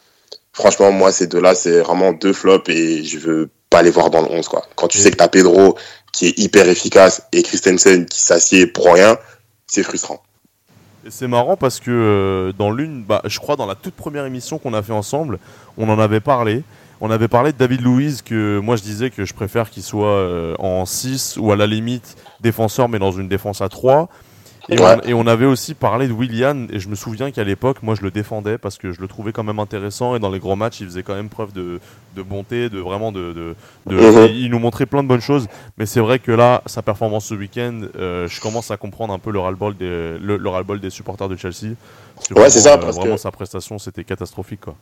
franchement, 0.55 0.91
moi, 0.91 1.13
ces 1.13 1.27
deux-là, 1.27 1.55
c'est 1.55 1.81
vraiment 1.81 2.13
deux 2.13 2.33
flops 2.33 2.69
et 2.71 3.05
je 3.05 3.19
veux 3.19 3.51
pas 3.69 3.83
les 3.83 3.91
voir 3.91 4.09
dans 4.11 4.23
le 4.23 4.29
11, 4.31 4.49
quoi. 4.49 4.63
Quand 4.77 4.89
tu 4.89 4.99
Et- 4.99 5.03
sais 5.03 5.11
que 5.11 5.17
t'as 5.17 5.29
Pedro 5.29 5.77
qui 6.13 6.29
est 6.29 6.39
hyper 6.39 6.67
efficace 6.69 7.23
et 7.33 7.43
Christensen 7.43 8.07
qui 8.07 8.21
s'assied 8.21 8.67
pour 8.67 8.87
rien, 8.93 9.19
c'est 9.67 9.83
frustrant. 9.83 10.23
C'est 11.09 11.29
marrant 11.29 11.57
parce 11.57 11.79
que 11.79 11.91
euh, 11.91 12.53
dans 12.53 12.71
l'une, 12.71 13.03
bah, 13.03 13.23
je 13.25 13.39
crois 13.39 13.57
dans 13.57 13.67
la 13.67 13.75
toute 13.75 13.95
première 13.95 14.25
émission 14.25 14.59
qu'on 14.59 14.75
a 14.75 14.83
fait 14.83 14.93
ensemble, 14.93 15.39
on 15.79 15.89
en 15.89 15.99
avait 15.99 16.21
parlé. 16.21 16.63
On 17.01 17.11
avait 17.11 17.29
parlé 17.29 17.53
de 17.53 17.59
David 17.59 17.83
Louise 17.83 18.23
que 18.23 18.59
moi 18.59 18.77
je 18.77 18.83
disais 18.83 19.11
que 19.11 19.25
je 19.25 19.35
préfère 19.35 19.69
qu'il 19.69 19.83
soit 19.83 20.09
euh, 20.09 20.55
en 20.59 20.87
6 20.87 21.37
ou 21.37 21.53
à 21.53 21.57
la 21.57 21.67
limite 21.67 22.17
défenseur 22.41 22.89
mais 22.89 22.99
dans 22.99 23.13
une 23.13 23.29
défense 23.29 23.61
à 23.61 23.69
3. 23.69 24.09
Et, 24.69 24.81
Ouais. 24.81 24.97
on, 25.05 25.09
et 25.09 25.15
on 25.15 25.27
avait 25.29 25.47
aussi 25.47 25.75
parlé 25.75 26.09
de 26.09 26.13
Willian 26.13 26.67
et 26.71 26.81
je 26.81 26.89
me 26.89 26.97
souviens 26.97 27.31
qu'à 27.31 27.45
l'époque 27.45 27.83
moi 27.85 27.95
je 27.95 28.03
le 28.03 28.11
défendais 28.11 28.59
parce 28.59 28.79
que 28.79 28.91
je 28.93 29.01
le 29.01 29.07
trouvais 29.07 29.31
quand 29.33 29.45
même 29.45 29.61
intéressant 29.61 30.17
et 30.17 30.19
dans 30.19 30.31
les 30.31 30.41
gros 30.41 30.57
matchs 30.57 30.81
il 30.81 30.87
faisait 30.87 31.05
quand 31.05 31.15
même 31.15 31.29
preuve 31.29 31.53
de, 31.53 31.79
de 32.17 32.23
bonté, 32.23 32.69
de 32.69 32.81
vraiment 32.81 33.13
de... 33.13 33.33
de, 33.33 33.55
de- 33.87 33.95
Mhm. 33.97 34.27
il, 34.31 34.37
il 34.47 34.51
nous 34.51 34.59
montrait 34.59 34.87
plein 34.87 35.05
de 35.05 35.09
bonnes 35.09 35.21
choses 35.21 35.47
mais 35.79 35.87
c'est 35.87 36.01
vrai 36.01 36.19
que 36.19 36.33
là 36.33 36.63
sa 36.67 36.83
performance 36.83 37.27
ce 37.27 37.35
week-end 37.35 37.83
euh, 37.97 38.27
je 38.27 38.41
commence 38.41 38.73
à 38.73 38.77
comprendre 38.77 39.15
un 39.15 39.21
peu 39.21 39.31
le 39.31 39.39
ras-le-bol 39.39 39.77
des, 39.77 40.19
le, 40.19 40.37
le 40.37 40.79
des 40.79 40.91
supporters 40.91 41.29
de 41.29 41.37
Chelsea. 41.37 41.75
Parce 42.17 42.29
que 42.29 42.35
Ouais, 42.35 42.51
c'est 42.51 42.61
ça, 42.61 42.75
euh, 42.75 42.79
parce 42.79 42.97
vraiment 42.97 43.15
que- 43.15 43.21
sa 43.21 43.31
prestation 43.31 43.79
c'était 43.79 44.03
catastrophique 44.05 44.63
quoi. 44.63 44.75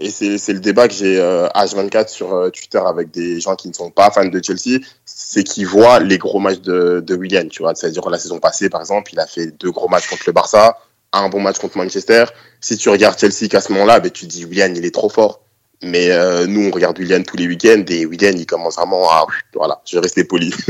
Et 0.00 0.10
c'est 0.10 0.38
c'est 0.38 0.52
le 0.52 0.60
débat 0.60 0.86
que 0.86 0.94
j'ai 0.94 1.18
euh, 1.18 1.48
H24 1.56 2.06
sur 2.08 2.32
euh, 2.32 2.50
Twitter 2.50 2.78
avec 2.78 3.10
des 3.10 3.40
gens 3.40 3.56
qui 3.56 3.66
ne 3.66 3.72
sont 3.72 3.90
pas 3.90 4.12
fans 4.12 4.26
de 4.28 4.40
Chelsea, 4.40 4.78
c'est 5.20 5.42
qu'ils 5.42 5.66
voient 5.66 5.98
les 5.98 6.16
gros 6.16 6.38
matchs 6.38 6.60
de, 6.60 7.02
de 7.04 7.14
Willian, 7.16 7.48
tu 7.48 7.62
vois. 7.62 7.74
C'est-à-dire 7.74 8.08
la 8.08 8.20
saison 8.20 8.38
passée, 8.38 8.70
par 8.70 8.80
exemple, 8.80 9.12
il 9.12 9.18
a 9.18 9.26
fait 9.26 9.48
deux 9.58 9.72
gros 9.72 9.88
matchs 9.88 10.06
contre 10.06 10.22
le 10.28 10.32
Barça, 10.32 10.78
un 11.12 11.28
bon 11.28 11.40
match 11.40 11.58
contre 11.58 11.76
Manchester. 11.76 12.26
Si 12.60 12.76
tu 12.76 12.88
regardes 12.88 13.18
Chelsea 13.18 13.48
qu'à 13.50 13.60
ce 13.60 13.72
moment-là, 13.72 13.98
ben, 13.98 14.12
tu 14.12 14.28
te 14.28 14.30
dis 14.30 14.44
Willian, 14.44 14.72
il 14.76 14.86
est 14.86 14.94
trop 14.94 15.08
fort. 15.08 15.40
Mais 15.82 16.12
euh, 16.12 16.46
nous, 16.46 16.68
on 16.68 16.70
regarde 16.70 16.96
Willian 17.00 17.24
tous 17.24 17.36
les 17.36 17.48
week-ends 17.48 17.82
et 17.88 18.06
Willian, 18.06 18.34
il 18.36 18.46
commence 18.46 18.76
vraiment 18.76 19.10
à... 19.10 19.26
Voilà, 19.54 19.82
je 19.84 19.96
vais 19.96 20.02
rester 20.02 20.22
poli. 20.22 20.54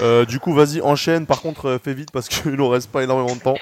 Euh, 0.00 0.24
du 0.24 0.38
coup 0.38 0.54
vas-y 0.54 0.80
enchaîne 0.80 1.26
par 1.26 1.42
contre 1.42 1.66
euh, 1.66 1.78
fais 1.82 1.92
vite 1.92 2.12
parce 2.12 2.28
qu'il 2.28 2.52
nous 2.52 2.68
reste 2.68 2.92
pas 2.92 3.02
énormément 3.02 3.34
de 3.34 3.40
temps. 3.40 3.56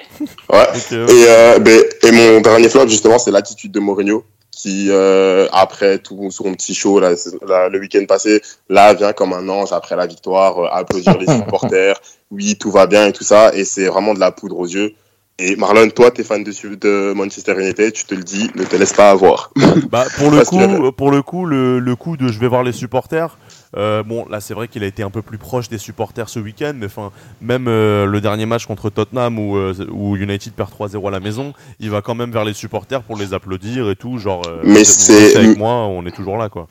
Ouais. 0.51 0.67
Donc, 0.75 0.93
euh, 0.93 1.57
Et, 1.57 1.61
ben, 1.61 1.83
et 2.03 2.13
mon 2.13 2.43
dernier 2.43 2.69
flop, 2.69 2.87
justement, 2.89 3.19
c'est 3.19 3.31
l'attitude 3.31 3.73
de 3.73 3.81
Mourinho, 3.81 4.23
qui, 4.57 4.87
euh, 4.89 5.47
après 5.53 5.99
tout 5.99 6.31
son 6.31 6.55
petit 6.55 6.75
show 6.75 6.99
là, 6.99 7.11
là, 7.47 7.69
le 7.69 7.79
week-end 7.79 8.05
passé, 8.09 8.41
là, 8.71 8.95
vient 8.95 9.13
comme 9.13 9.35
un 9.35 9.47
ange 9.51 9.71
après 9.73 9.97
la 9.97 10.07
victoire, 10.07 10.59
euh, 10.59 10.69
applaudir 10.73 11.19
les 11.19 11.27
supporters. 11.37 12.01
Oui, 12.31 12.57
tout 12.57 12.71
va 12.71 12.87
bien 12.87 13.07
et 13.07 13.13
tout 13.13 13.23
ça. 13.23 13.55
Et 13.55 13.65
c'est 13.65 13.87
vraiment 13.87 14.15
de 14.15 14.19
la 14.19 14.33
poudre 14.33 14.59
aux 14.59 14.67
yeux. 14.67 14.95
Et 15.39 15.55
Marlon, 15.57 15.91
toi, 15.91 16.11
t'es 16.11 16.25
fan 16.25 16.43
de, 16.43 16.51
de 16.77 17.13
Manchester 17.15 17.53
United, 17.61 17.93
tu 17.93 18.05
te 18.07 18.15
le 18.15 18.23
dis, 18.23 18.51
ne 18.55 18.65
te 18.65 18.75
laisse 18.75 18.95
pas 18.95 19.11
avoir. 19.11 19.51
Bah, 19.91 20.07
pour 20.17 20.31
le 20.31 20.43
coup, 20.45 20.93
pour 20.93 21.11
le 21.11 21.21
coup, 21.23 21.45
le, 21.45 21.79
le 21.79 21.95
coup 21.95 22.17
de 22.17 22.29
je 22.29 22.39
vais 22.41 22.49
voir 22.49 22.63
les 22.63 22.73
supporters. 22.73 23.37
euh, 23.77 24.03
bon, 24.03 24.25
là, 24.31 24.41
c'est 24.41 24.55
vrai 24.55 24.67
qu'il 24.67 24.83
a 24.83 24.87
été 24.87 25.03
un 25.03 25.11
peu 25.11 25.21
plus 25.21 25.37
proche 25.37 25.69
des 25.69 25.77
supporters 25.77 26.31
ce 26.31 26.39
week-end, 26.39 26.73
mais 26.75 26.87
enfin, 26.87 27.13
même 27.43 27.67
euh, 27.69 28.07
le 28.07 28.21
dernier 28.23 28.47
match 28.47 28.65
contre 28.65 28.89
Tottenham 28.89 29.39
où, 29.39 29.59
euh, 29.59 29.75
où 29.93 30.17
United 30.17 30.55
perd 30.55 30.71
3-0 30.71 31.07
à 31.07 31.11
la 31.11 31.21
maison, 31.21 31.53
il 31.81 31.91
va 31.91 32.01
quand 32.01 32.15
même 32.15 32.31
vers 32.33 32.45
les 32.47 32.55
supporters 32.55 33.03
pour 33.03 33.19
les 33.19 33.35
applaudir 33.35 33.91
et 33.91 33.97
tout. 33.97 34.17
Genre, 34.17 34.41
euh, 34.49 34.63
Mais 34.65 34.85
c'est- 34.85 35.37
avec 35.37 35.59
moi, 35.59 35.71
on 35.87 36.07
est 36.07 36.17
toujours 36.17 36.39
là, 36.39 36.49
quoi. 36.49 36.67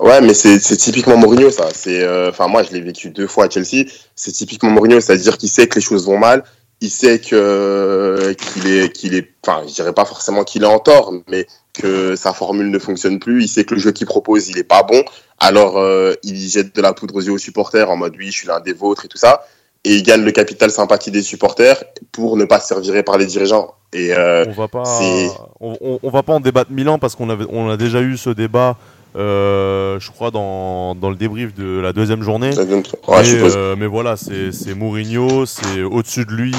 Ouais, 0.00 0.20
mais 0.20 0.34
c'est 0.34 0.58
typiquement 0.58 1.16
Mourinho, 1.16 1.50
ça. 1.50 1.68
C'est, 1.72 2.04
enfin, 2.28 2.48
moi, 2.48 2.64
je 2.64 2.72
l'ai 2.72 2.80
vécu 2.80 3.10
deux 3.10 3.28
fois 3.28 3.44
à 3.44 3.48
Chelsea. 3.50 3.86
C'est 4.16 4.32
typiquement 4.32 4.70
Mourinho, 4.70 5.00
c'est-à-dire 5.00 5.38
qu'il 5.38 5.48
sait 5.48 5.68
que 5.68 5.76
les 5.76 5.80
choses 5.84 6.06
vont 6.06 6.18
mal. 6.18 6.42
Il 6.80 6.90
sait 6.90 7.18
que 7.18 8.32
qu'il 8.34 8.66
est, 8.70 8.92
qu'il 8.92 9.14
est, 9.14 9.30
enfin, 9.46 9.62
je 9.66 9.72
dirais 9.72 9.92
pas 9.92 10.04
forcément 10.04 10.44
qu'il 10.44 10.62
est 10.64 10.66
en 10.66 10.78
tort, 10.78 11.12
mais 11.28 11.46
que 11.72 12.14
sa 12.16 12.32
formule 12.32 12.70
ne 12.70 12.78
fonctionne 12.78 13.18
plus. 13.18 13.44
Il 13.44 13.48
sait 13.48 13.64
que 13.64 13.74
le 13.74 13.80
jeu 13.80 13.92
qu'il 13.92 14.06
propose, 14.06 14.48
il 14.48 14.58
est 14.58 14.64
pas 14.64 14.82
bon. 14.82 15.02
Alors, 15.38 15.78
euh, 15.78 16.14
il 16.22 16.36
jette 16.36 16.74
de 16.76 16.82
la 16.82 16.92
poudre 16.92 17.16
aux 17.16 17.20
yeux 17.22 17.32
aux 17.32 17.38
supporters 17.38 17.90
en 17.90 17.96
mode 17.96 18.14
oui, 18.18 18.26
je 18.26 18.32
suis 18.32 18.46
l'un 18.48 18.60
des 18.60 18.72
vôtres 18.72 19.04
et 19.06 19.08
tout 19.08 19.16
ça. 19.18 19.44
Et 19.86 19.96
il 19.96 20.02
gagne 20.02 20.22
le 20.24 20.30
capital 20.32 20.70
sympathie 20.70 21.10
des 21.10 21.22
supporters 21.22 21.82
pour 22.12 22.36
ne 22.36 22.44
pas 22.44 22.58
se 22.60 22.72
virer 22.80 23.02
par 23.02 23.18
les 23.18 23.26
dirigeants. 23.26 23.74
Et 23.92 24.14
euh, 24.14 24.44
on 24.48 24.52
va 24.52 24.68
pas, 24.68 24.84
c'est- 24.84 25.30
on, 25.60 25.76
on- 25.80 25.98
on 26.02 26.10
va 26.10 26.22
pas 26.22 26.32
en 26.32 26.40
débattre 26.40 26.70
mille 26.70 26.88
ans 26.88 26.98
parce 26.98 27.14
qu'on 27.14 27.28
avait, 27.30 27.44
on 27.50 27.68
a 27.68 27.76
déjà 27.76 28.00
eu 28.00 28.16
ce 28.16 28.30
débat, 28.30 28.76
euh, 29.16 29.98
je 30.00 30.10
crois 30.10 30.30
dans, 30.30 30.94
dans 30.94 31.10
le 31.10 31.16
débrief 31.16 31.54
de 31.54 31.78
la 31.80 31.92
deuxième 31.92 32.22
journée. 32.22 32.50
ouais, 32.56 32.64
mais, 33.08 33.56
euh, 33.56 33.76
mais 33.78 33.86
voilà, 33.86 34.16
c'est 34.16 34.74
Mourinho, 34.74 35.46
c'est 35.46 35.82
au-dessus 35.82 36.24
de 36.24 36.32
lui, 36.32 36.52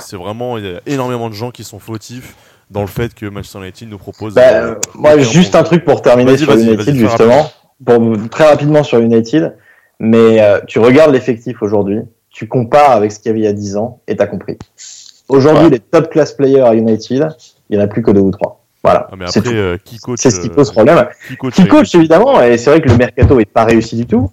c'est- 0.00 0.16
vraiment, 0.16 0.58
il 0.58 0.64
y 0.64 0.68
a 0.76 0.80
énormément 0.86 1.28
de 1.28 1.34
gens 1.34 1.50
qui 1.50 1.64
sont 1.64 1.78
fautifs 1.78 2.34
dans 2.70 2.80
le 2.80 2.86
fait 2.88 3.14
que 3.14 3.26
Manchester 3.26 3.58
United 3.60 3.88
nous 3.88 3.98
propose. 3.98 4.34
Bah, 4.34 4.42
euh, 4.52 4.74
moi, 4.94 5.18
juste 5.18 5.54
un 5.54 5.62
truc 5.62 5.84
pour 5.84 6.02
terminer 6.02 6.36
sur 6.36 6.52
United, 6.56 6.94
justement. 6.94 7.50
Pour, 7.84 8.00
très 8.30 8.48
rapidement 8.48 8.82
sur 8.82 8.98
United. 9.00 9.56
Mais 9.98 10.42
euh, 10.42 10.60
tu 10.66 10.78
regardes 10.78 11.12
l'effectif 11.12 11.62
aujourd'hui, 11.62 12.00
tu 12.30 12.48
compares 12.48 12.90
avec 12.92 13.12
ce 13.12 13.18
qu'il 13.18 13.30
y 13.30 13.30
avait 13.30 13.40
il 13.40 13.44
y 13.44 13.48
a 13.48 13.52
10 13.54 13.76
ans, 13.78 14.00
et 14.06 14.14
t'as 14.16 14.26
compris. 14.26 14.58
Aujourd'hui, 15.28 15.64
Ouais. 15.64 15.70
les 15.70 15.78
top 15.80 16.10
class 16.10 16.32
players 16.34 16.60
à 16.60 16.74
United, 16.74 17.28
il 17.70 17.76
y 17.76 17.80
en 17.80 17.82
a 17.82 17.86
plus 17.86 18.02
que 18.02 18.10
deux 18.10 18.20
ou 18.20 18.30
trois. 18.30 18.65
Voilà. 18.86 19.08
Ah, 19.10 19.14
mais 19.18 19.24
après, 19.26 19.54
euh, 19.54 19.76
qui 19.84 19.98
coach 19.98 20.18
C'est 20.22 20.30
ce 20.30 20.40
qui 20.40 20.48
euh, 20.48 20.54
pose 20.54 20.70
problème. 20.70 21.06
Qui 21.28 21.36
coach, 21.36 21.54
Qui 21.54 21.66
coach 21.68 21.94
évidemment, 21.94 22.40
et 22.42 22.56
c'est 22.58 22.70
vrai 22.70 22.80
que 22.80 22.88
le 22.88 22.96
mercato 22.96 23.38
est 23.40 23.44
pas 23.44 23.64
réussi 23.64 23.96
du 23.96 24.06
tout. 24.06 24.30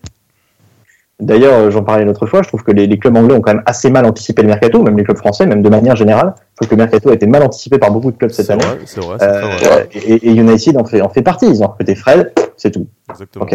D'ailleurs, 1.20 1.54
euh, 1.54 1.72
j'en 1.72 1.84
parlais 1.84 2.04
l'autre 2.06 2.26
fois, 2.26 2.41
je 2.41 2.47
trouve 2.49 2.64
que 2.64 2.72
les, 2.72 2.86
les 2.88 2.97
clubs 2.97 3.16
anglais 3.16 3.36
ont 3.36 3.39
quand 3.41 3.54
même 3.54 3.64
assez 3.66 3.89
mal 3.89 4.06
anticipé 4.06 4.41
le 4.41 4.47
mercato, 4.47 4.82
même 4.82 4.97
les 4.97 5.04
clubs 5.04 5.18
français, 5.18 5.45
même 5.45 5.62
de 5.62 5.70
manière 5.70 5.95
générale. 5.95 6.34
Je 6.51 6.56
trouve 6.58 6.70
que 6.70 6.76
le 6.76 6.82
mercato 6.84 7.10
a 7.10 7.14
été 7.14 7.28
mal 7.28 7.43
anticipé 7.43 7.78
par 7.78 7.91
beaucoup 7.91 8.12
de 8.12 8.18
clubs 8.18 8.32
cette 8.32 8.49
année. 8.49 8.64
vrai, 8.66 8.78
vrai, 9.18 9.18
Euh, 9.22 9.41
vrai. 9.62 9.89
et, 9.93 10.28
et 10.28 10.32
United 10.34 10.78
en 10.78 10.84
fait, 10.86 11.01
en 11.01 11.10
fait 11.10 11.22
partie. 11.22 11.45
Ils 11.47 11.64
ont 11.64 11.68
recruté 11.68 11.95
Fred, 11.95 12.34
c'est 12.58 12.72
tout. 12.72 12.88
Exactement. 13.10 13.45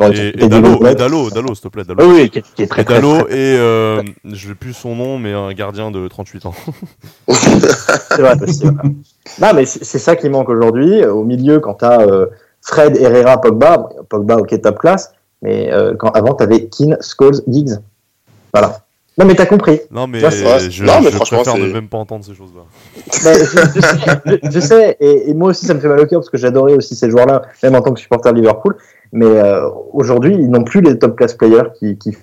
Et, 0.00 0.44
et 0.44 0.48
Dallo, 0.48 1.54
s'il 1.54 1.60
te 1.62 1.68
plaît, 1.68 1.84
Dallo. 1.84 2.04
Oui, 2.04 2.22
oui, 2.22 2.30
qui 2.30 2.38
est, 2.38 2.54
qui 2.54 2.62
est 2.62 2.66
très 2.66 2.82
Et 2.82 2.84
très, 2.84 2.94
Dallo 2.94 3.22
très- 3.22 3.32
et 3.38 3.56
euh, 3.58 4.02
je 4.24 4.48
sais 4.48 4.54
plus 4.54 4.72
son 4.72 4.96
nom, 4.96 5.18
mais 5.18 5.32
un 5.32 5.52
gardien 5.52 5.90
de 5.90 6.08
38 6.08 6.46
ans. 6.46 6.54
c'est 7.28 8.20
vrai, 8.20 8.34
c'est 8.46 8.64
vrai. 8.64 8.82
Non, 9.40 9.48
mais 9.54 9.64
c'est 9.66 9.98
ça 9.98 10.16
qui 10.16 10.28
manque 10.28 10.48
aujourd'hui. 10.48 11.04
Au 11.04 11.22
milieu, 11.24 11.60
quand 11.60 11.74
tu 11.74 11.84
as 11.84 12.06
Fred, 12.62 12.96
Herrera, 12.96 13.40
Pogba, 13.40 13.88
Pogba, 14.08 14.36
ok, 14.36 14.60
top 14.60 14.78
classe, 14.78 15.12
mais 15.40 15.72
euh, 15.72 15.94
quand, 15.98 16.10
avant, 16.10 16.34
tu 16.34 16.42
avais 16.44 16.66
Keane, 16.66 16.96
Scholes, 17.00 17.40
Giggs. 17.48 17.78
Voilà. 18.52 18.80
Non, 19.18 19.26
mais 19.26 19.34
t'as 19.34 19.46
compris. 19.46 19.78
Non, 19.90 20.06
mais 20.06 20.20
je, 20.20 20.84
Non, 20.84 21.00
mais 21.02 21.10
je 21.10 21.16
franchement, 21.16 21.42
préfère 21.42 21.58
ne 21.58 21.70
même 21.72 21.88
pas 21.88 21.98
entendre 21.98 22.24
ces 22.24 22.34
choses-là. 22.34 22.62
Mais 23.24 23.34
je, 23.44 23.44
je 23.74 23.80
sais, 23.80 24.20
je- 24.42 24.50
je 24.50 24.60
sais, 24.60 24.96
et, 25.00 25.30
et 25.30 25.34
moi 25.34 25.50
aussi 25.50 25.66
ça 25.66 25.74
me 25.74 25.80
fait 25.80 25.88
mal 25.88 26.00
au 26.00 26.06
cœur 26.06 26.20
parce 26.20 26.30
que 26.30 26.38
j'adorais 26.38 26.72
aussi 26.74 26.96
ces 26.96 27.10
joueurs-là, 27.10 27.42
même 27.62 27.74
en 27.74 27.82
tant 27.82 27.92
que 27.92 28.00
supporter 28.00 28.32
de 28.32 28.38
Liverpool. 28.38 28.76
Mais 29.12 29.26
euh, 29.26 29.68
aujourd'hui, 29.92 30.34
ils 30.34 30.48
n'ont 30.50 30.64
plus 30.64 30.80
les 30.80 30.98
top 30.98 31.16
class 31.16 31.34
players 31.34 31.68
qu'il 31.78 31.98
qui 31.98 32.16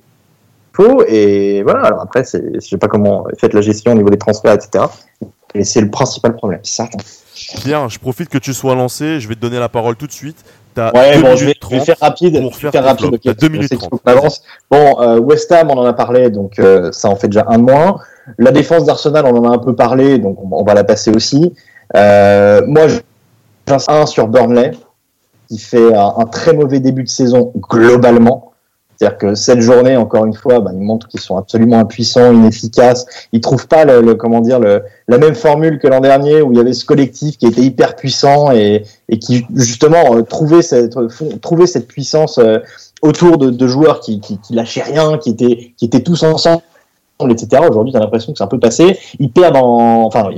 faut. 0.73 1.03
Et 1.07 1.61
voilà, 1.63 1.81
alors 1.81 2.01
après, 2.01 2.23
c'est, 2.23 2.43
je 2.55 2.59
sais 2.59 2.77
pas 2.77 2.87
comment 2.87 3.25
faites 3.39 3.53
la 3.53 3.61
gestion 3.61 3.91
au 3.91 3.95
niveau 3.95 4.09
des 4.09 4.17
transferts, 4.17 4.53
etc. 4.53 4.85
Mais 5.55 5.63
c'est 5.63 5.81
le 5.81 5.89
principal 5.89 6.35
problème, 6.35 6.59
c'est 6.63 6.75
certain. 6.75 6.97
Pierre, 7.61 7.89
je 7.89 7.99
profite 7.99 8.29
que 8.29 8.37
tu 8.37 8.53
sois 8.53 8.75
lancé, 8.75 9.19
je 9.19 9.27
vais 9.27 9.35
te 9.35 9.39
donner 9.39 9.59
la 9.59 9.69
parole 9.69 9.95
tout 9.95 10.07
de 10.07 10.11
suite. 10.11 10.37
T'as 10.75 10.91
Ouais, 10.93 11.15
2 11.15 11.21
bon, 11.21 11.35
je 11.35 11.45
vais, 11.45 11.45
minutes 11.45 11.57
je 11.63 11.69
vais 11.69 11.77
30 11.77 11.85
faire 11.85 11.97
rapide. 11.99 12.41
pour 12.41 12.53
je 12.53 12.59
faire 12.59 12.71
vais 12.71 12.77
faire 12.77 12.85
rapide. 12.87 13.05
flops. 13.07 13.15
ok, 13.15 13.21
T'as 13.23 13.33
deux 13.33 13.35
parce 13.35 13.47
que 13.47 13.51
minutes 13.51 13.63
je 13.63 13.67
sais 13.67 13.75
qu'il 13.77 13.89
faut 13.89 13.97
30. 13.97 14.01
qu'on 14.03 14.11
avance. 14.11 14.43
Bon, 14.69 15.01
euh, 15.01 15.19
West 15.19 15.51
Ham, 15.51 15.69
on 15.71 15.77
en 15.77 15.85
a 15.85 15.93
parlé, 15.93 16.29
donc 16.29 16.59
euh, 16.59 16.91
ça 16.91 17.09
en 17.09 17.15
fait 17.15 17.27
déjà 17.27 17.45
un 17.49 17.57
de 17.59 17.63
moins. 17.63 17.99
La 18.37 18.51
défense 18.51 18.85
d'Arsenal, 18.85 19.25
on 19.25 19.35
en 19.37 19.49
a 19.51 19.55
un 19.55 19.57
peu 19.57 19.73
parlé, 19.75 20.19
donc 20.19 20.37
on, 20.43 20.49
on 20.55 20.63
va 20.63 20.73
la 20.75 20.83
passer 20.83 21.09
aussi. 21.11 21.53
Euh, 21.95 22.61
moi, 22.67 22.87
j'insiste 23.67 23.89
un 23.89 24.05
sur 24.05 24.27
Burnley, 24.27 24.71
qui 25.49 25.57
fait 25.57 25.93
un, 25.93 26.25
très 26.25 26.53
mauvais 26.53 26.79
début 26.79 27.03
de 27.03 27.09
saison 27.09 27.51
globalement. 27.57 28.49
C'est-à-dire 28.99 29.17
que 29.17 29.35
cette 29.35 29.61
journée, 29.61 29.95
encore 29.95 30.25
une 30.25 30.33
fois, 30.33 30.59
bah, 30.59 30.71
ils 30.73 30.81
montrent 30.81 31.07
qu'ils 31.07 31.21
sont 31.21 31.37
absolument 31.37 31.79
impuissants, 31.79 32.33
inefficaces. 32.33 33.05
Ils 33.31 33.39
trouvent 33.39 33.67
pas 33.67 33.85
le, 33.85 34.13
comment 34.15 34.41
dire 34.41 34.59
le, 34.59 34.83
la 35.07 35.17
même 35.17 35.35
formule 35.35 35.79
que 35.79 35.87
l'an 35.87 36.01
dernier 36.01 36.41
où 36.41 36.51
il 36.51 36.57
y 36.57 36.61
avait 36.61 36.73
ce 36.73 36.83
collectif 36.83 37.37
qui 37.37 37.47
était 37.47 37.61
hyper 37.61 37.95
puissant 37.95 38.51
et, 38.51 38.83
qui 39.21 39.45
justement 39.55 40.17
euh, 40.17 40.21
trouvait 40.23 40.61
cette 40.61 40.97
trouvait 41.41 41.65
cette 41.65 41.87
puissance 41.87 42.39
euh, 42.39 42.57
autour 43.01 43.37
de, 43.37 43.67
joueurs 43.67 44.01
qui, 44.01 44.19
qui, 44.19 44.37
lâchaient 44.49 44.83
rien, 44.83 45.17
qui 45.17 45.29
étaient 45.29 45.73
qui 45.77 45.85
étaient 45.85 46.03
tous 46.03 46.21
ensemble, 46.23 46.61
etc. 47.29 47.63
Aujourd'hui, 47.69 47.93
t'as 47.93 47.99
l'impression 47.99 48.33
que 48.33 48.37
c'est 48.37 48.43
un 48.43 48.47
peu 48.47 48.59
passé. 48.59 48.99
Ils 49.17 49.31
perdent 49.31 49.55
en, 49.55 50.03
enfin, 50.03 50.29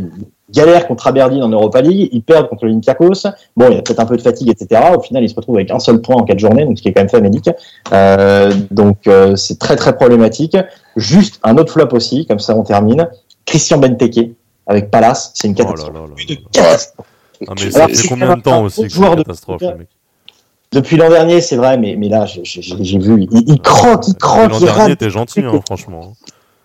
galèrent 0.51 0.87
contre 0.87 1.07
Aberdeen 1.07 1.41
en 1.43 1.49
Europa 1.49 1.81
League, 1.81 2.09
ils 2.11 2.21
perdent 2.21 2.47
contre 2.49 2.65
l'Olympiakos. 2.65 3.23
Bon, 3.55 3.67
il 3.69 3.75
y 3.75 3.79
a 3.79 3.81
peut-être 3.81 3.99
un 3.99 4.05
peu 4.05 4.17
de 4.17 4.21
fatigue, 4.21 4.49
etc. 4.49 4.81
Au 4.97 5.01
final, 5.01 5.23
ils 5.23 5.29
se 5.29 5.35
retrouvent 5.35 5.55
avec 5.55 5.71
un 5.71 5.79
seul 5.79 6.01
point 6.01 6.15
en 6.15 6.23
quatre 6.23 6.39
journées, 6.39 6.65
donc 6.65 6.77
ce 6.77 6.83
qui 6.83 6.89
est 6.89 6.93
quand 6.93 7.01
même 7.01 7.09
famélique. 7.09 7.49
Euh, 7.93 8.53
donc 8.71 9.07
euh, 9.07 9.35
c'est 9.35 9.57
très 9.59 9.75
très 9.75 9.95
problématique. 9.95 10.57
Juste 10.95 11.39
un 11.43 11.57
autre 11.57 11.71
flop 11.73 11.89
aussi, 11.93 12.25
comme 12.25 12.39
ça 12.39 12.55
on 12.55 12.63
termine. 12.63 13.07
Christian 13.45 13.77
Benteke 13.79 14.31
avec 14.67 14.91
Palace, 14.91 15.31
c'est 15.35 15.47
une 15.47 15.55
Oh 15.57 15.63
là 15.63 15.65
catastrophe. 15.65 15.93
là 15.93 15.99
là 16.01 16.07
Une 16.29 16.35
là. 16.35 16.41
catastrophe. 16.51 17.05
Ah, 17.47 17.53
mais 17.87 17.93
c'est 17.95 18.07
combien 18.07 18.35
de 18.37 18.41
temps 18.41 18.63
aussi 18.63 18.83
que 18.83 18.89
joueur 18.89 19.11
c'est 19.11 19.15
de 19.17 19.23
catastrophe, 19.23 19.61
mec 19.61 19.87
Depuis 20.71 20.95
l'an 20.95 21.09
dernier, 21.09 21.41
c'est 21.41 21.55
vrai, 21.55 21.77
mais, 21.77 21.95
mais 21.97 22.07
là, 22.07 22.25
j'ai- 22.25 22.99
vu, 22.99 23.27
il, 23.31 23.43
il 23.47 23.59
croque, 23.61 24.07
il 24.07 24.13
Depuis 24.13 24.19
croque, 24.19 24.51
L'an 24.51 24.59
il 24.59 24.65
dernier, 24.65 24.95
t'es 24.95 25.09
gentil, 25.09 25.39
hein, 25.41 25.59
franchement. 25.65 26.13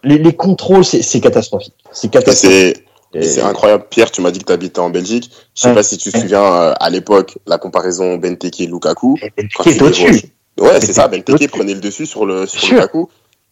Les, 0.05 0.19
les 0.19 0.35
contrôles, 0.35 0.85
c'est 0.85 1.21
catastrophique. 1.21 1.75
C'est 1.93 2.11
catastrophique. 2.11 2.85
C'est 3.23 3.27
et 3.27 3.31
c'est 3.31 3.43
incroyable. 3.43 3.85
Pierre, 3.91 4.11
tu 4.11 4.21
m'as 4.21 4.31
dit 4.31 4.39
que 4.41 4.45
tu 4.45 4.53
habitais 4.53 4.81
en 4.81 4.91
Belgique. 4.91 5.31
Je 5.55 5.63
sais 5.63 5.69
Ouais. 5.69 5.75
pas 5.75 5.83
si 5.83 5.97
tu 5.99 6.11
te 6.13 6.19
souviens 6.19 6.43
euh, 6.45 6.75
à 6.79 6.91
l'époque 6.91 7.39
la 7.47 7.59
comparaison 7.59 8.17
Benteke 8.17 8.59
Lukaku. 8.61 9.17
Et 9.23 9.31
Benteke 9.37 9.53
Quand 9.57 9.67
est 9.71 9.83
au-dessus. 9.83 10.23
Ouais, 10.61 10.81
c'est 10.81 10.93
ça. 10.93 11.09
Benteke 11.09 11.27
Benteke 11.33 11.51
prenait 11.51 11.75
le 11.75 11.81
dessus 11.81 12.07
sur 12.07 12.27
le 12.27 12.47
sur. 12.47 12.75
Lukaku. 12.75 13.09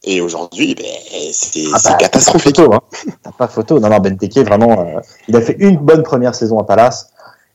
Et 0.06 0.20
aujourd'hui, 0.20 0.74
ben, 0.74 0.84
c'est 1.32 1.62
Ah 1.72 1.78
c'est 1.82 1.90
bah, 1.92 1.96
catastrophique. 1.96 2.56
Photo, 2.56 2.74
hein. 2.74 2.80
T'as 3.22 3.32
pas 3.32 3.48
photo. 3.48 3.80
Non, 3.80 3.88
non, 3.88 3.98
Benteke, 4.00 4.38
vraiment, 4.38 4.80
euh, 4.80 5.00
il 5.28 5.36
a 5.36 5.40
fait 5.40 5.56
une 5.58 5.76
bonne 5.78 6.02
première 6.02 6.34
saison 6.34 6.58
à 6.58 6.64
Palace. 6.64 7.08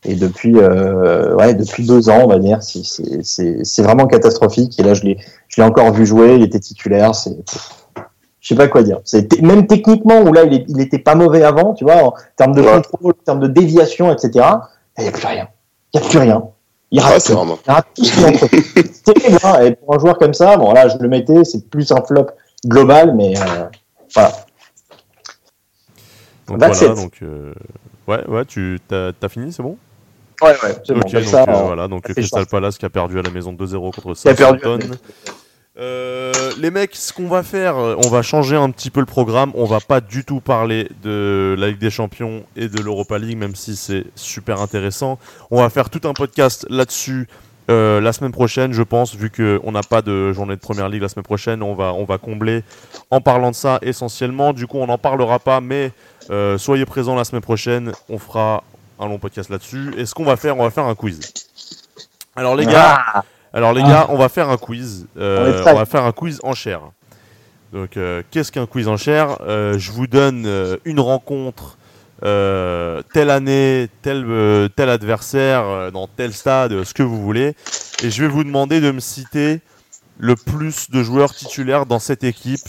Et 0.06 0.16
depuis, 0.16 0.54
euh, 0.58 1.36
ouais, 1.36 1.54
depuis 1.54 1.86
deux 1.86 2.10
ans, 2.10 2.22
on 2.24 2.28
va 2.28 2.40
dire, 2.40 2.60
c'est- 2.64 3.82
vraiment 3.84 4.08
catastrophique. 4.08 4.80
Et 4.80 4.84
là, 4.84 4.94
je 4.94 5.04
l'ai 5.04 5.18
je 5.50 5.62
l'ai 5.62 5.68
encore 5.68 5.92
vu 5.92 6.06
jouer, 6.06 6.36
il 6.36 6.44
était 6.44 6.60
titulaire. 6.60 7.14
C'est, 7.16 7.36
je 8.42 8.48
sais 8.48 8.56
pas 8.56 8.68
quoi 8.68 8.84
dire. 8.84 9.00
C'est 9.04 9.42
même 9.42 9.68
techniquement, 9.68 10.22
où 10.22 10.32
là, 10.34 10.44
il, 10.46 10.54
est- 10.54 10.66
il 10.68 10.80
était 10.82 11.00
pas 11.00 11.16
mauvais 11.16 11.44
avant, 11.44 11.74
tu 11.74 11.84
vois, 11.84 12.04
en 12.04 12.14
termes 12.38 12.54
de 12.56 12.62
Ouais. 12.62 12.72
contrôle, 12.82 13.12
en 13.20 13.24
termes 13.24 13.40
de 13.42 13.48
déviation, 13.48 14.12
etc. 14.12 14.46
Il 14.98 15.04
n'y 15.04 15.08
a 15.10 15.12
plus 15.12 15.28
rien. 15.28 15.48
Il 15.94 16.00
n'y 16.00 16.06
a 16.06 16.10
plus 16.10 16.20
rien. 16.20 16.44
Il 16.92 17.00
rate 17.02 17.14
Ouais, 17.14 17.20
tout. 17.22 17.34
vraiment. 17.34 17.60
Il 17.68 17.72
rate 17.72 17.88
tout 17.96 18.04
ce 18.06 18.12
qu'il 18.14 18.26
entreprend. 18.26 18.58
C'est 18.92 19.14
terrible, 19.14 19.38
hein. 19.44 19.62
Et 19.64 19.76
pour 19.76 19.96
un 19.96 20.00
joueur 20.00 20.18
comme 20.18 20.34
ça, 20.34 20.58
bon, 20.58 20.72
là, 20.74 20.88
je 20.88 20.98
le 20.98 21.08
mettais, 21.08 21.44
c'est 21.44 21.70
plus 21.70 21.92
un 21.92 22.02
flop 22.02 22.28
global, 22.66 23.14
mais 23.16 23.38
euh, 23.40 23.44
voilà. 24.16 24.32
Donc 26.48 26.60
That's 26.60 26.80
voilà, 26.80 26.94
it. 26.94 27.00
donc 27.00 27.14
euh, 27.22 27.54
ouais, 28.08 28.26
ouais, 28.28 28.46
tu 28.46 28.80
t'as 28.88 29.12
as 29.22 29.30
fini, 29.30 29.54
c'est 29.54 29.62
bon? 29.62 29.78
Ouais, 30.42 30.50
ouais, 30.64 30.76
c'est 30.86 30.94
bon. 30.94 31.02
Ok, 31.02 31.12
Comme 31.12 31.22
donc 31.22 31.30
ça, 31.32 31.44
euh, 31.48 31.64
voilà, 31.64 31.88
donc 31.88 32.04
Crystal. 32.04 32.46
Palace 32.48 32.78
qui 32.78 32.86
a 32.86 32.90
perdu 32.90 33.20
à 33.20 33.22
la 33.22 33.30
maison 33.30 33.54
2-0 33.54 33.92
contre. 33.94 34.14
Southampton. 34.16 34.80
Euh, 35.80 36.34
les 36.58 36.72
mecs, 36.72 36.96
ce 36.96 37.14
qu'on 37.14 37.28
va 37.28 37.42
faire, 37.42 37.78
euh, 37.78 37.96
on 38.04 38.10
va 38.10 38.22
changer 38.22 38.58
un 38.58 38.70
petit 38.70 38.90
peu 38.90 39.00
le 39.00 39.06
programme. 39.06 39.52
On 39.56 39.66
va 39.66 39.80
pas 39.80 40.02
du 40.02 40.26
tout 40.26 40.42
parler 40.42 40.90
de 41.04 41.56
la 41.58 41.70
Ligue 41.70 41.80
des 41.80 41.90
Champions 41.90 42.44
et 42.58 42.68
de 42.68 42.82
l'Europa 42.82 43.18
League, 43.18 43.38
même 43.38 43.56
si 43.56 43.78
c'est 43.78 44.04
super 44.16 44.62
intéressant. 44.62 45.20
On 45.52 45.62
va 45.62 45.70
faire 45.70 45.90
tout 45.90 46.02
un 46.08 46.14
podcast 46.14 46.66
là-dessus 46.70 47.30
euh, 47.70 48.02
la 48.02 48.12
semaine 48.12 48.32
prochaine, 48.32 48.74
je 48.74 48.84
pense, 48.84 49.16
vu 49.16 49.30
qu'on 49.30 49.72
n'a 49.72 49.84
pas 49.84 50.02
de 50.02 50.34
journée 50.34 50.56
de 50.56 50.60
Première 50.60 50.90
Ligue 50.90 51.04
la 51.04 51.10
semaine 51.10 51.24
prochaine. 51.24 51.64
On 51.64 51.76
va, 51.76 51.94
on 51.94 52.04
va 52.04 52.18
combler 52.18 52.64
en 53.12 53.22
parlant 53.22 53.52
de 53.52 53.56
ça 53.56 53.80
essentiellement. 53.82 54.52
Du 54.54 54.68
coup, 54.68 54.80
on 54.80 54.88
n'en 54.88 54.98
parlera 54.98 55.40
pas, 55.40 55.62
mais 55.62 55.92
soyez 56.58 56.86
présents 56.86 57.16
la 57.16 57.24
semaine 57.24 57.44
prochaine. 57.44 57.94
On 58.10 58.18
fera 58.18 58.64
un 59.00 59.08
long 59.08 59.20
podcast 59.20 59.50
là-dessus. 59.50 59.94
Et 59.98 60.06
ce 60.06 60.14
qu'on 60.14 60.26
va 60.26 60.36
faire, 60.36 60.58
on 60.58 60.64
va 60.64 60.72
faire 60.72 60.86
un 60.86 60.96
quiz. 60.96 61.22
Alors 62.36 62.56
les 62.56 62.66
gars, 62.66 63.04
Ah, 63.14 63.24
alors 63.54 63.74
les 63.74 63.82
Ah. 63.84 63.88
gars, 63.90 64.06
on 64.10 64.18
va 64.18 64.30
faire 64.30 64.50
un 64.50 64.58
quiz. 64.58 65.08
Euh, 65.18 65.62
On 65.66 65.74
va 65.76 65.86
faire 65.86 66.04
un 66.06 66.12
quiz 66.12 66.40
en 66.44 66.54
chair. 66.54 66.82
Donc, 67.74 67.98
euh, 67.98 68.24
qu'est-ce 68.32 68.52
qu'un 68.52 68.66
quiz 68.66 68.88
en 68.88 68.98
chair 68.98 69.38
Euh, 69.42 69.78
Je 69.78 69.92
vous 69.92 70.08
donne 70.08 70.48
une 70.86 71.00
rencontre, 71.00 71.78
telle 72.22 73.30
année, 73.30 73.88
tel, 74.02 74.70
tel 74.76 74.90
adversaire, 74.90 75.92
dans 75.92 76.08
tel 76.08 76.34
stade, 76.34 76.84
ce 76.84 76.94
que 76.94 77.04
vous 77.04 77.22
voulez. 77.22 77.56
Et 78.04 78.10
je 78.10 78.22
vais 78.22 78.28
vous 78.28 78.44
demander 78.44 78.82
de 78.82 78.92
me 78.92 79.00
citer 79.00 79.62
le 80.18 80.36
plus 80.36 80.90
de 80.92 81.02
joueurs 81.02 81.34
titulaires 81.34 81.86
dans 81.86 82.00
cette 82.00 82.24
équipe 82.26 82.68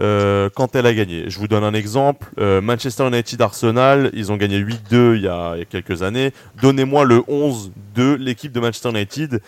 euh, 0.00 0.48
quand 0.54 0.74
elle 0.74 0.86
a 0.86 0.94
gagné. 0.94 1.24
Je 1.28 1.38
vous 1.38 1.48
donne 1.48 1.64
un 1.64 1.74
exemple. 1.74 2.28
Euh, 2.40 2.62
Manchester 2.62 3.06
United 3.08 3.42
Arsenal, 3.42 4.10
ils 4.14 4.32
ont 4.32 4.36
gagné 4.38 4.58
8-2 4.58 5.16
il 5.16 5.22
y, 5.22 5.28
a, 5.28 5.52
il 5.54 5.58
y 5.58 5.62
a 5.62 5.64
quelques 5.66 6.02
années. 6.02 6.32
Donnez-moi 6.62 7.04
le 7.04 7.22
11 7.28 7.72
de 7.94 8.14
l'équipe 8.14 8.52
de 8.52 8.60
Manchester 8.60 8.88
United. 8.88 9.42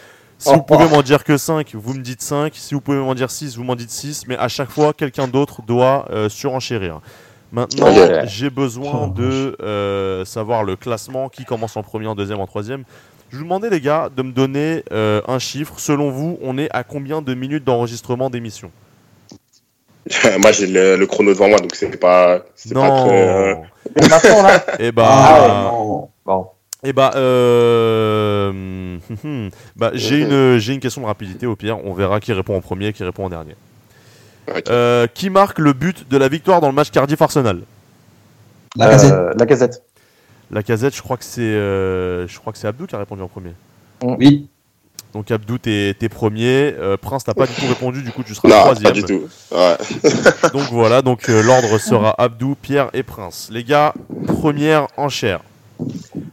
Si 0.45 0.51
Oh, 0.51 0.57
vous 0.57 0.63
pouvez 0.63 0.85
oh. 0.85 0.89
m'en 0.95 1.03
dire 1.03 1.25
que 1.25 1.37
5, 1.39 1.75
vous 1.75 1.95
me 1.95 2.03
dites 2.03 2.21
5. 2.23 2.53
Si 2.55 2.75
vous 2.75 2.81
pouvez 2.83 2.99
m'en 2.99 3.15
dire 3.15 3.31
6, 3.31 3.57
vous 3.57 3.65
m'en 3.65 3.77
dites 3.77 3.91
6. 3.91 4.27
Mais 4.29 4.37
à 4.37 4.49
chaque 4.49 4.71
fois, 4.71 4.93
quelqu'un 4.93 5.27
d'autre 5.27 5.63
doit 5.63 6.07
euh, 6.11 6.29
surenchérir. 6.29 7.01
Maintenant, 7.53 7.87
j'ai 8.25 8.51
besoin 8.51 9.05
Oh, 9.05 9.13
de 9.15 9.57
euh, 9.63 10.25
savoir 10.25 10.65
le 10.65 10.77
classement, 10.77 11.29
qui 11.29 11.45
commence 11.45 11.77
en 11.77 11.83
premier, 11.83 12.07
en 12.09 12.15
deuxième, 12.15 12.41
en 12.41 12.47
troisième. 12.47 12.85
Je 13.31 13.39
vous 13.39 13.45
demandais, 13.45 13.71
les 13.71 13.81
gars, 13.81 14.11
de 14.15 14.23
me 14.23 14.33
donner 14.33 14.85
euh, 14.93 15.21
un 15.27 15.39
chiffre. 15.39 15.75
Selon 15.79 16.11
vous, 16.11 16.39
on 16.43 16.59
est 16.59 16.69
à 16.73 16.85
combien 16.85 17.23
de 17.23 17.33
minutes 17.35 17.65
d'enregistrement 17.65 18.29
d'émission? 18.29 18.71
Moi, 20.39 20.53
j'ai 20.53 20.67
le, 20.67 20.97
le 20.97 21.07
chrono 21.07 21.33
devant 21.33 21.49
moi, 21.49 21.59
donc 21.59 21.75
c'est 21.75 21.97
pas, 21.99 22.41
c'est 22.55 22.75
pas 22.75 22.91
Non. 22.91 23.07
très. 23.07 23.29
euh, 23.29 23.55
et 23.97 24.09
maintenant, 24.09 24.43
là, 24.43 24.65
Eh 24.79 24.93
bah, 24.93 25.07
Ah, 25.09 25.41
ouais, 25.41 25.49
non. 25.49 26.09
bon. 26.27 26.47
Eh 26.85 26.93
bah, 26.93 27.13
euh, 27.17 28.99
bah, 29.77 29.91
j'ai 29.95 30.21
une, 30.21 30.59
j'ai 30.59 30.75
une 30.75 30.81
question 30.81 31.03
de 31.03 31.07
rapidité 31.07 31.47
au 31.47 31.57
pire. 31.57 31.79
On 31.85 31.93
verra 31.95 32.21
qui 32.21 32.33
répond 32.33 32.57
en 32.57 32.61
premier, 32.61 32.93
qui 32.93 33.03
répond 33.05 33.25
en 33.25 33.31
dernier. 33.31 33.57
Euh, 34.69 35.07
qui 35.07 35.31
marque 35.31 35.59
le 35.59 35.73
but 35.73 36.09
de 36.09 36.17
la 36.19 36.29
victoire 36.29 36.61
dans 36.61 36.69
le 36.69 36.75
match 36.75 36.91
Cardiff 36.91 37.21
Arsenal? 37.23 37.61
La 38.77 38.91
casette. 38.91 39.13
Euh, 39.13 39.33
la 39.39 39.47
casette. 39.47 39.83
La 40.51 40.63
casette, 40.63 40.95
je 40.95 41.03
crois 41.03 41.17
que 41.17 41.25
c'est, 41.25 41.41
euh, 41.41 42.29
je 42.29 42.39
crois 42.39 42.53
que 42.53 42.59
c'est 42.59 42.69
Abdou 42.69 42.87
qui 42.87 42.95
a 42.95 42.99
répondu 42.99 43.23
en 43.23 43.29
premier. 43.29 43.53
Oui. 44.03 44.49
Donc 45.15 45.31
Abdou, 45.31 45.59
t'es, 45.59 45.95
t'es 45.99 46.09
premier. 46.09 46.75
Euh, 46.79 46.97
Prince, 46.97 47.25
t'as 47.25 47.35
pas 47.35 47.47
du 47.47 47.55
tout 47.55 47.67
répondu, 47.69 48.03
du 48.03 48.11
coup 48.11 48.23
tu 48.25 48.35
seras 48.35 48.49
Non, 48.49 48.61
troisième. 48.61 48.93
pas 48.93 49.01
du 49.01 49.05
tout. 49.05 49.23
Ouais. 49.53 49.77
Donc 50.53 50.69
voilà, 50.73 51.03
donc 51.03 51.29
euh, 51.31 51.41
l'ordre 51.43 51.79
sera 51.79 52.15
Abdou, 52.19 52.57
Pierre 52.61 52.91
et 52.93 53.05
Prince. 53.05 53.49
Les 53.53 53.63
gars, 53.65 53.95
première 54.27 54.89
enchère. 54.97 55.41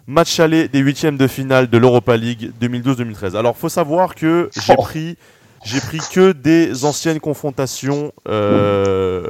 Match 0.07 0.39
aller 0.39 0.67
des 0.67 0.79
huitièmes 0.79 1.17
de 1.17 1.27
finale 1.27 1.69
de 1.69 1.77
l'Europa 1.77 2.17
League 2.17 2.51
2012-2013. 2.61 3.35
Alors 3.35 3.57
faut 3.57 3.69
savoir 3.69 4.15
que 4.15 4.49
j'ai 4.55 4.73
Oh. 4.77 4.81
pris, 4.81 5.17
j'ai 5.63 5.79
pris 5.79 5.99
que 6.11 6.31
des 6.31 6.85
anciennes 6.85 7.19
confrontations 7.19 8.11
euh, 8.27 9.27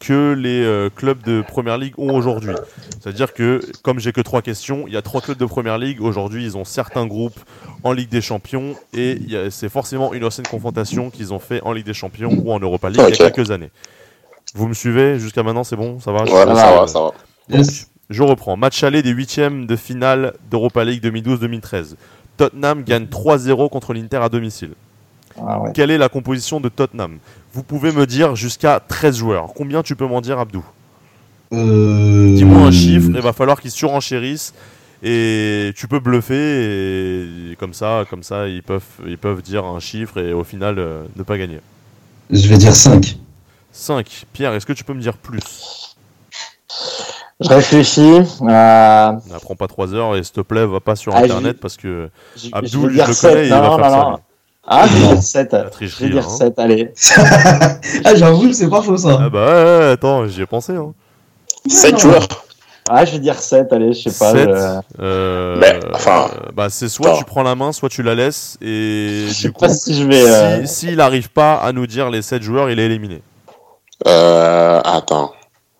que 0.00 0.32
les 0.34 0.62
euh, 0.64 0.90
clubs 0.94 1.22
de 1.22 1.42
Première 1.46 1.78
Ligue 1.78 1.94
ont 1.98 2.14
aujourd'hui. 2.14 2.54
C'est-à-dire 3.00 3.32
que 3.32 3.60
comme 3.82 3.98
j'ai 3.98 4.12
que 4.12 4.20
trois 4.20 4.42
questions, 4.42 4.84
il 4.86 4.92
y 4.94 4.96
a 4.96 5.02
trois 5.02 5.20
clubs 5.20 5.38
de 5.38 5.46
Première 5.46 5.78
Ligue. 5.78 6.00
Aujourd'hui, 6.02 6.44
ils 6.44 6.56
ont 6.56 6.64
certains 6.64 7.06
groupes 7.06 7.38
en 7.82 7.92
Ligue 7.92 8.10
des 8.10 8.20
Champions 8.20 8.74
et 8.92 9.18
c'est 9.50 9.68
forcément 9.70 10.12
une 10.14 10.24
ancienne 10.24 10.46
confrontation 10.46 11.10
qu'ils 11.10 11.32
ont 11.32 11.38
fait 11.38 11.60
en 11.62 11.72
Ligue 11.72 11.86
des 11.86 11.94
Champions 11.94 12.30
ou 12.44 12.52
en 12.52 12.60
Europa 12.60 12.88
League 12.90 13.02
il 13.08 13.16
y 13.16 13.22
a 13.22 13.30
quelques 13.30 13.50
années. 13.50 13.70
Vous 14.54 14.68
me 14.68 14.74
suivez 14.74 15.18
jusqu'à 15.18 15.42
maintenant, 15.42 15.64
c'est 15.64 15.76
bon, 15.76 15.98
ça 16.00 16.12
va? 16.12 16.24
Ouais, 16.24 16.30
ça 16.30 16.44
va, 16.54 16.86
ça 16.86 16.98
va. 17.00 17.06
donc, 17.06 17.14
Yes. 17.48 17.86
Je 18.12 18.22
reprends. 18.22 18.56
Match 18.56 18.82
aller 18.82 19.02
des 19.02 19.10
huitièmes 19.10 19.66
de 19.66 19.76
finale 19.76 20.34
d'Europa 20.50 20.84
League 20.84 21.04
2012-2013. 21.04 21.94
Tottenham 22.36 22.82
gagne 22.82 23.04
3-0 23.04 23.68
contre 23.68 23.94
l'Inter 23.94 24.18
à 24.18 24.28
domicile. 24.28 24.72
Ah, 25.38 25.60
ouais. 25.60 25.72
Quelle 25.74 25.90
est 25.90 25.98
la 25.98 26.08
composition 26.08 26.60
de 26.60 26.68
Tottenham? 26.68 27.18
Vous 27.54 27.62
pouvez 27.62 27.92
me 27.92 28.06
dire 28.06 28.36
jusqu'à 28.36 28.80
13 28.80 29.16
joueurs. 29.16 29.52
Combien 29.54 29.82
tu 29.82 29.96
peux 29.96 30.06
m'en 30.06 30.20
dire, 30.20 30.38
Abdou? 30.38 30.64
Euh... 31.52 32.34
Dis-moi 32.34 32.62
un 32.62 32.70
chiffre, 32.70 33.10
il 33.14 33.20
va 33.20 33.32
falloir 33.32 33.60
qu'ils 33.60 33.70
surenchérissent. 33.70 34.54
Et 35.04 35.72
tu 35.74 35.88
peux 35.88 35.98
bluffer, 35.98 37.50
et 37.50 37.56
comme 37.56 37.74
ça, 37.74 38.04
comme 38.08 38.22
ça 38.22 38.46
ils, 38.46 38.62
peuvent, 38.62 38.84
ils 39.04 39.18
peuvent 39.18 39.42
dire 39.42 39.64
un 39.64 39.80
chiffre 39.80 40.18
et 40.18 40.32
au 40.32 40.44
final 40.44 40.78
euh, 40.78 41.02
ne 41.16 41.24
pas 41.24 41.38
gagner. 41.38 41.58
Je 42.30 42.46
vais 42.46 42.56
dire 42.56 42.72
5. 42.72 43.16
5. 43.72 44.26
Pierre, 44.32 44.54
est-ce 44.54 44.64
que 44.64 44.72
tu 44.72 44.84
peux 44.84 44.94
me 44.94 45.00
dire 45.00 45.16
plus? 45.16 45.96
Je 47.40 47.48
réfléchis. 47.48 48.00
Euh, 48.42 49.12
N'apprends 49.30 49.56
pas 49.56 49.66
3 49.66 49.94
heures 49.94 50.16
et 50.16 50.22
s'il 50.22 50.32
te 50.34 50.40
plaît, 50.42 50.64
va 50.66 50.80
pas 50.80 50.94
sur 50.96 51.14
Ah, 51.14 51.20
internet 51.20 51.58
parce 51.60 51.76
que 51.76 52.08
je, 52.36 52.46
je 52.46 52.48
Abdou, 52.52 52.82
vais 52.82 52.88
lui, 52.88 52.94
dire 52.94 53.04
je 53.04 53.10
le 53.10 53.14
7. 53.14 53.30
connais, 53.30 53.46
il 53.46 53.50
Non, 53.50 53.60
va 53.60 53.68
non, 53.68 53.76
faire 53.78 53.90
ça. 53.90 53.96
non. 53.96 54.10
lui. 54.10 54.16
Ah, 54.64 54.86
je 54.86 54.96
vais 54.96 55.08
dire 55.08 55.22
7. 55.22 55.52
La 55.52 55.64
Je 55.64 55.68
tricherie, 55.70 56.04
vais 56.04 56.10
dire 56.10 56.26
hein. 56.28 56.36
7, 56.36 56.58
allez. 56.58 56.92
ah, 58.04 58.14
j'avoue, 58.14 58.52
c'est 58.52 58.68
pas 58.70 58.80
faux 58.82 58.96
ça. 58.96 59.18
Ah 59.22 59.28
bah 59.28 59.46
ouais, 59.46 59.78
ouais, 59.80 59.90
attends, 59.92 60.26
j'y 60.28 60.42
ai 60.42 60.46
pensé. 60.46 60.74
Hein. 60.76 60.92
7 61.68 61.92
Non. 61.92 61.98
joueurs. 61.98 62.28
Ah, 62.88 63.04
je 63.04 63.12
vais 63.12 63.18
dire 63.20 63.38
7, 63.38 63.72
allez, 63.72 63.92
je 63.92 64.08
sais 64.08 64.18
pas. 64.18 64.32
Sept. 64.32 64.48
je- 64.48 65.02
Euh, 65.02 65.56
Mais, 65.58 65.80
enfin, 65.94 66.28
bah 66.54 66.68
c'est 66.68 66.88
soit 66.88 67.08
attends. 67.10 67.18
tu 67.18 67.24
prends 67.24 67.42
la 67.44 67.54
main, 67.54 67.72
soit 67.72 67.88
tu 67.88 68.02
la 68.02 68.14
laisses 68.14 68.56
et 68.60 69.24
Je 69.28 69.32
sais 69.32 69.42
du 69.48 69.52
coup, 69.52 69.60
pas 69.60 69.68
si 69.68 69.94
je 69.94 70.04
vais. 70.04 70.22
euh, 70.22 70.66
si 70.66 70.86
s'il 70.86 70.96
n'arrive 70.96 71.30
pas 71.30 71.54
à 71.56 71.72
nous 71.72 71.86
dire 71.86 72.10
les 72.10 72.22
7 72.22 72.42
joueurs, 72.42 72.70
il 72.70 72.78
est 72.78 72.86
éliminé. 72.86 73.22
Euh, 74.06 74.80
attends. 74.84 75.32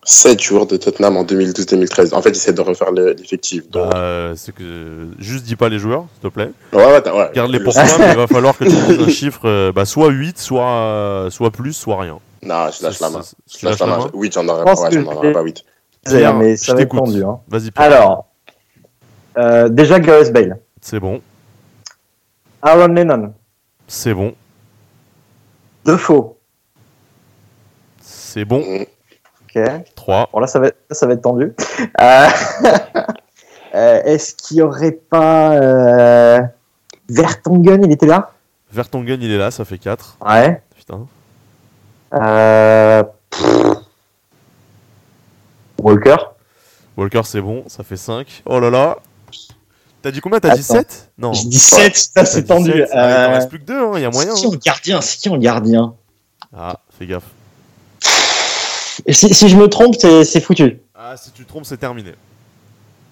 7 0.05 0.41
joueurs 0.41 0.67
de 0.67 0.75
Tottenham 0.77 1.15
en 1.17 1.23
2012-2013. 1.23 2.13
En 2.13 2.21
fait, 2.21 2.33
j'essaie 2.33 2.51
de 2.53 2.61
refaire 2.61 2.91
le- 2.91 3.13
l'effectif. 3.13 3.69
donc- 3.69 3.91
Bah, 3.91 3.97
euh, 3.97 4.33
c'est 4.35 4.53
que 4.53 5.07
juste 5.19 5.45
dis 5.45 5.55
pas 5.55 5.69
les 5.69 5.79
joueurs, 5.79 6.05
s'il 6.13 6.29
te 6.29 6.33
plaît. 6.33 6.51
Ouais, 6.73 6.85
ouais, 6.85 6.95
attends, 6.95 7.17
ouais. 7.17 7.31
Garde-les 7.33 7.59
pour 7.61 7.73
toi, 7.73 7.83
mais 7.99 8.09
il 8.11 8.17
va 8.17 8.27
falloir 8.27 8.57
que 8.57 8.65
tu 8.65 8.69
dises 8.71 8.99
un 8.99 9.07
chiffre, 9.09 9.41
euh, 9.45 9.71
bah 9.71 9.85
soit 9.85 10.09
8, 10.09 10.37
soit 10.37 10.65
euh, 10.65 11.29
soit 11.29 11.51
plus, 11.51 11.73
soit 11.73 12.01
rien. 12.01 12.19
Non, 12.41 12.65
je 12.77 12.83
lâche 12.83 12.99
la 12.99 13.09
main. 13.09 13.21
C'est- 13.21 13.35
c'est- 13.47 13.53
Je 13.53 13.57
Tu 13.59 13.65
lâche 13.65 13.79
lâches 13.79 13.79
la 13.79 13.85
la 13.93 13.97
main. 13.99 14.05
main 14.05 14.11
Oui, 14.13 14.29
j'en 14.33 14.47
aurais, 14.47 14.63
ouais, 14.69 14.91
j'en 14.91 15.05
aurais 15.13 15.31
pas 15.31 15.41
8. 15.41 15.63
Pierre, 16.05 16.33
mais 16.35 16.57
ça 16.57 16.73
va 16.73 16.81
être 16.81 16.93
tendu. 16.95 17.23
Hein. 17.23 17.39
Vas-y. 17.47 17.69
Alors, 17.77 18.25
euh, 19.37 19.69
déjà 19.69 19.99
Gareth 20.01 20.33
Bale, 20.33 20.59
C'est 20.81 20.99
bon, 20.99 21.21
Aaron 22.61 22.87
Lennon, 22.87 23.33
c'est 23.87 24.13
bon, 24.13 24.33
Defoe. 25.85 26.35
c'est 28.01 28.43
bon. 28.45 28.63
Ok. 29.55 29.61
3. 29.95 30.29
Bon 30.33 30.39
là, 30.39 30.47
ça 30.47 30.59
va, 30.59 30.67
être- 30.67 30.77
ça 30.91 31.05
va 31.07 31.13
être 31.13 31.21
tendu. 31.21 31.53
Euh, 32.01 32.27
euh, 33.75 34.01
Est-ce 34.03 34.35
qu'il 34.35 34.57
y 34.57 34.61
aurait 34.61 34.91
pas 34.91 35.53
euh, 35.53 36.41
Vertonghen 37.09 37.83
Il 37.85 37.91
était 37.91 38.05
là? 38.07 38.31
Vertonghen, 38.71 39.21
il 39.21 39.31
est 39.31 39.37
là, 39.37 39.51
ça 39.51 39.65
fait 39.65 39.77
4. 39.77 40.17
Ouais. 40.25 40.61
Putain. 40.75 41.05
Euh. 42.15 43.03
Walker? 45.81 46.15
Walker, 46.97 47.21
c'est 47.23 47.41
bon, 47.41 47.63
ça 47.67 47.83
fait 47.83 47.97
5. 47.97 48.43
Oh 48.45 48.59
là 48.59 48.69
là. 48.69 48.97
T'as 50.01 50.11
dit 50.11 50.19
combien? 50.21 50.39
T'as 50.39 50.55
dit 50.55 50.61
Attends. 50.61 50.73
7 50.81 51.11
Non. 51.17 51.33
Je 51.33 51.47
dis 51.47 51.59
7, 51.59 51.95
ça 51.95 52.09
T'as 52.15 52.25
c'est 52.25 52.43
tendu. 52.43 52.71
Ah, 52.71 52.85
il 52.93 52.97
Euh, 52.99 53.27
reste 53.35 53.49
plus 53.49 53.59
que 53.59 53.65
2, 53.65 53.91
il 53.95 54.01
y 54.01 54.05
a 54.05 54.09
moyen. 54.09 54.35
C'est 54.35 54.41
qui 54.41 54.47
hein. 54.47 54.51
en 54.53 54.57
gardien 54.65 55.01
C'est 55.01 55.17
qui 55.17 55.29
en 55.29 55.37
gardien 55.37 55.95
Ah, 56.55 56.79
fais 56.97 57.05
gaffe. 57.07 57.23
Si, 59.09 59.33
si 59.33 59.49
je 59.49 59.57
me 59.57 59.67
trompe, 59.67 59.95
c'est 59.95 60.41
foutu. 60.41 60.79
Ah, 60.95 61.15
si 61.17 61.31
tu 61.31 61.43
te 61.43 61.49
trompes, 61.49 61.65
c'est 61.65 61.77
terminé. 61.77 62.13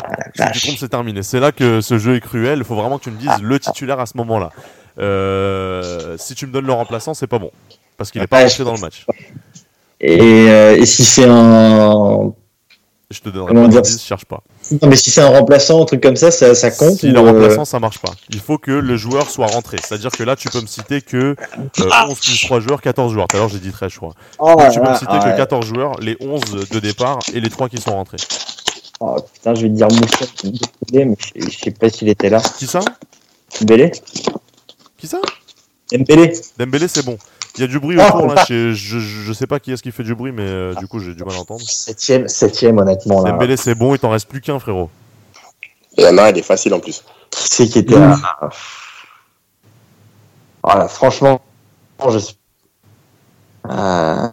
Ah, 0.04 0.16
Si 0.36 0.52
tu 0.54 0.60
te 0.60 0.66
trompes, 0.66 0.78
c'est 0.80 0.90
terminé. 0.90 1.24
C'est 1.24 1.40
là 1.40 1.52
que 1.52 1.82
ce 1.82 1.98
jeu 1.98 2.16
est 2.16 2.22
cruel. 2.22 2.60
Il 2.60 2.64
faut 2.64 2.76
vraiment 2.76 2.98
que 2.98 3.04
tu 3.04 3.12
me 3.12 3.18
dises 3.18 3.42
le 3.42 3.60
titulaire 3.60 4.00
à 4.00 4.06
ce 4.06 4.18
moment-là. 4.18 4.52
Euh, 5.00 6.16
si 6.18 6.36
tu 6.36 6.46
me 6.48 6.52
donnes 6.52 6.66
le 6.66 6.74
remplaçant, 6.74 7.14
c'est 7.14 7.28
pas 7.28 7.40
bon. 7.40 7.52
Parce 7.98 8.12
qu'il 8.12 8.22
est 8.22 8.28
pas 8.28 8.42
rentré 8.44 8.64
dans 8.64 8.74
le 8.74 8.80
match. 8.80 9.06
Et, 10.00 10.20
euh, 10.50 10.78
et 10.78 10.86
si 10.86 11.06
c'est 11.06 11.26
un. 11.28 12.34
Je 13.10 13.20
te 13.20 13.30
donnerai 13.30 13.50
Comment 13.50 13.64
pas 13.64 13.68
dire 13.70 13.82
d'indice, 13.82 14.04
cherche 14.04 14.26
pas. 14.26 14.42
Non, 14.72 14.88
mais 14.88 14.96
si 14.96 15.12
c'est 15.12 15.22
un 15.22 15.30
remplaçant, 15.30 15.82
un 15.82 15.86
truc 15.86 16.02
comme 16.02 16.16
ça, 16.16 16.32
ça, 16.32 16.56
ça 16.56 16.72
compte 16.72 17.00
Si 17.00 17.10
ou, 17.10 17.14
le 17.14 17.18
euh, 17.20 17.22
remplaçant, 17.22 17.66
ça 17.66 17.80
marche 17.80 18.00
pas. 18.00 18.12
Il 18.30 18.40
faut 18.40 18.58
que 18.58 18.72
le 18.72 18.98
joueur 18.98 19.30
soit 19.30 19.48
rentré. 19.48 19.78
C'est-à-dire 19.84 20.12
que 20.12 20.24
là, 20.24 20.36
tu 20.36 20.50
peux 20.50 20.62
me 20.62 20.68
citer 20.68 21.02
que 21.02 21.36
euh, 21.80 21.90
11 22.08 22.20
plus 22.20 22.42
3 22.46 22.60
joueurs, 22.62 22.82
14 22.82 23.12
joueurs. 23.12 23.28
Tout 23.28 23.38
à 23.38 23.40
l'heure, 23.40 23.50
j'ai 23.50 23.60
dit 23.60 23.72
13, 23.72 23.92
je 23.92 23.98
crois. 23.98 24.14
Oh, 24.40 24.56
Donc, 24.58 24.72
tu 24.72 24.80
peux 24.80 24.86
là, 24.86 24.92
me 24.92 24.98
citer 24.98 25.12
ah, 25.12 25.20
que 25.20 25.30
ouais. 25.30 25.38
14 25.38 25.66
joueurs, 25.66 26.00
les 26.00 26.18
11 26.20 26.42
de 26.70 26.80
départ 26.80 27.20
et 27.34 27.40
les 27.40 27.50
3 27.50 27.70
qui 27.70 27.78
sont 27.78 27.92
rentrés. 27.92 28.18
Oh, 29.00 29.16
putain, 29.34 29.56
je 29.56 29.62
vais 29.64 29.70
te 29.70 29.74
dire 29.74 29.88
Moussa 29.88 30.26
mais 30.94 31.16
je, 31.36 31.50
je 31.50 31.58
sais 31.58 31.72
pas 31.72 31.90
s'il 31.90 32.08
était 32.10 32.30
là. 32.30 32.40
Qui 32.58 32.68
ça? 32.68 32.82
Dembélé 33.60 33.92
Qui 34.98 35.08
ça? 35.08 35.20
Dembélé 35.92 36.34
Dembélé, 36.58 36.88
c'est 36.88 37.04
bon. 37.04 37.18
Il 37.56 37.62
y 37.62 37.64
a 37.64 37.68
du 37.68 37.80
bruit 37.80 37.98
Ah, 38.00 38.16
autour 38.16 38.34
là. 38.34 38.46
Je, 38.48 38.72
je, 38.74 39.00
je 39.00 39.34
sais 39.34 39.48
pas 39.48 39.60
qui 39.60 39.72
est-ce 39.72 39.84
qui 39.84 39.92
fait 39.92 40.04
du 40.04 40.16
bruit, 40.16 40.32
mais 40.32 40.46
euh, 40.48 40.74
du 40.76 40.88
coup, 40.88 41.00
j'ai 41.00 41.14
du 41.14 41.24
mal 41.24 41.36
à 41.36 41.40
entendre. 41.40 41.62
Septième, 41.62 42.28
septième, 42.28 42.78
honnêtement. 42.78 43.24
Là. 43.24 43.32
Dembélé, 43.32 43.58
c'est 43.58 43.76
bon. 43.76 43.94
Il 43.94 44.00
t'en 44.00 44.10
reste 44.10 44.30
plus 44.30 44.42
qu'un, 44.42 44.60
frérot. 44.60 44.90
Il 45.98 46.04
y 46.06 46.08
en 46.08 46.18
a 46.18 46.24
un, 46.24 46.30
il 46.30 46.38
est 46.38 46.42
facile 46.44 46.74
en 46.74 46.80
plus. 46.80 47.04
Qui 47.30 47.48
c'est 47.50 47.68
qui 47.68 47.80
était 47.80 48.00
là 48.00 48.18
Voilà, 50.64 50.88
franchement, 50.88 51.42
je 52.10 52.20
sais. 52.20 52.34
Euh, 53.70 54.28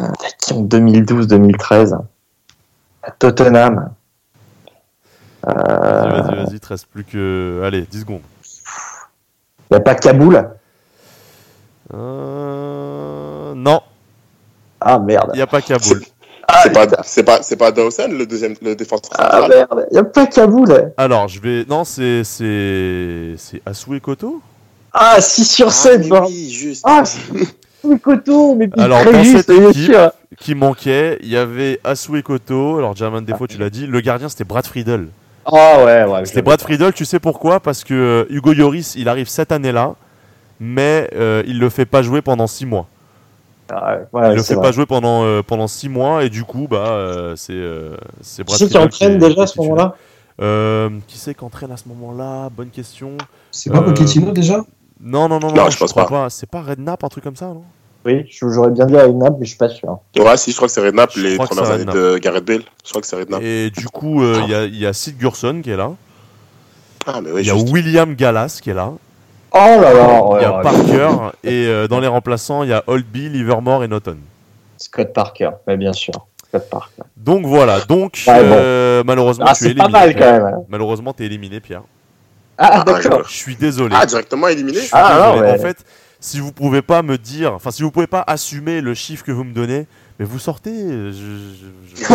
euh, 0.00 0.08
qui 0.40 0.52
en 0.54 0.62
2012-2013 0.64 1.98
à 3.02 3.10
Tottenham. 3.12 3.92
Vas-y, 5.44 5.56
Euh, 5.56 6.22
vas-y, 6.22 6.36
vas-y. 6.36 6.54
Il 6.54 6.60
te 6.60 6.68
reste 6.68 6.86
plus 6.86 7.04
que. 7.04 7.62
Allez, 7.64 7.82
10 7.82 8.00
secondes. 8.00 8.20
Il 9.70 9.74
n'y 9.74 9.76
a 9.76 9.80
pas 9.80 9.94
Kaboul? 9.94 10.50
Euh... 11.94 13.54
Non, 13.54 13.80
Ah 14.80 14.98
merde. 14.98 15.30
il 15.34 15.36
n'y 15.36 15.42
a 15.42 15.46
pas 15.46 15.60
Kaboul. 15.60 16.02
Ah, 16.48 16.60
C'est 16.64 16.72
pas, 16.72 16.86
c'est 17.04 17.22
pas, 17.22 17.42
c'est 17.42 17.56
pas 17.56 17.70
Dawson, 17.72 18.08
le 18.10 18.26
deuxième, 18.26 18.54
le 18.62 18.74
défenseur 18.74 19.10
Ah 19.18 19.40
central. 19.40 19.50
merde, 19.70 19.86
il 19.90 19.94
n'y 19.94 19.98
a 20.00 20.04
pas 20.04 20.26
Kaboul. 20.26 20.92
Alors, 20.96 21.28
je 21.28 21.40
vais. 21.40 21.64
Non, 21.68 21.84
c'est. 21.84 22.24
C'est. 22.24 23.34
C'est 23.38 23.62
Asu 23.64 24.00
Koto? 24.00 24.40
Ah, 24.92 25.20
6 25.20 25.44
sur 25.46 25.72
7, 25.72 26.02
Ah, 26.10 26.20
mais 26.22 26.26
oui, 26.28 26.50
juste. 26.50 26.82
Ah, 26.86 27.02
Oui, 27.84 27.98
Koto, 27.98 28.54
mais 28.54 28.68
Alors, 28.78 29.04
dans 29.04 29.22
juste, 29.22 29.46
cette 29.48 29.50
équipe- 29.50 29.92
sûr. 29.92 30.12
qui 30.38 30.54
manquait. 30.54 31.18
Il 31.22 31.28
y 31.28 31.36
avait 31.36 31.80
Asu 31.84 32.22
Koto. 32.22 32.78
Alors, 32.78 32.94
German 32.96 33.24
Defo, 33.24 33.46
tu 33.46 33.58
l'as 33.58 33.70
dit. 33.70 33.86
Le 33.86 34.00
gardien, 34.00 34.28
c'était 34.28 34.44
Brad 34.44 34.66
Friedel. 34.66 35.08
Ah 35.46 35.84
ouais, 35.84 36.04
ouais. 36.04 36.24
C'était 36.26 36.42
Brad 36.42 36.60
Friedel, 36.60 36.92
tu 36.92 37.04
sais 37.04 37.18
pourquoi? 37.18 37.58
Parce 37.60 37.82
que 37.84 37.94
euh, 37.94 38.24
Hugo 38.30 38.52
Lloris, 38.52 38.94
il 38.96 39.08
arrive 39.08 39.28
cette 39.28 39.50
année-là, 39.50 39.94
mais 40.64 41.10
euh, 41.14 41.42
il 41.46 41.58
le 41.58 41.68
fait 41.68 41.86
pas 41.86 42.02
jouer 42.02 42.22
pendant 42.22 42.46
6 42.46 42.66
mois. 42.66 42.86
Ah, 43.68 43.96
ouais, 44.12 44.20
ouais, 44.20 44.30
il 44.32 44.36
le 44.36 44.42
fait 44.42 44.54
vrai. 44.54 44.62
pas 44.62 44.72
jouer 44.72 44.86
pendant 44.86 45.24
euh, 45.24 45.42
pendant 45.42 45.66
6 45.66 45.88
mois 45.88 46.24
et 46.24 46.28
du 46.30 46.44
coup 46.44 46.66
bah 46.70 46.88
euh, 46.90 47.34
c'est 47.36 47.52
euh, 47.54 47.96
c'est 48.20 48.44
Qui 48.44 48.54
Brad 48.54 48.58
c'est 48.58 48.68
qui 48.68 48.78
entraîne 48.78 49.14
est- 49.14 49.28
déjà 49.28 49.42
à 49.42 49.46
ce 49.46 49.58
moment-là 49.60 49.96
Euh, 50.40 50.90
qui 51.08 51.18
c'est 51.18 51.34
qui 51.34 51.44
entraîne 51.44 51.70
à 51.72 51.76
ce 51.76 51.88
moment-là? 51.88 52.48
Bonne 52.50 52.70
question. 52.70 53.16
C'est 53.50 53.70
pas 53.70 53.78
Euh, 53.78 53.82
Pochettino 53.92 54.30
déjà? 54.32 54.64
Non 55.00 55.28
non 55.28 55.40
non 55.40 55.48
non, 55.48 55.54
Non, 55.54 55.66
je, 55.70 55.72
je 55.74 55.78
pense 55.78 55.90
crois 55.92 56.04
pas. 56.06 56.24
pas. 56.24 56.30
C'est 56.30 56.48
pas 56.48 56.62
Redknapp 56.62 57.02
un 57.02 57.08
truc 57.08 57.24
comme 57.24 57.36
ça 57.36 57.46
non? 57.46 57.62
Oui, 58.04 58.26
j'aurais 58.30 58.70
bien 58.70 58.84
dit 58.86 58.94
Inab, 58.94 59.36
mais 59.38 59.44
je 59.44 59.50
suis 59.50 59.58
pas 59.58 59.68
sûr. 59.68 60.00
Ouais, 60.18 60.36
si, 60.36 60.50
je 60.50 60.56
crois 60.56 60.66
que 60.68 60.74
c'est 60.74 60.80
Redknapp, 60.80 61.14
les 61.16 61.36
premières 61.36 61.70
années 61.70 61.84
Redknapp. 61.84 61.94
de 61.94 62.18
Gareth 62.18 62.44
Bale. 62.44 62.62
Je 62.84 62.88
crois 62.90 63.00
que 63.00 63.06
c'est 63.06 63.16
Redknapp. 63.16 63.42
Et 63.42 63.70
du 63.70 63.86
coup 63.88 64.22
euh, 64.22 64.40
il 64.44 64.50
y 64.50 64.54
a 64.54 64.64
il 64.64 64.76
y 64.76 64.86
a 64.86 64.92
Sid 64.92 65.16
Gurson 65.18 65.60
qui 65.62 65.70
est 65.70 65.76
là. 65.76 65.92
Ah, 67.06 67.20
mais 67.22 67.30
Il 67.30 67.34
oui, 67.34 67.44
y 67.46 67.50
a 67.50 67.54
juste. 67.54 67.70
William 67.72 68.14
Gallas 68.14 68.58
qui 68.62 68.70
est 68.70 68.74
là. 68.74 68.92
Oh 69.54 69.58
là 69.80 69.92
là, 69.92 70.22
Il 70.38 70.42
y 70.42 70.44
a 70.44 70.56
ouais. 70.56 70.62
Parker 70.62 71.08
et 71.44 71.66
euh, 71.66 71.86
dans 71.88 72.00
les 72.00 72.06
remplaçants 72.06 72.62
il 72.62 72.70
y 72.70 72.72
a 72.72 72.82
Oldby, 72.86 73.28
Livermore 73.28 73.84
et 73.84 73.88
Norton. 73.88 74.16
Scott 74.78 75.12
Parker, 75.12 75.50
mais 75.66 75.76
bien 75.76 75.92
sûr. 75.92 76.14
Scott 76.48 76.68
Parker. 76.70 77.02
Donc 77.16 77.44
voilà, 77.46 77.80
donc 77.82 78.22
Ouais, 78.26 78.42
bon. 78.42 78.54
euh, 78.56 79.02
malheureusement 79.04 79.44
Ah, 79.48 79.54
tu 79.54 79.64
es 79.64 79.68
c'est 79.68 79.74
pas 79.74 79.84
éliminé. 79.84 79.92
mal 80.06 80.14
Pierre. 80.14 80.38
quand 80.40 80.44
même. 80.46 80.64
Malheureusement 80.68 81.12
t'es 81.12 81.24
éliminé 81.24 81.60
Pierre. 81.60 81.82
Ah, 82.58 82.80
Ah, 82.80 82.84
d'accord. 82.84 83.22
Je 83.28 83.34
suis 83.34 83.56
désolé. 83.56 83.94
Ah, 83.98 84.06
directement 84.06 84.48
éliminé 84.48 84.78
Je 84.78 84.82
suis 84.84 84.90
Ah, 84.92 85.32
désolé. 85.32 85.40
non, 85.40 85.52
mais- 85.54 85.58
En 85.60 85.62
fait, 85.62 85.78
si 86.20 86.38
vous 86.40 86.52
pouvez 86.52 86.82
pas 86.82 87.02
me 87.02 87.18
dire, 87.18 87.52
enfin 87.54 87.70
si 87.70 87.82
vous 87.82 87.90
pouvez 87.90 88.06
pas 88.06 88.24
assumer 88.26 88.80
le 88.80 88.94
chiffre 88.94 89.24
que 89.24 89.32
vous 89.32 89.44
me 89.44 89.52
donnez, 89.52 89.86
mais 90.18 90.24
vous 90.24 90.38
sortez. 90.38 90.72
Je, 90.88 91.12
je, 91.12 91.96
je-. 91.96 92.04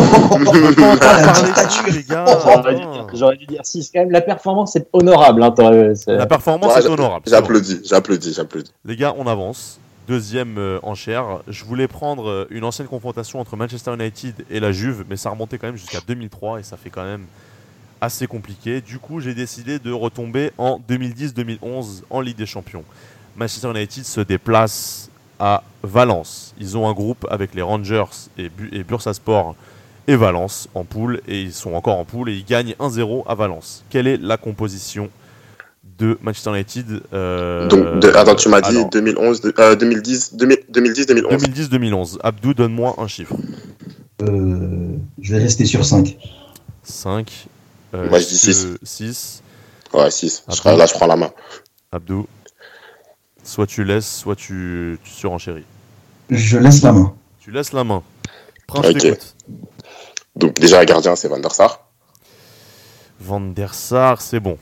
J'aurais 2.48 2.76
dû, 2.76 2.82
dire- 2.82 3.08
j'aurais 3.14 3.38
dû 3.38 3.46
dire 3.46 3.62
6 3.66 3.92
quand 3.94 4.00
même. 4.02 4.12
La 4.12 4.22
performance 4.22 4.76
est 4.76 4.88
honorable. 4.94 5.44
Hein, 5.44 5.54
c'est- 5.96 6.16
La 6.16 6.26
performance 6.26 6.76
Ouais, 6.76 6.82
est 6.84 6.88
honorable. 6.88 7.26
J'applaudis, 7.28 7.82
j'applaudis, 7.86 8.34
j'applaudis. 8.34 8.72
Les 8.86 8.96
gars, 8.96 9.14
on 9.18 9.28
avance. 9.28 9.80
Deuxième 10.08 10.58
euh, 10.58 10.80
enchère. 10.84 11.40
Je 11.50 11.66
voulais 11.66 11.88
prendre 11.90 12.30
euh, 12.30 12.48
une 12.50 12.64
ancienne 12.64 12.88
confrontation 12.88 13.42
entre 13.42 13.58
Manchester 13.58 13.94
United 13.94 14.46
et 14.50 14.62
la 14.62 14.72
Juve, 14.72 15.04
mais 15.10 15.18
ça 15.18 15.30
remontait 15.30 15.58
quand 15.58 15.68
même 15.68 15.76
jusqu'à 15.76 16.00
2003 16.08 16.60
et 16.62 16.64
ça 16.64 16.78
fait 16.78 16.90
quand 16.90 17.04
même 17.04 17.26
assez 18.00 18.26
compliqué. 18.26 18.80
Du 18.80 19.00
coup, 19.00 19.20
j'ai 19.20 19.34
décidé 19.34 19.80
de 19.80 19.92
retomber 19.92 20.52
en 20.58 20.80
2010-2011 20.90 22.04
en 22.10 22.22
Ligue 22.22 22.38
des 22.38 22.46
Champions. 22.46 22.86
Manchester 23.36 23.70
United 23.72 24.06
se 24.06 24.22
déplace 24.22 25.10
à 25.40 25.64
Valence. 25.84 26.54
Ils 26.60 26.78
ont 26.78 26.88
un 26.88 26.94
groupe 26.94 27.26
avec 27.30 27.54
les 27.56 27.62
Rangers 27.62 28.04
et, 28.38 28.50
Bu- 28.50 28.70
et 28.72 28.84
Bursaspor 28.84 29.56
et 30.08 30.16
Valence 30.16 30.68
en 30.74 30.84
poule 30.84 31.22
et 31.28 31.42
ils 31.42 31.54
sont 31.54 31.74
encore 31.74 31.98
en 31.98 32.06
poule 32.06 32.30
et 32.30 32.34
ils 32.36 32.46
gagnent 32.46 32.76
1-0 32.80 33.24
à 33.28 33.36
Valence. 33.36 33.84
Quelle 33.90 34.08
est 34.08 34.18
la 34.18 34.38
composition 34.38 35.10
de 36.00 36.18
Manchester 36.22 36.52
United 36.52 37.02
euh, 37.14 37.68
Donc, 37.68 38.00
de- 38.00 38.10
attends, 38.10 38.36
tu 38.36 38.50
m'as 38.50 38.62
dit 38.62 38.70
alors, 38.70 38.90
2011, 38.90 39.42
de- 39.42 39.54
euh, 39.60 39.76
2010, 39.76 40.36
2000 40.36 40.58
2010, 40.70 41.06
2011. 41.08 41.42
2010-2011. 41.44 42.18
Abdou, 42.24 42.54
donne-moi 42.54 42.96
un 42.98 43.08
chiffre. 43.08 43.36
Euh, 44.22 44.96
Je 45.22 45.34
vais 45.36 45.42
rester 45.42 45.66
sur 45.66 45.86
5. 45.86 46.18
5. 46.84 47.48
Moi, 47.94 48.20
je 48.20 48.28
dis 48.28 48.38
six. 48.38 48.68
6. 48.84 49.44
Ouais, 49.94 50.12
6. 50.12 50.44
Après. 50.48 50.76
Là, 50.78 50.86
je 50.86 50.94
prends 50.94 51.08
la 51.08 51.16
main. 51.16 51.32
Abdou. 51.92 52.28
Soit 53.48 53.66
tu 53.66 53.86
laisses, 53.86 54.14
soit 54.14 54.36
tu, 54.36 55.00
tu 55.06 55.10
surenchéris. 55.10 55.64
Je 56.30 56.58
laisse 56.58 56.82
la 56.82 56.92
main. 56.92 57.16
Tu 57.40 57.50
laisses 57.50 57.72
la 57.72 57.86
main. 57.86 58.04
Prince, 58.68 58.86
Ok. 58.88 58.94
je 58.96 59.00
t'écoute. 59.00 59.36
Donc, 60.36 60.60
déjà, 60.60 60.84
gardien, 60.84 61.16
c'est 61.16 61.30
Van 61.30 61.40
der 61.40 61.54
Sar. 61.54 61.88
Van 63.22 63.40
der 63.40 63.74
Sar, 63.74 64.22
c'est 64.22 64.42
bon. 64.42 64.58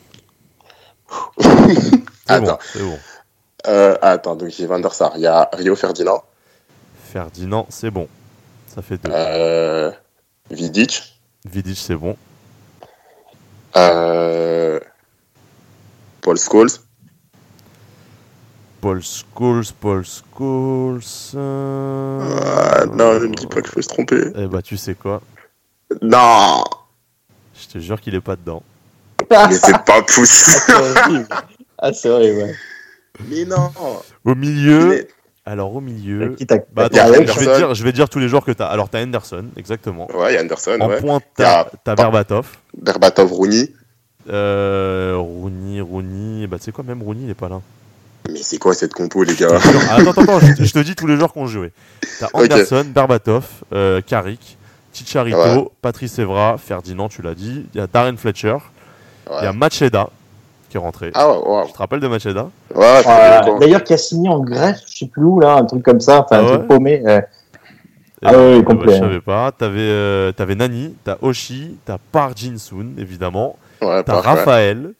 Attends. 2.28 2.60
c'est 2.74 2.84
bon. 2.84 3.00
Euh, 3.66 3.98
attends, 4.04 4.36
donc 4.36 4.50
j'ai 4.50 4.68
Van 4.68 4.80
der 4.80 4.94
Sar. 4.94 5.14
Il 5.16 5.22
y 5.22 5.28
a 5.28 5.50
Rio 5.54 5.76
Ferdinand. 5.76 6.24
Ferdinand, 7.12 7.66
c'est 7.70 7.90
bon. 7.90 8.08
Ça 8.68 8.84
fait 8.84 9.00
2. 9.00 9.10
Euh, 9.12 9.92
Vidic. 10.52 11.20
Vidic, 11.50 11.78
c'est 11.80 11.96
bon. 11.96 12.16
Euh, 13.78 14.80
Paul 16.22 16.38
Scholes. 16.38 16.70
Paul 18.86 19.02
Scholes, 19.02 19.64
Paul 19.82 20.04
Scholes. 20.06 21.00
euh, 21.34 22.40
Ah, 22.46 22.86
non, 22.86 23.16
ne 23.20 23.26
me 23.26 23.34
dis 23.34 23.48
pas 23.48 23.60
que 23.64 23.68
je 23.70 23.74
peux 23.74 23.82
se 23.82 23.88
tromper. 23.88 24.26
Eh 24.36 24.46
bah, 24.46 24.62
tu 24.62 24.78
sais 24.78 24.94
quoi? 24.94 25.24
Non, 26.04 26.64
Je 27.60 27.68
te 27.68 27.80
jure 27.80 28.00
qu'il 28.00 28.14
est 28.14 28.22
pas 28.22 28.36
dedans. 28.36 28.62
Ah, 29.32 29.48
mais 29.50 29.56
c'est 29.56 29.84
pas 29.86 30.04
possible. 30.04 30.76
horrible. 30.78 31.28
Ah, 31.80 31.94
c'est 31.94 32.10
horrible, 32.10 32.38
ouais. 32.44 32.56
mais 33.28 33.46
non. 33.46 33.72
Au 34.24 34.36
milieu. 34.36 35.08
Alors, 35.48 35.76
au 35.76 35.82
milieu. 35.82 36.36
Qui 36.36 36.46
Bah, 36.46 36.58
a 36.78 36.82
attends, 36.86 37.08
je 37.26 37.40
vais, 37.40 37.58
dire, 37.58 37.74
je 37.74 37.84
vais 37.84 37.92
dire 37.92 38.08
tous 38.08 38.20
les 38.20 38.28
joueurs 38.30 38.46
que 38.46 38.52
t'as. 38.52 38.68
Alors, 38.68 38.90
t'as 38.90 39.02
Henderson, 39.04 39.46
exactement. 39.58 40.08
Ouais, 40.16 40.34
il 40.34 40.36
y 40.36 40.38
a 40.38 40.42
Anderson, 40.42 40.78
En 40.80 40.90
ouais. 40.90 41.00
pointe, 41.02 41.24
a- 41.40 41.66
t'as 41.72 41.78
t'as 41.84 41.96
Berbatov. 41.96 42.50
Berbatov, 42.78 43.32
Rooney. 43.34 43.74
Euh, 44.30 45.16
Rooney, 45.18 45.82
Rooney. 45.82 46.46
Bah, 46.46 46.60
tu 46.60 46.66
sais 46.66 46.72
quoi, 46.72 46.84
même 46.84 47.02
Rooney, 47.02 47.22
il 47.24 47.30
est 47.32 47.34
pas 47.34 47.50
là. 47.50 47.62
Mais 48.32 48.40
c'est 48.42 48.58
quoi 48.58 48.74
cette 48.74 48.94
compo, 48.94 49.24
les 49.24 49.36
gars? 49.36 49.50
Ah, 49.90 49.96
attends, 49.98 50.12
attends, 50.12 50.22
attends, 50.22 50.40
je, 50.40 50.64
je 50.64 50.74
te 50.74 50.80
dis 50.80 50.96
tous 50.96 51.08
les 51.08 51.16
joueurs 51.16 51.32
qu'on 51.34 51.46
joué. 51.48 51.72
T'as. 52.20 52.28
Anderson, 52.34 52.86
Berbatov, 52.88 53.46
euh, 53.74 54.02
Carrick, 54.06 54.58
Chicharito, 54.94 55.38
Ouais. 55.38 55.68
Patrice 55.82 56.18
Evra, 56.20 56.58
Ferdinand, 56.58 57.08
tu 57.10 57.22
l'as 57.22 57.36
dit. 57.36 57.66
Il 57.74 57.78
y 57.78 57.82
a 57.82 57.88
Darren 57.88 58.18
Fletcher. 58.18 58.58
Il 59.42 59.44
y 59.44 59.48
a 59.48 59.54
Macheda 59.54 60.10
qui 60.70 60.78
est 60.78 60.80
rentré. 60.80 61.12
Ah 61.14 61.30
ouais, 61.32 61.38
ouais. 61.48 61.64
Tu 61.68 61.74
te 61.74 61.78
rappelles 61.78 62.00
de 62.00 62.08
Macheda? 62.08 62.50
Ouais, 62.74 63.02
Euh. 63.08 63.60
D'ailleurs, 63.60 63.84
qui 63.84 63.94
a 63.94 63.98
signé 63.98 64.30
en 64.30 64.40
Grèce, 64.40 64.84
je 64.92 64.98
sais 65.00 65.08
plus 65.08 65.24
où, 65.24 65.40
là, 65.40 65.56
un 65.56 65.66
truc 65.66 65.84
comme 65.84 66.00
ça, 66.02 66.22
enfin, 66.22 66.38
Ah 66.38 66.40
un 66.40 66.44
ouais 66.46 66.58
truc 66.58 66.68
paumé. 66.68 67.02
euh. 67.06 67.22
Eh 68.22 68.28
Ah 68.28 68.32
ben, 68.32 68.38
ouais, 68.38 68.52
eh 68.58 68.62
ben, 68.62 68.64
complet. 68.64 68.94
Je 68.96 69.00
savais 69.00 69.20
pas. 69.22 69.52
T'avais 69.52 69.80
euh, 69.82 70.32
t'avais 70.32 70.56
Nani, 70.56 70.96
t'as 71.04 71.18
Oshi, 71.22 71.78
t'as 71.86 71.98
Park 72.12 72.38
Jin-soon, 72.38 72.94
évidemment. 72.98 73.58
Ouais, 73.82 74.04
T'as. 74.04 74.22
Raphaël, 74.22 74.92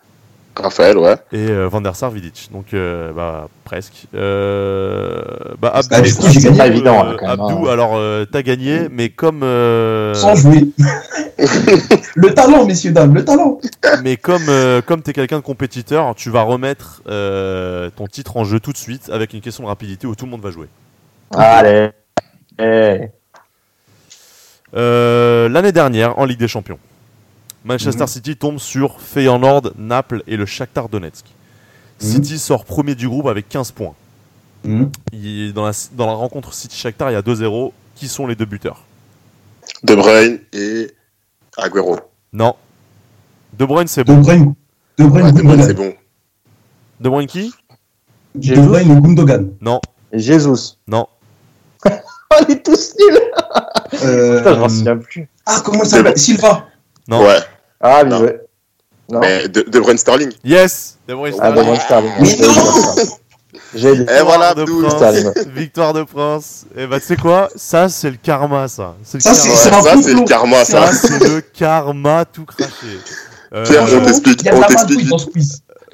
Raphaël, 0.58 0.98
ouais. 0.98 1.16
et 1.34 1.50
euh, 1.50 1.68
Van 1.68 1.82
der 1.82 1.96
Sar 1.96 2.12
Vidic. 2.12 2.50
Donc 2.54 2.74
euh, 2.74 3.12
bah 3.12 3.50
presque. 3.66 4.08
Euh, 4.16 5.22
bah 5.60 5.72
Abdou, 5.74 5.90
Ah, 5.96 6.02
du 6.02 6.14
coup, 6.16 6.28
j'ai 6.30 6.40
C'est 6.40 6.46
gagné. 6.48 6.58
pas 6.58 6.68
évident, 6.68 7.04
là, 7.04 7.16
quand 7.20 7.28
même, 7.28 7.40
Abdou, 7.42 7.68
hein. 7.68 7.72
alors 7.74 7.92
euh, 7.96 8.26
t'as 8.26 8.42
gagné, 8.42 8.88
mais 8.90 9.10
comme 9.10 9.44
euh, 9.44 10.14
Sans 10.14 10.36
jouer. 10.36 10.68
le 12.16 12.34
talent, 12.34 12.66
messieurs, 12.66 12.92
dames, 12.92 13.14
le 13.14 13.26
talent. 13.26 13.60
mais 14.04 14.16
comme 14.18 14.44
euh, 14.48 14.82
comme 14.82 15.02
t'es 15.02 15.12
quelqu'un 15.14 15.38
de 15.38 15.44
compétiteur, 15.44 16.16
tu 16.16 16.30
vas 16.30 16.44
remettre 16.44 17.02
euh, 17.10 17.90
ton 17.96 18.08
titre 18.08 18.38
en 18.38 18.46
jeu 18.46 18.60
tout 18.62 18.72
de 18.72 18.78
suite 18.78 19.10
avec 19.12 19.34
une 19.34 19.42
question 19.42 19.64
de 19.64 19.68
rapidité 19.68 20.08
où 20.08 20.16
tout 20.16 20.26
le 20.26 20.32
monde 20.32 20.42
va 20.42 20.52
jouer. 20.52 20.68
Allez. 21.32 21.90
L'année 24.74 25.72
dernière, 25.72 26.18
en 26.20 26.26
Ligue 26.26 26.40
des 26.40 26.48
Champions, 26.48 26.80
Manchester 27.66 28.04
Mhm. 28.04 28.08
City 28.08 28.36
tombe 28.38 28.60
sur 28.60 29.02
Feyenoord, 29.02 29.74
Naples 29.78 30.24
et 30.28 30.38
le 30.38 30.46
Shakhtar 30.46 30.88
Donetsk. 30.88 31.26
Mhm. 32.02 32.08
City 32.10 32.40
sort 32.40 32.64
premier 32.64 32.96
du 32.96 33.10
groupe 33.10 33.28
avec 33.28 33.50
15 33.50 33.72
points. 33.72 33.96
Mhm. 34.64 34.92
Il- 35.12 35.54
dans, 35.54 35.66
la, 35.66 35.72
dans 35.94 36.06
la 36.08 36.14
rencontre 36.14 36.54
City-Shakhtar, 36.54 37.10
il 37.12 37.14
y 37.14 37.18
a 37.18 37.22
2-0. 37.22 37.74
Qui 37.96 38.08
sont 38.10 38.28
les 38.28 38.36
deux 38.36 38.46
buteurs? 38.46 38.84
De 39.84 39.96
Bruyne 39.96 40.40
et 40.54 40.92
Agüero. 41.58 41.98
Non. 42.34 42.56
De 43.58 43.64
Bruyne, 43.66 43.88
c'est 43.88 44.04
De 44.04 44.14
bon. 44.14 44.20
Bruyne. 44.22 44.54
De 44.98 45.06
Bruyne, 45.06 45.26
Ouais, 45.28 45.32
De 45.32 45.42
Bruyne, 45.42 45.64
c'est 45.64 45.74
bon. 45.74 45.94
De 47.00 47.10
Bruyne 47.10 47.28
qui? 47.28 47.54
De 48.36 48.56
Bruyne 48.56 48.92
ou 48.92 49.02
Gundogan? 49.02 49.50
Non, 49.62 49.80
Jesus. 50.14 50.78
non. 50.88 51.08
Oh, 51.86 52.38
on 52.42 52.52
est 52.52 52.66
tous 52.66 52.96
nuls. 53.00 53.20
Euh, 54.04 54.40
Putain, 54.40 54.56
je 54.56 54.60
m'en 54.60 54.70
souviens 54.70 54.98
plus. 54.98 55.30
ah, 55.46 55.62
comment 55.64 55.84
il 55.84 55.90
s'appelle? 55.90 56.18
Silva. 56.18 56.66
Non. 57.08 57.22
Ouais. 57.24 57.38
Ah, 57.86 58.04
mais 58.04 58.10
Non. 58.10 58.26
Non. 59.08 59.20
Mais 59.20 59.48
de, 59.48 59.62
de 59.62 59.80
Bruyne 59.80 59.98
Sterling. 60.00 60.32
Yes 60.44 60.98
De 61.08 61.14
Bruyne, 61.14 61.36
Ah, 61.40 61.52
Sterling. 61.52 61.64
Devon 61.64 61.80
Sterling. 61.80 62.12
Mais 62.20 62.28
J'ai 62.36 62.38
dit 62.38 62.54
ça. 62.56 62.96
J'ai 63.76 63.96
dit. 63.98 64.02
Et 64.12 64.22
voilà, 64.24 64.54
de. 64.54 64.66
Victoire 65.54 65.94
de 65.94 66.04
Prince. 66.04 66.66
Et 66.76 66.88
bah, 66.88 67.00
tu 67.00 67.06
sais 67.06 67.16
quoi? 67.16 67.50
Ça, 67.56 67.88
c'est 67.90 68.10
le 68.10 68.18
karma, 68.22 68.68
ça. 68.68 68.96
C'est 69.04 69.18
le 69.18 69.22
Ça, 69.22 69.30
karma. 69.34 69.44
c'est- 69.44 69.70
Ouais, 69.76 69.82
ça, 69.82 70.02
c'est 70.02 70.14
le 70.14 70.26
karma, 70.26 70.66
ça. 70.66 70.92
Ça, 70.92 71.08
c'est 71.08 71.28
le 71.28 71.42
karma 71.42 72.26
tout 72.26 72.46
craché. 72.46 72.72
Euh, 73.54 73.64
Pierre, 73.66 73.84
on 73.84 74.06
t'explique, 74.06 74.44
de 74.44 74.52
on 74.52 74.62
t'explique. 74.62 75.10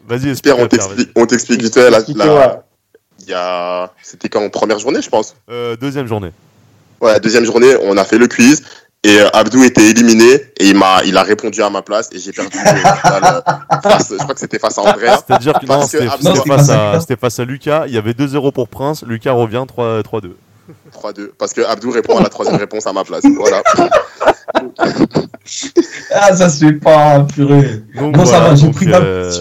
Vas-y, 0.07 0.29
explique. 0.29 0.41
Pierre, 0.43 0.59
on 0.59 0.67
t'explique, 0.67 1.09
on 1.15 1.25
t'explique 1.25 1.61
vite 1.61 1.73
fait. 1.73 1.89
La, 1.89 1.99
la- 1.99 2.63
il 3.19 3.29
y 3.29 3.33
a, 3.33 3.91
c'était 4.01 4.29
quand? 4.29 4.41
En 4.43 4.49
première 4.49 4.79
journée, 4.79 5.01
je 5.01 5.09
pense. 5.09 5.35
Euh, 5.49 5.75
deuxième 5.75 6.07
journée. 6.07 6.31
Ouais, 7.01 7.19
deuxième 7.19 7.45
journée, 7.45 7.75
on 7.83 7.97
a 7.97 8.03
fait 8.05 8.17
le 8.17 8.27
quiz 8.27 8.63
et 9.03 9.19
euh, 9.19 9.29
Abdou 9.33 9.63
était 9.63 9.89
éliminé 9.89 10.33
et 10.57 10.67
il 10.67 10.75
m'a, 10.77 11.03
il 11.05 11.17
a 11.17 11.23
répondu 11.23 11.61
à 11.63 11.69
ma 11.69 11.81
place 11.81 12.09
et 12.11 12.19
j'ai 12.19 12.31
perdu. 12.31 12.55
euh, 12.57 12.61
final, 13.01 13.43
euh, 13.47 13.75
face- 13.81 14.09
je 14.11 14.17
crois 14.17 14.33
que 14.35 14.39
c'était 14.39 14.59
face 14.59 14.77
à 14.77 14.81
Andrea. 14.81 15.17
C'est-à-dire 15.27 15.53
que 15.59 15.65
non, 15.65 15.81
c'était 15.87 16.07
Abdou- 16.07 16.35
c'était 16.35 16.49
Non, 16.49 16.57
face, 16.57 16.69
à- 16.69 17.15
face 17.19 17.39
à 17.39 17.45
Lucas. 17.45 17.85
Il 17.87 17.93
y 17.93 17.97
avait 17.97 18.13
2-0 18.13 18.51
pour 18.51 18.67
Prince. 18.67 19.03
Lucas 19.07 19.31
revient 19.33 19.63
3 19.67 20.01
3-2. 20.03 20.35
3-2. 20.93 21.31
Parce 21.37 21.53
que 21.53 21.61
Abdou 21.61 21.89
répond 21.91 22.17
à 22.17 22.21
la 22.23 22.29
troisième 22.29 22.57
réponse 22.57 22.85
à 22.85 22.93
ma 22.93 23.03
place. 23.03 23.23
Voilà. 23.35 23.63
Ah, 26.13 26.35
ça 26.35 26.49
se 26.49 26.65
fait 26.65 26.73
pas, 26.73 27.21
purée. 27.21 27.81
Donc, 27.95 28.15
Bon, 28.15 28.25
ça 28.25 28.39
va, 28.39 28.53
j'ai 28.55 28.65
donc, 28.67 28.75
pris 28.75 28.87
ma 28.87 28.97
euh, 28.97 29.31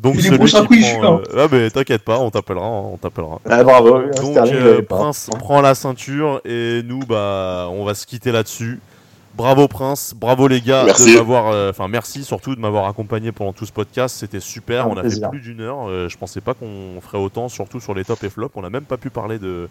donc 0.00 0.16
les 0.16 0.36
prochains 0.36 0.62
qui 0.62 0.66
quiz, 0.68 0.80
je 0.84 0.90
suis 0.90 0.98
euh, 1.04 1.18
Ah, 1.36 1.46
mais 1.50 1.70
t'inquiète 1.70 2.02
pas, 2.02 2.18
on 2.18 2.30
t'appellera. 2.30 2.66
hein, 2.66 2.82
On 2.92 2.96
t'appellera. 2.96 3.40
Ah, 3.48 3.62
bravo. 3.64 4.02
Donc 4.16 4.36
euh, 4.36 4.82
pas. 4.82 4.96
Prince 4.96 5.30
prend 5.38 5.60
la 5.60 5.74
ceinture 5.74 6.40
et 6.44 6.82
nous 6.84 7.00
bah 7.00 7.68
on 7.70 7.84
va 7.84 7.94
se 7.94 8.04
quitter 8.06 8.30
là-dessus. 8.32 8.78
Bravo 9.38 9.68
Prince, 9.68 10.14
bravo 10.16 10.48
les 10.48 10.60
gars 10.60 10.82
Merci. 10.84 11.12
de 11.12 11.18
m'avoir 11.18 11.46
euh, 11.52 11.70
enfin 11.70 11.86
merci 11.86 12.24
surtout 12.24 12.56
de 12.56 12.60
m'avoir 12.60 12.86
accompagné 12.88 13.30
pendant 13.30 13.52
tout 13.52 13.66
ce 13.66 13.72
podcast, 13.72 14.16
c'était 14.18 14.40
super, 14.40 14.88
on 14.88 14.96
a 14.96 15.02
plaisir. 15.02 15.26
fait 15.26 15.30
plus 15.30 15.40
d'une 15.40 15.60
heure, 15.60 15.88
euh, 15.88 16.08
je 16.08 16.18
pensais 16.18 16.40
pas 16.40 16.54
qu'on 16.54 17.00
ferait 17.00 17.18
autant 17.18 17.48
surtout 17.48 17.78
sur 17.78 17.94
les 17.94 18.04
top 18.04 18.22
et 18.24 18.30
flop, 18.30 18.50
on 18.56 18.64
a 18.64 18.70
même 18.70 18.84
pas 18.84 18.96
pu 18.96 19.10
parler 19.10 19.38
de 19.38 19.68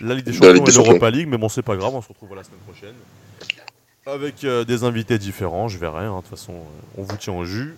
la 0.00 0.14
Ligue 0.14 0.24
des 0.24 0.30
De 0.30 0.36
Champions 0.36 0.52
Ligue 0.54 0.64
des 0.64 0.72
de 0.72 0.76
l'Europa. 0.78 1.10
League 1.10 1.28
mais 1.28 1.36
bon 1.36 1.50
c'est 1.50 1.60
pas 1.62 1.76
grave, 1.76 1.94
on 1.94 2.00
se 2.00 2.08
retrouve 2.08 2.34
la 2.34 2.42
semaine 2.42 2.60
prochaine 2.66 2.94
avec 4.06 4.44
euh, 4.44 4.64
des 4.64 4.82
invités 4.82 5.18
différents, 5.18 5.68
je 5.68 5.78
verrai 5.78 6.06
hein, 6.06 6.16
de 6.16 6.20
toute 6.22 6.30
façon 6.30 6.54
euh, 6.54 6.96
on 6.98 7.02
vous 7.02 7.16
tient 7.16 7.34
au 7.34 7.44
jus. 7.44 7.76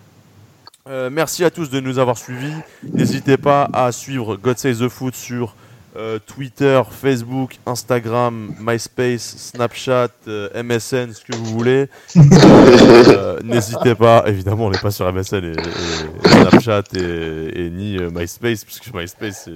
Euh, 0.87 1.09
merci 1.11 1.43
à 1.43 1.49
tous 1.51 1.69
de 1.69 1.79
nous 1.79 1.99
avoir 1.99 2.17
suivis. 2.17 2.53
N'hésitez 2.93 3.37
pas 3.37 3.69
à 3.73 3.91
suivre 3.91 4.35
God 4.37 4.57
Save 4.57 4.77
the 4.79 4.87
Foot 4.87 5.15
sur 5.15 5.55
euh, 5.97 6.19
Twitter, 6.25 6.81
Facebook, 6.89 7.57
Instagram, 7.65 8.53
MySpace, 8.59 9.51
Snapchat, 9.53 10.09
euh, 10.27 10.49
MSN, 10.61 11.13
ce 11.13 11.23
que 11.23 11.35
vous 11.35 11.45
voulez. 11.45 11.87
Euh, 12.15 13.39
N'hésitez 13.43 13.95
pas, 13.95 14.23
évidemment, 14.27 14.65
on 14.65 14.69
n'est 14.71 14.77
pas 14.77 14.91
sur 14.91 15.11
MSN 15.11 15.43
et, 15.45 16.27
Snapchat 16.27 16.83
et, 16.95 17.69
ni 17.69 17.97
MySpace, 17.97 18.65
puisque 18.65 18.93
MySpace 18.93 19.49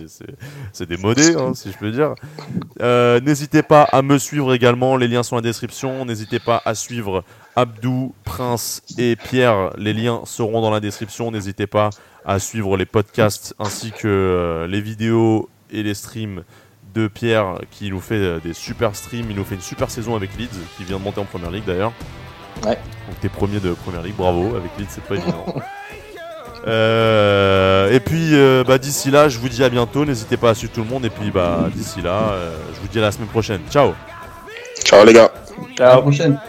c'est- 0.73 0.85
démodé, 0.85 1.35
hein, 1.35 1.53
si 1.53 1.71
je 1.71 1.77
peux 1.77 1.91
dire. 1.91 2.15
N'hésitez 3.23 3.63
pas 3.63 3.83
à 3.83 4.01
me 4.01 4.17
suivre 4.17 4.53
également, 4.53 4.95
les 4.97 5.07
liens 5.07 5.23
sont 5.23 5.35
la 5.35 5.41
description. 5.41 6.05
N'hésitez 6.05 6.39
pas 6.39 6.61
à 6.65 6.73
suivre 6.75 7.23
Abdou, 7.55 8.13
Prince 8.23 8.81
et 8.97 9.15
Pierre, 9.15 9.71
les 9.77 9.93
liens 9.93 10.21
seront 10.25 10.61
dans 10.61 10.71
la 10.71 10.79
description. 10.79 11.31
N'hésitez 11.31 11.67
pas 11.67 11.89
à 12.25 12.39
suivre 12.39 12.77
les 12.77 12.85
podcasts 12.85 13.53
ainsi 13.59 13.91
que 13.91 14.67
les 14.69 14.81
vidéos 14.81 15.49
et 15.71 15.83
les 15.83 15.93
streams 15.93 16.43
de 16.93 17.07
Pierre 17.07 17.59
qui 17.71 17.89
nous 17.89 17.99
fait 17.99 18.15
euh, 18.15 18.39
des 18.39 18.53
super 18.53 18.95
streams. 18.95 19.29
Il 19.29 19.35
nous 19.35 19.43
fait 19.43 19.55
une 19.55 19.61
super 19.61 19.89
saison 19.89 20.15
avec 20.15 20.37
Leeds 20.37 20.49
qui 20.77 20.83
vient 20.83 20.97
de 20.97 21.03
monter 21.03 21.19
en 21.19 21.25
première 21.25 21.51
ligue 21.51 21.65
d'ailleurs. 21.65 21.93
Ouais. 22.63 22.77
Donc 23.07 23.19
t'es 23.21 23.29
premier 23.29 23.59
de 23.59 23.73
première 23.73 24.01
ligue, 24.01 24.15
bravo. 24.15 24.55
Avec 24.55 24.71
Leeds, 24.77 24.89
c'est 24.89 25.03
pas 25.03 25.15
évident. 25.15 25.45
Euh, 26.67 27.91
et 27.91 27.99
puis 27.99 28.31
euh, 28.33 28.63
bah, 28.63 28.77
d'ici 28.77 29.11
là, 29.11 29.29
je 29.29 29.39
vous 29.39 29.49
dis 29.49 29.63
à 29.63 29.69
bientôt. 29.69 30.05
N'hésitez 30.05 30.37
pas 30.37 30.51
à 30.51 30.55
suivre 30.55 30.73
tout 30.73 30.81
le 30.81 30.89
monde. 30.89 31.05
Et 31.05 31.09
puis 31.09 31.31
bah, 31.31 31.69
d'ici 31.73 32.01
là, 32.01 32.31
euh, 32.31 32.55
je 32.73 32.79
vous 32.81 32.87
dis 32.87 32.99
à 32.99 33.03
la 33.03 33.11
semaine 33.11 33.29
prochaine. 33.29 33.61
Ciao 33.69 33.93
Ciao 34.83 35.05
les 35.05 35.13
gars. 35.13 35.31
À 35.79 35.95
la 35.95 35.97
prochaine. 36.01 36.39